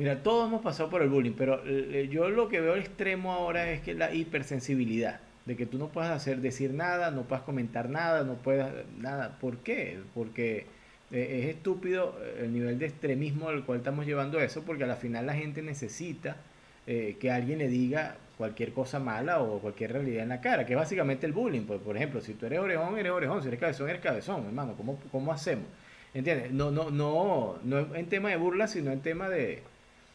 Eh. 0.01 0.03
Mira, 0.03 0.23
todos 0.23 0.47
hemos 0.47 0.61
pasado 0.61 0.89
por 0.89 1.01
el 1.01 1.09
bullying, 1.09 1.33
pero 1.37 1.61
eh, 1.65 2.09
yo 2.11 2.29
lo 2.29 2.49
que 2.49 2.59
veo 2.59 2.73
al 2.73 2.79
extremo 2.79 3.33
ahora 3.33 3.71
es 3.71 3.81
que 3.81 3.93
la 3.93 4.13
hipersensibilidad, 4.13 5.19
de 5.45 5.55
que 5.55 5.65
tú 5.65 5.77
no 5.77 5.89
puedas 5.89 6.11
hacer, 6.11 6.41
decir 6.41 6.73
nada, 6.73 7.11
no 7.11 7.23
puedas 7.23 7.43
comentar 7.43 7.89
nada, 7.89 8.23
no 8.23 8.35
puedas 8.35 8.73
nada. 8.97 9.37
¿Por 9.39 9.57
qué? 9.57 9.99
Porque 10.13 10.65
es 11.11 11.47
estúpido 11.47 12.17
el 12.39 12.53
nivel 12.53 12.79
de 12.79 12.85
extremismo 12.85 13.49
al 13.49 13.65
cual 13.65 13.79
estamos 13.79 14.05
llevando 14.05 14.39
eso, 14.39 14.63
porque 14.63 14.85
a 14.85 14.87
la 14.87 14.95
final 14.95 15.25
la 15.25 15.33
gente 15.33 15.61
necesita 15.61 16.37
que 16.85 17.31
alguien 17.31 17.59
le 17.59 17.67
diga 17.67 18.15
cualquier 18.37 18.73
cosa 18.73 18.99
mala 18.99 19.41
o 19.41 19.59
cualquier 19.59 19.93
realidad 19.93 20.23
en 20.23 20.29
la 20.29 20.41
cara, 20.41 20.65
que 20.65 20.73
es 20.73 20.79
básicamente 20.79 21.25
el 21.25 21.33
bullying. 21.33 21.63
Pues, 21.63 21.81
por 21.81 21.97
ejemplo, 21.97 22.21
si 22.21 22.33
tú 22.33 22.45
eres 22.45 22.59
orejón, 22.59 22.97
eres 22.97 23.11
orejón, 23.11 23.41
si 23.41 23.47
eres 23.49 23.59
cabezón, 23.59 23.89
eres 23.89 24.01
cabezón, 24.01 24.45
hermano, 24.45 24.75
¿cómo, 24.77 24.99
cómo 25.11 25.33
hacemos? 25.33 25.65
¿Entiendes? 26.13 26.51
No, 26.51 26.71
no, 26.71 26.91
no, 26.91 27.59
no 27.63 27.95
en 27.95 28.05
tema 28.07 28.29
de 28.29 28.37
burla, 28.37 28.67
sino 28.67 28.91
en 28.91 29.01
tema 29.01 29.29
de... 29.29 29.63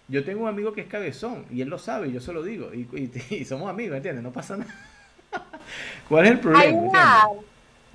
Yo 0.09 0.25
tengo 0.25 0.43
un 0.43 0.49
amigo 0.49 0.73
que 0.73 0.83
es 0.83 0.87
cabezón 0.87 1.47
y 1.51 1.63
él 1.63 1.69
lo 1.69 1.79
sabe 1.79 2.09
y 2.09 2.13
yo 2.13 2.21
se 2.21 2.33
lo 2.33 2.43
digo 2.43 2.73
y, 2.73 3.11
y, 3.31 3.45
somos 3.45 3.69
amigos, 3.69 3.97
¿entiendes? 3.97 4.23
No 4.23 4.33
pasa 4.33 4.57
nada. 4.57 4.75
¿Cuál 6.09 6.27
es 6.27 6.33
el 6.33 6.41
problema? 6.41 7.29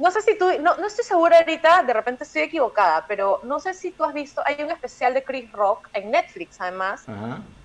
no 0.01 0.09
sé 0.09 0.21
si 0.21 0.37
tú, 0.37 0.45
no, 0.61 0.75
no 0.77 0.87
estoy 0.87 1.05
segura 1.05 1.37
ahorita, 1.37 1.83
de 1.83 1.93
repente 1.93 2.23
estoy 2.23 2.41
equivocada, 2.41 3.05
pero 3.07 3.39
no 3.43 3.59
sé 3.59 3.73
si 3.75 3.91
tú 3.91 4.03
has 4.03 4.13
visto, 4.13 4.41
hay 4.45 4.61
un 4.63 4.71
especial 4.71 5.13
de 5.13 5.23
Chris 5.23 5.51
Rock 5.51 5.87
en 5.93 6.09
Netflix 6.09 6.59
además, 6.59 7.05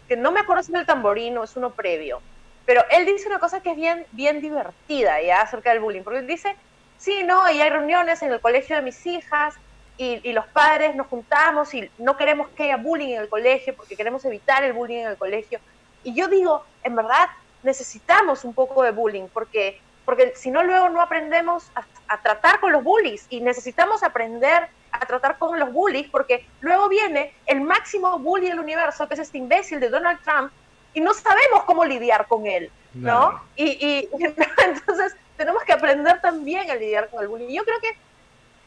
que 0.06 0.16
no 0.16 0.30
me 0.32 0.40
acuerdo 0.40 0.62
si 0.62 0.72
es 0.72 0.78
el 0.78 0.86
tamborino, 0.86 1.42
es 1.42 1.56
uno 1.56 1.70
previo, 1.70 2.20
pero 2.66 2.82
él 2.90 3.06
dice 3.06 3.26
una 3.26 3.38
cosa 3.38 3.60
que 3.60 3.70
es 3.70 3.76
bien, 3.76 4.04
bien 4.12 4.42
divertida 4.42 5.22
ya 5.22 5.40
acerca 5.40 5.70
del 5.70 5.80
bullying, 5.80 6.02
porque 6.02 6.18
él 6.18 6.26
dice, 6.26 6.54
sí, 6.98 7.22
no, 7.24 7.50
y 7.50 7.60
hay 7.60 7.70
reuniones 7.70 8.22
en 8.22 8.30
el 8.30 8.40
colegio 8.40 8.76
de 8.76 8.82
mis 8.82 9.06
hijas 9.06 9.54
y, 9.98 10.20
y, 10.28 10.32
los 10.32 10.46
padres 10.46 10.94
nos 10.94 11.06
juntamos 11.06 11.72
y 11.74 11.90
no 11.98 12.16
queremos 12.16 12.48
que 12.50 12.64
haya 12.64 12.76
bullying 12.76 13.14
en 13.14 13.22
el 13.22 13.28
colegio 13.28 13.74
porque 13.74 13.96
queremos 13.96 14.24
evitar 14.24 14.62
el 14.64 14.72
bullying 14.72 14.98
en 14.98 15.08
el 15.08 15.16
colegio. 15.16 15.58
Y 16.04 16.14
yo 16.14 16.28
digo, 16.28 16.64
en 16.82 16.96
verdad, 16.96 17.28
necesitamos 17.62 18.44
un 18.44 18.54
poco 18.54 18.82
de 18.82 18.90
bullying 18.90 19.28
porque, 19.32 19.80
porque 20.04 20.34
si 20.36 20.50
no, 20.50 20.62
luego 20.62 20.88
no 20.88 21.00
aprendemos 21.00 21.70
a, 21.74 21.84
a 22.08 22.20
tratar 22.22 22.60
con 22.60 22.72
los 22.72 22.84
bullies 22.84 23.26
y 23.30 23.40
necesitamos 23.40 24.02
aprender 24.02 24.68
a 24.92 25.06
tratar 25.06 25.38
con 25.38 25.58
los 25.58 25.72
bullies 25.72 26.08
porque 26.10 26.46
luego 26.60 26.88
viene 26.88 27.34
el 27.46 27.60
máximo 27.60 28.18
bully 28.18 28.48
del 28.48 28.60
universo, 28.60 29.08
que 29.08 29.14
es 29.14 29.20
este 29.20 29.38
imbécil 29.38 29.80
de 29.80 29.88
Donald 29.88 30.20
Trump, 30.22 30.52
y 30.94 31.00
no 31.00 31.12
sabemos 31.12 31.64
cómo 31.64 31.84
lidiar 31.84 32.26
con 32.26 32.46
él, 32.46 32.70
¿no? 32.94 33.42
Y, 33.54 34.08
entonces 34.64 35.14
tenemos 35.36 35.62
que 35.64 35.72
aprender 35.72 36.20
también 36.22 36.70
a 36.70 36.74
lidiar 36.74 37.10
con 37.10 37.22
el 37.22 37.28
bullying. 37.28 37.54
Yo 37.54 37.64
creo 37.64 37.78
que 37.80 37.96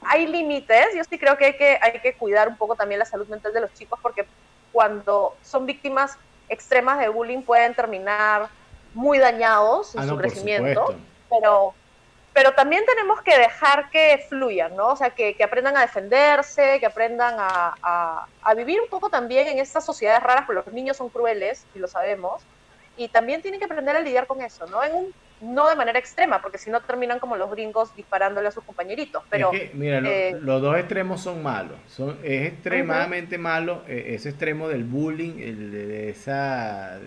hay 0.01 0.27
límites, 0.27 0.87
yo 0.95 1.03
sí 1.03 1.17
creo 1.17 1.37
que 1.37 1.45
hay, 1.45 1.57
que 1.57 1.77
hay 1.81 1.99
que 1.99 2.13
cuidar 2.13 2.47
un 2.47 2.57
poco 2.57 2.75
también 2.75 2.99
la 2.99 3.05
salud 3.05 3.27
mental 3.27 3.53
de 3.53 3.61
los 3.61 3.73
chicos 3.73 3.99
porque 4.01 4.25
cuando 4.71 5.35
son 5.43 5.65
víctimas 5.65 6.17
extremas 6.47 6.99
de 6.99 7.09
bullying 7.09 7.41
pueden 7.41 7.73
terminar 7.73 8.49
muy 8.93 9.17
dañados 9.17 9.95
en 9.95 10.01
ah, 10.01 10.07
su 10.07 10.17
crecimiento, 10.17 10.95
pero 11.29 11.73
pero 12.33 12.53
también 12.53 12.85
tenemos 12.85 13.21
que 13.21 13.37
dejar 13.37 13.89
que 13.89 14.25
fluyan, 14.29 14.75
¿no? 14.75 14.89
O 14.89 14.95
sea, 14.95 15.09
que, 15.09 15.33
que 15.33 15.43
aprendan 15.43 15.75
a 15.75 15.81
defenderse, 15.81 16.79
que 16.79 16.85
aprendan 16.85 17.35
a, 17.37 18.25
a, 18.41 18.53
vivir 18.53 18.79
un 18.79 18.87
poco 18.87 19.09
también 19.09 19.47
en 19.47 19.59
estas 19.59 19.85
sociedades 19.85 20.23
raras, 20.23 20.45
porque 20.45 20.61
los 20.65 20.73
niños 20.73 20.95
son 20.95 21.09
crueles, 21.09 21.65
y 21.75 21.79
lo 21.79 21.87
sabemos, 21.87 22.41
y 22.99 23.07
también 23.07 23.41
tienen 23.41 23.59
que 23.59 23.65
aprender 23.65 23.95
a 23.95 24.01
lidiar 24.01 24.27
con 24.27 24.41
eso, 24.41 24.67
¿no? 24.67 24.83
En 24.83 24.93
un, 24.93 25.13
no 25.41 25.69
de 25.69 25.75
manera 25.75 25.97
extrema, 25.97 26.41
porque 26.41 26.57
si 26.57 26.69
no 26.69 26.81
terminan 26.81 27.19
como 27.19 27.37
los 27.37 27.49
gringos 27.49 27.95
disparándole 27.95 28.49
a 28.49 28.51
sus 28.51 28.63
compañeritos. 28.63 29.23
Pero, 29.29 29.51
mira, 29.73 29.99
eh, 30.05 30.37
los 30.39 30.61
dos 30.61 30.77
extremos 30.77 31.21
son 31.21 31.41
malos. 31.41 31.77
Son, 31.87 32.17
es 32.23 32.47
extremadamente 32.47 33.37
malo 33.37 33.83
eh, 33.87 34.15
ese 34.15 34.29
extremo 34.29 34.67
del 34.67 34.83
bullying, 34.83 35.39
el, 35.39 35.71
de 35.71 36.09
esa 36.09 36.99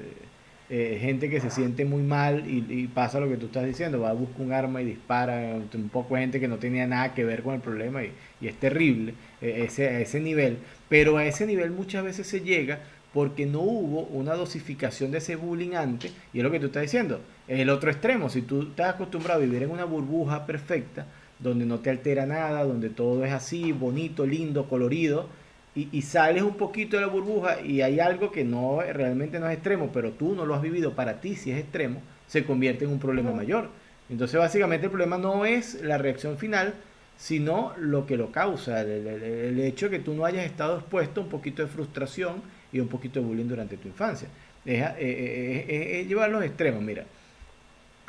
eh, 0.74 0.97
gente 0.99 1.28
que 1.28 1.38
se 1.38 1.51
siente 1.51 1.84
muy 1.84 2.03
mal 2.03 2.45
y, 2.47 2.86
pasa 2.86 3.20
lo 3.20 3.28
que 3.28 3.36
tú 3.36 3.45
estás 3.45 3.66
diciendo, 3.66 4.01
va 4.01 4.09
a 4.09 4.14
buscar 4.14 4.40
un 4.40 4.53
arma 4.55 4.80
y 4.80 4.86
dispara, 4.86 5.57
un 5.74 5.90
poco 5.90 6.14
de 6.14 6.22
gente 6.22 6.40
que 6.40 6.49
no 6.49 6.57
tenía 6.57 6.86
nada 6.86 7.12
que 7.12 7.26
ver 7.26 7.43
con 7.43 7.53
el 7.53 7.61
problema 7.61 8.03
y, 8.03 8.14
es 8.40 8.59
terrible 8.59 9.12
eh, 9.43 9.64
ese, 9.66 9.88
a 9.88 10.01
ese 10.01 10.18
nivel, 10.18 10.57
pero 10.88 11.18
a 11.18 11.26
ese 11.26 11.45
nivel 11.45 11.72
muchas 11.72 12.03
veces 12.03 12.26
se 12.26 12.40
llega 12.40 12.78
porque 13.12 13.47
no 13.47 13.60
hubo 13.60 14.02
una 14.05 14.34
dosificación 14.34 15.10
de 15.10 15.18
ese 15.18 15.36
bullying 15.36 15.74
antes, 15.74 16.12
y 16.32 16.39
es 16.39 16.44
lo 16.44 16.51
que 16.51 16.60
tú 16.60 16.66
estás 16.66 16.82
diciendo, 16.82 17.20
es 17.47 17.60
el 17.60 17.70
otro 17.70 17.90
extremo, 17.90 18.28
si 18.28 18.43
tú 18.43 18.62
estás 18.62 18.94
acostumbrado 18.94 19.40
a 19.40 19.44
vivir 19.44 19.62
en 19.62 19.70
una 19.70 19.84
burbuja 19.84 20.47
perfecta, 20.47 21.06
donde 21.39 21.66
no 21.66 21.80
te 21.80 21.90
altera 21.90 22.24
nada, 22.24 22.64
donde 22.64 22.89
todo 22.89 23.24
es 23.24 23.32
así, 23.32 23.72
bonito, 23.72 24.26
lindo, 24.26 24.68
colorido, 24.68 25.28
y, 25.74 26.02
sales 26.02 26.43
un 26.43 26.59
poquito 26.59 26.97
de 26.97 27.02
la 27.02 27.09
burbuja 27.09 27.62
y 27.62 27.80
hay 27.80 27.98
algo 27.98 28.30
que 28.30 28.44
no 28.44 28.82
realmente 28.82 29.40
no 29.40 29.48
es 29.48 29.55
extremo, 29.55 29.90
pero 29.90 30.10
tú 30.10 30.34
no 30.34 30.44
lo 30.44 30.55
has 30.55 30.60
vivido, 30.60 30.94
para 30.94 31.22
ti 31.22 31.34
si 31.34 31.51
es 31.51 31.59
extremo, 31.59 32.02
se 32.26 32.44
convierte 32.44 32.84
en 32.84 32.90
un 32.90 32.98
problema 32.98 33.32
mayor. 33.32 33.70
Entonces 34.10 34.39
básicamente 34.39 34.86
el 34.86 34.90
problema 34.90 35.16
no 35.16 35.47
es 35.47 35.82
la 35.82 35.97
reacción 35.97 36.36
final, 36.36 36.74
sino 37.16 37.72
lo 37.78 38.05
que 38.05 38.18
lo 38.18 38.32
causa, 38.32 38.82
el, 38.82 39.59
hecho 39.60 39.89
de 39.89 39.97
que 39.97 40.05
tú 40.05 40.12
no 40.12 40.26
hayas 40.26 40.44
estado 40.44 40.76
expuesto 40.76 41.20
a 41.20 41.24
un 41.24 41.30
poquito 41.30 41.62
de 41.62 41.68
frustración 41.68 42.43
y 42.73 42.81
un 42.81 42.89
poquito 42.89 43.20
de 43.20 43.27
bullying 43.27 43.47
durante 43.47 43.77
tu 43.77 43.89
infancia. 43.89 44.28
Es, 44.65 44.82
es, 44.99 46.07
llevar 46.07 46.31
los 46.31 46.43
extremos, 46.43 46.82
mira. 46.82 47.05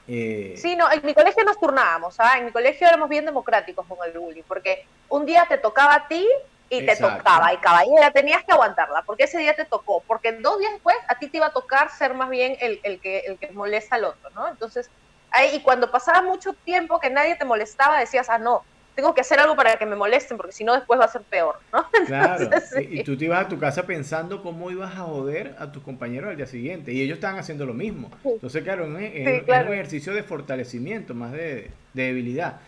Eh, 0.08 0.56
sí, 0.58 0.76
no, 0.76 0.92
en 0.92 1.06
mi 1.06 1.14
colegio 1.14 1.44
nos 1.44 1.60
turnábamos, 1.60 2.20
¿ah? 2.20 2.38
en 2.38 2.46
mi 2.46 2.52
colegio 2.52 2.88
éramos 2.88 3.08
bien 3.08 3.26
democráticos 3.26 3.86
con 3.88 3.98
el 4.06 4.18
bullying, 4.18 4.44
porque 4.48 4.86
un 5.10 5.26
día 5.26 5.46
te 5.48 5.58
tocaba 5.58 5.96
a 5.96 6.08
ti 6.08 6.28
y 6.70 6.86
te 6.86 6.96
tocaba, 6.96 7.54
y 7.54 7.58
caballera, 7.58 8.12
tenías 8.12 8.44
que 8.44 8.52
aguantarla, 8.52 9.04
porque 9.04 9.24
ese 9.24 9.38
día 9.38 9.56
te 9.56 9.64
tocó, 9.64 10.04
porque 10.08 10.34
dos 10.34 10.60
días 10.60 10.74
después 10.74 10.96
a 11.08 11.16
ti 11.16 11.28
te 11.28 11.38
iba 11.38 11.48
a 11.48 11.54
tocar 11.54 11.90
ser 11.90 12.16
más 12.16 12.30
bien 12.30 12.58
el, 12.60 12.80
el, 12.84 13.00
que, 13.00 13.20
el 13.20 13.38
que 13.38 13.52
molesta 13.52 13.96
al 13.96 14.06
otro, 14.06 14.30
¿no? 14.32 14.48
Entonces, 14.48 14.90
ahí, 15.32 15.56
y 15.56 15.62
cuando 15.62 15.92
pasaba 15.92 16.22
mucho 16.22 16.54
tiempo 16.54 17.00
que 17.00 17.10
nadie 17.10 17.36
te 17.36 17.46
molestaba, 17.46 18.00
decías, 18.00 18.30
ah, 18.30 18.40
no, 18.40 18.64
tengo 18.96 19.14
que 19.14 19.22
hacer 19.22 19.40
algo 19.40 19.56
para 19.56 19.78
que 19.78 19.86
me 19.86 19.96
molesten, 19.96 20.38
porque 20.38 20.52
si 20.52 20.64
no 20.64 20.74
después 20.74 21.00
va 21.00 21.06
a 21.06 21.08
ser 21.08 21.22
peor, 21.24 21.56
¿no? 21.72 21.86
claro, 22.08 22.50
y, 22.80 23.04
tú 23.04 23.18
te 23.18 23.26
ibas 23.26 23.46
a 23.46 23.50
tu 23.50 23.60
casa 23.60 23.86
pensando 23.86 24.42
cómo 24.42 24.72
ibas 24.72 24.96
a 24.96 25.02
joder 25.02 25.56
a 25.58 25.72
tus 25.72 25.84
compañeros 25.84 26.30
al 26.30 26.38
día 26.38 26.46
siguiente, 26.46 26.94
y 26.94 27.02
ellos 27.02 27.16
estaban 27.16 27.40
haciendo 27.40 27.66
lo 27.66 27.74
mismo. 27.74 28.12
Entonces, 28.24 28.64
claro, 28.64 28.86
es, 28.98 29.44
un 29.48 29.74
ejercicio 29.74 30.14
de 30.14 30.24
fortalecimiento, 30.24 31.14
más 31.14 31.32
de, 31.32 31.72
de 31.94 32.04
debilidad. 32.04 32.60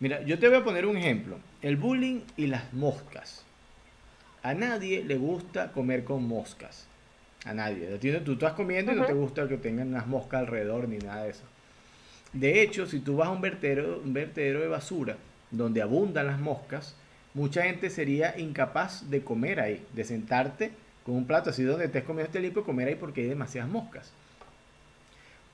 Mira, 0.00 0.22
yo 0.22 0.38
te 0.38 0.48
voy 0.48 0.58
a 0.58 0.64
poner 0.64 0.86
un 0.86 0.96
ejemplo, 0.96 1.38
el 1.62 1.76
bullying 1.76 2.20
y 2.36 2.46
las 2.46 2.72
moscas. 2.72 3.44
A 4.42 4.54
nadie 4.54 5.04
le 5.04 5.16
gusta 5.16 5.72
comer 5.72 6.04
con 6.04 6.26
moscas. 6.26 6.88
A 7.44 7.54
nadie. 7.54 7.98
Tú 8.24 8.32
estás 8.32 8.52
comiendo 8.52 8.92
y 8.92 8.96
no 8.96 9.04
te 9.04 9.12
gusta 9.12 9.48
que 9.48 9.56
tengan 9.56 9.88
unas 9.88 10.06
moscas 10.06 10.40
alrededor 10.40 10.88
ni 10.88 10.98
nada 10.98 11.24
de 11.24 11.30
eso. 11.30 11.44
De 12.32 12.62
hecho, 12.62 12.86
si 12.86 13.00
tú 13.00 13.16
vas 13.16 13.28
a 13.28 13.30
un 13.30 13.40
vertedero, 13.40 14.00
un 14.04 14.12
vertedero 14.12 14.60
de 14.60 14.68
basura 14.68 15.16
donde 15.52 15.82
abundan 15.82 16.26
las 16.26 16.40
moscas, 16.40 16.96
mucha 17.34 17.62
gente 17.62 17.90
sería 17.90 18.36
incapaz 18.38 19.08
de 19.08 19.22
comer 19.22 19.60
ahí, 19.60 19.84
de 19.94 20.04
sentarte 20.04 20.72
con 21.04 21.14
un 21.14 21.26
plato 21.26 21.50
así 21.50 21.62
donde 21.62 21.84
estés 21.86 22.04
comiendo 22.04 22.26
este 22.26 22.40
limpio, 22.40 22.64
comer 22.64 22.88
ahí 22.88 22.94
porque 22.96 23.22
hay 23.22 23.28
demasiadas 23.28 23.70
moscas. 23.70 24.12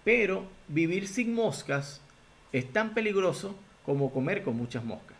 Pero 0.04 0.46
vivir 0.68 1.06
sin 1.06 1.34
moscas 1.34 2.00
es 2.52 2.72
tan 2.72 2.94
peligroso 2.94 3.54
como 3.84 4.12
comer 4.12 4.42
con 4.42 4.56
muchas 4.56 4.84
moscas. 4.84 5.16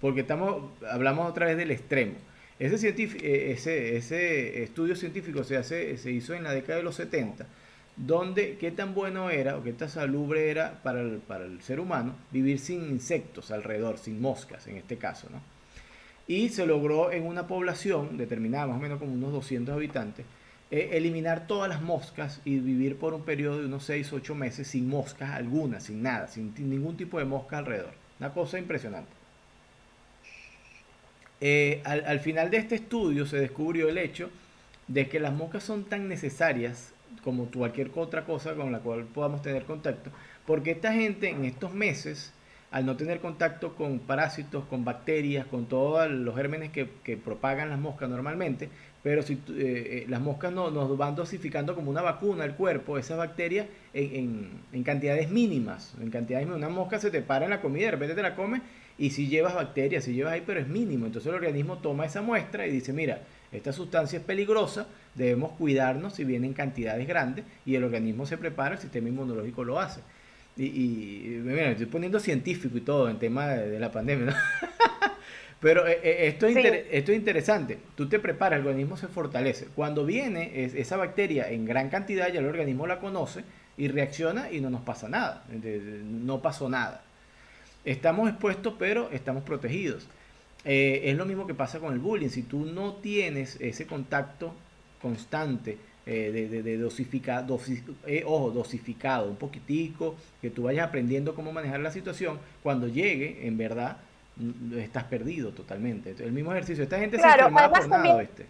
Porque 0.00 0.20
estamos, 0.20 0.70
hablamos 0.90 1.28
otra 1.28 1.46
vez 1.46 1.56
del 1.56 1.70
extremo. 1.70 2.14
Ese, 2.58 2.88
eh, 2.88 3.52
ese, 3.52 3.96
ese 3.96 4.62
estudio 4.62 4.94
científico 4.94 5.44
se, 5.44 5.56
hace, 5.56 5.96
se 5.96 6.10
hizo 6.10 6.34
en 6.34 6.44
la 6.44 6.52
década 6.52 6.78
de 6.78 6.84
los 6.84 6.94
70, 6.96 7.46
donde 7.96 8.56
qué 8.56 8.70
tan 8.70 8.94
bueno 8.94 9.30
era 9.30 9.56
o 9.56 9.62
qué 9.62 9.72
tan 9.72 9.88
salubre 9.88 10.50
era 10.50 10.80
para 10.82 11.00
el, 11.00 11.62
ser 11.62 11.80
humano 11.80 12.14
vivir 12.30 12.58
sin 12.58 12.88
insectos 12.88 13.50
alrededor, 13.50 13.98
sin 13.98 14.20
moscas 14.20 14.66
en 14.66 14.76
este 14.76 14.96
caso. 14.96 15.28
¿no? 15.30 15.40
Y 16.26 16.48
se 16.50 16.66
logró 16.66 17.12
en 17.12 17.26
una 17.26 17.46
población 17.46 18.16
determinada, 18.16 18.66
más 18.66 18.76
o 18.76 18.80
menos 18.80 18.98
como 18.98 19.12
unos 19.12 19.32
200 19.32 19.74
habitantes, 19.74 20.24
eh, 20.70 20.90
eliminar 20.92 21.46
todas 21.46 21.68
las 21.68 21.82
moscas 21.82 22.40
y 22.44 22.58
vivir 22.58 22.96
por 22.96 23.12
un 23.12 23.22
periodo 23.22 23.58
de 23.58 23.66
unos 23.66 23.84
6 23.84 24.12
o 24.12 24.16
8 24.16 24.34
meses 24.34 24.68
sin 24.68 24.88
moscas 24.88 25.30
alguna, 25.30 25.80
sin 25.80 26.02
nada, 26.02 26.28
sin 26.28 26.54
ningún 26.56 26.96
tipo 26.96 27.18
de 27.18 27.24
mosca 27.24 27.58
alrededor. 27.58 27.92
Una 28.20 28.32
cosa 28.32 28.58
impresionante. 28.58 29.20
Eh, 31.40 31.80
al, 31.84 32.20
final 32.20 32.50
de 32.50 32.58
este 32.58 32.74
estudio 32.74 33.24
se 33.24 33.38
descubrió 33.38 33.88
el 33.88 33.96
hecho 33.96 34.28
de 34.88 35.08
que 35.08 35.18
las 35.18 35.32
moscas 35.32 35.64
son 35.64 35.84
tan 35.84 36.06
necesarias 36.06 36.92
como 37.22 37.46
cualquier 37.46 37.90
otra 37.94 38.24
cosa 38.24 38.54
con 38.54 38.72
la 38.72 38.80
cual 38.80 39.04
podamos 39.04 39.42
tener 39.42 39.64
contacto, 39.64 40.10
porque 40.46 40.72
esta 40.72 40.92
gente 40.92 41.28
en 41.28 41.44
estos 41.44 41.72
meses, 41.72 42.32
al 42.70 42.86
no 42.86 42.96
tener 42.96 43.20
contacto 43.20 43.74
con 43.74 43.98
parásitos, 43.98 44.64
con 44.66 44.84
bacterias, 44.84 45.46
con 45.46 45.66
todos 45.66 46.10
los 46.10 46.34
gérmenes 46.36 46.70
que, 46.70 46.88
que 47.02 47.16
propagan 47.16 47.68
las 47.68 47.78
moscas 47.78 48.08
normalmente, 48.08 48.68
pero 49.02 49.22
si 49.22 49.34
eh, 49.34 49.38
eh, 49.48 50.06
las 50.08 50.20
moscas 50.20 50.52
no, 50.52 50.70
nos 50.70 50.96
van 50.96 51.14
dosificando 51.14 51.74
como 51.74 51.90
una 51.90 52.02
vacuna 52.02 52.44
al 52.44 52.54
cuerpo, 52.54 52.98
esas 52.98 53.16
bacterias 53.16 53.66
en, 53.94 54.50
en, 54.72 54.82
cantidades 54.84 55.30
mínimas. 55.30 55.94
En 56.00 56.10
cantidades 56.10 56.46
mínimas. 56.46 56.68
Una 56.68 56.74
mosca 56.74 56.98
se 56.98 57.10
te 57.10 57.22
para 57.22 57.46
en 57.46 57.50
la 57.50 57.62
comida, 57.62 57.86
de 57.86 57.90
repente 57.92 58.14
te 58.14 58.22
la 58.22 58.34
comes 58.34 58.60
y 59.00 59.10
si 59.10 59.28
llevas 59.28 59.54
bacterias, 59.54 60.04
si 60.04 60.12
llevas 60.12 60.34
ahí, 60.34 60.42
pero 60.46 60.60
es 60.60 60.68
mínimo. 60.68 61.06
Entonces 61.06 61.26
el 61.30 61.34
organismo 61.34 61.78
toma 61.78 62.04
esa 62.04 62.20
muestra 62.20 62.66
y 62.66 62.70
dice, 62.70 62.92
mira, 62.92 63.22
esta 63.50 63.72
sustancia 63.72 64.18
es 64.18 64.24
peligrosa, 64.24 64.86
debemos 65.14 65.52
cuidarnos 65.52 66.14
si 66.14 66.24
viene 66.24 66.46
en 66.46 66.52
cantidades 66.52 67.08
grandes 67.08 67.46
y 67.64 67.74
el 67.74 67.82
organismo 67.82 68.26
se 68.26 68.36
prepara, 68.36 68.74
el 68.74 68.80
sistema 68.80 69.08
inmunológico 69.08 69.64
lo 69.64 69.80
hace. 69.80 70.02
Y, 70.54 70.66
y 70.66 71.40
mira, 71.42 71.70
estoy 71.70 71.86
poniendo 71.86 72.20
científico 72.20 72.76
y 72.76 72.82
todo 72.82 73.08
en 73.08 73.18
tema 73.18 73.48
de, 73.48 73.70
de 73.70 73.80
la 73.80 73.90
pandemia, 73.90 74.26
¿no? 74.26 74.32
Pero 75.60 75.86
eh, 75.86 75.98
eh, 76.02 76.28
esto, 76.28 76.46
es 76.46 76.56
esto 76.90 77.12
es 77.12 77.18
interesante. 77.18 77.78
Tú 77.94 78.06
te 78.06 78.18
preparas, 78.18 78.60
el 78.60 78.66
organismo 78.66 78.98
se 78.98 79.08
fortalece. 79.08 79.68
Cuando 79.74 80.04
viene 80.04 80.64
esa 80.64 80.98
bacteria 80.98 81.50
en 81.50 81.64
gran 81.64 81.88
cantidad, 81.88 82.30
ya 82.30 82.40
el 82.40 82.46
organismo 82.46 82.86
la 82.86 82.98
conoce 82.98 83.44
y 83.78 83.88
reacciona 83.88 84.52
y 84.52 84.60
no 84.60 84.68
nos 84.68 84.82
pasa 84.82 85.08
nada. 85.08 85.44
No 86.04 86.42
pasó 86.42 86.68
nada. 86.68 87.04
Estamos 87.84 88.28
expuestos, 88.28 88.74
pero 88.78 89.10
estamos 89.10 89.42
protegidos. 89.42 90.06
Eh, 90.64 91.02
es 91.04 91.16
lo 91.16 91.24
mismo 91.24 91.46
que 91.46 91.54
pasa 91.54 91.80
con 91.80 91.92
el 91.92 91.98
bullying. 91.98 92.28
Si 92.28 92.42
tú 92.42 92.66
no 92.66 92.94
tienes 92.94 93.56
ese 93.60 93.86
contacto 93.86 94.54
constante 95.00 95.78
de, 96.04 96.48
de, 96.48 96.76
dosificado, 96.76 97.58
ojo, 98.24 98.50
dosificado, 98.50 99.30
un 99.30 99.36
poquitico, 99.36 100.16
que 100.42 100.50
tú 100.50 100.64
vayas 100.64 100.88
aprendiendo 100.88 101.36
cómo 101.36 101.52
manejar 101.52 101.78
la 101.80 101.92
situación, 101.92 102.38
cuando 102.64 102.88
llegue, 102.88 103.46
en 103.46 103.56
verdad, 103.56 103.98
estás 104.76 105.04
perdido 105.04 105.52
totalmente. 105.52 106.14
El 106.18 106.32
mismo 106.32 106.52
ejercicio. 106.52 106.82
Esta 106.82 106.98
gente 106.98 107.16
claro, 107.16 107.46
se 107.46 107.52
por 107.52 107.88
nada, 107.88 108.22
este. 108.22 108.46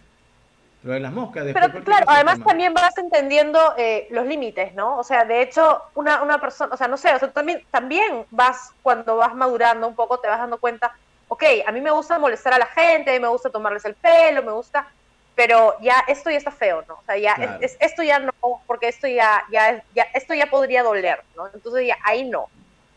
Lo 0.83 0.93
de 0.93 0.99
las 0.99 1.11
moscas. 1.11 1.45
Pero 1.53 1.83
claro, 1.83 2.05
además 2.07 2.39
también 2.43 2.73
vas 2.73 2.97
entendiendo 2.97 3.75
eh, 3.77 4.07
los 4.09 4.25
límites, 4.25 4.73
¿no? 4.73 4.97
O 4.97 5.03
sea, 5.03 5.25
de 5.25 5.41
hecho, 5.43 5.81
una, 5.93 6.23
una 6.23 6.41
persona, 6.41 6.73
o 6.73 6.77
sea, 6.77 6.87
no 6.87 6.97
sé, 6.97 7.13
o 7.13 7.19
sea, 7.19 7.31
también, 7.31 7.63
también 7.69 8.25
vas, 8.31 8.73
cuando 8.81 9.17
vas 9.17 9.35
madurando 9.35 9.87
un 9.87 9.95
poco, 9.95 10.19
te 10.19 10.27
vas 10.27 10.39
dando 10.39 10.57
cuenta, 10.57 10.91
ok, 11.27 11.43
a 11.67 11.71
mí 11.71 11.81
me 11.81 11.91
gusta 11.91 12.17
molestar 12.17 12.53
a 12.53 12.57
la 12.57 12.65
gente, 12.65 13.19
me 13.19 13.27
gusta 13.27 13.51
tomarles 13.51 13.85
el 13.85 13.93
pelo, 13.93 14.41
me 14.41 14.51
gusta, 14.51 14.87
pero 15.35 15.75
ya 15.81 16.03
esto 16.07 16.31
ya 16.31 16.37
está 16.37 16.51
feo, 16.51 16.83
¿no? 16.87 16.95
O 16.95 17.03
sea, 17.05 17.15
ya 17.17 17.59
esto 17.79 18.01
ya 18.01 18.17
no, 18.17 18.33
porque 18.65 18.87
esto 18.87 19.07
ya, 19.07 19.43
ya, 19.51 19.83
ya, 19.93 20.07
esto 20.15 20.33
ya 20.33 20.47
podría 20.47 20.81
doler, 20.81 21.23
¿no? 21.35 21.47
Entonces 21.53 21.85
ya 21.87 21.97
ahí 22.03 22.27
no. 22.27 22.47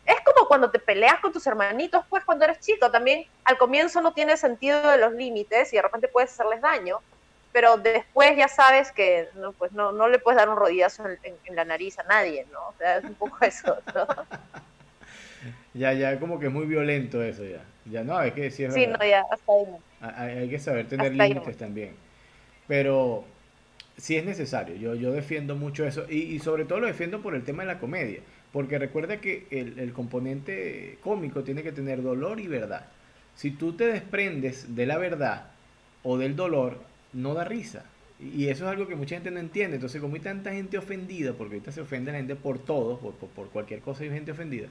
Es 0.05 0.17
como 0.21 0.47
cuando 0.47 0.71
te 0.71 0.79
peleas 0.79 1.19
con 1.19 1.31
tus 1.31 1.45
hermanitos, 1.47 2.03
pues 2.09 2.25
cuando 2.25 2.45
eres 2.45 2.59
chico, 2.59 2.91
también 2.91 3.25
al 3.43 3.57
comienzo 3.57 4.01
no 4.01 4.13
tiene 4.13 4.37
sentido 4.37 4.89
de 4.89 4.97
los 4.97 5.13
límites 5.13 5.71
y 5.71 5.75
de 5.75 5.81
repente 5.83 6.07
puedes 6.07 6.31
hacerles 6.31 6.61
daño, 6.61 6.99
pero 7.55 7.77
después 7.77 8.35
ya 8.35 8.49
sabes 8.49 8.91
que 8.91 9.29
no, 9.35 9.53
pues 9.53 9.71
no, 9.71 9.93
no 9.93 10.09
le 10.09 10.19
puedes 10.19 10.37
dar 10.37 10.49
un 10.49 10.57
rodillazo 10.57 11.05
en, 11.07 11.55
la 11.55 11.63
nariz 11.63 11.97
a 11.99 12.03
nadie, 12.03 12.45
¿no? 12.51 12.59
O 12.67 12.73
sea, 12.77 12.97
es 12.97 13.05
un 13.05 13.13
poco 13.13 13.37
eso, 13.45 13.77
¿no? 13.95 14.07
ya, 15.73 15.93
ya, 15.93 16.19
como 16.19 16.37
que 16.37 16.47
es 16.47 16.51
muy 16.51 16.65
violento 16.65 17.23
eso 17.23 17.45
ya. 17.45 17.63
Ya 17.85 18.03
no, 18.03 18.17
hay 18.17 18.31
que 18.31 18.41
decir. 18.41 18.73
Sí, 18.73 18.85
no, 18.87 18.97
ya, 19.05 19.23
hasta 19.31 19.53
ahí. 19.53 20.37
Hay, 20.41 20.49
que 20.49 20.59
saber 20.59 20.89
tener 20.89 21.13
límites 21.13 21.55
también. 21.57 21.95
Pero 22.67 23.23
sí 23.95 24.17
es 24.17 24.25
necesario, 24.25 24.75
yo, 24.75 24.93
yo 24.95 25.13
defiendo 25.13 25.55
mucho 25.55 25.87
eso 25.87 26.05
y, 26.09 26.35
y 26.35 26.39
sobre 26.39 26.65
todo 26.65 26.81
lo 26.81 26.87
defiendo 26.87 27.21
por 27.21 27.35
el 27.35 27.45
tema 27.45 27.63
de 27.63 27.67
la 27.67 27.79
comedia 27.79 28.19
porque 28.55 28.79
recuerda 28.79 29.17
que 29.19 29.47
el, 29.51 29.91
componente 29.91 30.97
cómico 31.01 31.43
tiene 31.43 31.61
que 31.61 31.73
tener 31.73 32.01
dolor 32.01 32.39
y 32.39 32.47
verdad. 32.47 32.85
Si 33.35 33.51
tú 33.51 33.73
te 33.73 33.85
desprendes 33.85 34.75
de 34.75 34.85
la 34.85 34.97
verdad 34.97 35.47
o 36.03 36.17
del 36.17 36.37
dolor, 36.37 36.79
no 37.15 37.33
da 37.33 37.43
risa. 37.43 37.83
Y 38.19 38.47
eso 38.47 38.65
es 38.65 38.71
algo 38.71 38.87
que 38.87 38.95
mucha 38.95 39.15
gente 39.15 39.31
no 39.31 39.39
entiende. 39.39 39.75
Entonces, 39.75 40.01
como 40.01 40.15
hay 40.15 40.21
tanta 40.21 40.51
gente 40.51 40.77
ofendida, 40.77 41.33
porque 41.33 41.55
ahorita 41.55 41.71
se 41.71 41.81
ofende 41.81 42.11
la 42.11 42.17
gente 42.17 42.35
por 42.35 42.59
todo, 42.59 42.97
por, 42.97 43.49
cualquier 43.49 43.81
cosa 43.81 44.03
hay 44.03 44.09
gente 44.09 44.31
ofendida, 44.31 44.67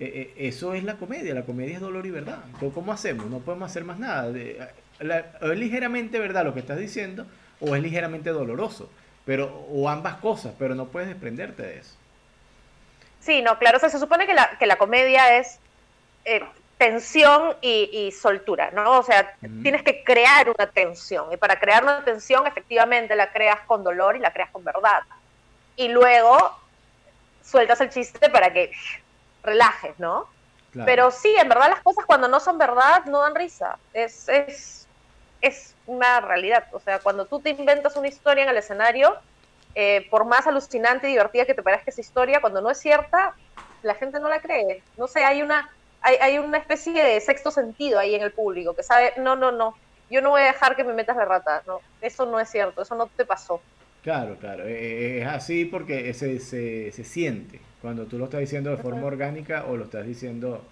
eh, 0.00 0.32
eh, 0.36 0.48
eso 0.48 0.74
es 0.74 0.84
la 0.84 0.96
comedia. 0.96 1.34
La 1.34 1.44
comedia 1.44 1.74
es 1.74 1.80
dolor 1.80 2.04
y 2.06 2.10
verdad. 2.10 2.42
Entonces, 2.46 2.72
¿cómo 2.74 2.92
hacemos? 2.92 3.26
No 3.26 3.38
podemos 3.38 3.70
hacer 3.70 3.84
más 3.84 3.98
nada. 3.98 4.32
es 4.36 5.58
ligeramente 5.58 6.18
verdad 6.18 6.44
lo 6.44 6.54
que 6.54 6.60
estás 6.60 6.78
diciendo 6.78 7.26
o 7.60 7.76
es 7.76 7.82
ligeramente 7.82 8.30
doloroso. 8.30 8.90
Pero, 9.24 9.66
o 9.70 9.88
ambas 9.88 10.16
cosas, 10.16 10.52
pero 10.58 10.74
no 10.74 10.88
puedes 10.88 11.08
desprenderte 11.08 11.62
de 11.62 11.78
eso. 11.78 11.94
Sí, 13.20 13.40
no, 13.40 13.56
claro, 13.58 13.76
o 13.76 13.80
sea, 13.80 13.88
se 13.88 14.00
supone 14.00 14.26
que 14.26 14.34
la, 14.34 14.58
que 14.58 14.66
la 14.66 14.76
comedia 14.76 15.38
es 15.38 15.60
eh, 16.24 16.42
tensión 16.82 17.56
y, 17.60 18.10
soltura, 18.10 18.72
¿no? 18.72 18.98
O 18.98 19.02
sea, 19.04 19.36
tienes 19.62 19.84
que 19.84 20.02
crear 20.02 20.50
una 20.50 20.66
tensión 20.66 21.32
y 21.32 21.36
para 21.36 21.60
crear 21.60 21.84
una 21.84 22.04
tensión 22.04 22.44
efectivamente 22.44 23.14
la 23.14 23.30
creas 23.30 23.60
con 23.68 23.84
dolor 23.84 24.16
y 24.16 24.18
la 24.18 24.32
creas 24.32 24.50
con 24.50 24.64
verdad. 24.64 25.02
Y 25.76 25.86
luego 25.90 26.58
sueltas 27.40 27.80
el 27.82 27.90
chiste 27.90 28.28
para 28.30 28.52
que 28.52 28.72
relajes, 29.44 29.96
¿no? 30.00 30.26
Pero 30.84 31.12
sí, 31.12 31.32
en 31.38 31.48
verdad 31.48 31.68
las 31.68 31.82
cosas 31.82 32.04
cuando 32.04 32.26
no 32.26 32.40
son 32.40 32.58
verdad 32.58 33.04
no 33.04 33.20
dan 33.20 33.36
risa. 33.36 33.78
Es, 33.94 34.28
es, 34.28 34.88
es 35.40 35.76
una 35.86 36.20
realidad. 36.20 36.66
O 36.72 36.80
sea, 36.80 36.98
cuando 36.98 37.26
tú 37.26 37.38
te 37.38 37.50
inventas 37.50 37.94
una 37.94 38.08
historia 38.08 38.42
en 38.42 38.50
el 38.50 38.56
escenario, 38.56 39.16
eh, 39.76 40.08
por 40.10 40.24
más 40.24 40.48
alucinante 40.48 41.06
y 41.06 41.12
divertida 41.12 41.44
que 41.44 41.54
te 41.54 41.62
parezca 41.62 41.92
esa 41.92 42.00
historia, 42.00 42.40
cuando 42.40 42.60
no 42.60 42.70
es 42.70 42.78
cierta, 42.78 43.36
la 43.82 43.94
gente 43.94 44.18
no 44.18 44.28
la 44.28 44.40
cree. 44.40 44.82
No 44.96 45.06
sé, 45.06 45.24
hay 45.24 45.42
una, 45.42 45.70
hay, 46.02 46.16
hay, 46.20 46.38
una 46.38 46.58
especie 46.58 46.92
de 46.92 47.20
sexto 47.20 47.50
sentido 47.50 47.98
ahí 47.98 48.14
en 48.14 48.22
el 48.22 48.32
público 48.32 48.74
que 48.74 48.82
sabe, 48.82 49.12
no, 49.18 49.36
no, 49.36 49.52
no, 49.52 49.76
yo 50.10 50.20
no 50.20 50.30
voy 50.30 50.42
a 50.42 50.46
dejar 50.46 50.76
que 50.76 50.84
me 50.84 50.92
metas 50.92 51.16
de 51.16 51.24
rata, 51.24 51.62
no, 51.66 51.80
eso 52.00 52.26
no 52.26 52.38
es 52.40 52.50
cierto, 52.50 52.82
eso 52.82 52.94
no 52.94 53.06
te 53.06 53.24
pasó. 53.24 53.60
Claro, 54.02 54.36
claro, 54.40 54.66
e, 54.66 54.72
e, 54.72 55.22
es 55.22 55.26
así 55.26 55.64
porque 55.64 56.12
se, 56.14 56.40
se, 56.40 56.90
se 56.90 57.04
siente 57.04 57.60
cuando 57.80 58.06
tú 58.06 58.18
lo 58.18 58.24
estás 58.24 58.40
diciendo 58.40 58.70
de 58.70 58.76
forma 58.76 59.06
orgánica 59.06 59.64
o 59.68 59.76
lo 59.76 59.84
estás 59.84 60.06
diciendo 60.06 60.64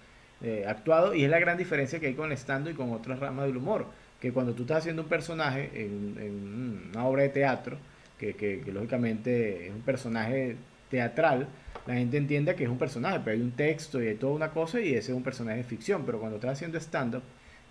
eh, 0.43 0.65
actuado 0.67 1.15
y 1.15 1.25
es 1.25 1.31
la 1.31 1.39
gran 1.39 1.57
diferencia 1.57 2.01
que 2.01 2.09
hay 2.09 2.15
con 2.15 2.31
el 2.31 2.37
stand 2.37 2.69
y 2.69 2.75
con 2.75 2.93
otras 2.93 3.19
ramas 3.19 3.47
del 3.47 3.57
humor, 3.57 3.87
que 4.21 4.33
cuando 4.33 4.53
tú 4.53 4.63
estás 4.63 4.79
haciendo 4.79 5.03
un 5.03 5.09
personaje 5.09 5.71
en, 5.75 6.17
en 6.19 6.91
una 6.93 7.07
obra 7.07 7.23
de 7.23 7.29
teatro, 7.31 7.77
que, 8.21 8.63
lógicamente 8.73 9.67
es 9.67 9.73
un 9.73 9.81
personaje 9.81 10.57
teatral, 10.91 11.49
la 11.87 11.95
gente 11.95 12.17
entiende 12.17 12.55
que 12.55 12.65
es 12.65 12.71
un 12.71 12.79
personaje, 12.79 13.21
pero 13.25 13.37
hay 13.37 13.43
un 13.43 13.53
texto 13.53 14.03
y 14.03 14.09
hay 14.09 14.17
toda 14.17 14.33
una 14.33 14.51
cosa 14.51 14.81
y 14.81 14.95
ese 14.95 15.13
es 15.13 15.17
un 15.17 15.23
personaje 15.23 15.59
de 15.59 15.65
ficción, 15.65 16.05
pero 16.05 16.19
cuando 16.19 16.37
estás 16.37 16.53
haciendo 16.53 16.79
stand-up, 16.79 17.23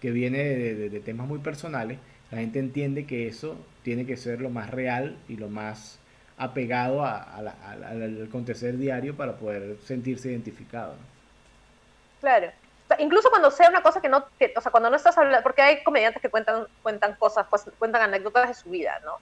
que 0.02 0.12
viene 0.12 0.44
de, 0.44 1.00
temas 1.02 1.28
muy 1.28 1.40
personales, 1.40 2.00
la 2.32 2.38
gente 2.40 2.60
entiende 2.60 3.06
que 3.06 3.28
eso 3.28 3.58
tiene 3.84 4.06
que 4.06 4.18
ser 4.18 4.40
lo 4.42 4.50
más 4.50 4.70
real 4.70 5.18
y 5.28 5.36
lo 5.36 5.50
más 5.50 6.00
apegado 6.38 7.04
al 7.04 8.28
acontecer 8.28 8.78
diario 8.78 9.16
para 9.18 9.38
poder 9.38 9.78
sentirse 9.84 10.30
identificado. 10.30 10.96
Claro. 12.22 12.52
incluso 12.98 13.30
cuando 13.30 13.52
sea 13.52 13.70
una 13.70 13.82
cosa 13.82 14.02
que 14.02 14.10
no, 14.10 14.18
o 14.20 14.62
sea, 14.62 14.72
cuando 14.72 14.90
no 14.90 14.96
estás 14.96 15.18
hablando, 15.18 15.44
porque 15.44 15.62
hay 15.62 15.84
comediantes 15.84 16.22
que 16.22 16.30
cuentan, 16.30 16.66
cuentan 16.82 17.16
cosas, 17.16 17.46
pues, 17.50 17.66
cuentan 17.78 18.04
anécdotas 18.04 18.48
de 18.48 18.54
su 18.54 18.70
vida, 18.70 19.00
¿no? 19.04 19.18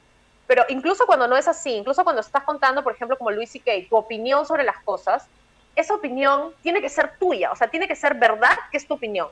Pero 0.48 0.64
incluso 0.70 1.06
cuando 1.06 1.28
no 1.28 1.38
es 1.38 1.48
así, 1.48 1.72
incluso 1.72 2.04
cuando 2.04 2.22
estás 2.22 2.44
contando, 2.44 2.84
por 2.84 2.94
ejemplo, 2.94 3.18
como 3.18 3.32
Luis 3.32 3.54
y 3.56 3.60
Kate, 3.60 3.88
tu 3.90 3.98
opinión 3.98 4.46
sobre 4.46 4.64
las 4.64 4.80
cosas, 4.80 5.28
esa 5.76 5.94
opinión 5.94 6.54
tiene 6.64 6.82
que 6.82 6.90
ser 6.90 7.12
tuya, 7.20 7.52
o 7.52 7.56
sea, 7.56 7.68
tiene 7.68 7.88
que 7.88 7.96
ser 7.96 8.16
verdad 8.16 8.58
que 8.72 8.78
es 8.78 8.88
tu 8.88 8.96
opinión. 8.96 9.28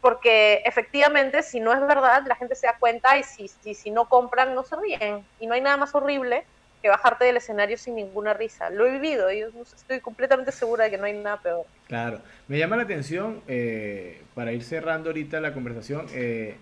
Porque 0.00 0.62
efectivamente, 0.64 1.42
si 1.42 1.58
no 1.58 1.72
es 1.72 1.80
verdad, 1.80 2.22
la 2.26 2.36
gente 2.36 2.54
se 2.54 2.66
da 2.66 2.76
cuenta 2.78 3.16
y 3.16 3.22
si, 3.22 3.48
si, 3.48 3.74
si 3.74 3.90
no 3.90 4.08
compran, 4.08 4.54
no 4.54 4.62
se 4.62 4.76
ríen. 4.76 5.24
Y 5.40 5.46
no 5.46 5.54
hay 5.54 5.60
nada 5.60 5.76
más 5.78 5.94
horrible 5.94 6.44
que 6.82 6.88
bajarte 6.88 7.24
del 7.24 7.38
escenario 7.38 7.78
sin 7.78 7.96
ninguna 7.96 8.34
risa. 8.34 8.70
Lo 8.70 8.86
he 8.86 8.90
vivido 8.92 9.32
y 9.32 9.40
estoy 9.40 10.00
completamente 10.00 10.52
segura 10.52 10.84
de 10.84 10.90
que 10.90 10.98
no 10.98 11.06
hay 11.06 11.14
nada 11.14 11.40
peor. 11.40 11.64
Claro, 11.88 12.20
me 12.46 12.58
llama 12.58 12.76
la 12.76 12.82
atención, 12.82 13.42
eh, 13.48 14.22
para 14.34 14.52
ir 14.52 14.62
cerrando 14.62 15.08
ahorita 15.10 15.40
la 15.40 15.54
conversación, 15.54 16.06
eh, 16.12 16.56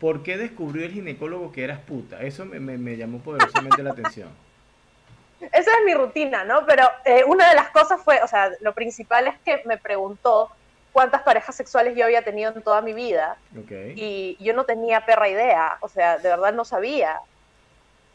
¿por 0.00 0.22
qué 0.22 0.36
descubrió 0.36 0.84
el 0.84 0.92
ginecólogo 0.92 1.52
que 1.52 1.64
eras 1.64 1.80
puta? 1.80 2.22
Eso 2.22 2.44
me, 2.44 2.60
me 2.60 2.96
llamó 2.96 3.18
poderosamente 3.18 3.82
la 3.82 3.90
atención. 3.90 4.28
Esa 5.40 5.70
es 5.70 5.84
mi 5.84 5.94
rutina, 5.94 6.44
¿no? 6.44 6.64
Pero 6.66 6.88
eh, 7.04 7.24
una 7.26 7.48
de 7.48 7.54
las 7.54 7.68
cosas 7.70 8.00
fue, 8.02 8.22
o 8.22 8.28
sea, 8.28 8.50
lo 8.60 8.72
principal 8.72 9.26
es 9.26 9.34
que 9.44 9.62
me 9.66 9.76
preguntó 9.76 10.50
cuántas 10.92 11.22
parejas 11.22 11.54
sexuales 11.54 11.94
yo 11.94 12.04
había 12.04 12.22
tenido 12.22 12.52
en 12.52 12.62
toda 12.62 12.80
mi 12.80 12.94
vida. 12.94 13.36
Y 13.94 14.36
yo 14.40 14.54
no 14.54 14.64
tenía 14.64 15.04
perra 15.04 15.28
idea, 15.28 15.76
o 15.80 15.88
sea, 15.88 16.18
de 16.18 16.28
verdad 16.30 16.54
no 16.54 16.64
sabía. 16.64 17.20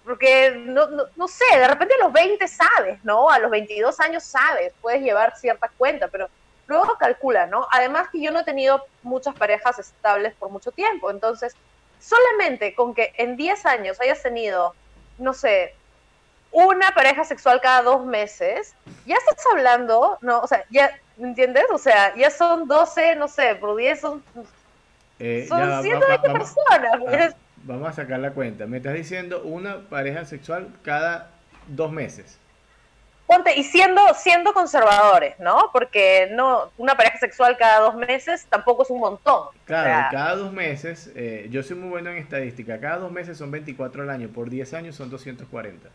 Porque, 0.04 0.52
no, 0.66 0.88
no, 1.16 1.28
sé, 1.28 1.46
de 1.60 1.68
repente 1.68 1.94
a 1.94 2.04
los 2.04 2.12
20 2.12 2.48
sabes, 2.48 3.04
¿no? 3.04 3.30
A 3.30 3.38
los 3.38 3.52
22 3.52 4.00
años 4.00 4.24
sabes, 4.24 4.74
puedes 4.82 5.04
llevar 5.04 5.38
cierta 5.38 5.70
cuenta, 5.78 6.08
pero 6.08 6.28
luego 6.72 6.98
calcula, 6.98 7.46
¿no? 7.48 7.68
Además 7.72 8.08
que 8.12 8.22
yo 8.22 8.32
no 8.32 8.40
he 8.40 8.44
tenido 8.44 8.86
muchas 9.04 9.36
parejas 9.36 9.78
estables 9.78 10.34
por 10.36 10.50
mucho 10.50 10.72
tiempo, 10.72 11.12
entonces, 11.12 11.56
solamente 12.00 12.74
con 12.74 12.96
que 12.96 13.14
en 13.18 13.36
10 13.36 13.66
años 13.66 14.00
hayas 14.00 14.24
tenido, 14.24 14.74
no 15.18 15.34
sé, 15.34 15.76
una 16.52 16.92
pareja 16.92 17.24
sexual 17.24 17.62
cada 17.62 17.82
dos 17.82 18.06
meses, 18.06 18.74
ya 19.06 19.16
estás 19.16 19.46
hablando, 19.52 20.18
¿no? 20.22 20.40
O 20.40 20.48
sea, 20.48 20.64
ya, 20.70 20.98
¿me 21.18 21.28
entiendes? 21.28 21.66
O 21.72 21.78
sea, 21.78 22.16
ya 22.16 22.32
son 22.32 22.68
12, 22.68 23.16
no 23.16 23.28
sé, 23.28 23.56
por 23.56 23.76
10 23.76 24.00
son, 24.00 24.24
eh, 25.20 25.46
son 25.48 25.84
120 25.84 26.30
personas. 26.30 27.36
vamos 27.64 27.90
a 27.90 27.94
sacar 27.94 28.20
la 28.20 28.32
cuenta. 28.32 28.66
Me 28.66 28.78
estás 28.78 28.94
diciendo 28.94 29.44
una 29.44 29.90
pareja 29.90 30.26
sexual 30.26 30.74
cada 30.84 31.32
dos 31.68 31.92
meses. 31.92 32.41
Ponte, 33.32 33.58
y 33.58 33.64
siendo, 33.64 34.02
siendo 34.14 34.52
conservadores, 34.54 35.40
¿no? 35.40 35.70
Porque 35.72 36.28
no, 36.34 36.70
una 36.78 36.98
pareja 36.98 37.18
sexual 37.18 37.56
cada 37.56 37.80
dos 37.80 37.96
meses 37.96 38.46
tampoco 38.50 38.84
es 38.84 38.90
un 38.90 39.00
montón. 39.00 39.48
Claro, 39.64 40.10
cada 40.12 40.36
dos 40.36 40.52
meses, 40.52 41.10
eh, 41.16 41.48
yo 41.50 41.64
soy 41.64 41.78
muy 41.78 41.88
bueno 41.88 42.10
en 42.10 42.18
estadística, 42.18 42.78
cada 42.82 42.98
dos 42.98 43.10
meses 43.10 43.38
son 43.38 43.50
24 43.50 44.04
al 44.04 44.10
año, 44.10 44.28
por 44.28 44.50
10 44.50 44.74
años 44.74 44.98
son 44.98 45.10
240. 45.10 45.88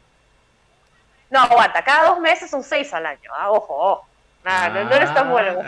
No, 1.28 1.40
aguanta, 1.40 1.84
cada 1.84 2.08
dos 2.08 2.20
meses 2.20 2.48
son 2.48 2.64
seis 2.64 2.94
al 2.94 3.04
año. 3.04 3.30
Ah, 3.36 3.50
ojo, 3.50 3.74
ojo. 3.76 4.08
Nada, 4.42 4.70
no, 4.70 4.84
no 4.84 4.96
eres 4.96 5.12
tan 5.12 5.30
bueno 5.30 5.60
en 5.60 5.66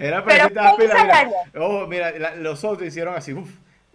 Era 0.00 0.24
para 0.24 0.48
que 0.48 0.54
mira, 0.80 1.30
Ojo, 1.56 1.86
mira, 1.86 2.10
los 2.38 2.64
otros 2.64 2.88
hicieron 2.88 3.14
así, 3.14 3.34
uff, 3.34 3.50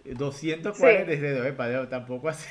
240 0.06 1.04
desde 1.04 1.48
eh, 1.48 1.86
tampoco 1.90 2.30
así. 2.30 2.48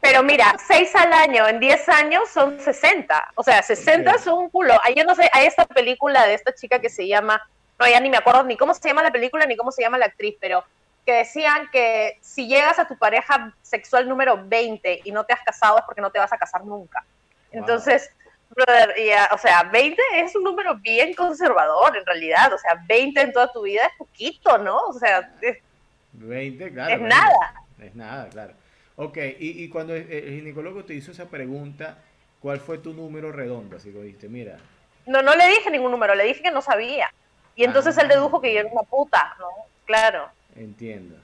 Pero 0.00 0.22
mira, 0.22 0.54
6 0.66 0.94
al 0.96 1.12
año 1.12 1.46
en 1.46 1.60
10 1.60 1.88
años 1.88 2.28
son 2.28 2.58
60. 2.58 3.32
O 3.36 3.42
sea, 3.42 3.62
60 3.62 4.18
son 4.18 4.38
un 4.38 4.50
culo. 4.50 4.74
Yo 4.96 5.04
no 5.04 5.14
sé, 5.14 5.28
hay 5.32 5.46
esta 5.46 5.64
película 5.66 6.26
de 6.26 6.34
esta 6.34 6.54
chica 6.54 6.80
que 6.80 6.88
se 6.88 7.06
llama, 7.06 7.40
no, 7.78 7.86
ya 7.88 8.00
ni 8.00 8.10
me 8.10 8.16
acuerdo 8.16 8.44
ni 8.44 8.56
cómo 8.56 8.74
se 8.74 8.88
llama 8.88 9.02
la 9.02 9.12
película 9.12 9.46
ni 9.46 9.56
cómo 9.56 9.70
se 9.70 9.82
llama 9.82 9.98
la 9.98 10.06
actriz, 10.06 10.36
pero 10.40 10.64
que 11.04 11.12
decían 11.14 11.68
que 11.72 12.18
si 12.20 12.46
llegas 12.46 12.78
a 12.78 12.86
tu 12.86 12.96
pareja 12.96 13.54
sexual 13.62 14.08
número 14.08 14.40
20 14.44 15.00
y 15.04 15.12
no 15.12 15.24
te 15.24 15.32
has 15.32 15.42
casado 15.42 15.78
es 15.78 15.84
porque 15.84 16.00
no 16.00 16.10
te 16.10 16.18
vas 16.18 16.32
a 16.32 16.38
casar 16.38 16.64
nunca. 16.64 17.04
Entonces, 17.50 18.10
brother, 18.50 18.94
o 19.32 19.38
sea, 19.38 19.64
20 19.64 20.00
es 20.16 20.36
un 20.36 20.44
número 20.44 20.76
bien 20.76 21.14
conservador 21.14 21.96
en 21.96 22.06
realidad, 22.06 22.52
o 22.52 22.58
sea, 22.58 22.82
20 22.86 23.20
en 23.20 23.32
toda 23.32 23.52
tu 23.52 23.62
vida 23.62 23.86
es 23.86 23.92
poquito, 23.98 24.58
¿no? 24.58 24.78
O 24.78 24.92
sea, 24.92 25.32
es, 25.40 25.58
20, 26.12 26.72
claro. 26.72 26.94
Es 26.94 27.00
nada. 27.00 27.54
Es 27.78 27.94
nada, 27.94 28.28
claro. 28.28 28.54
Ok, 28.96 29.16
y, 29.38 29.62
y, 29.64 29.68
cuando 29.68 29.94
el 29.94 30.06
ginecólogo 30.06 30.84
te 30.84 30.94
hizo 30.94 31.12
esa 31.12 31.28
pregunta, 31.28 31.98
¿cuál 32.40 32.60
fue 32.60 32.78
tu 32.78 32.92
número 32.92 33.32
redondo? 33.32 33.76
Así 33.76 33.90
que 33.90 34.02
dijiste, 34.02 34.28
mira. 34.28 34.58
No, 35.06 35.22
no 35.22 35.34
le 35.34 35.48
dije 35.48 35.70
ningún 35.70 35.90
número, 35.90 36.14
le 36.14 36.24
dije 36.24 36.42
que 36.42 36.50
no 36.50 36.62
sabía. 36.62 37.12
Y 37.56 37.64
entonces 37.64 37.96
él 37.98 38.06
ah. 38.06 38.14
dedujo 38.14 38.40
que 38.40 38.52
yo 38.52 38.60
era 38.60 38.68
una 38.70 38.82
puta, 38.82 39.34
¿no? 39.38 39.48
Claro. 39.86 40.28
Entiendo, 40.56 41.16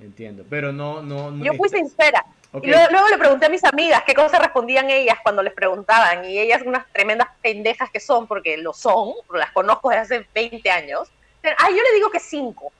entiendo. 0.00 0.44
Pero 0.48 0.72
no, 0.72 1.02
no. 1.02 1.30
no 1.30 1.44
Yo 1.44 1.54
fui 1.54 1.68
sincera. 1.68 2.24
Y 2.62 2.68
luego, 2.68 3.08
le 3.08 3.18
pregunté 3.18 3.46
a 3.46 3.48
mis 3.48 3.64
amigas 3.64 4.04
qué 4.06 4.14
cosas 4.14 4.40
respondían 4.40 4.88
ellas 4.88 5.18
cuando 5.24 5.42
les 5.42 5.52
preguntaban. 5.52 6.24
Y 6.24 6.38
ellas, 6.38 6.62
unas 6.64 6.86
tremendas 6.92 7.28
pendejas 7.42 7.90
que 7.90 7.98
son, 7.98 8.28
porque 8.28 8.56
lo 8.56 8.72
son, 8.72 9.12
las 9.32 9.50
conozco 9.50 9.90
desde 9.90 10.02
hace 10.02 10.26
20 10.32 10.70
años. 10.70 11.10
Ah, 11.58 11.68
yo 11.68 11.76
le 11.76 11.94
digo 11.94 12.10
que 12.10 12.20
5. 12.20 12.72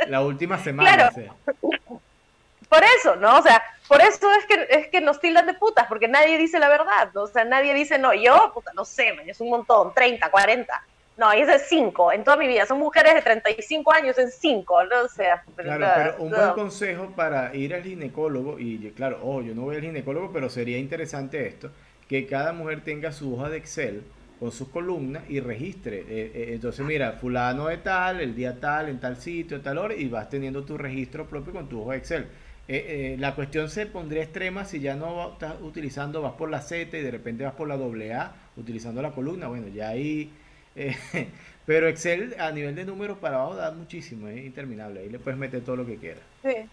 La 0.10 0.22
última 0.22 0.58
semana. 0.64 1.12
Por 2.70 2.84
eso, 2.84 3.16
¿no? 3.16 3.38
O 3.38 3.42
sea, 3.42 3.64
por 3.88 4.02
eso 4.02 4.30
es 4.34 4.46
que, 4.46 4.68
es 4.70 4.88
que 4.88 5.00
nos 5.00 5.22
tildan 5.22 5.48
de 5.48 5.54
putas, 5.54 5.88
porque 5.88 6.10
nadie 6.10 6.38
dice 6.38 6.60
la 6.60 6.68
verdad. 6.68 7.12
¿no? 7.14 7.24
O 7.24 7.28
sea, 7.28 7.46
nadie 7.46 7.74
dice, 7.74 7.98
no, 7.98 8.14
yo, 8.14 8.52
puta, 8.54 8.72
no 8.76 8.84
sé, 8.84 9.14
man, 9.14 9.30
es 9.30 9.40
un 9.40 9.50
montón, 9.50 9.94
30, 9.94 10.30
40. 10.30 10.84
No, 11.18 11.32
es 11.32 11.48
de 11.48 11.60
5 11.60 12.12
en 12.12 12.24
toda 12.24 12.38
mi 12.38 12.48
vida. 12.48 12.66
Son 12.66 12.78
mujeres 12.78 13.16
de 13.16 13.22
35 13.22 13.92
años 13.92 14.18
en 14.18 14.30
5, 14.30 14.84
¿no? 14.84 15.02
O 15.06 15.08
sea, 15.08 15.44
pero, 15.56 15.76
claro, 15.78 15.94
pero 15.96 16.24
un 16.24 16.30
buen 16.30 16.52
consejo 16.52 17.10
para 17.16 17.56
ir 17.56 17.74
al 17.74 17.84
ginecólogo, 17.84 18.60
y 18.60 18.92
claro, 18.92 19.20
oh, 19.24 19.42
yo 19.42 19.56
no 19.56 19.62
voy 19.62 19.78
al 19.78 19.82
ginecólogo, 19.82 20.32
pero 20.32 20.50
sería 20.50 20.78
interesante 20.78 21.48
esto, 21.48 21.72
que 22.08 22.28
cada 22.28 22.54
mujer 22.54 22.84
tenga 22.84 23.12
su 23.12 23.34
hoja 23.34 23.50
de 23.50 23.58
Excel 23.58 24.04
con 24.40 24.52
sus 24.52 24.70
columnas 24.70 25.24
y 25.30 25.40
registre. 25.40 26.00
Eh, 26.00 26.32
eh, 26.34 26.46
entonces, 26.54 26.86
mira, 26.86 27.14
fulano 27.14 27.68
de 27.68 27.78
tal, 27.78 28.22
el 28.22 28.36
día 28.36 28.60
tal, 28.60 28.90
en 28.90 29.00
tal 29.00 29.18
sitio, 29.18 29.62
tal 29.62 29.78
hora, 29.78 29.96
y 29.96 30.08
vas 30.08 30.30
teniendo 30.30 30.64
tu 30.64 30.78
registro 30.78 31.28
propio 31.28 31.54
con 31.54 31.70
tu 31.70 31.82
hoja 31.82 31.96
Excel. 31.96 32.28
Eh, 32.70 33.16
la 33.20 33.34
cuestión 33.34 33.70
se 33.70 33.86
pondría 33.86 34.24
extrema 34.24 34.66
si 34.66 34.82
ya 34.82 34.96
no 34.96 35.32
estás 35.34 35.56
utilizando, 35.62 36.22
vas 36.22 36.34
por 36.34 36.50
la 36.50 36.60
Z 36.60 36.98
y 36.98 37.02
de 37.02 37.12
repente 37.12 37.46
vas 37.46 37.54
por 37.54 37.68
la 37.68 37.76
AA 37.76 38.36
utilizando 38.58 39.02
la 39.02 39.12
columna. 39.12 39.48
Bueno, 39.48 39.68
ya 39.70 39.90
ahí 39.90 40.34
pero 41.66 41.88
Excel 41.88 42.36
a 42.40 42.52
nivel 42.52 42.76
de 42.76 42.86
números 42.86 43.18
para 43.18 43.38
abajo 43.38 43.56
da 43.56 43.72
muchísimo, 43.72 44.28
es 44.28 44.38
interminable. 44.46 45.00
Ahí 45.00 45.10
le 45.10 45.18
puedes 45.18 45.40
meter 45.40 45.64
todo 45.64 45.76
lo 45.76 45.86
que 45.86 45.98
quieras. 45.98 46.22
Sí. 46.44 46.70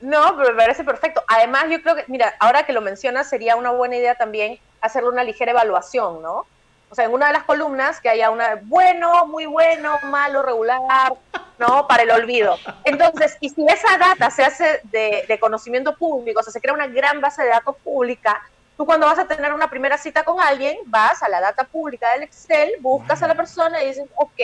No, 0.00 0.36
pero 0.36 0.50
me 0.50 0.56
parece 0.56 0.84
perfecto. 0.84 1.22
Además, 1.28 1.66
yo 1.70 1.80
creo 1.80 1.94
que, 1.94 2.04
mira, 2.08 2.34
ahora 2.40 2.66
que 2.66 2.72
lo 2.72 2.80
mencionas, 2.80 3.28
sería 3.28 3.56
una 3.56 3.70
buena 3.70 3.96
idea 3.96 4.16
también 4.16 4.58
hacerle 4.80 5.08
una 5.08 5.24
ligera 5.24 5.52
evaluación, 5.52 6.20
¿no? 6.20 6.46
O 6.94 6.96
sea, 6.96 7.06
en 7.06 7.12
una 7.12 7.26
de 7.26 7.32
las 7.32 7.42
columnas 7.42 8.00
que 8.00 8.08
haya 8.08 8.30
una 8.30 8.60
bueno, 8.62 9.26
muy 9.26 9.46
bueno, 9.46 9.98
malo, 10.04 10.42
regular, 10.42 11.12
¿no? 11.58 11.88
Para 11.88 12.04
el 12.04 12.12
olvido. 12.12 12.56
Entonces, 12.84 13.36
y 13.40 13.48
si 13.48 13.66
esa 13.66 13.98
data 13.98 14.30
se 14.30 14.44
hace 14.44 14.80
de, 14.84 15.24
de 15.26 15.40
conocimiento 15.40 15.96
público, 15.96 16.38
o 16.38 16.42
sea, 16.44 16.52
se 16.52 16.60
crea 16.60 16.72
una 16.72 16.86
gran 16.86 17.20
base 17.20 17.42
de 17.42 17.48
datos 17.48 17.74
pública, 17.82 18.40
Tú 18.76 18.86
cuando 18.86 19.06
vas 19.06 19.18
a 19.18 19.26
tener 19.26 19.52
una 19.52 19.68
primera 19.68 19.98
cita 19.98 20.22
con 20.22 20.40
alguien, 20.40 20.78
vas 20.86 21.20
a 21.24 21.28
la 21.28 21.40
data 21.40 21.64
pública 21.64 22.12
del 22.12 22.22
Excel, 22.22 22.74
buscas 22.80 23.20
a 23.24 23.26
la 23.28 23.34
persona 23.34 23.82
y 23.82 23.88
dices, 23.88 24.08
ok, 24.14 24.40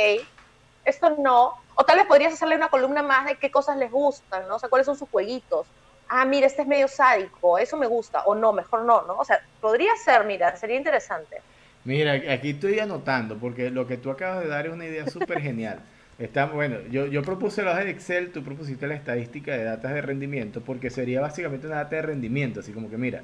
esto 0.84 1.10
no. 1.18 1.54
O 1.76 1.84
tal 1.84 1.98
vez 1.98 2.06
podrías 2.06 2.32
hacerle 2.32 2.56
una 2.56 2.68
columna 2.68 3.00
más 3.00 3.26
de 3.26 3.36
qué 3.36 3.52
cosas 3.52 3.76
les 3.76 3.92
gustan, 3.92 4.48
¿no? 4.48 4.56
O 4.56 4.58
sea, 4.58 4.68
cuáles 4.68 4.86
son 4.86 4.98
sus 4.98 5.08
jueguitos. 5.08 5.68
Ah, 6.08 6.24
mira, 6.24 6.48
este 6.48 6.62
es 6.62 6.68
medio 6.68 6.88
sádico, 6.88 7.58
eso 7.58 7.76
me 7.76 7.86
gusta. 7.86 8.24
O 8.24 8.34
no, 8.34 8.52
mejor 8.52 8.82
no, 8.82 9.02
¿no? 9.02 9.14
O 9.18 9.24
sea, 9.24 9.40
podría 9.60 9.94
ser, 9.94 10.24
mira, 10.24 10.56
sería 10.56 10.76
interesante. 10.76 11.40
Mira, 11.84 12.12
aquí 12.32 12.50
estoy 12.50 12.78
anotando, 12.78 13.38
porque 13.38 13.70
lo 13.70 13.86
que 13.86 13.96
tú 13.96 14.10
acabas 14.10 14.42
de 14.42 14.48
dar 14.48 14.66
es 14.66 14.72
una 14.72 14.86
idea 14.86 15.06
súper 15.06 15.40
genial. 15.40 15.80
Está, 16.18 16.46
bueno, 16.46 16.76
yo, 16.90 17.06
yo 17.06 17.22
propuse 17.22 17.62
la 17.62 17.70
hoja 17.70 17.84
de 17.84 17.90
Excel, 17.90 18.30
tú 18.30 18.44
propusiste 18.44 18.86
la 18.86 18.94
estadística 18.94 19.56
de 19.56 19.64
datos 19.64 19.90
de 19.90 20.02
rendimiento, 20.02 20.60
porque 20.60 20.90
sería 20.90 21.22
básicamente 21.22 21.66
una 21.66 21.76
data 21.76 21.96
de 21.96 22.02
rendimiento, 22.02 22.60
así 22.60 22.72
como 22.72 22.90
que 22.90 22.98
mira, 22.98 23.22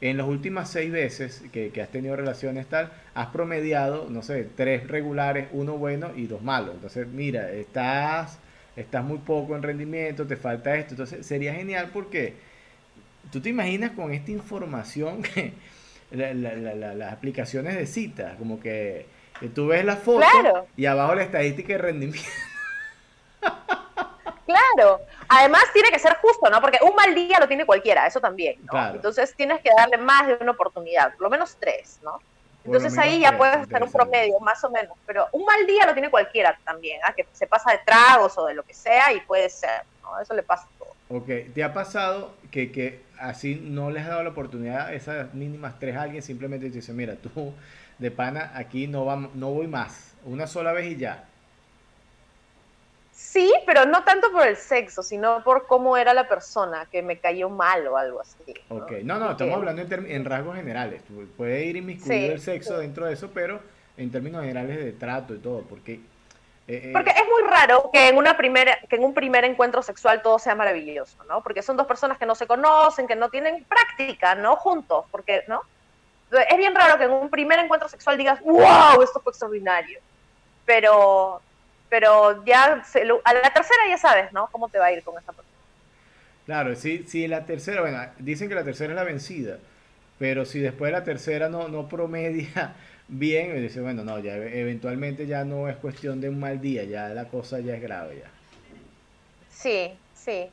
en 0.00 0.16
las 0.16 0.28
últimas 0.28 0.70
seis 0.70 0.92
veces 0.92 1.42
que, 1.52 1.72
has 1.82 1.88
tenido 1.90 2.14
relaciones 2.14 2.66
tal, 2.68 2.92
has 3.14 3.28
promediado, 3.28 4.08
no 4.08 4.22
sé, 4.22 4.46
tres 4.56 4.86
regulares, 4.86 5.48
uno 5.52 5.76
bueno 5.76 6.12
y 6.14 6.28
dos 6.28 6.42
malos. 6.42 6.76
Entonces, 6.76 7.08
mira, 7.08 7.50
estás, 7.50 8.38
estás 8.76 9.04
muy 9.04 9.18
poco 9.18 9.56
en 9.56 9.62
rendimiento, 9.64 10.26
te 10.26 10.36
falta 10.36 10.76
esto. 10.76 10.92
Entonces, 10.94 11.26
sería 11.26 11.52
genial 11.54 11.90
porque 11.92 12.34
tú 13.32 13.40
te 13.40 13.48
imaginas 13.48 13.92
con 13.92 14.12
esta 14.12 14.30
información 14.30 15.22
que 15.34 15.52
las 16.10 17.12
aplicaciones 17.12 17.76
de 17.76 17.86
citas, 17.86 18.36
como 18.38 18.60
que, 18.60 19.06
tú 19.54 19.68
ves 19.68 19.84
la 19.84 19.96
foto 19.96 20.26
y 20.76 20.86
abajo 20.86 21.14
la 21.14 21.22
estadística 21.22 21.74
de 21.74 21.78
rendimiento. 21.78 22.30
Claro, 24.48 25.02
además 25.28 25.64
tiene 25.74 25.90
que 25.90 25.98
ser 25.98 26.16
justo, 26.22 26.48
¿no? 26.48 26.58
Porque 26.62 26.78
un 26.80 26.94
mal 26.94 27.14
día 27.14 27.38
lo 27.38 27.46
tiene 27.46 27.66
cualquiera, 27.66 28.06
eso 28.06 28.18
también, 28.18 28.58
¿no? 28.64 28.94
Entonces 28.94 29.34
tienes 29.36 29.60
que 29.60 29.68
darle 29.76 29.98
más 29.98 30.26
de 30.26 30.38
una 30.40 30.52
oportunidad, 30.52 31.12
por 31.12 31.20
lo 31.24 31.28
menos 31.28 31.54
tres, 31.60 31.98
¿no? 32.02 32.18
Entonces 32.64 32.96
ahí 32.98 33.20
ya 33.20 33.36
puedes 33.36 33.56
hacer 33.56 33.82
un 33.82 33.90
promedio, 33.90 34.38
más 34.40 34.62
o 34.64 34.70
menos. 34.70 34.96
Pero 35.06 35.26
un 35.32 35.44
mal 35.44 35.66
día 35.66 35.86
lo 35.86 35.92
tiene 35.92 36.10
cualquiera 36.10 36.58
también, 36.64 37.00
¿ah? 37.04 37.12
que 37.14 37.26
se 37.32 37.46
pasa 37.46 37.72
de 37.72 37.78
tragos 37.78 38.36
o 38.36 38.46
de 38.46 38.54
lo 38.54 38.62
que 38.62 38.74
sea 38.74 39.12
y 39.12 39.20
puede 39.20 39.48
ser, 39.48 39.82
¿no? 40.02 40.18
Eso 40.20 40.34
le 40.34 40.42
pasa 40.42 40.64
a 40.64 40.78
todo. 40.78 40.94
Ok, 41.10 41.28
¿te 41.54 41.64
ha 41.64 41.72
pasado 41.72 42.34
que, 42.50 42.70
que 42.70 43.00
así 43.18 43.54
no 43.62 43.90
les 43.90 44.02
has 44.02 44.08
dado 44.08 44.24
la 44.24 44.30
oportunidad, 44.30 44.92
esas 44.92 45.32
mínimas 45.34 45.78
tres 45.78 45.96
a 45.96 46.02
alguien, 46.02 46.22
simplemente 46.22 46.68
te 46.68 46.76
dice, 46.76 46.92
mira, 46.92 47.16
tú 47.16 47.54
de 47.98 48.10
pana 48.10 48.52
aquí 48.54 48.86
no, 48.86 49.04
vamos, 49.04 49.34
no 49.34 49.50
voy 49.50 49.66
más, 49.66 50.14
una 50.24 50.46
sola 50.46 50.72
vez 50.72 50.92
y 50.92 50.96
ya? 50.96 51.24
Sí, 53.12 53.52
pero 53.66 53.84
no 53.84 54.04
tanto 54.04 54.30
por 54.30 54.46
el 54.46 54.56
sexo, 54.56 55.02
sino 55.02 55.42
por 55.42 55.66
cómo 55.66 55.96
era 55.96 56.14
la 56.14 56.28
persona, 56.28 56.86
que 56.90 57.02
me 57.02 57.18
cayó 57.18 57.48
mal 57.48 57.86
o 57.88 57.96
algo 57.96 58.20
así. 58.20 58.54
¿no? 58.70 58.76
Ok, 58.76 58.92
no, 59.02 59.18
no, 59.18 59.32
estamos 59.32 59.56
hablando 59.56 59.82
en, 59.82 60.24
rasgos 60.24 60.56
generales. 60.56 61.02
Puede 61.36 61.64
ir 61.64 61.76
inmiscuido 61.76 62.32
el 62.32 62.40
sexo 62.40 62.78
dentro 62.78 63.06
de 63.06 63.14
eso, 63.14 63.30
pero 63.34 63.60
en 63.96 64.12
términos 64.12 64.42
generales 64.42 64.78
de 64.78 64.92
trato 64.92 65.34
y 65.34 65.38
todo, 65.38 65.62
porque... 65.62 66.00
Eh, 66.68 66.90
porque 66.92 67.10
es 67.10 67.24
muy 67.26 67.50
raro 67.50 67.90
que 67.92 68.08
en, 68.08 68.16
una 68.16 68.36
primera, 68.36 68.78
que 68.88 68.96
en 68.96 69.04
un 69.04 69.14
primer 69.14 69.44
encuentro 69.44 69.82
sexual 69.82 70.20
todo 70.22 70.38
sea 70.38 70.54
maravilloso, 70.54 71.24
¿no? 71.24 71.42
Porque 71.42 71.62
son 71.62 71.76
dos 71.76 71.86
personas 71.86 72.18
que 72.18 72.26
no 72.26 72.34
se 72.34 72.46
conocen, 72.46 73.06
que 73.06 73.16
no 73.16 73.30
tienen 73.30 73.64
práctica, 73.64 74.34
¿no? 74.34 74.56
Juntos, 74.56 75.06
porque, 75.10 75.44
¿no? 75.48 75.62
Es 76.50 76.58
bien 76.58 76.74
raro 76.74 76.98
que 76.98 77.04
en 77.04 77.12
un 77.12 77.30
primer 77.30 77.58
encuentro 77.58 77.88
sexual 77.88 78.18
digas, 78.18 78.40
wow, 78.42 79.02
esto 79.02 79.20
fue 79.20 79.30
extraordinario. 79.30 79.98
Pero 80.66 81.40
pero 81.88 82.44
ya 82.44 82.82
a 83.24 83.34
la 83.34 83.52
tercera 83.54 83.80
ya 83.88 83.98
sabes, 83.98 84.32
¿no? 84.32 84.48
Cómo 84.52 84.68
te 84.68 84.78
va 84.78 84.86
a 84.86 84.92
ir 84.92 85.02
con 85.02 85.14
esa 85.14 85.32
persona. 85.32 85.48
Claro, 86.46 86.74
sí, 86.76 87.04
sí, 87.06 87.28
la 87.28 87.44
tercera, 87.44 87.80
bueno, 87.80 87.98
dicen 88.18 88.48
que 88.48 88.54
la 88.54 88.64
tercera 88.64 88.92
es 88.92 88.96
la 88.96 89.04
vencida, 89.04 89.58
pero 90.18 90.44
si 90.44 90.60
después 90.60 90.90
de 90.90 90.98
la 90.98 91.04
tercera 91.04 91.48
no, 91.48 91.68
no 91.68 91.88
promedia 91.88 92.74
bien, 93.08 93.60
dice, 93.60 93.80
bueno, 93.80 94.04
no, 94.04 94.18
ya 94.18 94.36
eventualmente 94.36 95.26
ya 95.26 95.44
no 95.44 95.68
es 95.68 95.76
cuestión 95.76 96.20
de 96.20 96.28
un 96.28 96.38
mal 96.38 96.60
día, 96.60 96.84
ya 96.84 97.08
la 97.08 97.26
cosa 97.26 97.60
ya 97.60 97.74
es 97.74 97.82
grave 97.82 98.20
ya. 98.22 98.30
Sí, 99.50 99.92
sí. 100.14 100.48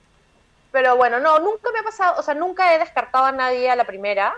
Pero 0.72 0.95
bueno, 0.95 1.19
no, 1.19 1.40
nunca 1.40 1.72
me 1.72 1.80
ha 1.80 1.84
pasado, 1.84 2.19
o 2.19 2.23
sea, 2.23 2.34
nunca 2.34 2.73
he 2.73 2.80
descartado 2.80 3.26
a 3.26 3.32
nadie 3.32 3.69
a 3.69 3.76
la 3.76 3.86
primera. 3.86 4.34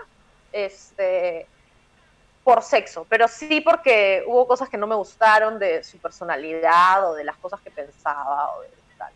Este, 0.52 1.46
por 2.48 2.62
sexo, 2.62 3.06
pero 3.10 3.28
sí 3.28 3.60
porque 3.60 4.24
hubo 4.26 4.46
cosas 4.46 4.70
que 4.70 4.78
no 4.78 4.86
me 4.86 4.94
gustaron 4.94 5.58
de 5.58 5.84
su 5.84 5.98
personalidad 5.98 7.10
o 7.10 7.14
de 7.14 7.22
las 7.22 7.36
cosas 7.36 7.60
que 7.60 7.70
pensaba 7.70 8.56
o 8.56 8.62
de 8.62 8.68
tal. 8.96 9.12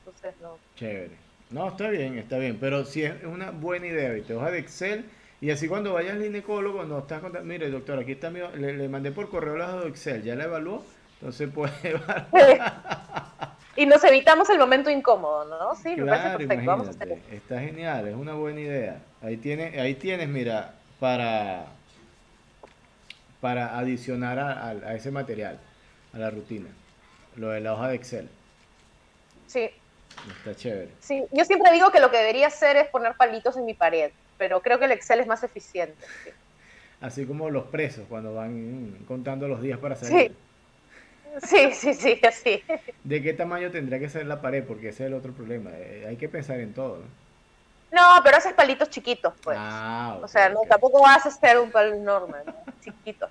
Entonces, 0.00 0.34
no. 0.42 0.58
Chévere. 0.74 1.16
No, 1.50 1.68
está 1.68 1.88
bien, 1.88 2.18
está 2.18 2.36
bien, 2.36 2.58
pero 2.58 2.84
si 2.84 3.04
es 3.04 3.22
una 3.22 3.52
buena 3.52 3.86
idea, 3.86 4.20
te 4.26 4.34
hoja 4.34 4.50
de 4.50 4.58
Excel 4.58 5.08
y 5.44 5.50
así 5.50 5.68
cuando 5.68 5.92
vayas 5.92 6.14
al 6.14 6.22
ginecólogo 6.22 6.84
no 6.84 7.00
estás 7.00 7.20
contando, 7.20 7.46
mire 7.46 7.68
doctor, 7.68 7.98
aquí 7.98 8.12
está 8.12 8.30
mi, 8.30 8.40
le, 8.56 8.88
mandé 8.88 9.12
por 9.12 9.28
correo 9.28 9.58
la 9.58 9.76
de 9.76 9.88
Excel, 9.90 10.22
ya 10.22 10.34
la 10.34 10.44
evaluó, 10.44 10.82
entonces 11.20 11.50
puede 11.52 11.70
y 13.76 13.84
nos 13.84 14.02
evitamos 14.04 14.48
el 14.48 14.58
momento 14.58 14.88
incómodo, 14.88 15.44
¿no? 15.44 15.74
Sí, 15.74 15.96
me 15.96 16.06
parece 16.06 16.38
perfecto. 16.38 16.64
Vamos 16.64 16.86
a 16.86 16.90
hacer 16.92 17.18
Está 17.30 17.60
genial, 17.60 18.08
es 18.08 18.14
una 18.14 18.32
buena 18.32 18.58
idea. 18.58 19.02
Ahí 19.20 19.36
tiene, 19.36 19.78
ahí 19.78 19.96
tienes, 19.96 20.30
mira, 20.30 20.76
para 20.98 21.66
para 23.42 23.78
adicionar 23.78 24.38
a, 24.38 24.94
ese 24.94 25.10
material, 25.10 25.60
a 26.14 26.18
la 26.18 26.30
rutina, 26.30 26.70
lo 27.36 27.50
de 27.50 27.60
la 27.60 27.74
hoja 27.74 27.88
de 27.88 27.96
Excel. 27.96 28.30
Sí. 29.46 29.68
Está 30.38 30.54
chévere. 30.54 30.88
Sí, 31.00 31.22
yo 31.32 31.44
siempre 31.44 31.70
digo 31.70 31.90
que 31.90 32.00
lo 32.00 32.10
que 32.10 32.16
debería 32.16 32.46
hacer 32.46 32.78
es 32.78 32.88
poner 32.88 33.14
palitos 33.18 33.58
en 33.58 33.66
mi 33.66 33.74
pared, 33.74 34.10
pero 34.38 34.62
creo 34.62 34.78
que 34.78 34.86
el 34.86 34.92
Excel 34.92 35.20
es 35.20 35.26
más 35.26 35.42
eficiente. 35.42 36.06
Así 37.00 37.26
como 37.26 37.50
los 37.50 37.64
presos 37.66 38.04
cuando 38.08 38.34
van 38.34 38.98
contando 39.06 39.48
los 39.48 39.60
días 39.60 39.78
para 39.78 39.96
salir. 39.96 40.34
Sí, 41.42 41.72
sí, 41.72 41.94
sí, 41.94 42.20
así. 42.26 42.62
¿De 43.02 43.22
qué 43.22 43.32
tamaño 43.32 43.70
tendría 43.70 43.98
que 43.98 44.08
ser 44.08 44.26
la 44.26 44.40
pared? 44.40 44.64
Porque 44.64 44.90
ese 44.90 45.04
es 45.04 45.08
el 45.08 45.14
otro 45.14 45.32
problema. 45.32 45.70
Eh, 45.74 46.06
hay 46.08 46.16
que 46.16 46.28
pensar 46.28 46.60
en 46.60 46.72
todo. 46.72 46.98
¿no? 46.98 47.24
No, 47.94 48.20
pero 48.24 48.36
haces 48.36 48.52
palitos 48.54 48.90
chiquitos, 48.90 49.34
pues. 49.42 49.56
Ah, 49.60 50.18
o 50.20 50.26
sea, 50.26 50.48
no, 50.48 50.60
tampoco 50.68 51.00
vas 51.02 51.24
a 51.26 51.28
hacer 51.28 51.58
un 51.58 51.70
palo 51.70 51.94
enorme, 51.94 52.38
chiquito. 52.80 53.28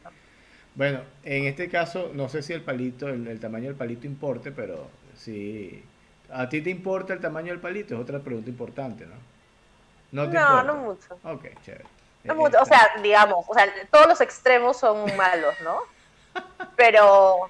Bueno, 0.76 1.02
en 1.24 1.46
este 1.46 1.70
caso, 1.70 2.12
no 2.14 2.30
sé 2.30 2.42
si 2.42 2.54
el 2.54 2.62
palito, 2.62 3.10
el, 3.10 3.40
tamaño 3.40 3.66
del 3.66 3.76
palito 3.76 4.08
importe, 4.08 4.52
pero 4.52 4.88
si 5.18 5.84
a 6.32 6.48
ti 6.48 6.62
te 6.62 6.70
importa 6.70 7.14
el 7.14 7.20
tamaño 7.20 7.52
del 7.52 7.60
palito, 7.60 7.96
es 7.96 8.02
otra 8.02 8.20
pregunta 8.20 8.50
importante, 8.50 9.06
¿no? 9.06 9.16
No, 10.14 10.28
no, 10.28 10.64
no 10.64 10.76
mucho. 10.76 11.18
Ok, 11.24 11.46
chévere. 11.66 11.86
No 12.24 12.36
mucho, 12.36 12.62
o 12.62 12.66
sea, 12.66 12.94
digamos, 13.02 13.46
o 13.50 13.54
sea, 13.54 13.68
todos 13.92 14.08
los 14.08 14.22
extremos 14.22 14.78
son 14.78 15.04
malos, 15.18 15.56
¿no? 15.64 15.80
Pero 16.76 17.50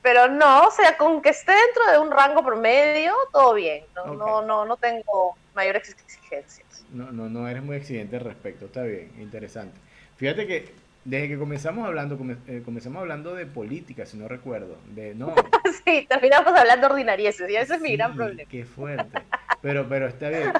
pero 0.00 0.28
no, 0.28 0.66
o 0.66 0.70
sea, 0.70 0.96
con 0.96 1.22
que 1.22 1.28
esté 1.28 1.52
dentro 1.52 1.92
de 1.92 1.98
un 1.98 2.10
rango 2.10 2.42
promedio, 2.44 3.14
todo 3.32 3.54
bien. 3.54 3.84
No, 3.94 4.14
no, 4.14 4.42
no, 4.42 4.64
no 4.64 4.76
tengo 4.76 5.36
mayores 5.54 5.90
exigencias. 5.90 6.84
No, 6.90 7.12
no, 7.12 7.28
no 7.28 7.46
eres 7.46 7.62
muy 7.62 7.76
exigente 7.76 8.16
al 8.16 8.24
respecto, 8.24 8.64
está 8.66 8.82
bien, 8.82 9.12
interesante. 9.20 9.78
Fíjate 10.16 10.46
que 10.46 10.74
desde 11.04 11.28
que 11.28 11.38
comenzamos 11.38 11.86
hablando, 11.86 12.18
eh, 12.46 12.62
comenzamos 12.64 13.00
hablando 13.00 13.34
de 13.34 13.46
política, 13.46 14.06
si 14.06 14.16
no 14.16 14.28
recuerdo. 14.28 14.78
De, 14.94 15.14
no. 15.14 15.34
sí, 15.84 16.06
terminamos 16.08 16.52
hablando 16.52 16.86
ordinarieces, 16.86 17.50
y 17.50 17.56
ese 17.56 17.74
es 17.74 17.80
mi 17.80 17.96
gran 17.96 18.14
problema. 18.14 18.48
Qué 18.48 18.64
fuerte. 18.64 19.18
Pero, 19.60 19.88
pero 19.88 20.06
está 20.08 20.28
bien. 20.28 20.52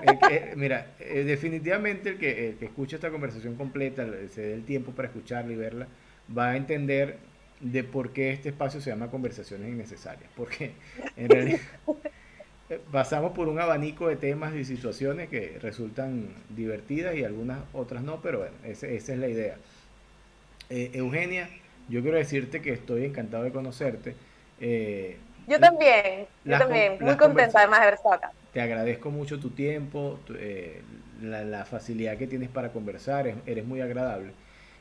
mira, 0.57 0.93
eh, 1.01 1.25
definitivamente 1.25 2.11
el 2.11 2.19
que, 2.19 2.51
el 2.51 2.57
que 2.57 2.67
escucha 2.67 2.97
esta 2.97 3.11
conversación 3.11 3.57
completa, 3.57 4.07
se 4.31 4.43
dé 4.43 4.55
el 4.55 4.65
tiempo 4.65 4.93
para 4.93 5.09
escucharla 5.09 5.53
y 5.53 5.57
verla, 5.57 5.87
va 6.37 6.51
a 6.51 6.57
entender 6.57 7.19
de 7.61 7.85
por 7.85 8.13
qué 8.13 8.33
este 8.33 8.49
espacio 8.49 8.81
se 8.81 8.91
llama 8.91 9.11
Conversaciones 9.11 9.69
Innecesarias. 9.69 10.31
Porque 10.37 10.73
en 11.17 11.29
realidad 11.29 11.61
pasamos 12.93 13.33
por 13.33 13.49
un 13.49 13.61
abanico 13.61 14.09
de 14.09 14.17
temas 14.17 14.55
y 14.55 14.65
situaciones 14.65 15.29
que 15.29 15.59
resultan 15.61 16.29
divertidas 16.49 17.15
y 17.15 17.25
algunas 17.25 17.61
otras 17.73 18.03
no, 18.03 18.21
pero 18.21 18.39
bueno, 18.39 18.55
esa 18.65 18.87
es 18.89 19.09
la 19.09 19.29
idea. 19.29 19.57
Eh, 20.75 20.91
Eugenia, 20.95 21.51
yo 21.91 22.01
quiero 22.01 22.17
decirte 22.17 22.63
que 22.63 22.73
estoy 22.73 23.05
encantado 23.05 23.45
de 23.45 23.53
conocerte. 23.53 24.15
Eh, 24.59 25.19
yo 25.47 25.61
también, 25.61 26.27
yo 26.47 26.57
también, 26.57 26.97
muy 26.99 27.15
contenta 27.17 27.59
además 27.59 27.81
de 27.81 27.83
haber 27.83 27.95
estado 27.95 28.15
acá. 28.15 28.33
Te 28.55 28.63
agradezco 28.63 29.11
mucho 29.11 29.39
tu 29.39 29.51
tiempo, 29.51 30.19
eh, 30.35 30.81
la, 31.21 31.67
facilidad 31.67 32.17
que 32.17 32.27
tienes 32.27 32.49
para 32.49 32.73
conversar, 32.73 33.35
eres 33.45 33.67
muy 33.67 33.83
agradable. 33.83 34.33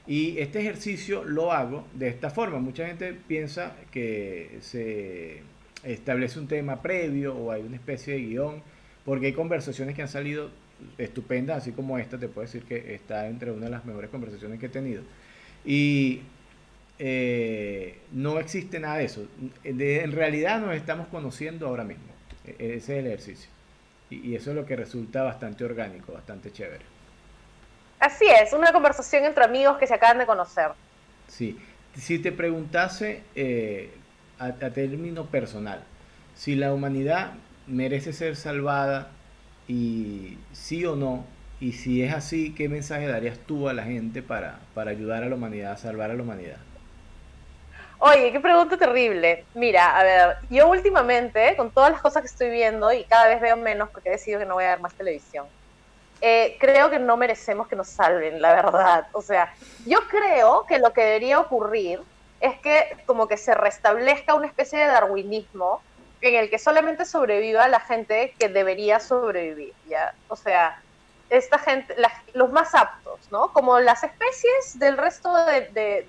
Y 0.07 0.39
este 0.39 0.61
ejercicio 0.61 1.26
lo 1.26 1.51
hago 1.51 1.85
de 1.93 2.07
esta 2.07 2.30
forma. 2.30 2.59
Mucha 2.59 2.88
gente 2.88 3.13
piensa 3.27 3.73
que 3.91 4.59
se 4.61 5.41
establece 5.84 6.39
un 6.39 6.47
tema 6.47 6.81
previo 6.81 7.35
o 7.35 7.51
hay 7.51 7.63
una 7.63 7.76
especie 7.76 8.13
de 8.13 8.22
guion, 8.22 8.63
porque 9.03 9.26
hay 9.26 9.34
conversaciones 9.34 9.93
que 9.93 10.03
han 10.03 10.07
salido 10.07 10.51
estupendas, 10.97 11.57
así 11.57 11.73
como 11.73 11.97
esta, 11.97 12.18
te 12.18 12.30
puedo 12.30 12.47
decir 12.47 12.63
que 12.63 12.95
está 12.95 13.27
entre 13.27 13.51
una 13.51 13.65
de 13.65 13.72
las 13.72 13.84
mejores 13.84 14.09
conversaciones 14.09 14.57
que 14.57 14.68
he 14.68 14.69
tenido. 14.69 15.01
Y 15.65 16.21
eh, 16.99 17.99
no 18.11 18.39
existe 18.39 18.79
nada 18.79 18.97
de 18.97 19.05
eso. 19.05 19.27
en 19.63 20.11
realidad 20.11 20.59
nos 20.59 20.75
estamos 20.75 21.07
conociendo 21.07 21.67
ahora 21.67 21.83
mismo. 21.83 22.05
E, 22.45 22.75
ese 22.75 22.75
es 22.75 22.89
el 22.89 23.07
ejercicio. 23.07 23.49
Y, 24.09 24.29
y 24.29 24.35
eso 24.35 24.51
es 24.51 24.55
lo 24.55 24.65
que 24.65 24.75
resulta 24.75 25.23
bastante 25.23 25.63
orgánico, 25.63 26.13
bastante 26.13 26.51
chévere. 26.51 26.85
Así 27.99 28.25
es, 28.25 28.51
una 28.51 28.73
conversación 28.73 29.25
entre 29.25 29.43
amigos 29.43 29.77
que 29.77 29.85
se 29.85 29.93
acaban 29.93 30.17
de 30.17 30.25
conocer. 30.25 30.71
Sí, 31.27 31.57
si 31.95 32.19
te 32.19 32.31
preguntase 32.31 33.23
eh, 33.35 33.93
a, 34.39 34.51
término 34.51 35.25
personal, 35.25 35.83
si 36.35 36.55
la 36.55 36.73
humanidad 36.73 37.33
merece 37.67 38.11
ser 38.13 38.35
salvada 38.35 39.11
y 39.67 40.38
sí 40.51 40.83
o 40.85 40.95
no, 40.95 41.25
y 41.61 41.73
si 41.73 42.03
es 42.03 42.11
así, 42.13 42.55
¿qué 42.55 42.67
mensaje 42.67 43.07
darías 43.07 43.38
tú 43.38 43.69
a 43.69 43.73
la 43.73 43.83
gente 43.83 44.23
para, 44.23 44.59
para 44.73 44.89
ayudar 44.91 45.23
a 45.23 45.27
la 45.27 45.35
humanidad, 45.35 45.73
a 45.73 45.77
salvar 45.77 46.09
a 46.09 46.15
la 46.15 46.23
humanidad? 46.23 46.57
Oye, 47.99 48.31
qué 48.31 48.39
pregunta 48.39 48.77
terrible. 48.77 49.45
Mira, 49.53 49.95
a 49.95 50.03
ver, 50.03 50.38
yo 50.49 50.67
últimamente, 50.67 51.55
con 51.55 51.69
todas 51.69 51.91
las 51.91 52.01
cosas 52.01 52.23
que 52.23 52.27
estoy 52.27 52.49
viendo, 52.49 52.91
y 52.91 53.03
cada 53.03 53.27
vez 53.27 53.39
veo 53.39 53.55
menos 53.57 53.89
porque 53.89 54.09
he 54.09 54.13
decidido 54.13 54.39
que 54.39 54.47
no 54.47 54.55
voy 54.55 54.63
a 54.63 54.71
ver 54.71 54.79
más 54.79 54.95
televisión, 54.95 55.45
eh, 56.19 56.57
creo 56.59 56.89
que 56.89 56.97
no 56.97 57.15
merecemos 57.15 57.67
que 57.67 57.75
nos 57.75 57.89
salven, 57.89 58.41
la 58.41 58.55
verdad. 58.55 59.07
O 59.11 59.21
sea, 59.21 59.53
yo 59.85 59.99
creo 60.07 60.65
que 60.65 60.79
lo 60.79 60.93
que 60.93 61.01
debería 61.01 61.39
ocurrir 61.39 62.01
es 62.39 62.57
que 62.59 62.97
como 63.05 63.27
que 63.27 63.38
se 63.38 63.53
restablezca 63.53 64.33
una 64.33 64.47
especie 64.47 64.79
de 64.79 64.85
darwinismo 64.85 65.83
en 66.21 66.35
el 66.35 66.49
que 66.49 66.57
solamente 66.57 67.05
sobreviva 67.05 67.67
la 67.67 67.79
gente 67.81 68.33
que 68.39 68.49
debería 68.49 68.99
sobrevivir, 68.99 69.73
¿ya? 69.88 70.15
O 70.27 70.35
sea, 70.35 70.81
esta 71.38 71.58
gente, 71.58 71.95
los 72.34 72.52
más 72.52 72.76
aptos, 72.76 73.20
¿no? 73.32 73.52
Como 73.53 73.80
las 73.80 74.03
especies 74.03 74.78
del 74.78 74.98
resto 74.98 75.34
de, 75.45 76.06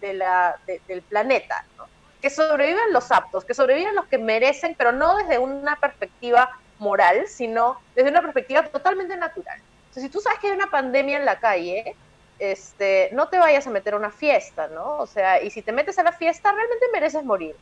del 0.86 1.03
planeta, 1.03 1.65
¿no? 1.78 1.86
Que 2.20 2.31
sobrevivan 2.31 2.93
los 2.93 3.11
aptos, 3.11 3.44
que 3.44 3.55
sobrevivan 3.55 3.94
los 3.94 4.07
que 4.07 4.19
merecen, 4.19 4.74
pero 4.77 4.93
no 4.93 5.16
desde 5.16 5.39
una 5.39 5.77
perspectiva 5.77 6.51
moral, 6.78 7.27
sino 7.27 7.81
desde 7.94 8.11
una 8.11 8.20
perspectiva 8.20 8.65
totalmente 8.65 9.16
natural 9.16 9.61
si 10.01 10.09
tú 10.09 10.20
sabes 10.20 10.39
que 10.39 10.49
hay 10.49 10.55
una 10.55 10.70
pandemia 10.70 11.19
en 11.19 11.24
la 11.24 11.39
calle, 11.39 11.97
este, 12.39 13.11
no 13.12 13.28
te 13.28 13.39
vayas 13.39 13.66
a 13.66 13.70
meter 13.70 13.94
a 13.94 13.99
una 13.99 14.11
fiesta, 14.11 14.69
¿no? 14.69 14.99
O 14.99 15.07
sea, 15.07 15.43
y 15.43 15.51
si 15.51 15.62
te 15.62 15.73
metes 15.73 15.99
a 15.99 16.03
la 16.03 16.12
fiesta, 16.12 16.53
realmente 16.53 16.86
mereces 16.93 17.24
morir. 17.24 17.55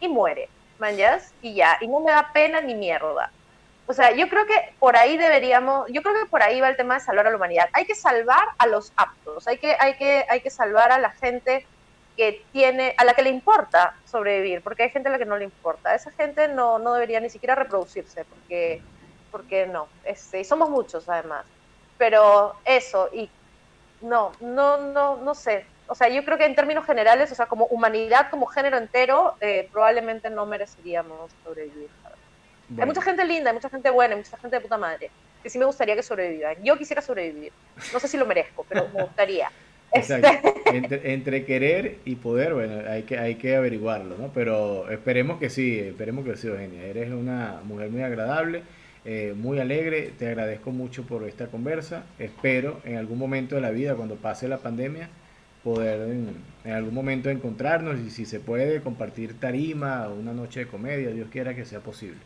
Y 0.00 0.08
muere, 0.08 0.48
manjas, 0.78 1.32
y 1.42 1.54
ya. 1.54 1.78
Y 1.80 1.88
no 1.88 2.00
me 2.00 2.12
da 2.12 2.30
pena 2.32 2.60
ni 2.60 2.74
mierda. 2.74 3.30
O 3.92 3.94
sea, 3.94 4.12
yo 4.12 4.26
creo 4.26 4.46
que 4.46 4.54
por 4.78 4.96
ahí 4.96 5.18
deberíamos, 5.18 5.86
yo 5.92 6.00
creo 6.00 6.14
que 6.14 6.30
por 6.30 6.42
ahí 6.42 6.62
va 6.62 6.70
el 6.70 6.78
tema 6.78 6.94
de 6.94 7.00
salvar 7.00 7.26
a 7.26 7.30
la 7.30 7.36
humanidad. 7.36 7.68
Hay 7.74 7.84
que 7.84 7.94
salvar 7.94 8.48
a 8.56 8.66
los 8.66 8.90
aptos, 8.96 9.46
hay 9.46 9.58
que, 9.58 9.76
hay 9.78 9.98
que, 9.98 10.24
hay 10.30 10.40
que 10.40 10.48
salvar 10.48 10.90
a 10.92 10.98
la 10.98 11.10
gente 11.10 11.66
que 12.16 12.42
tiene, 12.52 12.94
a 12.96 13.04
la 13.04 13.12
que 13.12 13.20
le 13.20 13.28
importa 13.28 13.94
sobrevivir, 14.06 14.62
porque 14.62 14.84
hay 14.84 14.88
gente 14.88 15.10
a 15.10 15.12
la 15.12 15.18
que 15.18 15.26
no 15.26 15.36
le 15.36 15.44
importa. 15.44 15.94
Esa 15.94 16.10
gente 16.10 16.48
no, 16.48 16.78
no 16.78 16.94
debería 16.94 17.20
ni 17.20 17.28
siquiera 17.28 17.54
reproducirse, 17.54 18.24
porque, 18.24 18.80
porque 19.30 19.66
no. 19.66 19.88
Este, 20.04 20.40
y 20.40 20.44
somos 20.44 20.70
muchos 20.70 21.06
además. 21.10 21.44
Pero 21.98 22.54
eso, 22.64 23.10
y 23.12 23.28
no, 24.00 24.32
no, 24.40 24.78
no, 24.78 25.16
no 25.18 25.34
sé. 25.34 25.66
O 25.86 25.94
sea, 25.94 26.08
yo 26.08 26.24
creo 26.24 26.38
que 26.38 26.46
en 26.46 26.54
términos 26.54 26.86
generales, 26.86 27.30
o 27.30 27.34
sea, 27.34 27.44
como 27.44 27.66
humanidad, 27.66 28.30
como 28.30 28.46
género 28.46 28.78
entero, 28.78 29.34
eh, 29.42 29.68
probablemente 29.70 30.30
no 30.30 30.46
mereceríamos 30.46 31.30
sobrevivir. 31.44 31.90
Hay 32.78 32.86
mucha 32.86 33.02
gente 33.02 33.24
linda, 33.24 33.50
hay 33.50 33.54
mucha 33.54 33.68
gente 33.68 33.90
buena, 33.90 34.14
hay 34.14 34.20
mucha 34.20 34.36
gente 34.38 34.56
de 34.56 34.60
puta 34.60 34.78
madre, 34.78 35.10
que 35.42 35.50
sí 35.50 35.58
me 35.58 35.64
gustaría 35.64 35.94
que 35.94 36.02
sobrevivan. 36.02 36.56
Yo 36.62 36.76
quisiera 36.76 37.02
sobrevivir. 37.02 37.52
No 37.92 38.00
sé 38.00 38.08
si 38.08 38.16
lo 38.16 38.26
merezco, 38.26 38.64
pero 38.68 38.88
me 38.94 39.02
gustaría. 39.02 39.50
Exacto. 39.92 40.54
Entre, 40.72 41.12
entre, 41.12 41.44
querer 41.44 41.98
y 42.06 42.14
poder, 42.16 42.54
bueno, 42.54 42.88
hay 42.88 43.02
que, 43.02 43.18
hay 43.18 43.34
que 43.34 43.56
averiguarlo, 43.56 44.16
¿no? 44.16 44.32
Pero 44.32 44.90
esperemos 44.90 45.38
que 45.38 45.50
sí, 45.50 45.78
esperemos 45.78 46.24
que 46.24 46.36
sí, 46.36 46.48
Eugenia. 46.48 46.82
Eres 46.84 47.10
una 47.10 47.60
mujer 47.64 47.90
muy 47.90 48.02
agradable 48.02 48.62
eh, 49.04 49.34
muy 49.36 49.58
alegre, 49.58 50.12
te 50.16 50.28
agradezco 50.28 50.70
mucho 50.70 51.04
por 51.04 51.24
esta 51.24 51.48
conversa. 51.48 52.04
Espero 52.18 52.80
en 52.84 52.96
algún 52.96 53.18
momento 53.18 53.56
de 53.56 53.60
la 53.60 53.70
vida, 53.70 53.96
cuando 53.96 54.16
pase 54.16 54.46
la 54.48 54.58
pandemia, 54.58 55.08
poder 55.64 56.08
en, 56.64 56.72
algún 56.72 56.94
momento 56.94 57.28
encontrarnos 57.28 57.98
y 57.98 58.10
si 58.10 58.24
se 58.26 58.38
puede 58.38 58.80
compartir 58.80 59.38
tarima 59.40 60.08
una 60.08 60.32
noche 60.32 60.60
de 60.60 60.66
comedia, 60.66 61.10
Dios 61.10 61.28
quiera 61.30 61.54
que 61.54 61.64
sea 61.64 61.80
posible. 61.80 62.18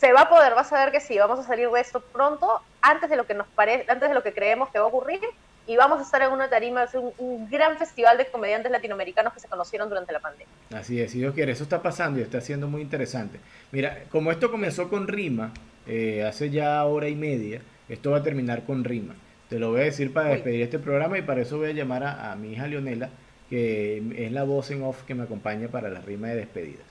Se 0.00 0.14
va 0.14 0.22
a 0.22 0.28
poder, 0.30 0.54
vas 0.54 0.72
a 0.72 0.82
ver 0.82 0.92
que 0.92 1.00
sí, 1.00 1.18
vamos 1.18 1.38
a 1.38 1.42
salir 1.42 1.68
de 1.68 1.78
esto 1.78 2.00
pronto, 2.00 2.62
antes 2.80 3.10
de 3.10 3.16
lo 3.16 3.26
que 3.26 3.34
nos 3.34 3.46
parece, 3.48 3.84
antes 3.86 4.08
de 4.08 4.14
lo 4.14 4.22
que 4.22 4.32
creemos 4.32 4.70
que 4.70 4.78
va 4.78 4.86
a 4.86 4.88
ocurrir 4.88 5.20
y 5.66 5.76
vamos 5.76 6.00
a 6.00 6.02
estar 6.04 6.22
en 6.22 6.32
una 6.32 6.48
tarima, 6.48 6.84
es 6.84 6.94
un, 6.94 7.12
un, 7.18 7.50
gran 7.50 7.76
festival 7.76 8.16
de 8.16 8.26
comediantes 8.26 8.72
latinoamericanos 8.72 9.34
que 9.34 9.40
se 9.40 9.48
conocieron 9.48 9.90
durante 9.90 10.14
la 10.14 10.20
pandemia. 10.20 10.48
Así 10.74 10.98
es, 11.02 11.12
si 11.12 11.18
Dios 11.18 11.34
quiere, 11.34 11.52
eso 11.52 11.64
está 11.64 11.82
pasando 11.82 12.18
y 12.18 12.22
está 12.22 12.40
siendo 12.40 12.66
muy 12.66 12.80
interesante. 12.80 13.40
Mira, 13.72 14.04
como 14.10 14.32
esto 14.32 14.50
comenzó 14.50 14.88
con 14.88 15.06
rima, 15.06 15.52
eh, 15.86 16.24
hace 16.26 16.48
ya 16.48 16.82
hora 16.86 17.08
y 17.08 17.14
media, 17.14 17.60
esto 17.90 18.12
va 18.12 18.18
a 18.18 18.22
terminar 18.22 18.64
con 18.64 18.84
rima. 18.84 19.14
Te 19.50 19.58
lo 19.58 19.72
voy 19.72 19.82
a 19.82 19.84
decir 19.84 20.14
para 20.14 20.30
despedir 20.30 20.62
este 20.62 20.78
programa 20.78 21.18
y 21.18 21.22
para 21.22 21.42
eso 21.42 21.58
voy 21.58 21.68
a 21.68 21.72
llamar 21.74 22.04
a, 22.04 22.34
mi 22.36 22.54
hija 22.54 22.66
Leonela, 22.68 23.10
que 23.50 24.02
es 24.16 24.32
la 24.32 24.44
voz 24.44 24.70
en 24.70 24.82
off 24.82 25.02
que 25.02 25.14
me 25.14 25.24
acompaña 25.24 25.68
para 25.68 25.90
la 25.90 26.00
rima 26.00 26.28
de 26.28 26.36
despedida. 26.36 26.84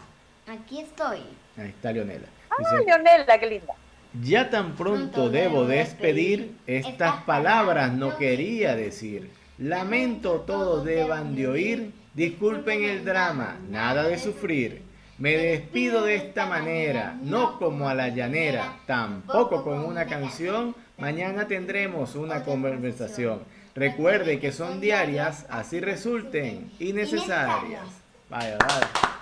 Aquí 0.46 0.82
estoy. 0.82 1.22
Ahí 1.58 1.70
está 1.70 1.92
Leonela. 1.92 2.28
Ah, 2.50 2.80
Leonela, 2.86 3.40
qué 3.40 3.46
linda. 3.46 3.74
Ya 4.22 4.50
tan 4.50 4.76
pronto 4.76 5.30
debo 5.30 5.66
despedir, 5.66 6.56
estas 6.66 7.24
palabras 7.24 7.94
no 7.94 8.18
quería 8.18 8.76
decir. 8.76 9.30
Lamento 9.60 10.42
todos 10.42 10.84
deban 10.84 11.36
de 11.36 11.48
oír, 11.48 11.92
disculpen 12.14 12.84
el 12.84 13.06
drama, 13.06 13.60
nada 13.70 14.04
de 14.04 14.18
sufrir. 14.18 14.82
Me 15.20 15.36
despido 15.36 16.06
de 16.06 16.16
esta 16.16 16.46
manera, 16.46 17.18
no 17.22 17.60
como 17.60 17.90
a 17.90 17.94
la 17.94 18.08
llanera, 18.08 18.80
tampoco 18.88 19.64
con 19.64 19.86
una 19.86 20.06
canción. 20.06 20.76
Mañana 20.98 21.46
tendremos 21.48 22.16
una 22.16 22.44
conversación. 22.44 23.44
Recuerde 23.76 24.40
que 24.40 24.52
son 24.52 24.80
diarias, 24.80 25.46
así 25.50 25.82
resulten 25.82 26.72
innecesarias. 26.80 27.84
Vaya, 28.30 28.58
vaya. 28.60 29.19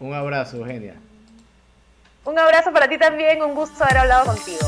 Un 0.00 0.14
abrazo, 0.14 0.58
Eugenia. 0.58 0.94
Un 2.24 2.38
abrazo 2.38 2.72
para 2.72 2.88
ti 2.88 2.98
también, 2.98 3.42
un 3.42 3.54
gusto 3.54 3.84
haber 3.84 3.98
hablado 3.98 4.26
contigo. 4.26 4.66